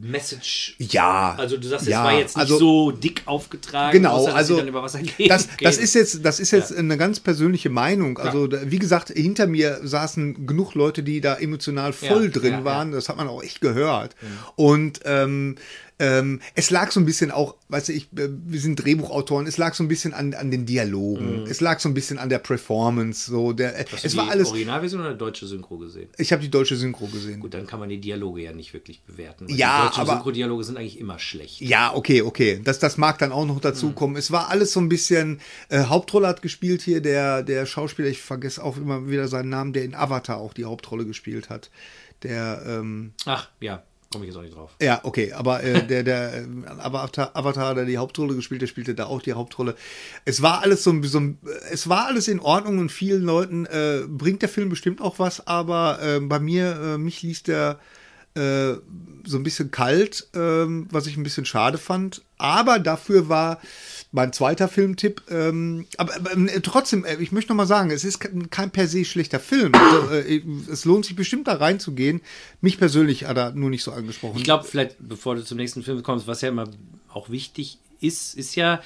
Message. 0.00 0.76
ja. 0.78 1.34
Also 1.38 1.56
du 1.56 1.68
sagst, 1.68 1.86
ja, 1.86 2.00
es 2.00 2.04
war 2.12 2.18
jetzt 2.18 2.36
nicht 2.36 2.42
also, 2.42 2.58
so 2.58 2.90
dick 2.90 3.22
aufgetragen, 3.26 3.92
Genau, 3.92 4.14
außer, 4.14 4.26
dass 4.28 4.34
also 4.36 4.54
sie 4.54 4.60
dann 4.60 4.68
über 4.68 4.82
Wasser 4.82 4.98
gehen. 5.02 5.28
Das, 5.28 5.48
das 5.60 5.78
ist 5.78 5.94
jetzt, 5.94 6.24
das 6.24 6.40
ist 6.40 6.50
jetzt 6.50 6.74
eine 6.74 6.96
ganz 6.96 7.20
persönliche 7.20 7.70
Meinung. 7.70 8.18
Also, 8.18 8.48
Ja. 8.48 8.58
wie 8.70 8.78
gesagt, 8.78 9.10
hinter 9.10 9.46
mir 9.46 9.80
saßen 9.82 10.46
genug 10.46 10.74
Leute, 10.74 11.02
die 11.02 11.20
da 11.20 11.34
emotional 11.36 11.92
voll 11.92 12.24
Ja, 12.26 12.30
drin 12.30 12.52
ja, 12.52 12.58
ja. 12.60 12.64
waren. 12.64 12.92
Das 12.92 13.08
hat 13.08 13.16
man 13.16 13.28
auch 13.28 13.42
echt 13.42 13.60
gehört. 13.60 14.16
Und 14.56 15.00
ähm, 15.04 15.56
ähm, 15.98 16.40
es 16.54 16.70
lag 16.70 16.90
so 16.90 16.98
ein 17.00 17.04
bisschen 17.06 17.30
auch, 17.30 17.54
weißt 17.68 17.88
du, 17.88 17.92
ich, 17.92 18.04
äh, 18.16 18.28
wir 18.30 18.60
sind 18.60 18.76
Drehbuchautoren, 18.76 19.46
es 19.46 19.56
lag 19.58 19.74
so 19.74 19.84
ein 19.84 19.88
bisschen 19.88 20.12
an, 20.14 20.34
an 20.34 20.50
den 20.50 20.66
Dialogen, 20.66 21.46
es 21.48 21.60
lag 21.60 21.78
so 21.80 21.88
ein 21.88 21.94
bisschen 21.94 22.18
an 22.18 22.28
der 22.28 22.38
Performance, 22.38 23.30
so 23.30 23.52
der, 23.52 23.76
äh, 23.78 23.82
Mhm. 23.82 23.86
Hast 23.92 24.02
du 24.02 24.06
es 24.06 24.12
die 24.12 24.18
war 24.18 24.30
alles. 24.30 24.48
Originalversion 24.48 25.00
oder 25.00 25.14
deutsche 25.14 25.46
Synchro 25.46 25.78
gesehen? 25.78 26.08
Ich 26.18 26.32
habe 26.32 26.42
die 26.42 26.50
deutsche 26.50 26.76
Synchro 26.76 27.06
gesehen. 27.06 27.40
Gut, 27.40 27.54
dann 27.54 27.66
kann 27.66 27.78
man 27.80 27.88
die 27.88 28.00
Dialoge 28.00 28.42
ja 28.42 28.52
nicht 28.52 28.72
wirklich 28.72 29.02
bewerten. 29.02 29.46
Ja, 29.48 29.82
die 29.82 29.86
deutschen 29.88 30.00
aber- 30.02 30.12
Synchro-Dialoge 30.14 30.64
sind 30.64 30.76
eigentlich 30.78 30.98
immer 30.98 31.18
schlecht. 31.18 31.60
Ja, 31.60 31.94
okay, 31.94 32.22
okay. 32.22 32.60
Das, 32.64 32.78
das 32.78 32.96
mag 32.96 33.18
dann 33.18 33.32
auch 33.32 33.46
noch 33.46 33.60
dazu 33.60 33.88
Mhm. 33.88 33.94
kommen. 33.94 34.16
Es 34.16 34.30
war 34.30 34.48
alles 34.48 34.72
so 34.72 34.80
ein 34.80 34.88
bisschen. 34.88 35.40
Äh, 35.68 35.84
Hauptrolle 35.84 36.26
hat 36.28 36.42
gespielt 36.42 36.82
hier 36.82 37.00
der, 37.00 37.42
der 37.42 37.66
Schauspieler, 37.66 38.08
ich 38.08 38.20
vergesse 38.22 38.62
auch 38.62 38.76
immer 38.76 39.08
wieder 39.08 39.28
seinen 39.28 39.50
Namen, 39.50 39.72
der 39.72 39.84
in 39.84 39.94
Avatar 39.94 40.38
auch 40.38 40.52
die 40.54 40.64
Hauptrolle 40.64 41.04
gespielt 41.06 41.50
hat. 41.50 41.70
Der, 42.22 42.62
ähm, 42.66 43.12
Ach, 43.26 43.48
ja, 43.60 43.82
komme 44.12 44.24
ich 44.24 44.28
jetzt 44.30 44.36
auch 44.38 44.42
nicht 44.42 44.54
drauf. 44.54 44.70
ja, 44.80 45.00
okay, 45.02 45.32
aber 45.32 45.62
äh, 45.64 45.84
der, 45.86 46.02
der 46.04 46.34
äh, 46.42 46.46
Avatar, 46.78 47.30
Avatar, 47.34 47.74
der 47.74 47.84
die 47.86 47.98
Hauptrolle 47.98 48.34
gespielt, 48.36 48.62
der 48.62 48.66
spielte 48.68 48.94
da 48.94 49.06
auch 49.06 49.22
die 49.22 49.32
Hauptrolle. 49.32 49.74
Es 50.24 50.42
war 50.42 50.62
alles 50.62 50.84
so, 50.84 51.02
so 51.02 51.18
ein- 51.18 51.38
es 51.70 51.88
war 51.88 52.06
alles 52.06 52.28
in 52.28 52.38
Ordnung 52.40 52.78
und 52.78 52.92
vielen 52.92 53.22
Leuten 53.22 53.66
äh, 53.66 54.02
bringt 54.06 54.42
der 54.42 54.48
Film 54.48 54.68
bestimmt 54.68 55.00
auch 55.00 55.18
was, 55.18 55.46
aber 55.46 55.98
äh, 56.02 56.20
bei 56.20 56.38
mir, 56.38 56.76
äh, 56.94 56.98
mich 56.98 57.22
ließ 57.22 57.42
der 57.42 57.78
äh, 58.34 58.74
so 59.26 59.36
ein 59.36 59.42
bisschen 59.42 59.70
kalt, 59.70 60.28
ähm, 60.34 60.86
was 60.90 61.06
ich 61.06 61.16
ein 61.18 61.22
bisschen 61.22 61.44
schade 61.44 61.76
fand. 61.78 62.22
Aber 62.38 62.78
dafür 62.78 63.28
war 63.28 63.60
mein 64.12 64.32
zweiter 64.32 64.68
Filmtipp. 64.68 65.22
Ähm, 65.30 65.86
aber, 65.96 66.14
aber 66.14 66.32
äh, 66.32 66.60
trotzdem, 66.60 67.04
äh, 67.04 67.16
ich 67.16 67.32
möchte 67.32 67.50
noch 67.50 67.56
mal 67.56 67.66
sagen, 67.66 67.90
es 67.90 68.04
ist 68.04 68.20
kein, 68.20 68.50
kein 68.50 68.70
per 68.70 68.86
se 68.86 69.04
schlechter 69.04 69.40
Film. 69.40 69.72
Also, 69.74 70.14
äh, 70.14 70.42
es 70.70 70.84
lohnt 70.84 71.06
sich 71.06 71.16
bestimmt 71.16 71.48
da 71.48 71.54
reinzugehen. 71.54 72.20
Mich 72.60 72.78
persönlich 72.78 73.24
hat 73.24 73.38
er 73.38 73.52
nur 73.52 73.70
nicht 73.70 73.82
so 73.82 73.90
angesprochen. 73.90 74.36
Ich 74.36 74.44
glaube, 74.44 74.64
vielleicht, 74.64 74.96
bevor 75.00 75.34
du 75.34 75.44
zum 75.44 75.56
nächsten 75.56 75.82
Film 75.82 76.02
kommst, 76.02 76.26
was 76.26 76.42
ja 76.42 76.50
immer 76.50 76.68
auch 77.12 77.30
wichtig 77.30 77.78
ist, 78.00 78.34
ist 78.34 78.54
ja, 78.54 78.82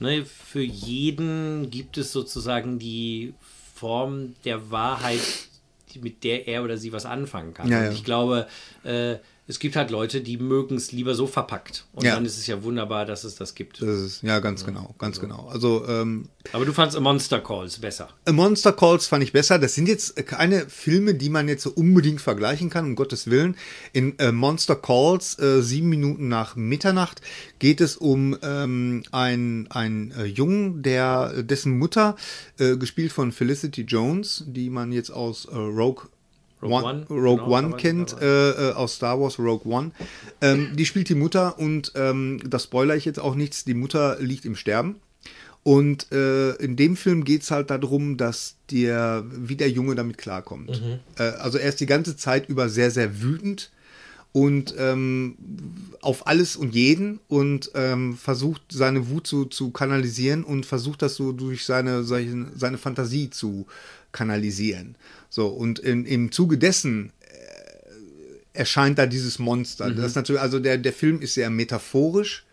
ne, 0.00 0.24
für 0.24 0.62
jeden 0.62 1.70
gibt 1.70 1.98
es 1.98 2.10
sozusagen 2.12 2.78
die 2.78 3.34
Form 3.74 4.34
der 4.44 4.70
Wahrheit, 4.70 5.20
mit 6.00 6.24
der 6.24 6.48
er 6.48 6.64
oder 6.64 6.78
sie 6.78 6.92
was 6.92 7.04
anfangen 7.04 7.52
kann. 7.52 7.68
Ja, 7.68 7.84
ja. 7.84 7.92
ich 7.92 8.04
glaube, 8.04 8.46
äh, 8.84 9.16
es 9.48 9.58
gibt 9.58 9.74
halt 9.74 9.90
Leute, 9.90 10.20
die 10.20 10.36
mögen 10.36 10.76
es 10.76 10.92
lieber 10.92 11.14
so 11.16 11.26
verpackt. 11.26 11.84
Und 11.92 12.04
Ja. 12.04 12.14
dann 12.14 12.24
ist 12.24 12.38
es 12.38 12.46
ja 12.46 12.62
wunderbar, 12.62 13.04
dass 13.06 13.24
es 13.24 13.34
das 13.34 13.54
gibt. 13.54 13.82
Das 13.82 13.98
ist, 14.00 14.22
ja, 14.22 14.38
ganz 14.38 14.64
genau, 14.64 14.94
ganz 14.98 15.18
genau. 15.18 15.48
Also 15.48 15.84
ähm, 15.88 16.28
Aber 16.52 16.64
du 16.64 16.72
fandst 16.72 16.96
A 16.96 17.00
Monster 17.00 17.40
Calls 17.40 17.78
besser. 17.80 18.08
A 18.24 18.32
Monster 18.32 18.72
Calls 18.72 19.06
fand 19.08 19.24
ich 19.24 19.32
besser. 19.32 19.58
Das 19.58 19.74
sind 19.74 19.88
jetzt 19.88 20.14
keine 20.26 20.68
Filme, 20.68 21.14
die 21.14 21.28
man 21.28 21.48
jetzt 21.48 21.64
so 21.64 21.70
unbedingt 21.70 22.20
vergleichen 22.20 22.70
kann, 22.70 22.84
um 22.84 22.94
Gottes 22.94 23.28
Willen. 23.28 23.56
In 23.92 24.16
äh, 24.20 24.30
Monster 24.30 24.76
Calls, 24.76 25.38
äh, 25.40 25.60
sieben 25.60 25.88
Minuten 25.88 26.28
nach 26.28 26.54
Mitternacht, 26.54 27.20
geht 27.58 27.80
es 27.80 27.96
um 27.96 28.36
ähm, 28.42 29.02
einen 29.10 29.66
ein, 29.70 30.12
äh, 30.16 30.24
Jungen, 30.24 30.82
der 30.82 31.42
dessen 31.42 31.78
Mutter, 31.78 32.16
äh, 32.58 32.76
gespielt 32.76 33.10
von 33.12 33.32
Felicity 33.32 33.82
Jones, 33.82 34.44
die 34.46 34.70
man 34.70 34.92
jetzt 34.92 35.10
aus 35.10 35.46
äh, 35.46 35.54
Rogue 35.56 36.04
Rogue 36.62 36.84
One, 36.84 37.06
Rogue 37.10 37.44
genau, 37.44 37.58
One 37.58 37.76
kennt, 37.76 38.16
äh, 38.20 38.70
äh, 38.70 38.72
aus 38.72 38.94
Star 38.94 39.20
Wars 39.20 39.38
Rogue 39.38 39.70
One. 39.70 39.90
Ähm, 40.40 40.70
die 40.76 40.86
spielt 40.86 41.08
die 41.08 41.14
Mutter 41.14 41.58
und 41.58 41.92
ähm, 41.94 42.40
da 42.46 42.58
spoiler 42.58 42.96
ich 42.96 43.04
jetzt 43.04 43.18
auch 43.20 43.34
nichts, 43.34 43.64
die 43.64 43.74
Mutter 43.74 44.18
liegt 44.20 44.44
im 44.44 44.56
Sterben. 44.56 44.96
Und 45.64 46.10
äh, 46.10 46.52
in 46.56 46.74
dem 46.74 46.96
Film 46.96 47.24
geht 47.24 47.42
es 47.42 47.50
halt 47.52 47.70
darum, 47.70 48.16
dass 48.16 48.56
der, 48.70 49.24
wie 49.30 49.54
der 49.54 49.70
Junge 49.70 49.94
damit 49.94 50.18
klarkommt. 50.18 50.70
Mhm. 50.70 50.98
Äh, 51.18 51.22
also 51.22 51.58
er 51.58 51.68
ist 51.68 51.80
die 51.80 51.86
ganze 51.86 52.16
Zeit 52.16 52.48
über 52.48 52.68
sehr, 52.68 52.90
sehr 52.90 53.22
wütend 53.22 53.70
und 54.32 54.74
ähm, 54.78 55.36
auf 56.00 56.26
alles 56.26 56.56
und 56.56 56.74
jeden 56.74 57.20
und 57.28 57.70
ähm, 57.74 58.16
versucht 58.16 58.62
seine 58.72 59.08
Wut 59.08 59.26
zu, 59.26 59.44
zu 59.44 59.70
kanalisieren 59.70 60.42
und 60.42 60.66
versucht 60.66 61.02
das 61.02 61.14
so 61.14 61.32
durch 61.32 61.64
seine, 61.64 62.02
seine, 62.02 62.48
seine 62.56 62.78
Fantasie 62.78 63.30
zu 63.30 63.66
kanalisieren. 64.12 64.96
So, 65.28 65.48
und 65.48 65.78
in, 65.78 66.04
im 66.04 66.30
Zuge 66.30 66.58
dessen 66.58 67.12
äh, 67.20 68.58
erscheint 68.58 68.98
da 68.98 69.06
dieses 69.06 69.38
Monster. 69.38 69.90
Das 69.90 70.06
ist 70.06 70.14
natürlich, 70.16 70.42
also 70.42 70.60
der, 70.60 70.78
der 70.78 70.92
Film 70.92 71.20
ist 71.20 71.34
sehr 71.34 71.50
metaphorisch. 71.50 72.44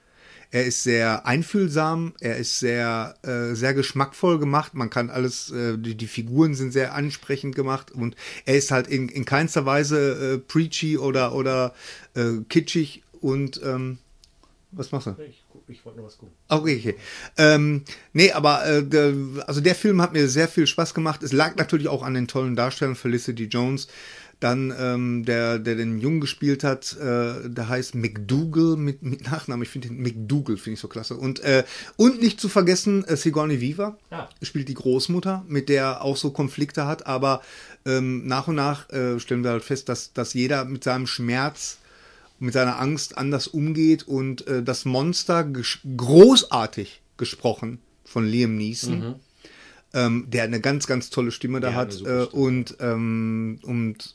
Er 0.52 0.66
ist 0.66 0.82
sehr 0.82 1.28
einfühlsam, 1.28 2.14
er 2.22 2.38
ist 2.38 2.58
sehr, 2.58 3.14
äh, 3.22 3.54
sehr 3.54 3.76
geschmackvoll 3.76 4.40
gemacht. 4.40 4.74
Man 4.74 4.90
kann 4.90 5.12
alles, 5.12 5.52
äh, 5.52 5.78
die, 5.78 5.94
die 5.94 6.08
Figuren 6.08 6.56
sind 6.56 6.72
sehr 6.72 6.96
ansprechend 6.96 7.54
gemacht 7.54 7.92
und 7.92 8.16
er 8.46 8.58
ist 8.58 8.72
halt 8.72 8.88
in, 8.88 9.10
in 9.10 9.26
keinster 9.26 9.68
Weise 9.68 10.38
äh, 10.38 10.38
preachy 10.40 10.98
oder, 10.98 11.36
oder 11.36 11.76
äh, 12.16 12.38
kitschig 12.50 13.04
und 13.22 13.62
ähm, 13.64 14.00
was 14.72 14.92
machst 14.92 15.08
du? 15.08 15.16
Ich, 15.28 15.44
ich 15.70 15.86
wollte 15.86 16.00
nur 16.00 16.08
was 16.08 16.18
gucken. 16.18 16.36
Okay, 16.48 16.78
okay. 16.80 16.96
Ähm, 17.38 17.84
nee, 18.14 18.32
aber 18.32 18.66
äh, 18.66 18.84
der, 18.84 19.14
also 19.48 19.62
der 19.62 19.76
Film 19.76 20.02
hat 20.02 20.14
mir 20.14 20.28
sehr 20.28 20.48
viel 20.48 20.68
Spaß 20.68 20.94
gemacht. 20.94 21.24
Es 21.24 21.32
lag 21.34 21.56
natürlich 21.56 21.88
auch 21.88 22.04
an 22.04 22.14
den 22.14 22.28
tollen 22.28 22.56
Darstellern 22.56 22.96
Felicity 22.96 23.46
Jones. 23.46 23.88
Dann 24.40 24.74
ähm, 24.80 25.26
der, 25.26 25.60
der 25.60 25.76
den 25.76 26.00
Jungen 26.00 26.22
gespielt 26.22 26.64
hat, 26.64 26.96
äh, 26.96 27.50
der 27.50 27.68
heißt 27.68 27.94
McDougal 27.96 28.78
mit, 28.78 29.02
mit 29.04 29.30
Nachnamen. 29.30 29.64
Ich 29.64 29.70
finde 29.70 29.90
den 29.90 30.02
McDougal 30.02 30.56
finde 30.56 30.76
ich 30.76 30.80
so 30.80 30.88
klasse. 30.88 31.18
Und 31.18 31.42
äh, 31.42 31.66
und 31.98 32.22
nicht 32.22 32.40
zu 32.40 32.48
vergessen 32.48 33.04
äh, 33.04 33.18
Sigourney 33.18 33.60
Weaver 33.60 33.98
Ja. 34.12 34.30
spielt 34.42 34.70
die 34.70 34.76
Großmutter, 34.76 35.44
mit 35.50 35.68
der 35.68 35.82
er 35.84 36.02
auch 36.04 36.16
so 36.16 36.32
Konflikte 36.32 36.86
hat. 36.86 37.06
Aber 37.06 37.42
ähm, 37.86 38.28
nach 38.28 38.48
und 38.48 38.56
nach 38.56 38.90
äh, 38.92 39.20
stellen 39.20 39.44
wir 39.44 39.52
halt 39.52 39.64
fest, 39.66 39.90
dass 39.90 40.14
dass 40.14 40.34
jeder 40.34 40.64
mit 40.64 40.86
seinem 40.86 41.06
Schmerz 41.06 41.80
mit 42.40 42.54
seiner 42.54 42.80
Angst 42.80 43.18
anders 43.18 43.48
umgeht 43.48 44.04
und 44.08 44.48
äh, 44.48 44.64
das 44.64 44.86
Monster 44.86 45.44
gesch 45.44 45.82
großartig 45.98 47.02
gesprochen 47.18 47.80
von 48.06 48.26
Liam 48.26 48.56
Neeson, 48.58 49.16
ähm, 49.94 50.26
der 50.30 50.44
eine 50.44 50.62
ganz, 50.62 50.88
ganz 50.88 51.10
tolle 51.10 51.32
Stimme 51.32 51.60
da 51.60 51.72
Ja, 51.72 51.76
hat 51.76 52.02
äh, 52.06 52.24
und 52.26 52.78
ähm, 52.80 53.60
und 53.64 54.14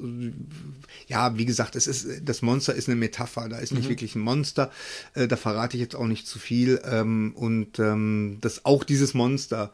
ja, 1.07 1.37
wie 1.37 1.45
gesagt, 1.45 1.77
es 1.77 1.87
ist 1.87 2.07
das 2.25 2.43
Monster 2.43 2.75
ist 2.75 2.89
eine 2.89 2.97
Metapher, 2.97 3.49
da 3.49 3.59
ist 3.59 3.73
Mhm. 3.73 3.79
nicht 3.79 3.89
wirklich 3.89 4.15
ein 4.15 4.21
Monster, 4.21 4.71
äh, 5.15 5.27
da 5.29 5.37
verrate 5.37 5.77
ich 5.77 5.81
jetzt 5.83 5.97
auch 5.97 6.07
nicht 6.07 6.27
zu 6.27 6.39
viel 6.39 6.81
ähm, 6.85 7.33
und 7.37 7.79
ähm, 7.79 8.39
das 8.41 8.65
auch 8.65 8.85
dieses 8.85 9.15
Monster 9.15 9.73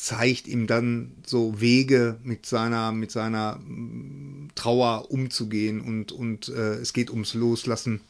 zeigt 0.00 0.46
ihm 0.46 0.68
dann 0.68 1.10
so 1.26 1.60
Wege 1.60 2.20
mit 2.22 2.46
seiner 2.46 2.92
mit 2.92 3.10
seiner 3.10 3.56
mm, 3.56 4.50
Trauer 4.54 5.10
umzugehen 5.10 5.80
und 5.80 6.12
und 6.12 6.48
äh, 6.50 6.74
es 6.74 6.92
geht 6.92 7.10
ums 7.10 7.34
Loslassen. 7.34 8.00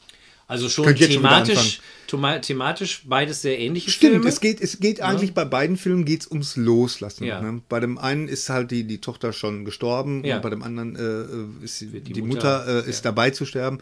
Also 0.47 0.69
schon 0.69 0.85
jetzt 0.95 0.99
schon 1.13 1.21
thematisch, 1.23 1.79
thema- 2.07 2.39
thematisch 2.41 3.03
beides 3.05 3.41
sehr 3.41 3.57
ähnliche 3.59 3.89
Stimmt, 3.89 4.13
Filme. 4.13 4.29
es 4.29 4.39
geht 4.39 4.61
es 4.61 4.79
geht 4.79 5.01
eigentlich 5.01 5.33
bei 5.33 5.45
beiden 5.45 5.77
Filmen 5.77 6.05
geht's 6.05 6.27
ums 6.27 6.55
Loslassen. 6.57 7.23
Ja. 7.23 7.41
Ne? 7.41 7.61
Bei 7.69 7.79
dem 7.79 7.97
einen 7.97 8.27
ist 8.27 8.49
halt 8.49 8.69
die 8.69 8.83
die 8.83 8.99
Tochter 9.01 9.33
schon 9.33 9.65
gestorben 9.65 10.23
Ja. 10.23 10.35
und 10.35 10.41
bei 10.43 10.51
dem 10.51 10.61
anderen 10.61 10.95
äh, 10.95 11.65
ist 11.65 11.81
die, 11.81 11.87
die 12.01 12.13
die 12.13 12.21
Mutter, 12.21 12.59
Mutter, 12.59 12.85
äh, 12.85 12.89
ist 12.89 13.03
dabei 13.03 13.31
zu 13.31 13.45
sterben. 13.45 13.79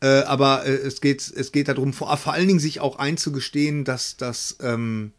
Äh, 0.00 0.22
aber 0.22 0.64
äh, 0.64 0.70
es 0.74 1.00
geht 1.00 1.20
es 1.28 1.50
geht 1.50 1.66
darum 1.66 1.92
vor, 1.92 2.16
vor 2.16 2.32
allen 2.34 2.46
Dingen 2.46 2.60
sich 2.60 2.78
auch 2.78 3.00
einzugestehen, 3.00 3.84
dass 3.84 4.16
das 4.16 4.56
ähm, 4.62 5.10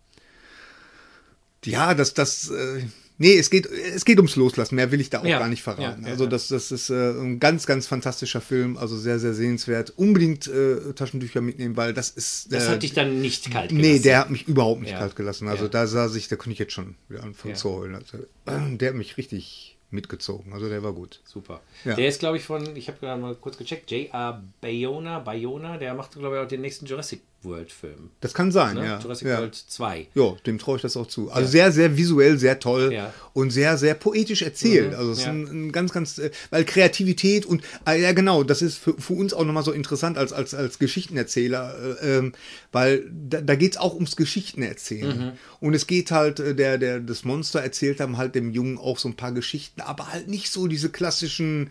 Ja, 1.65 1.93
das, 1.93 2.13
das, 2.13 2.49
äh, 2.49 2.83
nee, 3.17 3.37
es 3.37 3.49
geht, 3.49 3.65
es 3.65 4.05
geht 4.05 4.17
ums 4.17 4.35
Loslassen. 4.35 4.75
Mehr 4.75 4.91
will 4.91 5.01
ich 5.01 5.09
da 5.09 5.19
auch 5.19 5.25
Ja, 5.25 5.39
gar 5.39 5.47
nicht 5.49 5.61
verraten. 5.63 6.03
ja, 6.03 6.09
also 6.11 6.25
das, 6.25 6.47
das 6.47 6.71
ist 6.71 6.89
äh, 6.89 7.11
ein 7.11 7.39
ganz, 7.39 7.65
ganz 7.65 7.85
fantastischer 7.87 8.41
Film. 8.41 8.77
Also 8.77 8.97
sehr, 8.97 9.19
sehr 9.19 9.33
sehenswert. 9.33 9.91
Unbedingt 9.97 10.47
äh, 10.47 10.93
Taschentücher 10.93 11.41
mitnehmen, 11.41 11.75
weil 11.77 11.93
das 11.93 12.09
ist. 12.09 12.53
Das 12.53 12.67
äh, 12.67 12.69
hat 12.71 12.83
dich 12.83 12.93
dann 12.93 13.21
nicht 13.21 13.51
kalt 13.51 13.71
Nee, 13.71 13.81
gelassen. 13.81 14.03
der 14.03 14.19
hat 14.19 14.29
mich 14.29 14.47
überhaupt 14.47 14.81
nicht 14.81 14.93
kalt 14.95 15.15
gelassen. 15.15 15.47
Also 15.47 15.67
da 15.67 15.85
saß 15.87 16.15
ich, 16.15 16.27
da 16.27 16.35
konnte 16.37 16.51
ich 16.53 16.59
jetzt 16.59 16.73
schon 16.73 16.95
wieder 17.09 17.23
anfangen 17.23 17.55
zu 17.55 17.69
heulen. 17.71 17.95
Also, 17.95 18.17
der 18.77 18.89
hat 18.89 18.95
mich 18.95 19.17
richtig 19.17 19.75
mitgezogen. 19.91 20.53
Also 20.53 20.69
der 20.69 20.83
war 20.83 20.93
gut. 20.93 21.19
Super. 21.25 21.61
Ja. 21.83 21.95
Der 21.95 22.07
ist, 22.07 22.19
glaube 22.19 22.37
ich, 22.37 22.43
von, 22.43 22.75
ich 22.75 22.87
habe 22.87 22.99
gerade 22.99 23.19
mal 23.19 23.33
kurz 23.35 23.57
gecheckt, 23.57 23.89
J.R. 23.89 24.43
Bayona, 24.61 25.17
Bayona, 25.19 25.77
der 25.77 25.95
macht, 25.95 26.11
glaube 26.11 26.35
ich, 26.35 26.41
auch 26.43 26.47
den 26.47 26.61
nächsten 26.61 26.85
Jurassic 26.85 27.21
World-Film. 27.43 28.09
Das 28.21 28.33
kann 28.33 28.51
sein, 28.51 28.75
Ne? 28.75 28.85
ja. 28.85 28.99
Jurassic 28.99 29.27
ja. 29.27 29.39
World 29.39 29.55
2. 29.55 30.07
Ja, 30.13 30.35
dem 30.45 30.59
traue 30.59 30.75
ich 30.75 30.81
das 30.81 30.97
auch 30.97 31.07
zu. 31.07 31.31
Also 31.31 31.49
sehr, 31.49 31.71
sehr 31.71 31.95
visuell, 31.97 32.37
sehr 32.37 32.59
toll 32.59 32.91
Ja. 32.93 33.13
und 33.33 33.51
sehr, 33.51 33.77
sehr 33.77 33.93
poetisch 33.93 34.41
erzählt. 34.41 34.91
Mhm, 34.91 34.97
also 34.97 35.11
es 35.11 35.19
ist 35.19 35.25
ja. 35.25 35.31
ein, 35.31 35.67
ein 35.67 35.71
ganz, 35.71 35.93
ganz, 35.93 36.17
äh, 36.17 36.31
weil 36.49 36.65
Kreativität 36.65 37.45
und 37.45 37.63
ah, 37.85 37.93
ja 37.93 38.11
genau, 38.11 38.43
das 38.43 38.61
ist 38.61 38.77
für, 38.77 38.93
für 38.99 39.13
uns 39.13 39.33
auch 39.33 39.45
nochmal 39.45 39.63
so 39.63 39.71
interessant 39.71 40.17
als, 40.17 40.33
als, 40.33 40.53
als 40.53 40.79
Geschichtenerzähler, 40.79 41.97
äh, 42.01 42.17
ähm, 42.17 42.33
weil 42.71 43.09
da, 43.11 43.41
da 43.41 43.55
geht 43.55 43.73
es 43.73 43.77
auch 43.77 43.93
ums 43.95 44.15
Geschichtenerzählen. 44.15 45.17
Mhm. 45.17 45.31
Und 45.59 45.73
es 45.73 45.87
geht 45.87 46.11
halt, 46.11 46.39
äh, 46.39 46.55
der, 46.55 46.77
der, 46.77 46.99
das 46.99 47.23
Monster 47.23 47.61
erzählt 47.61 47.99
haben 47.99 48.17
halt 48.17 48.35
dem 48.35 48.51
Jungen 48.51 48.77
auch 48.77 48.97
so 48.99 49.07
ein 49.09 49.15
paar 49.15 49.31
Geschichten, 49.31 49.81
aber 49.81 50.11
halt 50.11 50.27
nicht 50.27 50.51
so 50.51 50.67
diese 50.67 50.89
klassischen 50.89 51.69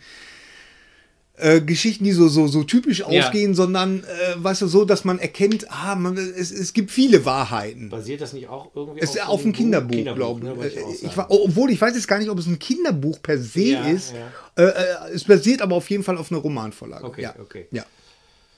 äh, 1.40 1.60
Geschichten, 1.60 2.04
die 2.04 2.12
so, 2.12 2.28
so, 2.28 2.46
so 2.48 2.64
typisch 2.64 3.02
ausgehen, 3.02 3.54
sondern, 3.54 4.04
äh, 4.04 4.34
weißt 4.36 4.62
du, 4.62 4.66
so, 4.66 4.84
dass 4.84 5.04
man 5.04 5.18
erkennt, 5.18 5.70
ah, 5.70 5.94
man, 5.94 6.16
es, 6.16 6.50
es 6.50 6.72
gibt 6.72 6.90
viele 6.90 7.24
Wahrheiten. 7.24 7.88
Basiert 7.90 8.20
das 8.20 8.32
nicht 8.32 8.48
auch 8.48 8.70
irgendwie 8.74 9.00
Es 9.00 9.18
auf 9.20 9.40
einem 9.40 9.50
ein 9.50 9.52
Kinderbuch, 9.52 9.90
Kinderbuch, 9.96 10.40
glaube 10.40 10.44
ne, 10.44 10.66
ich. 10.66 11.04
ich. 11.04 11.16
war, 11.16 11.30
obwohl 11.30 11.70
ich 11.70 11.80
weiß 11.80 11.94
jetzt 11.94 12.08
gar 12.08 12.18
nicht, 12.18 12.30
ob 12.30 12.38
es 12.38 12.46
ein 12.46 12.58
Kinderbuch 12.58 13.22
per 13.22 13.38
se 13.38 13.60
Ja, 13.60 13.88
ist. 13.88 14.12
ja. 14.12 14.64
Äh, 14.64 14.68
äh, 14.68 15.14
es 15.14 15.24
basiert 15.24 15.62
aber 15.62 15.76
auf 15.76 15.88
jeden 15.90 16.02
Fall 16.02 16.18
auf 16.18 16.30
einer 16.32 16.40
Romanvorlage. 16.40 17.04
Okay, 17.04 17.22
ja. 17.22 17.34
okay. 17.40 17.66
Ja. 17.70 17.84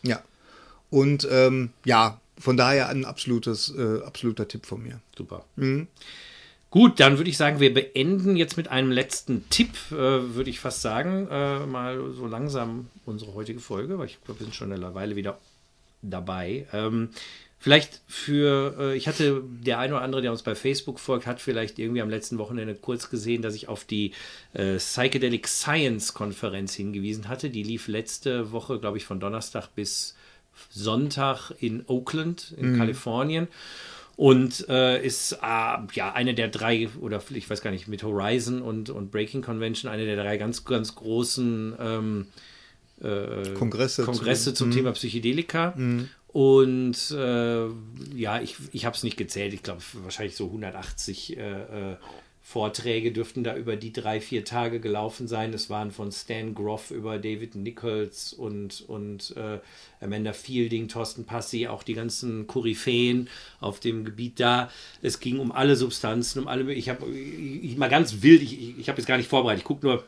Ja. 0.02 0.23
Und 0.90 1.28
ähm, 1.31 1.70
ja, 1.85 2.20
von 2.39 2.57
daher 2.57 2.89
ein 2.89 3.05
absolutes, 3.05 3.73
äh, 3.77 4.02
absoluter 4.05 4.48
Tipp 4.48 4.66
von 4.66 4.82
mir. 4.82 5.01
Super. 5.16 5.44
Mhm. 5.57 5.86
Gut, 6.70 7.01
dann 7.01 7.18
würde 7.18 7.28
ich 7.28 7.36
sagen, 7.36 7.59
wir 7.59 7.74
beenden 7.74 8.36
jetzt 8.36 8.56
mit 8.56 8.68
einem 8.68 8.92
letzten 8.92 9.48
Tipp, 9.51 9.70
äh, 9.90 9.94
würde 9.94 10.51
ich 10.51 10.60
fast 10.60 10.82
sagen, 10.82 11.26
äh, 11.28 11.66
mal 11.66 12.12
so 12.12 12.26
langsam 12.26 12.86
unsere 13.05 13.34
heutige 13.34 13.59
Folge, 13.59 13.98
weil 13.98 14.06
ich 14.06 14.22
glaube, 14.24 14.38
wir 14.38 14.44
sind 14.44 14.55
schon 14.55 14.72
eine 14.72 14.94
Weile 14.94 15.16
wieder 15.16 15.40
dabei. 16.01 16.68
Ähm, 16.72 17.09
vielleicht 17.59 18.02
für, 18.06 18.76
äh, 18.78 18.97
ich 18.97 19.09
hatte 19.09 19.42
der 19.64 19.80
eine 19.80 19.94
oder 19.94 20.05
andere, 20.05 20.22
der 20.22 20.30
uns 20.30 20.44
bei 20.44 20.55
Facebook 20.55 21.01
folgt, 21.01 21.26
hat 21.26 21.40
vielleicht 21.40 21.80
irgendwie 21.80 22.02
am 22.02 22.09
letzten 22.09 22.38
Wochenende 22.38 22.76
kurz 22.76 23.10
gesehen, 23.10 23.42
dass 23.42 23.56
ich 23.56 23.66
auf 23.66 23.84
die 23.84 24.12
äh, 24.52 24.76
Psychedelic 24.76 25.48
Science 25.48 26.14
Konferenz 26.14 26.74
hingewiesen 26.74 27.28
hatte. 27.28 27.51
Die 27.51 27.64
lief 27.64 27.88
letzte 27.88 28.52
Woche, 28.52 28.78
glaube 28.78 28.97
ich, 28.97 29.05
von 29.05 29.18
Donnerstag 29.18 29.74
bis 29.74 30.14
Sonntag 30.70 31.51
in 31.59 31.82
Oakland 31.88 32.55
in 32.56 32.76
Kalifornien 32.76 33.48
und 34.20 34.68
äh, 34.68 35.02
ist 35.02 35.32
äh, 35.32 35.78
ja 35.94 36.12
eine 36.12 36.34
der 36.34 36.48
drei 36.48 36.90
oder 37.01 37.22
ich 37.32 37.48
weiß 37.48 37.62
gar 37.62 37.70
nicht 37.70 37.88
mit 37.88 38.02
Horizon 38.02 38.60
und, 38.60 38.90
und 38.90 39.10
Breaking 39.10 39.40
Convention 39.40 39.90
eine 39.90 40.05
der 40.05 40.16
drei 40.22 40.36
ganz 40.36 40.62
ganz 40.66 40.94
großen 40.94 41.74
ähm, 41.80 42.26
äh, 43.01 43.55
Kongresse. 43.55 44.05
Kongresse 44.05 44.52
zu- 44.52 44.64
zum 44.64 44.70
Thema 44.72 44.92
Psychedelika. 44.92 45.74
Und 46.28 47.10
äh, 47.12 47.66
ja, 48.14 48.40
ich, 48.42 48.56
ich 48.72 48.84
habe 48.84 48.94
es 48.94 49.02
nicht 49.02 49.16
gezählt. 49.16 49.55
Ich 49.55 49.62
glaube, 49.62 49.80
wahrscheinlich 50.05 50.36
so 50.36 50.47
180 50.48 51.38
äh, 51.38 51.40
äh, 51.92 51.97
Vorträge 52.51 53.12
dürften 53.12 53.44
da 53.44 53.55
über 53.55 53.77
die 53.77 53.93
drei, 53.93 54.20
vier 54.20 54.44
Tage 54.44 54.81
gelaufen 54.81 55.28
sein. 55.28 55.55
Es 55.55 55.70
waren 55.70 55.93
von 55.93 56.10
Stan 56.10 56.52
Groff 56.52 56.90
über 56.90 57.16
David 57.18 57.55
Nichols 57.55 58.32
und, 58.32 58.82
und 58.89 59.36
äh, 59.36 59.60
Amanda 60.05 60.32
Fielding, 60.32 60.89
Thorsten 60.89 61.27
Passi, 61.27 61.68
auch 61.68 61.85
die 61.85 61.94
ganzen 61.94 62.48
Koryphäen 62.48 63.28
auf 63.60 63.78
dem 63.78 64.05
Gebiet 64.05 64.40
da. 64.40 64.68
Es 65.01 65.20
ging 65.20 65.39
um 65.39 65.52
alle 65.52 65.77
Substanzen, 65.77 66.40
um 66.40 66.48
alle. 66.48 66.72
Ich 66.74 66.89
habe 66.89 67.06
mal 67.77 67.89
ganz 67.89 68.20
wild, 68.20 68.43
ich, 68.43 68.81
ich, 68.81 68.89
habe 68.89 68.98
jetzt 68.98 69.06
gar 69.06 69.16
nicht 69.16 69.28
vorbereitet. 69.28 69.60
Ich 69.60 69.66
gucke 69.66 69.86
nur 69.86 70.05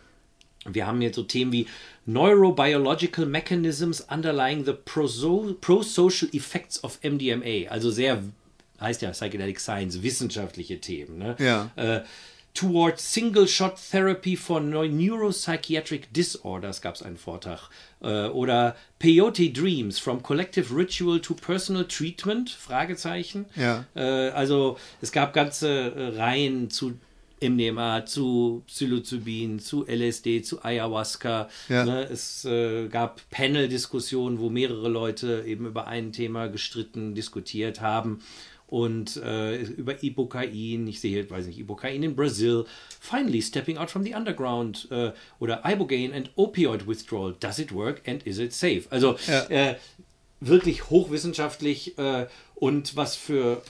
wir 0.64 0.86
haben 0.86 1.00
jetzt 1.00 1.16
so 1.16 1.22
Themen 1.22 1.52
wie 1.52 1.66
Neurobiological 2.06 3.24
Mechanisms 3.24 4.00
underlying 4.10 4.64
the 4.64 4.72
proso- 4.72 5.54
prosocial 5.60 6.28
effects 6.32 6.82
of 6.82 6.98
MDMA. 7.04 7.68
Also 7.68 7.92
sehr, 7.92 8.20
heißt 8.80 9.02
ja 9.02 9.10
Psychedelic 9.10 9.60
Science, 9.60 10.02
wissenschaftliche 10.02 10.80
Themen. 10.80 11.18
Ne? 11.18 11.36
Ja. 11.38 11.70
Äh, 11.76 12.02
Toward 12.54 13.00
Single-Shot 13.00 13.78
Therapy 13.90 14.36
for 14.36 14.60
Neu- 14.60 14.88
Neuropsychiatric 14.88 16.12
Disorders 16.12 16.82
gab 16.82 16.96
es 16.96 17.02
einen 17.02 17.16
Vortrag. 17.16 17.70
Äh, 18.02 18.26
oder 18.26 18.76
Peyote 18.98 19.50
Dreams, 19.50 19.98
from 19.98 20.22
Collective 20.22 20.74
Ritual 20.74 21.20
to 21.20 21.34
Personal 21.34 21.86
Treatment? 21.86 22.50
Fragezeichen. 22.50 23.46
Ja. 23.56 23.86
Äh, 23.94 24.30
also 24.30 24.76
es 25.00 25.12
gab 25.12 25.32
ganze 25.32 25.68
äh, 25.94 26.08
Reihen 26.18 26.68
zu 26.68 26.92
MDMA, 27.40 28.04
zu 28.06 28.62
Psilocybin, 28.66 29.58
zu 29.58 29.84
LSD, 29.86 30.42
zu 30.42 30.62
Ayahuasca. 30.64 31.48
Ja. 31.68 31.84
Ne? 31.84 32.04
Es 32.04 32.44
äh, 32.44 32.88
gab 32.88 33.20
Panel-Diskussionen, 33.30 34.38
wo 34.38 34.48
mehrere 34.48 34.88
Leute 34.88 35.44
eben 35.46 35.66
über 35.66 35.86
ein 35.86 36.12
Thema 36.12 36.46
gestritten, 36.48 37.14
diskutiert 37.14 37.80
haben. 37.80 38.20
Und 38.72 39.18
äh, 39.18 39.60
über 39.64 40.02
Ibokain, 40.02 40.86
ich 40.88 40.98
sehe 40.98 41.28
weiß 41.28 41.44
nicht, 41.44 41.58
Ibokain 41.58 42.02
in 42.02 42.16
Brazil, 42.16 42.64
finally 43.00 43.42
stepping 43.42 43.76
out 43.76 43.90
from 43.90 44.02
the 44.02 44.14
underground 44.14 44.88
äh, 44.90 45.12
oder 45.40 45.60
Ibogaine 45.66 46.14
and 46.14 46.30
Opioid 46.36 46.86
Withdrawal, 46.86 47.34
does 47.38 47.58
it 47.58 47.74
work 47.74 48.00
and 48.08 48.22
is 48.26 48.38
it 48.38 48.54
safe? 48.54 48.84
Also 48.88 49.18
Ja. 49.28 49.44
äh, 49.50 49.76
wirklich 50.40 50.88
hochwissenschaftlich 50.88 51.98
äh, 51.98 52.26
und 52.54 52.96
was 52.96 53.14
für 53.14 53.60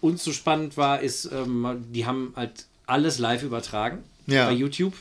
uns 0.00 0.24
so 0.24 0.32
spannend 0.32 0.78
war, 0.78 1.00
ist, 1.02 1.26
ähm, 1.30 1.84
die 1.92 2.06
haben 2.06 2.32
halt 2.34 2.64
alles 2.86 3.18
live 3.18 3.42
übertragen 3.42 4.04
Ja. 4.26 4.46
bei 4.46 4.52
YouTube. 4.52 4.94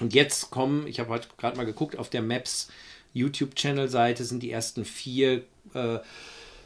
Und 0.00 0.12
jetzt 0.12 0.50
kommen, 0.50 0.86
ich 0.86 1.00
habe 1.00 1.08
heute 1.08 1.28
gerade 1.38 1.56
mal 1.56 1.64
geguckt, 1.64 1.96
auf 1.98 2.10
der 2.10 2.20
Maps 2.20 2.68
YouTube-Channel-Seite 3.14 4.22
sind 4.26 4.42
die 4.42 4.50
ersten 4.50 4.84
vier 4.84 5.44
äh, 5.72 5.98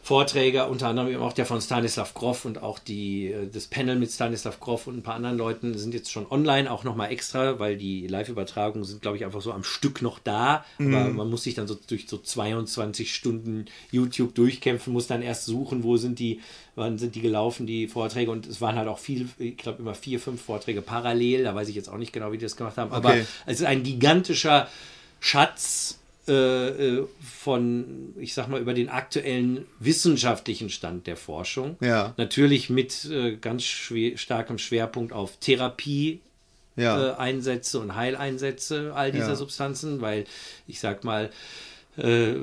Vorträge, 0.03 0.67
unter 0.67 0.89
anderem 0.89 1.09
eben 1.11 1.23
auch 1.23 1.33
der 1.35 1.45
von 1.47 1.61
Stanislav 1.61 2.15
Grof 2.15 2.45
und 2.45 2.63
auch 2.63 2.79
die, 2.79 3.27
äh, 3.27 3.49
das 3.53 3.67
Panel 3.67 3.97
mit 3.97 4.11
Stanislav 4.11 4.59
Grof 4.59 4.87
und 4.87 4.97
ein 4.97 5.03
paar 5.03 5.15
anderen 5.15 5.37
Leuten 5.37 5.77
sind 5.77 5.93
jetzt 5.95 6.11
schon 6.11 6.27
online, 6.31 6.71
auch 6.71 6.85
nochmal 6.85 7.13
extra, 7.13 7.59
weil 7.59 7.77
die 7.77 8.07
Live-Übertragungen 8.07 8.85
sind, 8.85 9.03
glaube 9.03 9.19
ich, 9.19 9.25
einfach 9.25 9.43
so 9.43 9.53
am 9.53 9.63
Stück 9.63 10.01
noch 10.03 10.19
da. 10.19 10.65
Aber 10.79 11.11
man 11.11 11.29
muss 11.31 11.45
sich 11.45 11.55
dann 11.55 11.69
so 11.69 11.77
durch 11.87 12.09
so 12.09 12.19
22 12.19 13.15
Stunden 13.15 13.67
YouTube 13.93 14.35
durchkämpfen, 14.35 14.93
muss 14.93 15.07
dann 15.07 15.23
erst 15.23 15.45
suchen, 15.45 15.85
wo 15.85 15.97
sind 15.99 16.19
die, 16.19 16.41
wann 16.75 16.99
sind 16.99 17.15
die 17.15 17.21
gelaufen, 17.21 17.67
die 17.67 17.87
Vorträge. 17.87 18.31
Und 18.31 18.47
es 18.47 18.61
waren 18.61 18.77
halt 18.77 18.89
auch 18.89 18.99
viel, 18.99 19.29
ich 19.39 19.59
glaube, 19.59 19.81
immer 19.83 19.95
vier, 19.95 20.19
fünf 20.19 20.41
Vorträge 20.43 20.81
parallel. 20.83 21.45
Da 21.45 21.55
weiß 21.55 21.69
ich 21.69 21.75
jetzt 21.77 21.89
auch 21.91 21.99
nicht 21.99 22.13
genau, 22.13 22.33
wie 22.33 22.39
die 22.39 22.45
das 22.47 22.57
gemacht 22.57 22.79
haben. 22.79 22.91
Aber 22.91 23.11
Okay. 23.11 23.27
es 23.47 23.61
ist 23.61 23.67
ein 23.67 23.83
gigantischer 23.83 24.67
Schatz 25.21 26.00
äh, 26.31 26.69
äh, 26.69 27.07
von, 27.21 28.15
ich 28.19 28.35
sag 28.35 28.49
mal, 28.49 28.61
über 28.61 28.73
den 28.73 28.89
aktuellen 28.89 29.67
wissenschaftlichen 29.81 30.71
Stand 30.71 31.07
der 31.07 31.17
Forschung. 31.17 31.77
Ja. 31.81 32.15
Natürlich 32.17 32.71
mit 32.71 33.05
äh, 33.07 33.37
ganz 33.37 33.65
schwer, 33.65 34.17
starkem 34.17 34.59
Schwerpunkt 34.59 35.13
auf 35.13 35.37
Therapie. 35.39 36.21
Ja. 36.77 37.11
Äh, 37.11 37.17
Einsätze 37.17 37.81
und 37.81 37.97
Heileinsätze 37.97 38.93
all 38.95 39.11
dieser 39.13 39.31
Ja. 39.31 39.37
Substanzen, 39.37 40.01
weil 40.01 40.25
ich 40.69 40.79
sag 40.81 41.03
mal, 41.05 41.31
äh, 41.99 42.35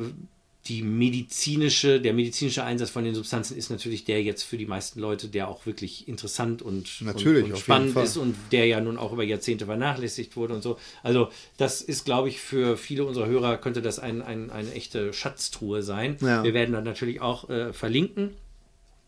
die 0.68 0.82
medizinische, 0.82 2.02
der 2.02 2.14
medizinische 2.14 2.64
Einsatz 2.64 2.90
von 2.90 3.04
den 3.04 3.16
Substanzen 3.16 3.58
ist 3.58 3.70
natürlich 3.70 4.04
der 4.06 4.22
jetzt 4.22 4.44
für 4.44 4.58
die 4.58 4.66
meisten 4.66 5.00
Leute, 5.00 5.28
der 5.28 5.48
auch 5.48 5.66
wirklich 5.66 6.08
interessant 6.08 6.62
und, 6.62 7.02
Natürlich, 7.02 7.46
und, 7.46 7.52
und 7.54 7.60
spannend 7.60 7.96
ist 7.98 8.18
und 8.18 8.36
der 8.52 8.66
ja 8.66 8.82
nun 8.82 8.98
auch 8.98 9.14
über 9.14 9.24
Jahrzehnte 9.24 9.66
vernachlässigt 9.66 10.36
wurde 10.36 10.54
und 10.54 10.62
so. 10.62 10.78
Also 11.04 11.30
das 11.58 11.82
ist, 11.82 12.06
glaube 12.06 12.30
ich, 12.30 12.42
für 12.42 12.78
viele 12.78 13.06
unserer 13.06 13.28
Hörer 13.28 13.58
könnte 13.58 13.82
das 13.82 14.00
ein, 14.00 14.22
ein, 14.22 14.50
eine 14.50 14.74
echte 14.74 15.14
Schatztruhe 15.14 15.84
sein. 15.84 16.18
Ja. 16.22 16.44
Wir 16.44 16.54
werden 16.54 16.74
dann 16.74 16.84
natürlich 16.84 17.22
auch 17.22 17.50
äh, 17.50 17.72
verlinken. 17.72 18.32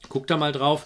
Guckt 0.08 0.30
da 0.30 0.38
mal 0.38 0.54
drauf. 0.54 0.86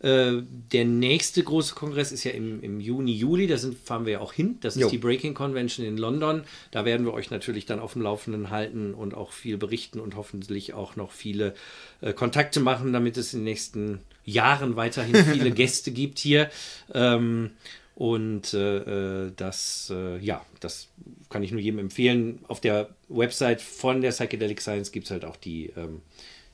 Äh, 0.00 0.42
der 0.72 0.86
nächste 0.86 1.42
große 1.42 1.74
Kongress 1.74 2.10
ist 2.10 2.24
ja 2.24 2.30
im, 2.30 2.62
im 2.62 2.80
Juni, 2.80 3.12
Juli. 3.12 3.46
Da 3.46 3.58
sind, 3.58 3.78
fahren 3.78 4.06
wir 4.06 4.14
ja 4.14 4.20
auch 4.20 4.32
hin. 4.32 4.56
Das 4.62 4.74
ist 4.76 4.82
Jo. 4.82 4.88
die 4.88 4.98
Breaking 4.98 5.34
Convention 5.34 5.86
in 5.86 5.98
London. 5.98 6.44
Da 6.70 6.84
werden 6.84 7.04
wir 7.04 7.12
euch 7.12 7.30
natürlich 7.30 7.66
dann 7.66 7.80
auf 7.80 7.92
dem 7.92 8.02
Laufenden 8.02 8.50
halten 8.50 8.94
und 8.94 9.14
auch 9.14 9.32
viel 9.32 9.58
berichten 9.58 10.00
und 10.00 10.16
hoffentlich 10.16 10.72
auch 10.72 10.96
noch 10.96 11.12
viele 11.12 11.54
äh, 12.00 12.14
Kontakte 12.14 12.60
machen, 12.60 12.92
damit 12.92 13.18
es 13.18 13.34
in 13.34 13.40
den 13.40 13.44
nächsten 13.44 14.00
Jahren 14.24 14.76
weiterhin 14.76 15.16
viele 15.32 15.50
Gäste 15.50 15.90
gibt 15.90 16.18
hier. 16.18 16.50
Ähm, 16.94 17.50
und 17.94 18.54
äh, 18.54 19.26
äh, 19.26 19.32
das, 19.36 19.92
äh, 19.94 20.16
ja, 20.18 20.46
das 20.60 20.88
kann 21.28 21.42
ich 21.42 21.52
nur 21.52 21.60
jedem 21.60 21.78
empfehlen. 21.78 22.38
Auf 22.48 22.60
der 22.62 22.88
Website 23.10 23.60
von 23.60 24.00
der 24.00 24.12
Psychedelic 24.12 24.62
Science 24.62 24.92
gibt 24.92 25.04
es 25.04 25.10
halt 25.10 25.26
auch 25.26 25.36
die, 25.36 25.66
ähm, 25.76 26.00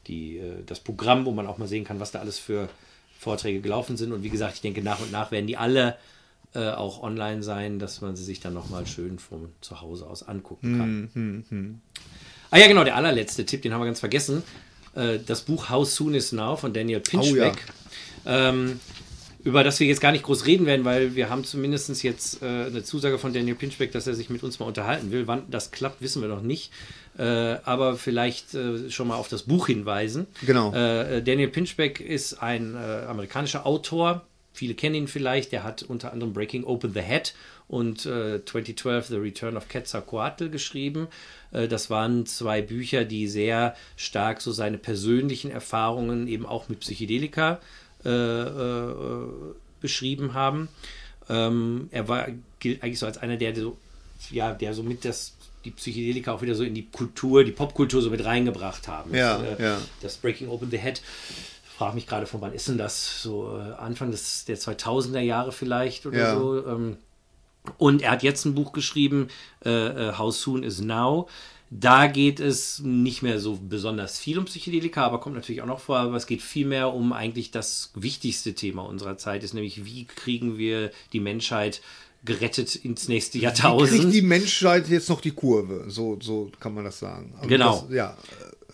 die, 0.08 0.38
äh, 0.38 0.64
das 0.66 0.80
Programm, 0.80 1.24
wo 1.24 1.30
man 1.30 1.46
auch 1.46 1.58
mal 1.58 1.68
sehen 1.68 1.84
kann, 1.84 2.00
was 2.00 2.10
da 2.10 2.18
alles 2.18 2.40
für 2.40 2.68
Vorträge 3.26 3.60
gelaufen 3.60 3.96
sind. 3.96 4.12
Und 4.12 4.22
wie 4.22 4.30
gesagt, 4.30 4.54
ich 4.54 4.60
denke, 4.60 4.82
nach 4.82 5.00
und 5.00 5.10
nach 5.10 5.32
werden 5.32 5.48
die 5.48 5.56
alle 5.56 5.96
äh, 6.54 6.70
auch 6.70 7.02
online 7.02 7.42
sein, 7.42 7.80
dass 7.80 8.00
man 8.00 8.14
sie 8.14 8.22
sich 8.22 8.38
dann 8.38 8.54
nochmal 8.54 8.86
schön 8.86 9.18
von 9.18 9.50
zu 9.60 9.80
Hause 9.80 10.06
aus 10.06 10.22
angucken 10.22 10.78
kann. 10.78 11.10
Hm, 11.12 11.44
hm, 11.48 11.80
Ah 12.52 12.58
ja, 12.58 12.68
genau, 12.68 12.84
der 12.84 12.94
allerletzte 12.94 13.44
Tipp, 13.44 13.62
den 13.62 13.72
haben 13.74 13.80
wir 13.80 13.86
ganz 13.86 13.98
vergessen. 13.98 14.44
Äh, 14.94 15.18
das 15.26 15.42
Buch 15.42 15.68
How 15.70 15.84
Soon 15.88 16.14
Is 16.14 16.30
Now 16.30 16.54
von 16.56 16.72
Daniel 16.72 17.00
Pinchbeck. 17.00 17.56
ähm, 18.26 18.78
über 19.46 19.62
das 19.62 19.78
wir 19.78 19.86
jetzt 19.86 20.00
gar 20.00 20.10
nicht 20.10 20.24
groß 20.24 20.44
reden 20.46 20.66
werden, 20.66 20.84
weil 20.84 21.14
wir 21.14 21.30
haben 21.30 21.44
zumindest 21.44 22.02
jetzt 22.02 22.42
äh, 22.42 22.46
eine 22.46 22.82
Zusage 22.82 23.16
von 23.16 23.32
Daniel 23.32 23.54
Pinchbeck, 23.54 23.92
dass 23.92 24.08
er 24.08 24.14
sich 24.14 24.28
mit 24.28 24.42
uns 24.42 24.58
mal 24.58 24.66
unterhalten 24.66 25.12
will. 25.12 25.28
Wann 25.28 25.44
das 25.48 25.70
klappt, 25.70 26.02
wissen 26.02 26.20
wir 26.20 26.28
noch 26.28 26.42
nicht. 26.42 26.72
Äh, 27.16 27.22
aber 27.22 27.94
vielleicht 27.94 28.54
äh, 28.54 28.90
schon 28.90 29.06
mal 29.06 29.14
auf 29.14 29.28
das 29.28 29.44
Buch 29.44 29.68
hinweisen. 29.68 30.26
Genau. 30.44 30.74
Äh, 30.74 31.22
Daniel 31.22 31.46
Pinchbeck 31.46 32.00
ist 32.00 32.42
ein 32.42 32.74
äh, 32.74 33.04
amerikanischer 33.06 33.64
Autor. 33.66 34.26
Viele 34.52 34.74
kennen 34.74 34.96
ihn 34.96 35.08
vielleicht. 35.08 35.52
Der 35.52 35.62
hat 35.62 35.84
unter 35.84 36.12
anderem 36.12 36.32
Breaking 36.32 36.64
Open 36.64 36.92
the 36.92 37.02
Head 37.02 37.32
und 37.68 38.04
äh, 38.04 38.44
2012 38.44 39.06
The 39.06 39.16
Return 39.16 39.56
of 39.56 39.68
Quetzalcoatl 39.68 40.48
geschrieben. 40.48 41.06
Äh, 41.52 41.68
das 41.68 41.88
waren 41.88 42.26
zwei 42.26 42.62
Bücher, 42.62 43.04
die 43.04 43.28
sehr 43.28 43.76
stark 43.96 44.40
so 44.40 44.50
seine 44.50 44.78
persönlichen 44.78 45.52
Erfahrungen 45.52 46.26
eben 46.26 46.46
auch 46.46 46.68
mit 46.68 46.80
Psychedelika 46.80 47.52
äh, 47.52 47.58
äh, 47.58 47.85
beschrieben 49.80 50.34
haben. 50.34 50.68
Ähm, 51.28 51.88
er 51.90 52.08
war 52.08 52.28
gilt 52.60 52.82
eigentlich 52.82 52.98
so 52.98 53.06
als 53.06 53.18
einer, 53.18 53.36
der 53.36 53.54
so, 53.54 53.76
ja, 54.30 54.52
der 54.52 54.74
so 54.74 54.82
mit 54.82 55.04
das 55.04 55.34
die 55.64 55.72
Psychedelika 55.72 56.32
auch 56.32 56.42
wieder 56.42 56.54
so 56.54 56.62
in 56.62 56.74
die 56.74 56.86
Kultur, 56.86 57.42
die 57.44 57.50
Popkultur 57.50 58.00
so 58.00 58.10
mit 58.10 58.24
reingebracht 58.24 58.86
haben. 58.88 59.12
Ja, 59.14 59.38
das, 59.38 59.58
äh, 59.58 59.62
ja. 59.62 59.78
das 60.00 60.16
Breaking 60.16 60.48
Open 60.48 60.70
the 60.70 60.78
Head. 60.78 61.02
Frage 61.76 61.96
mich 61.96 62.06
gerade 62.06 62.26
von 62.26 62.40
wann 62.40 62.54
ist 62.54 62.68
denn 62.68 62.78
das? 62.78 63.20
So 63.22 63.58
äh, 63.58 63.72
Anfang 63.72 64.10
des 64.10 64.44
der 64.46 64.56
2000er 64.56 65.20
Jahre 65.20 65.52
vielleicht 65.52 66.06
oder 66.06 66.18
Ja. 66.18 66.34
so. 66.34 66.66
Ähm, 66.66 66.96
und 67.78 68.00
er 68.02 68.12
hat 68.12 68.22
jetzt 68.22 68.44
ein 68.44 68.54
Buch 68.54 68.72
geschrieben, 68.72 69.28
äh, 69.64 69.70
äh, 69.70 70.12
How 70.16 70.34
Soon 70.34 70.62
is 70.62 70.80
Now. 70.80 71.28
Da 71.70 72.06
geht 72.06 72.38
es 72.38 72.78
nicht 72.84 73.22
mehr 73.22 73.40
so 73.40 73.58
besonders 73.60 74.18
viel 74.18 74.38
um 74.38 74.44
Psychedelika, 74.44 75.04
aber 75.04 75.18
kommt 75.20 75.34
natürlich 75.34 75.62
auch 75.62 75.66
noch 75.66 75.80
vor. 75.80 75.98
Aber 75.98 76.16
es 76.16 76.26
geht 76.26 76.40
vielmehr 76.42 76.92
um 76.94 77.12
eigentlich 77.12 77.50
das 77.50 77.90
wichtigste 77.94 78.54
Thema 78.54 78.82
unserer 78.82 79.18
Zeit, 79.18 79.42
ist 79.42 79.52
nämlich, 79.54 79.84
wie 79.84 80.04
kriegen 80.04 80.58
wir 80.58 80.92
die 81.12 81.20
Menschheit 81.20 81.80
gerettet 82.24 82.74
ins 82.76 83.08
nächste 83.08 83.38
Kriegt 83.38 83.58
Jahrtausend. 83.58 84.12
die 84.14 84.22
Menschheit 84.22 84.88
jetzt 84.88 85.08
noch 85.08 85.20
die 85.20 85.32
Kurve? 85.32 85.84
So, 85.88 86.18
so 86.20 86.50
kann 86.60 86.72
man 86.74 86.84
das 86.84 86.98
sagen. 87.00 87.32
Also 87.36 87.48
Genau. 87.48 87.80
Das, 87.88 87.94
ja, 87.96 88.16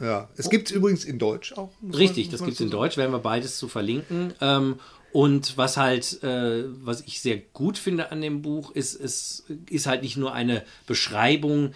äh, 0.01 0.05
ja. 0.05 0.29
Es 0.37 0.51
gibt 0.51 0.69
es 0.71 0.77
übrigens 0.77 1.05
in 1.05 1.19
Deutsch 1.19 1.53
auch. 1.55 1.71
Richtig, 1.95 2.27
man- 2.27 2.33
das 2.33 2.41
gibt 2.41 2.55
es 2.55 2.61
in 2.61 2.71
Deutsch, 2.71 2.97
werden 2.99 3.13
wir 3.13 3.19
beides 3.21 3.57
zu 3.57 3.69
verlinken. 3.69 4.35
Ähm, 4.43 4.77
und 5.13 5.57
was 5.59 5.77
halt, 5.77 6.23
äh, 6.23 6.65
was 6.85 7.03
ich 7.03 7.21
sehr 7.21 7.39
gut 7.53 7.77
finde 7.79 8.11
an 8.13 8.21
dem 8.23 8.41
Buch, 8.43 8.71
ist, 8.71 8.95
es 8.99 9.45
ist 9.69 9.87
halt 9.87 10.03
nicht 10.03 10.17
nur 10.17 10.33
eine 10.35 10.63
Beschreibung 10.87 11.73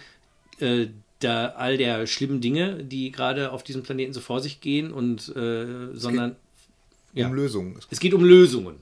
äh, 0.59 0.87
der, 1.21 1.57
all 1.57 1.77
der 1.77 2.07
schlimmen 2.07 2.41
Dinge, 2.41 2.83
die 2.83 3.11
gerade 3.11 3.51
auf 3.51 3.63
diesem 3.63 3.83
Planeten 3.83 4.13
so 4.13 4.21
vor 4.21 4.39
sich 4.39 4.61
gehen, 4.61 4.91
und 4.91 5.35
äh, 5.35 5.93
sondern 5.93 6.35
Um 7.29 7.33
Lösungen. 7.33 7.75
Es 7.77 7.87
es 7.89 7.99
geht 7.99 8.13
um 8.13 8.23
Lösungen. 8.23 8.75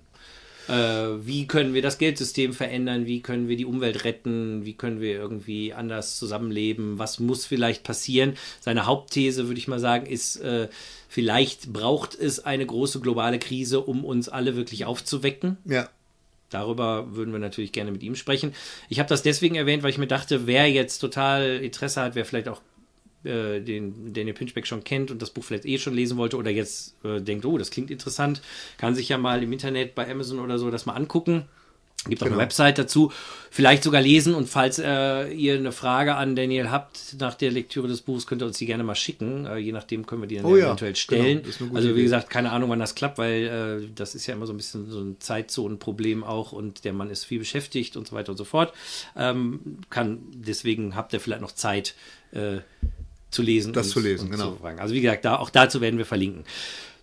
Äh, 0.68 0.74
wie 1.26 1.46
können 1.46 1.74
wir 1.74 1.82
das 1.82 1.98
Geldsystem 1.98 2.54
verändern? 2.54 3.06
Wie 3.06 3.22
können 3.22 3.48
wir 3.48 3.56
die 3.56 3.66
Umwelt 3.66 4.04
retten? 4.04 4.66
Wie 4.66 4.74
können 4.74 5.00
wir 5.00 5.14
irgendwie 5.14 5.74
anders 5.74 6.18
zusammenleben? 6.18 6.98
Was 6.98 7.20
muss 7.20 7.46
vielleicht 7.46 7.84
passieren? 7.84 8.34
Seine 8.60 8.86
Hauptthese, 8.86 9.48
würde 9.48 9.60
ich 9.60 9.68
mal 9.68 9.80
sagen, 9.80 10.08
ist, 10.08 10.38
äh, 10.38 10.68
vielleicht 11.08 11.72
braucht 11.72 12.16
es 12.16 12.44
eine 12.44 12.66
große 12.66 13.00
globale 13.00 13.38
Krise, 13.38 13.80
um 13.80 14.04
uns 14.04 14.28
alle 14.28 14.56
wirklich 14.56 14.86
aufzuwecken. 14.86 15.58
Ja. 15.66 15.88
Darüber 16.50 17.16
würden 17.16 17.34
wir 17.34 17.40
natürlich 17.40 17.72
gerne 17.72 17.92
mit 17.92 18.04
ihm 18.04 18.16
sprechen. 18.16 18.54
Ich 18.90 19.00
habe 19.00 19.10
das 19.10 19.24
deswegen 19.24 19.56
erwähnt, 19.56 19.84
weil 19.84 19.90
ich 19.90 19.98
mir 19.98 20.08
dachte, 20.08 20.48
wer 20.48 20.70
jetzt 20.70 21.00
total 21.00 21.64
Interesse 21.64 22.02
hat, 22.02 22.16
wer 22.16 22.26
vielleicht 22.26 22.48
auch 22.48 22.62
äh, 23.24 23.60
den 23.62 24.14
Daniel 24.14 24.36
Pinchbeck 24.36 24.68
schon 24.68 24.84
kennt 24.84 25.10
und 25.10 25.22
das 25.22 25.32
Buch 25.32 25.44
vielleicht 25.44 25.66
eh 25.66 25.80
schon 25.80 25.96
lesen 25.96 26.18
wollte 26.18 26.38
oder 26.38 26.52
jetzt 26.52 26.96
äh, 27.04 27.20
denkt, 27.20 27.46
oh, 27.46 27.58
das 27.58 27.72
klingt 27.72 27.90
interessant, 27.90 28.42
kann 28.78 28.94
sich 28.94 29.10
ja 29.10 29.18
mal 29.18 29.42
im 29.42 29.52
Internet 29.52 29.96
bei 29.96 30.10
Amazon 30.10 30.40
oder 30.40 30.60
so 30.60 30.70
das 30.70 30.86
mal 30.86 30.94
angucken. 30.94 31.46
Gibt 32.08 32.22
auch 32.22 32.26
Genau. 32.26 32.38
eine 32.38 32.44
Website 32.46 32.78
dazu. 32.78 33.12
Vielleicht 33.52 33.84
sogar 33.84 34.02
lesen 34.02 34.36
und 34.36 34.50
falls 34.50 34.80
äh, 34.80 35.28
ihr 35.30 35.56
eine 35.56 35.72
Frage 35.72 36.16
an 36.16 36.36
Daniel 36.36 36.70
habt 36.72 37.16
nach 37.20 37.36
der 37.36 37.52
Lektüre 37.52 37.88
des 37.88 38.02
Buchs, 38.02 38.28
könnt 38.28 38.42
ihr 38.42 38.46
uns 38.46 38.58
die 38.58 38.66
gerne 38.66 38.84
mal 38.84 38.96
schicken. 38.96 39.46
Äh, 39.46 39.58
je 39.58 39.72
nachdem 39.72 40.06
können 40.06 40.22
wir 40.22 40.28
die 40.28 40.36
dann 40.36 40.46
Oh 40.46 40.58
ja, 40.58 40.66
eventuell 40.68 40.96
stellen. 40.96 41.42
genau, 41.42 41.48
eine 41.60 41.68
gute 41.70 41.76
also 41.78 41.88
wie 41.90 41.94
Idee. 41.94 42.04
gesagt, 42.04 42.30
keine 42.30 42.52
Ahnung, 42.52 42.70
wann 42.70 42.80
das 42.80 42.96
klappt, 42.96 43.18
weil 43.18 43.82
äh, 43.86 43.88
das 43.96 44.14
ist 44.14 44.28
ja 44.28 44.34
immer 44.34 44.46
so 44.46 44.54
ein 44.54 44.58
bisschen 44.58 44.90
so 44.90 45.00
ein 45.00 45.16
Zeitzonenproblem 45.22 46.24
auch 46.26 46.52
und 46.52 46.84
der 46.84 46.92
Mann 46.94 47.10
ist 47.10 47.24
viel 47.24 47.40
beschäftigt 47.40 47.96
und 47.96 48.08
so 48.08 48.16
weiter 48.16 48.32
und 48.32 48.38
so 48.38 48.44
fort. 48.46 48.74
Ähm, 49.16 49.80
kann, 49.90 50.20
deswegen 50.34 50.96
habt 50.96 51.14
ihr 51.14 51.22
vielleicht 51.22 51.42
noch 51.42 51.54
Zeit 51.54 51.96
äh, 52.34 52.58
zu 53.32 53.42
lesen. 53.42 53.72
Das 53.74 53.88
und, 53.88 53.94
zu 53.94 54.00
lesen, 54.02 54.30
genau. 54.32 54.58
Zu. 54.58 54.66
Also 54.78 54.94
wie 54.94 55.02
gesagt, 55.02 55.24
da, 55.24 55.38
auch 55.38 55.50
dazu 55.50 55.80
werden 55.82 55.98
wir 55.98 56.06
verlinken. 56.06 56.44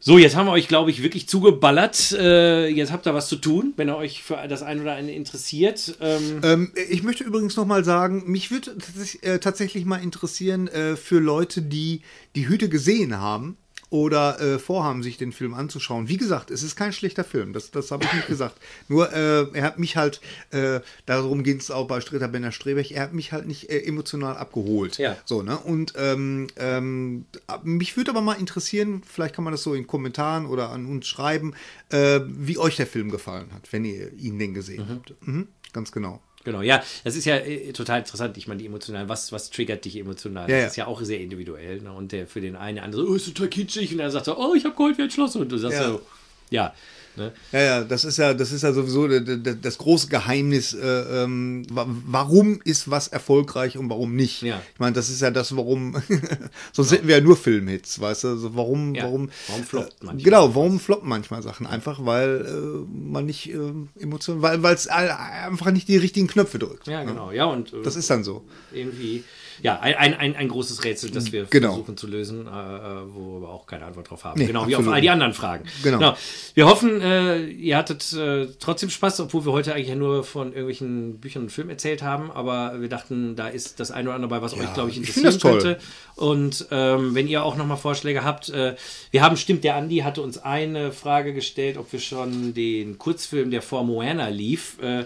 So, 0.04 0.18
jetzt 0.18 0.34
haben 0.34 0.46
wir 0.46 0.52
euch, 0.52 0.66
glaube 0.66 0.90
ich, 0.90 1.04
wirklich 1.04 1.28
zugeballert. 1.28 2.10
Äh, 2.18 2.66
jetzt 2.66 2.90
habt 2.90 3.06
ihr 3.06 3.14
was 3.14 3.28
zu 3.28 3.36
tun, 3.36 3.72
wenn 3.76 3.88
ihr 3.88 3.96
euch 3.96 4.24
für 4.24 4.36
das 4.48 4.60
ein 4.60 4.80
oder 4.80 4.96
andere 4.96 5.14
interessiert. 5.14 5.96
Ähm, 6.00 6.40
Ähm, 6.42 6.72
ich 6.90 7.04
möchte 7.04 7.22
übrigens 7.22 7.54
noch 7.54 7.66
mal 7.66 7.84
sagen, 7.84 8.24
mich 8.26 8.50
würde 8.50 8.76
äh, 9.22 9.38
tatsächlich 9.38 9.84
mal 9.84 10.02
interessieren 10.02 10.66
äh, 10.66 10.96
für 10.96 11.20
Leute, 11.20 11.62
die 11.62 12.00
die 12.34 12.48
Hüte 12.48 12.68
gesehen 12.68 13.20
haben 13.20 13.56
oder 13.92 14.40
äh, 14.40 14.58
vorhaben, 14.58 15.02
sich 15.02 15.18
den 15.18 15.32
Film 15.32 15.52
anzuschauen. 15.52 16.08
Wie 16.08 16.16
gesagt, 16.16 16.50
es 16.50 16.62
ist 16.62 16.76
kein 16.76 16.94
schlechter 16.94 17.24
Film, 17.24 17.52
das, 17.52 17.70
das 17.70 17.90
habe 17.90 18.04
ich 18.04 18.12
nicht 18.14 18.26
gesagt. 18.26 18.56
Nur, 18.88 19.12
äh, 19.12 19.46
er 19.52 19.64
hat 19.64 19.78
mich 19.78 19.98
halt, 19.98 20.22
äh, 20.50 20.80
darum 21.04 21.42
ging 21.42 21.58
es 21.58 21.70
auch 21.70 21.86
bei 21.86 22.00
Streter 22.00 22.28
Benner 22.28 22.52
Strebech, 22.52 22.92
er 22.92 23.02
hat 23.02 23.12
mich 23.12 23.32
halt 23.32 23.46
nicht 23.46 23.68
äh, 23.68 23.80
emotional 23.80 24.38
abgeholt. 24.38 24.96
Ja. 24.96 25.18
So, 25.26 25.42
ne? 25.42 25.58
Und 25.58 25.92
ähm, 25.98 26.46
ähm, 26.56 27.26
mich 27.64 27.94
würde 27.98 28.12
aber 28.12 28.22
mal 28.22 28.34
interessieren, 28.34 29.02
vielleicht 29.06 29.34
kann 29.34 29.44
man 29.44 29.52
das 29.52 29.62
so 29.62 29.74
in 29.74 29.86
Kommentaren 29.86 30.46
oder 30.46 30.70
an 30.70 30.86
uns 30.86 31.06
schreiben, 31.06 31.52
äh, 31.90 32.20
wie 32.26 32.56
euch 32.56 32.76
der 32.76 32.86
Film 32.86 33.10
gefallen 33.10 33.52
hat, 33.52 33.70
wenn 33.74 33.84
ihr 33.84 34.10
ihn 34.14 34.38
denn 34.38 34.54
gesehen 34.54 34.86
habt. 34.88 35.14
Mhm, 35.20 35.48
ganz 35.74 35.92
genau. 35.92 36.22
Genau, 36.44 36.60
ja, 36.62 36.82
das 37.04 37.16
ist 37.16 37.24
ja 37.24 37.36
äh, 37.36 37.72
total 37.72 38.00
interessant. 38.00 38.36
Ich 38.36 38.48
meine, 38.48 38.58
die 38.58 38.66
emotionalen, 38.66 39.08
was, 39.08 39.30
was 39.32 39.50
triggert 39.50 39.84
dich 39.84 39.96
emotional? 39.96 40.50
Ja, 40.50 40.56
das 40.56 40.62
ja. 40.62 40.66
ist 40.68 40.76
ja 40.76 40.86
auch 40.86 41.00
sehr 41.02 41.20
individuell. 41.20 41.80
Ne? 41.80 41.92
Und 41.92 42.12
der 42.12 42.26
für 42.26 42.40
den 42.40 42.56
einen, 42.56 42.76
der 42.76 42.84
andere, 42.84 43.06
oh, 43.06 43.14
ist 43.14 43.26
total 43.26 43.48
kitschig. 43.48 43.92
Und 43.92 44.00
er 44.00 44.10
sagt 44.10 44.26
so, 44.26 44.36
oh, 44.36 44.54
ich 44.54 44.64
habe 44.64 44.74
Gold 44.74 44.98
wie 44.98 45.02
ein 45.02 45.10
Schloss. 45.10 45.36
Und 45.36 45.50
du 45.50 45.56
sagst 45.58 45.78
Ja. 45.78 45.88
so, 45.88 46.02
ja. 46.50 46.74
Ne? 47.16 47.32
Ja, 47.52 47.60
ja, 47.60 47.84
das 47.84 48.04
ist 48.04 48.16
ja, 48.16 48.32
das 48.32 48.52
ist 48.52 48.62
ja 48.62 48.72
sowieso 48.72 49.06
das 49.06 49.76
große 49.78 50.08
Geheimnis. 50.08 50.72
Äh, 50.72 50.86
ähm, 51.24 51.64
wa- 51.70 51.86
warum 52.06 52.60
ist 52.64 52.90
was 52.90 53.08
erfolgreich 53.08 53.76
und 53.76 53.90
warum 53.90 54.14
nicht? 54.16 54.42
Ja. 54.42 54.62
Ich 54.72 54.80
meine, 54.80 54.94
das 54.94 55.10
ist 55.10 55.20
ja 55.20 55.30
das, 55.30 55.54
warum. 55.56 55.94
sonst 56.72 56.90
hätten 56.92 57.06
wir 57.08 57.16
ja 57.18 57.22
nur 57.22 57.36
Filmhits, 57.36 58.00
weißt 58.00 58.24
du? 58.24 58.28
Also 58.28 58.56
warum, 58.56 58.94
Ja, 58.94 59.04
warum? 59.04 59.28
warum 59.48 59.62
floppt 59.64 59.92
äh, 59.92 60.04
manchmal 60.06 60.24
Genau, 60.24 60.54
warum 60.54 60.80
floppen 60.80 61.08
manchmal 61.08 61.42
Sachen? 61.42 61.66
Einfach, 61.66 62.04
weil 62.04 62.46
äh, 62.46 62.92
man 63.10 63.26
nicht 63.26 63.50
äh, 63.52 63.58
Emotionen, 64.00 64.40
weil 64.42 64.64
es 64.74 64.86
einfach 64.88 65.70
nicht 65.70 65.88
die 65.88 65.96
richtigen 65.98 66.28
Knöpfe 66.28 66.58
drückt. 66.58 66.86
Ja, 66.86 67.04
genau. 67.04 67.30
Ja, 67.30 67.44
und 67.46 67.72
äh, 67.72 67.82
Das 67.82 67.96
ist 67.96 68.08
dann 68.10 68.24
so. 68.24 68.44
irgendwie, 68.72 69.24
ja, 69.62 69.78
ein, 69.80 70.14
ein, 70.14 70.36
ein, 70.36 70.48
großes 70.48 70.84
Rätsel, 70.84 71.10
das 71.10 71.32
wir 71.32 71.44
Genau. 71.50 71.68
versuchen 71.70 71.96
zu 71.96 72.06
lösen, 72.06 72.46
äh, 72.46 72.50
äh, 72.50 72.82
wo 73.12 73.32
wir 73.32 73.36
aber 73.38 73.50
auch 73.50 73.66
keine 73.66 73.84
Antwort 73.84 74.10
drauf 74.10 74.24
haben. 74.24 74.38
Nee, 74.40 74.46
genau, 74.46 74.66
wie 74.68 74.74
absolut 74.74 74.88
auf 74.88 74.94
all 74.94 75.00
die 75.00 75.10
anderen 75.10 75.34
Fragen. 75.34 75.64
Genau. 75.82 76.16
Wir 76.54 76.66
hoffen, 76.66 77.00
äh, 77.00 77.44
ihr 77.46 77.76
hattet 77.76 78.12
äh, 78.12 78.46
trotzdem 78.58 78.90
Spaß, 78.90 79.20
obwohl 79.20 79.44
wir 79.44 79.52
heute 79.52 79.74
eigentlich 79.74 79.88
ja 79.88 79.94
nur 79.96 80.24
von 80.24 80.48
irgendwelchen 80.48 81.18
Büchern 81.18 81.42
und 81.44 81.50
Filmen 81.50 81.70
erzählt 81.70 82.02
haben, 82.02 82.30
aber 82.30 82.80
wir 82.80 82.88
dachten, 82.88 83.36
da 83.36 83.48
ist 83.48 83.80
das 83.80 83.90
eine 83.90 84.08
oder 84.08 84.16
andere 84.16 84.30
bei, 84.30 84.42
was 84.42 84.54
euch, 84.54 84.72
glaube 84.74 84.90
ich, 84.90 85.00
ich 85.00 85.08
interessieren 85.16 85.38
toll. 85.40 85.62
könnte. 85.62 85.78
Und 86.14 86.66
ähm, 86.70 87.14
wenn 87.14 87.26
ihr 87.28 87.44
auch 87.44 87.56
nochmal 87.56 87.76
Vorschläge 87.76 88.24
habt, 88.24 88.48
äh, 88.50 88.76
wir 89.10 89.22
haben, 89.22 89.36
stimmt, 89.36 89.64
der 89.64 89.76
Andi 89.76 89.98
hatte 89.98 90.22
uns 90.22 90.38
eine 90.38 90.92
Frage 90.92 91.32
gestellt, 91.34 91.76
ob 91.76 91.92
wir 91.92 92.00
schon 92.00 92.54
den 92.54 92.98
Kurzfilm, 92.98 93.50
der 93.50 93.62
vor 93.62 93.84
Moana 93.84 94.28
lief, 94.28 94.76
äh, 94.82 95.04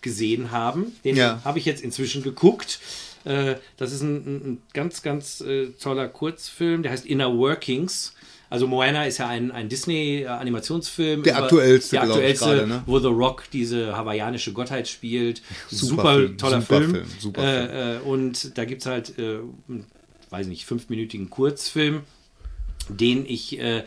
gesehen 0.00 0.50
haben. 0.52 0.92
Den 1.04 1.16
Ja. 1.16 1.40
habe 1.44 1.58
ich 1.58 1.64
jetzt 1.64 1.82
inzwischen 1.82 2.22
geguckt. 2.22 2.78
Äh, 3.24 3.56
das 3.76 3.92
ist 3.92 4.02
ein, 4.02 4.16
ein, 4.16 4.62
ganz, 4.72 5.02
ganz 5.02 5.40
äh, 5.40 5.68
toller 5.80 6.08
Kurzfilm, 6.08 6.82
der 6.82 6.92
heißt 6.92 7.06
Inner 7.06 7.36
Workings. 7.36 8.14
Also 8.50 8.66
Moana 8.66 9.04
ist 9.04 9.18
ja 9.18 9.28
ein, 9.28 9.50
ein 9.50 9.68
Disney-Animationsfilm. 9.68 11.22
Der 11.22 11.36
aktuellste, 11.36 11.96
Der 11.96 12.02
aktuellste, 12.04 12.44
gerade, 12.46 12.66
ne? 12.66 12.82
wo 12.86 12.98
The 12.98 13.08
Rock 13.08 13.44
diese 13.52 13.94
hawaiianische 13.94 14.52
Gottheit 14.52 14.88
spielt. 14.88 15.42
Super 15.68 15.86
Super, 15.86 16.14
Film, 16.14 16.38
toller 16.38 16.60
super 16.62 16.78
Film. 16.78 16.90
Film, 16.90 17.06
super 17.18 17.42
äh, 17.42 17.96
äh, 17.96 17.98
und 18.00 18.56
da 18.56 18.64
gibt 18.64 18.80
es 18.80 18.86
halt, 18.86 19.18
äh, 19.18 19.40
einen, 19.68 19.84
weiß 20.30 20.46
nicht, 20.46 20.64
fünfminütigen 20.64 21.30
Kurzfilm, 21.30 22.02
den 22.88 23.26
ich... 23.26 23.58
Äh, 23.58 23.84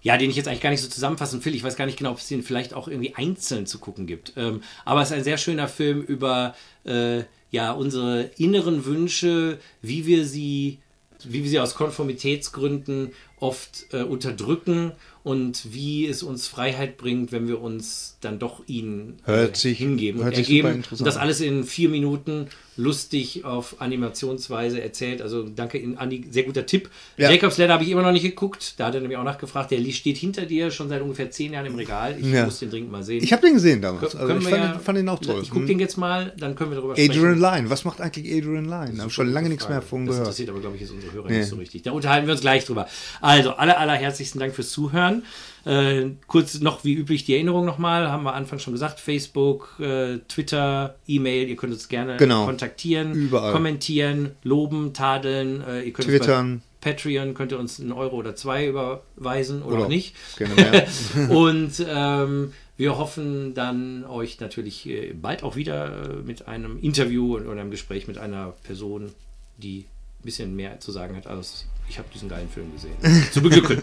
ja, 0.00 0.16
den 0.16 0.30
ich 0.30 0.36
jetzt 0.36 0.46
eigentlich 0.46 0.60
gar 0.60 0.70
nicht 0.70 0.80
so 0.80 0.88
zusammenfassen 0.88 1.44
will. 1.44 1.54
Ich 1.56 1.64
weiß 1.64 1.76
gar 1.76 1.84
nicht 1.84 1.98
genau, 1.98 2.12
ob 2.12 2.18
es 2.18 2.28
den 2.28 2.44
vielleicht 2.44 2.72
auch 2.72 2.86
irgendwie 2.86 3.16
einzeln 3.16 3.66
zu 3.66 3.78
gucken 3.78 4.06
gibt. 4.06 4.32
Ähm, 4.36 4.62
aber 4.84 5.02
es 5.02 5.10
ist 5.10 5.16
ein 5.16 5.24
sehr 5.24 5.38
schöner 5.38 5.66
Film 5.66 6.02
über 6.02 6.54
äh, 6.84 7.24
ja, 7.50 7.72
unsere 7.72 8.30
inneren 8.36 8.84
Wünsche, 8.84 9.58
wie 9.82 10.06
wir 10.06 10.24
sie 10.26 10.78
wie 11.24 11.42
wir 11.42 11.50
sie 11.50 11.58
aus 11.58 11.74
Konformitätsgründen 11.74 13.10
oft 13.40 13.86
äh, 13.92 14.02
unterdrücken 14.02 14.92
und 15.24 15.72
wie 15.72 16.06
es 16.06 16.22
uns 16.22 16.46
Freiheit 16.46 16.96
bringt, 16.96 17.32
wenn 17.32 17.48
wir 17.48 17.60
uns 17.60 18.18
dann 18.20 18.38
doch 18.38 18.62
ihnen 18.68 19.16
äh, 19.26 19.32
Hört 19.32 19.56
sich- 19.56 19.78
hingeben 19.78 20.20
hört 20.22 20.34
und 20.36 20.36
sich 20.36 20.48
ergeben. 20.48 20.68
Und 20.68 20.74
interessant 20.76 21.06
das 21.08 21.16
an. 21.16 21.22
alles 21.22 21.40
in 21.40 21.64
vier 21.64 21.88
Minuten 21.88 22.46
lustig 22.78 23.44
auf 23.44 23.80
Animationsweise 23.80 24.80
erzählt. 24.80 25.20
Also 25.20 25.42
danke 25.54 25.78
Ihnen, 25.78 25.98
Andi, 25.98 26.24
sehr 26.30 26.44
guter 26.44 26.64
Tipp. 26.64 26.88
Ja. 27.16 27.30
Jacobs 27.30 27.58
Ladder 27.58 27.74
habe 27.74 27.84
ich 27.84 27.90
immer 27.90 28.02
noch 28.02 28.12
nicht 28.12 28.22
geguckt. 28.22 28.74
Da 28.78 28.86
hat 28.86 28.94
er 28.94 29.00
nämlich 29.00 29.18
auch 29.18 29.24
nachgefragt. 29.24 29.70
Der 29.72 29.78
steht 29.92 30.16
hinter 30.16 30.46
dir 30.46 30.70
schon 30.70 30.88
seit 30.88 31.02
ungefähr 31.02 31.30
zehn 31.30 31.52
Jahren 31.52 31.66
im 31.66 31.74
Regal. 31.74 32.16
Ich 32.18 32.26
Ja. 32.26 32.44
muss 32.44 32.60
den 32.60 32.70
dringend 32.70 32.90
mal 32.92 33.02
sehen. 33.02 33.22
Ich 33.22 33.32
habe 33.32 33.42
den 33.42 33.54
gesehen 33.54 33.82
damals. 33.82 34.12
Können 34.12 34.22
Also 34.22 34.38
ich 34.38 34.44
fand, 34.48 34.56
ja- 34.64 34.72
den, 34.72 34.80
fand 34.80 34.98
den 34.98 35.08
auch 35.08 35.18
toll. 35.18 35.40
Ich 35.42 35.50
gucke 35.50 35.62
Hm. 35.62 35.66
den 35.66 35.80
jetzt 35.80 35.96
mal, 35.98 36.32
dann 36.38 36.54
können 36.54 36.70
wir 36.70 36.76
darüber 36.76 36.92
Adrian 36.92 37.12
sprechen. 37.12 37.40
Lyne, 37.40 37.70
was 37.70 37.84
macht 37.84 38.00
eigentlich 38.00 38.26
Adrian 38.32 38.64
Lyne? 38.64 39.00
Habe 39.02 39.10
schon 39.10 39.28
lange 39.32 39.48
nichts 39.48 39.68
mehr 39.68 39.82
von 39.82 40.06
Das 40.06 40.14
gehört. 40.14 40.26
interessiert 40.28 40.50
aber, 40.50 40.60
glaube 40.60 40.76
ich, 40.76 40.82
jetzt 40.82 40.92
unsere 40.92 41.12
Hörer 41.12 41.28
Nee. 41.28 41.38
nicht 41.38 41.48
so 41.48 41.56
richtig. 41.56 41.82
Da 41.82 41.90
unterhalten 41.92 42.26
wir 42.26 42.32
uns 42.32 42.40
gleich 42.40 42.64
drüber. 42.64 42.86
Also, 43.20 43.50
aller, 43.54 43.78
allerherzlichsten 43.78 44.38
Dank 44.40 44.54
fürs 44.54 44.70
Zuhören. 44.70 45.24
Äh, 45.68 46.12
kurz 46.26 46.60
noch 46.60 46.82
wie 46.84 46.94
üblich 46.94 47.24
die 47.24 47.34
Erinnerung 47.34 47.66
nochmal, 47.66 48.10
haben 48.10 48.22
wir 48.24 48.32
Anfang 48.32 48.58
schon 48.58 48.72
gesagt, 48.72 49.00
Facebook, 49.00 49.76
äh, 49.80 50.18
Twitter, 50.26 50.96
E-Mail, 51.06 51.46
ihr 51.48 51.56
könnt 51.56 51.74
uns 51.74 51.88
gerne 51.88 52.16
Genau. 52.16 52.46
kontaktieren, 52.46 53.12
Überall. 53.12 53.52
kommentieren, 53.52 54.30
loben, 54.42 54.94
tadeln, 54.94 55.62
äh, 55.62 55.82
ihr 55.82 55.92
könnt 55.92 56.08
uns 56.08 56.18
Twittern. 56.18 56.62
Patreon, 56.80 57.34
könnt 57.34 57.52
ihr 57.52 57.58
uns 57.58 57.80
einen 57.80 57.92
Euro 57.92 58.16
oder 58.16 58.34
zwei 58.34 58.66
überweisen 58.66 59.62
oder, 59.62 59.76
Oder 59.76 59.84
auch 59.84 59.88
nicht. 59.88 60.14
Und 61.28 61.84
ähm, 61.86 62.52
wir 62.78 62.96
hoffen 62.96 63.52
dann 63.54 64.04
euch 64.04 64.40
natürlich 64.40 64.88
äh, 64.88 65.12
bald 65.12 65.42
auch 65.42 65.56
wieder 65.56 66.10
äh, 66.10 66.22
mit 66.24 66.48
einem 66.48 66.78
Interview 66.80 67.36
oder 67.36 67.50
einem 67.60 67.70
Gespräch 67.72 68.06
mit 68.06 68.16
einer 68.16 68.54
Person, 68.62 69.12
die 69.58 69.80
ein 70.20 70.24
bisschen 70.24 70.54
mehr 70.56 70.80
zu 70.80 70.92
sagen 70.92 71.16
hat 71.16 71.26
als 71.26 71.66
ich 71.88 71.98
habe 71.98 72.08
diesen 72.12 72.28
geilen 72.28 72.48
Film 72.48 72.72
gesehen. 72.72 72.96
zu 73.32 73.40
beglücken. 73.40 73.82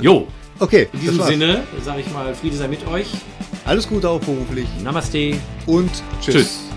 Jo, 0.00 0.26
Okay, 0.60 0.88
in 0.92 1.00
diesem. 1.00 1.22
Sinne 1.22 1.62
sage 1.82 2.02
ich 2.02 2.12
mal, 2.12 2.34
Friede 2.34 2.56
sei 2.56 2.68
mit 2.68 2.86
euch. 2.86 3.08
Alles 3.64 3.88
Gute 3.88 4.08
auch 4.10 4.20
beruflich 4.20 4.68
Namaste. 4.84 5.36
und 5.66 5.90
tschüss. 6.20 6.34
Tschüss. 6.34 6.69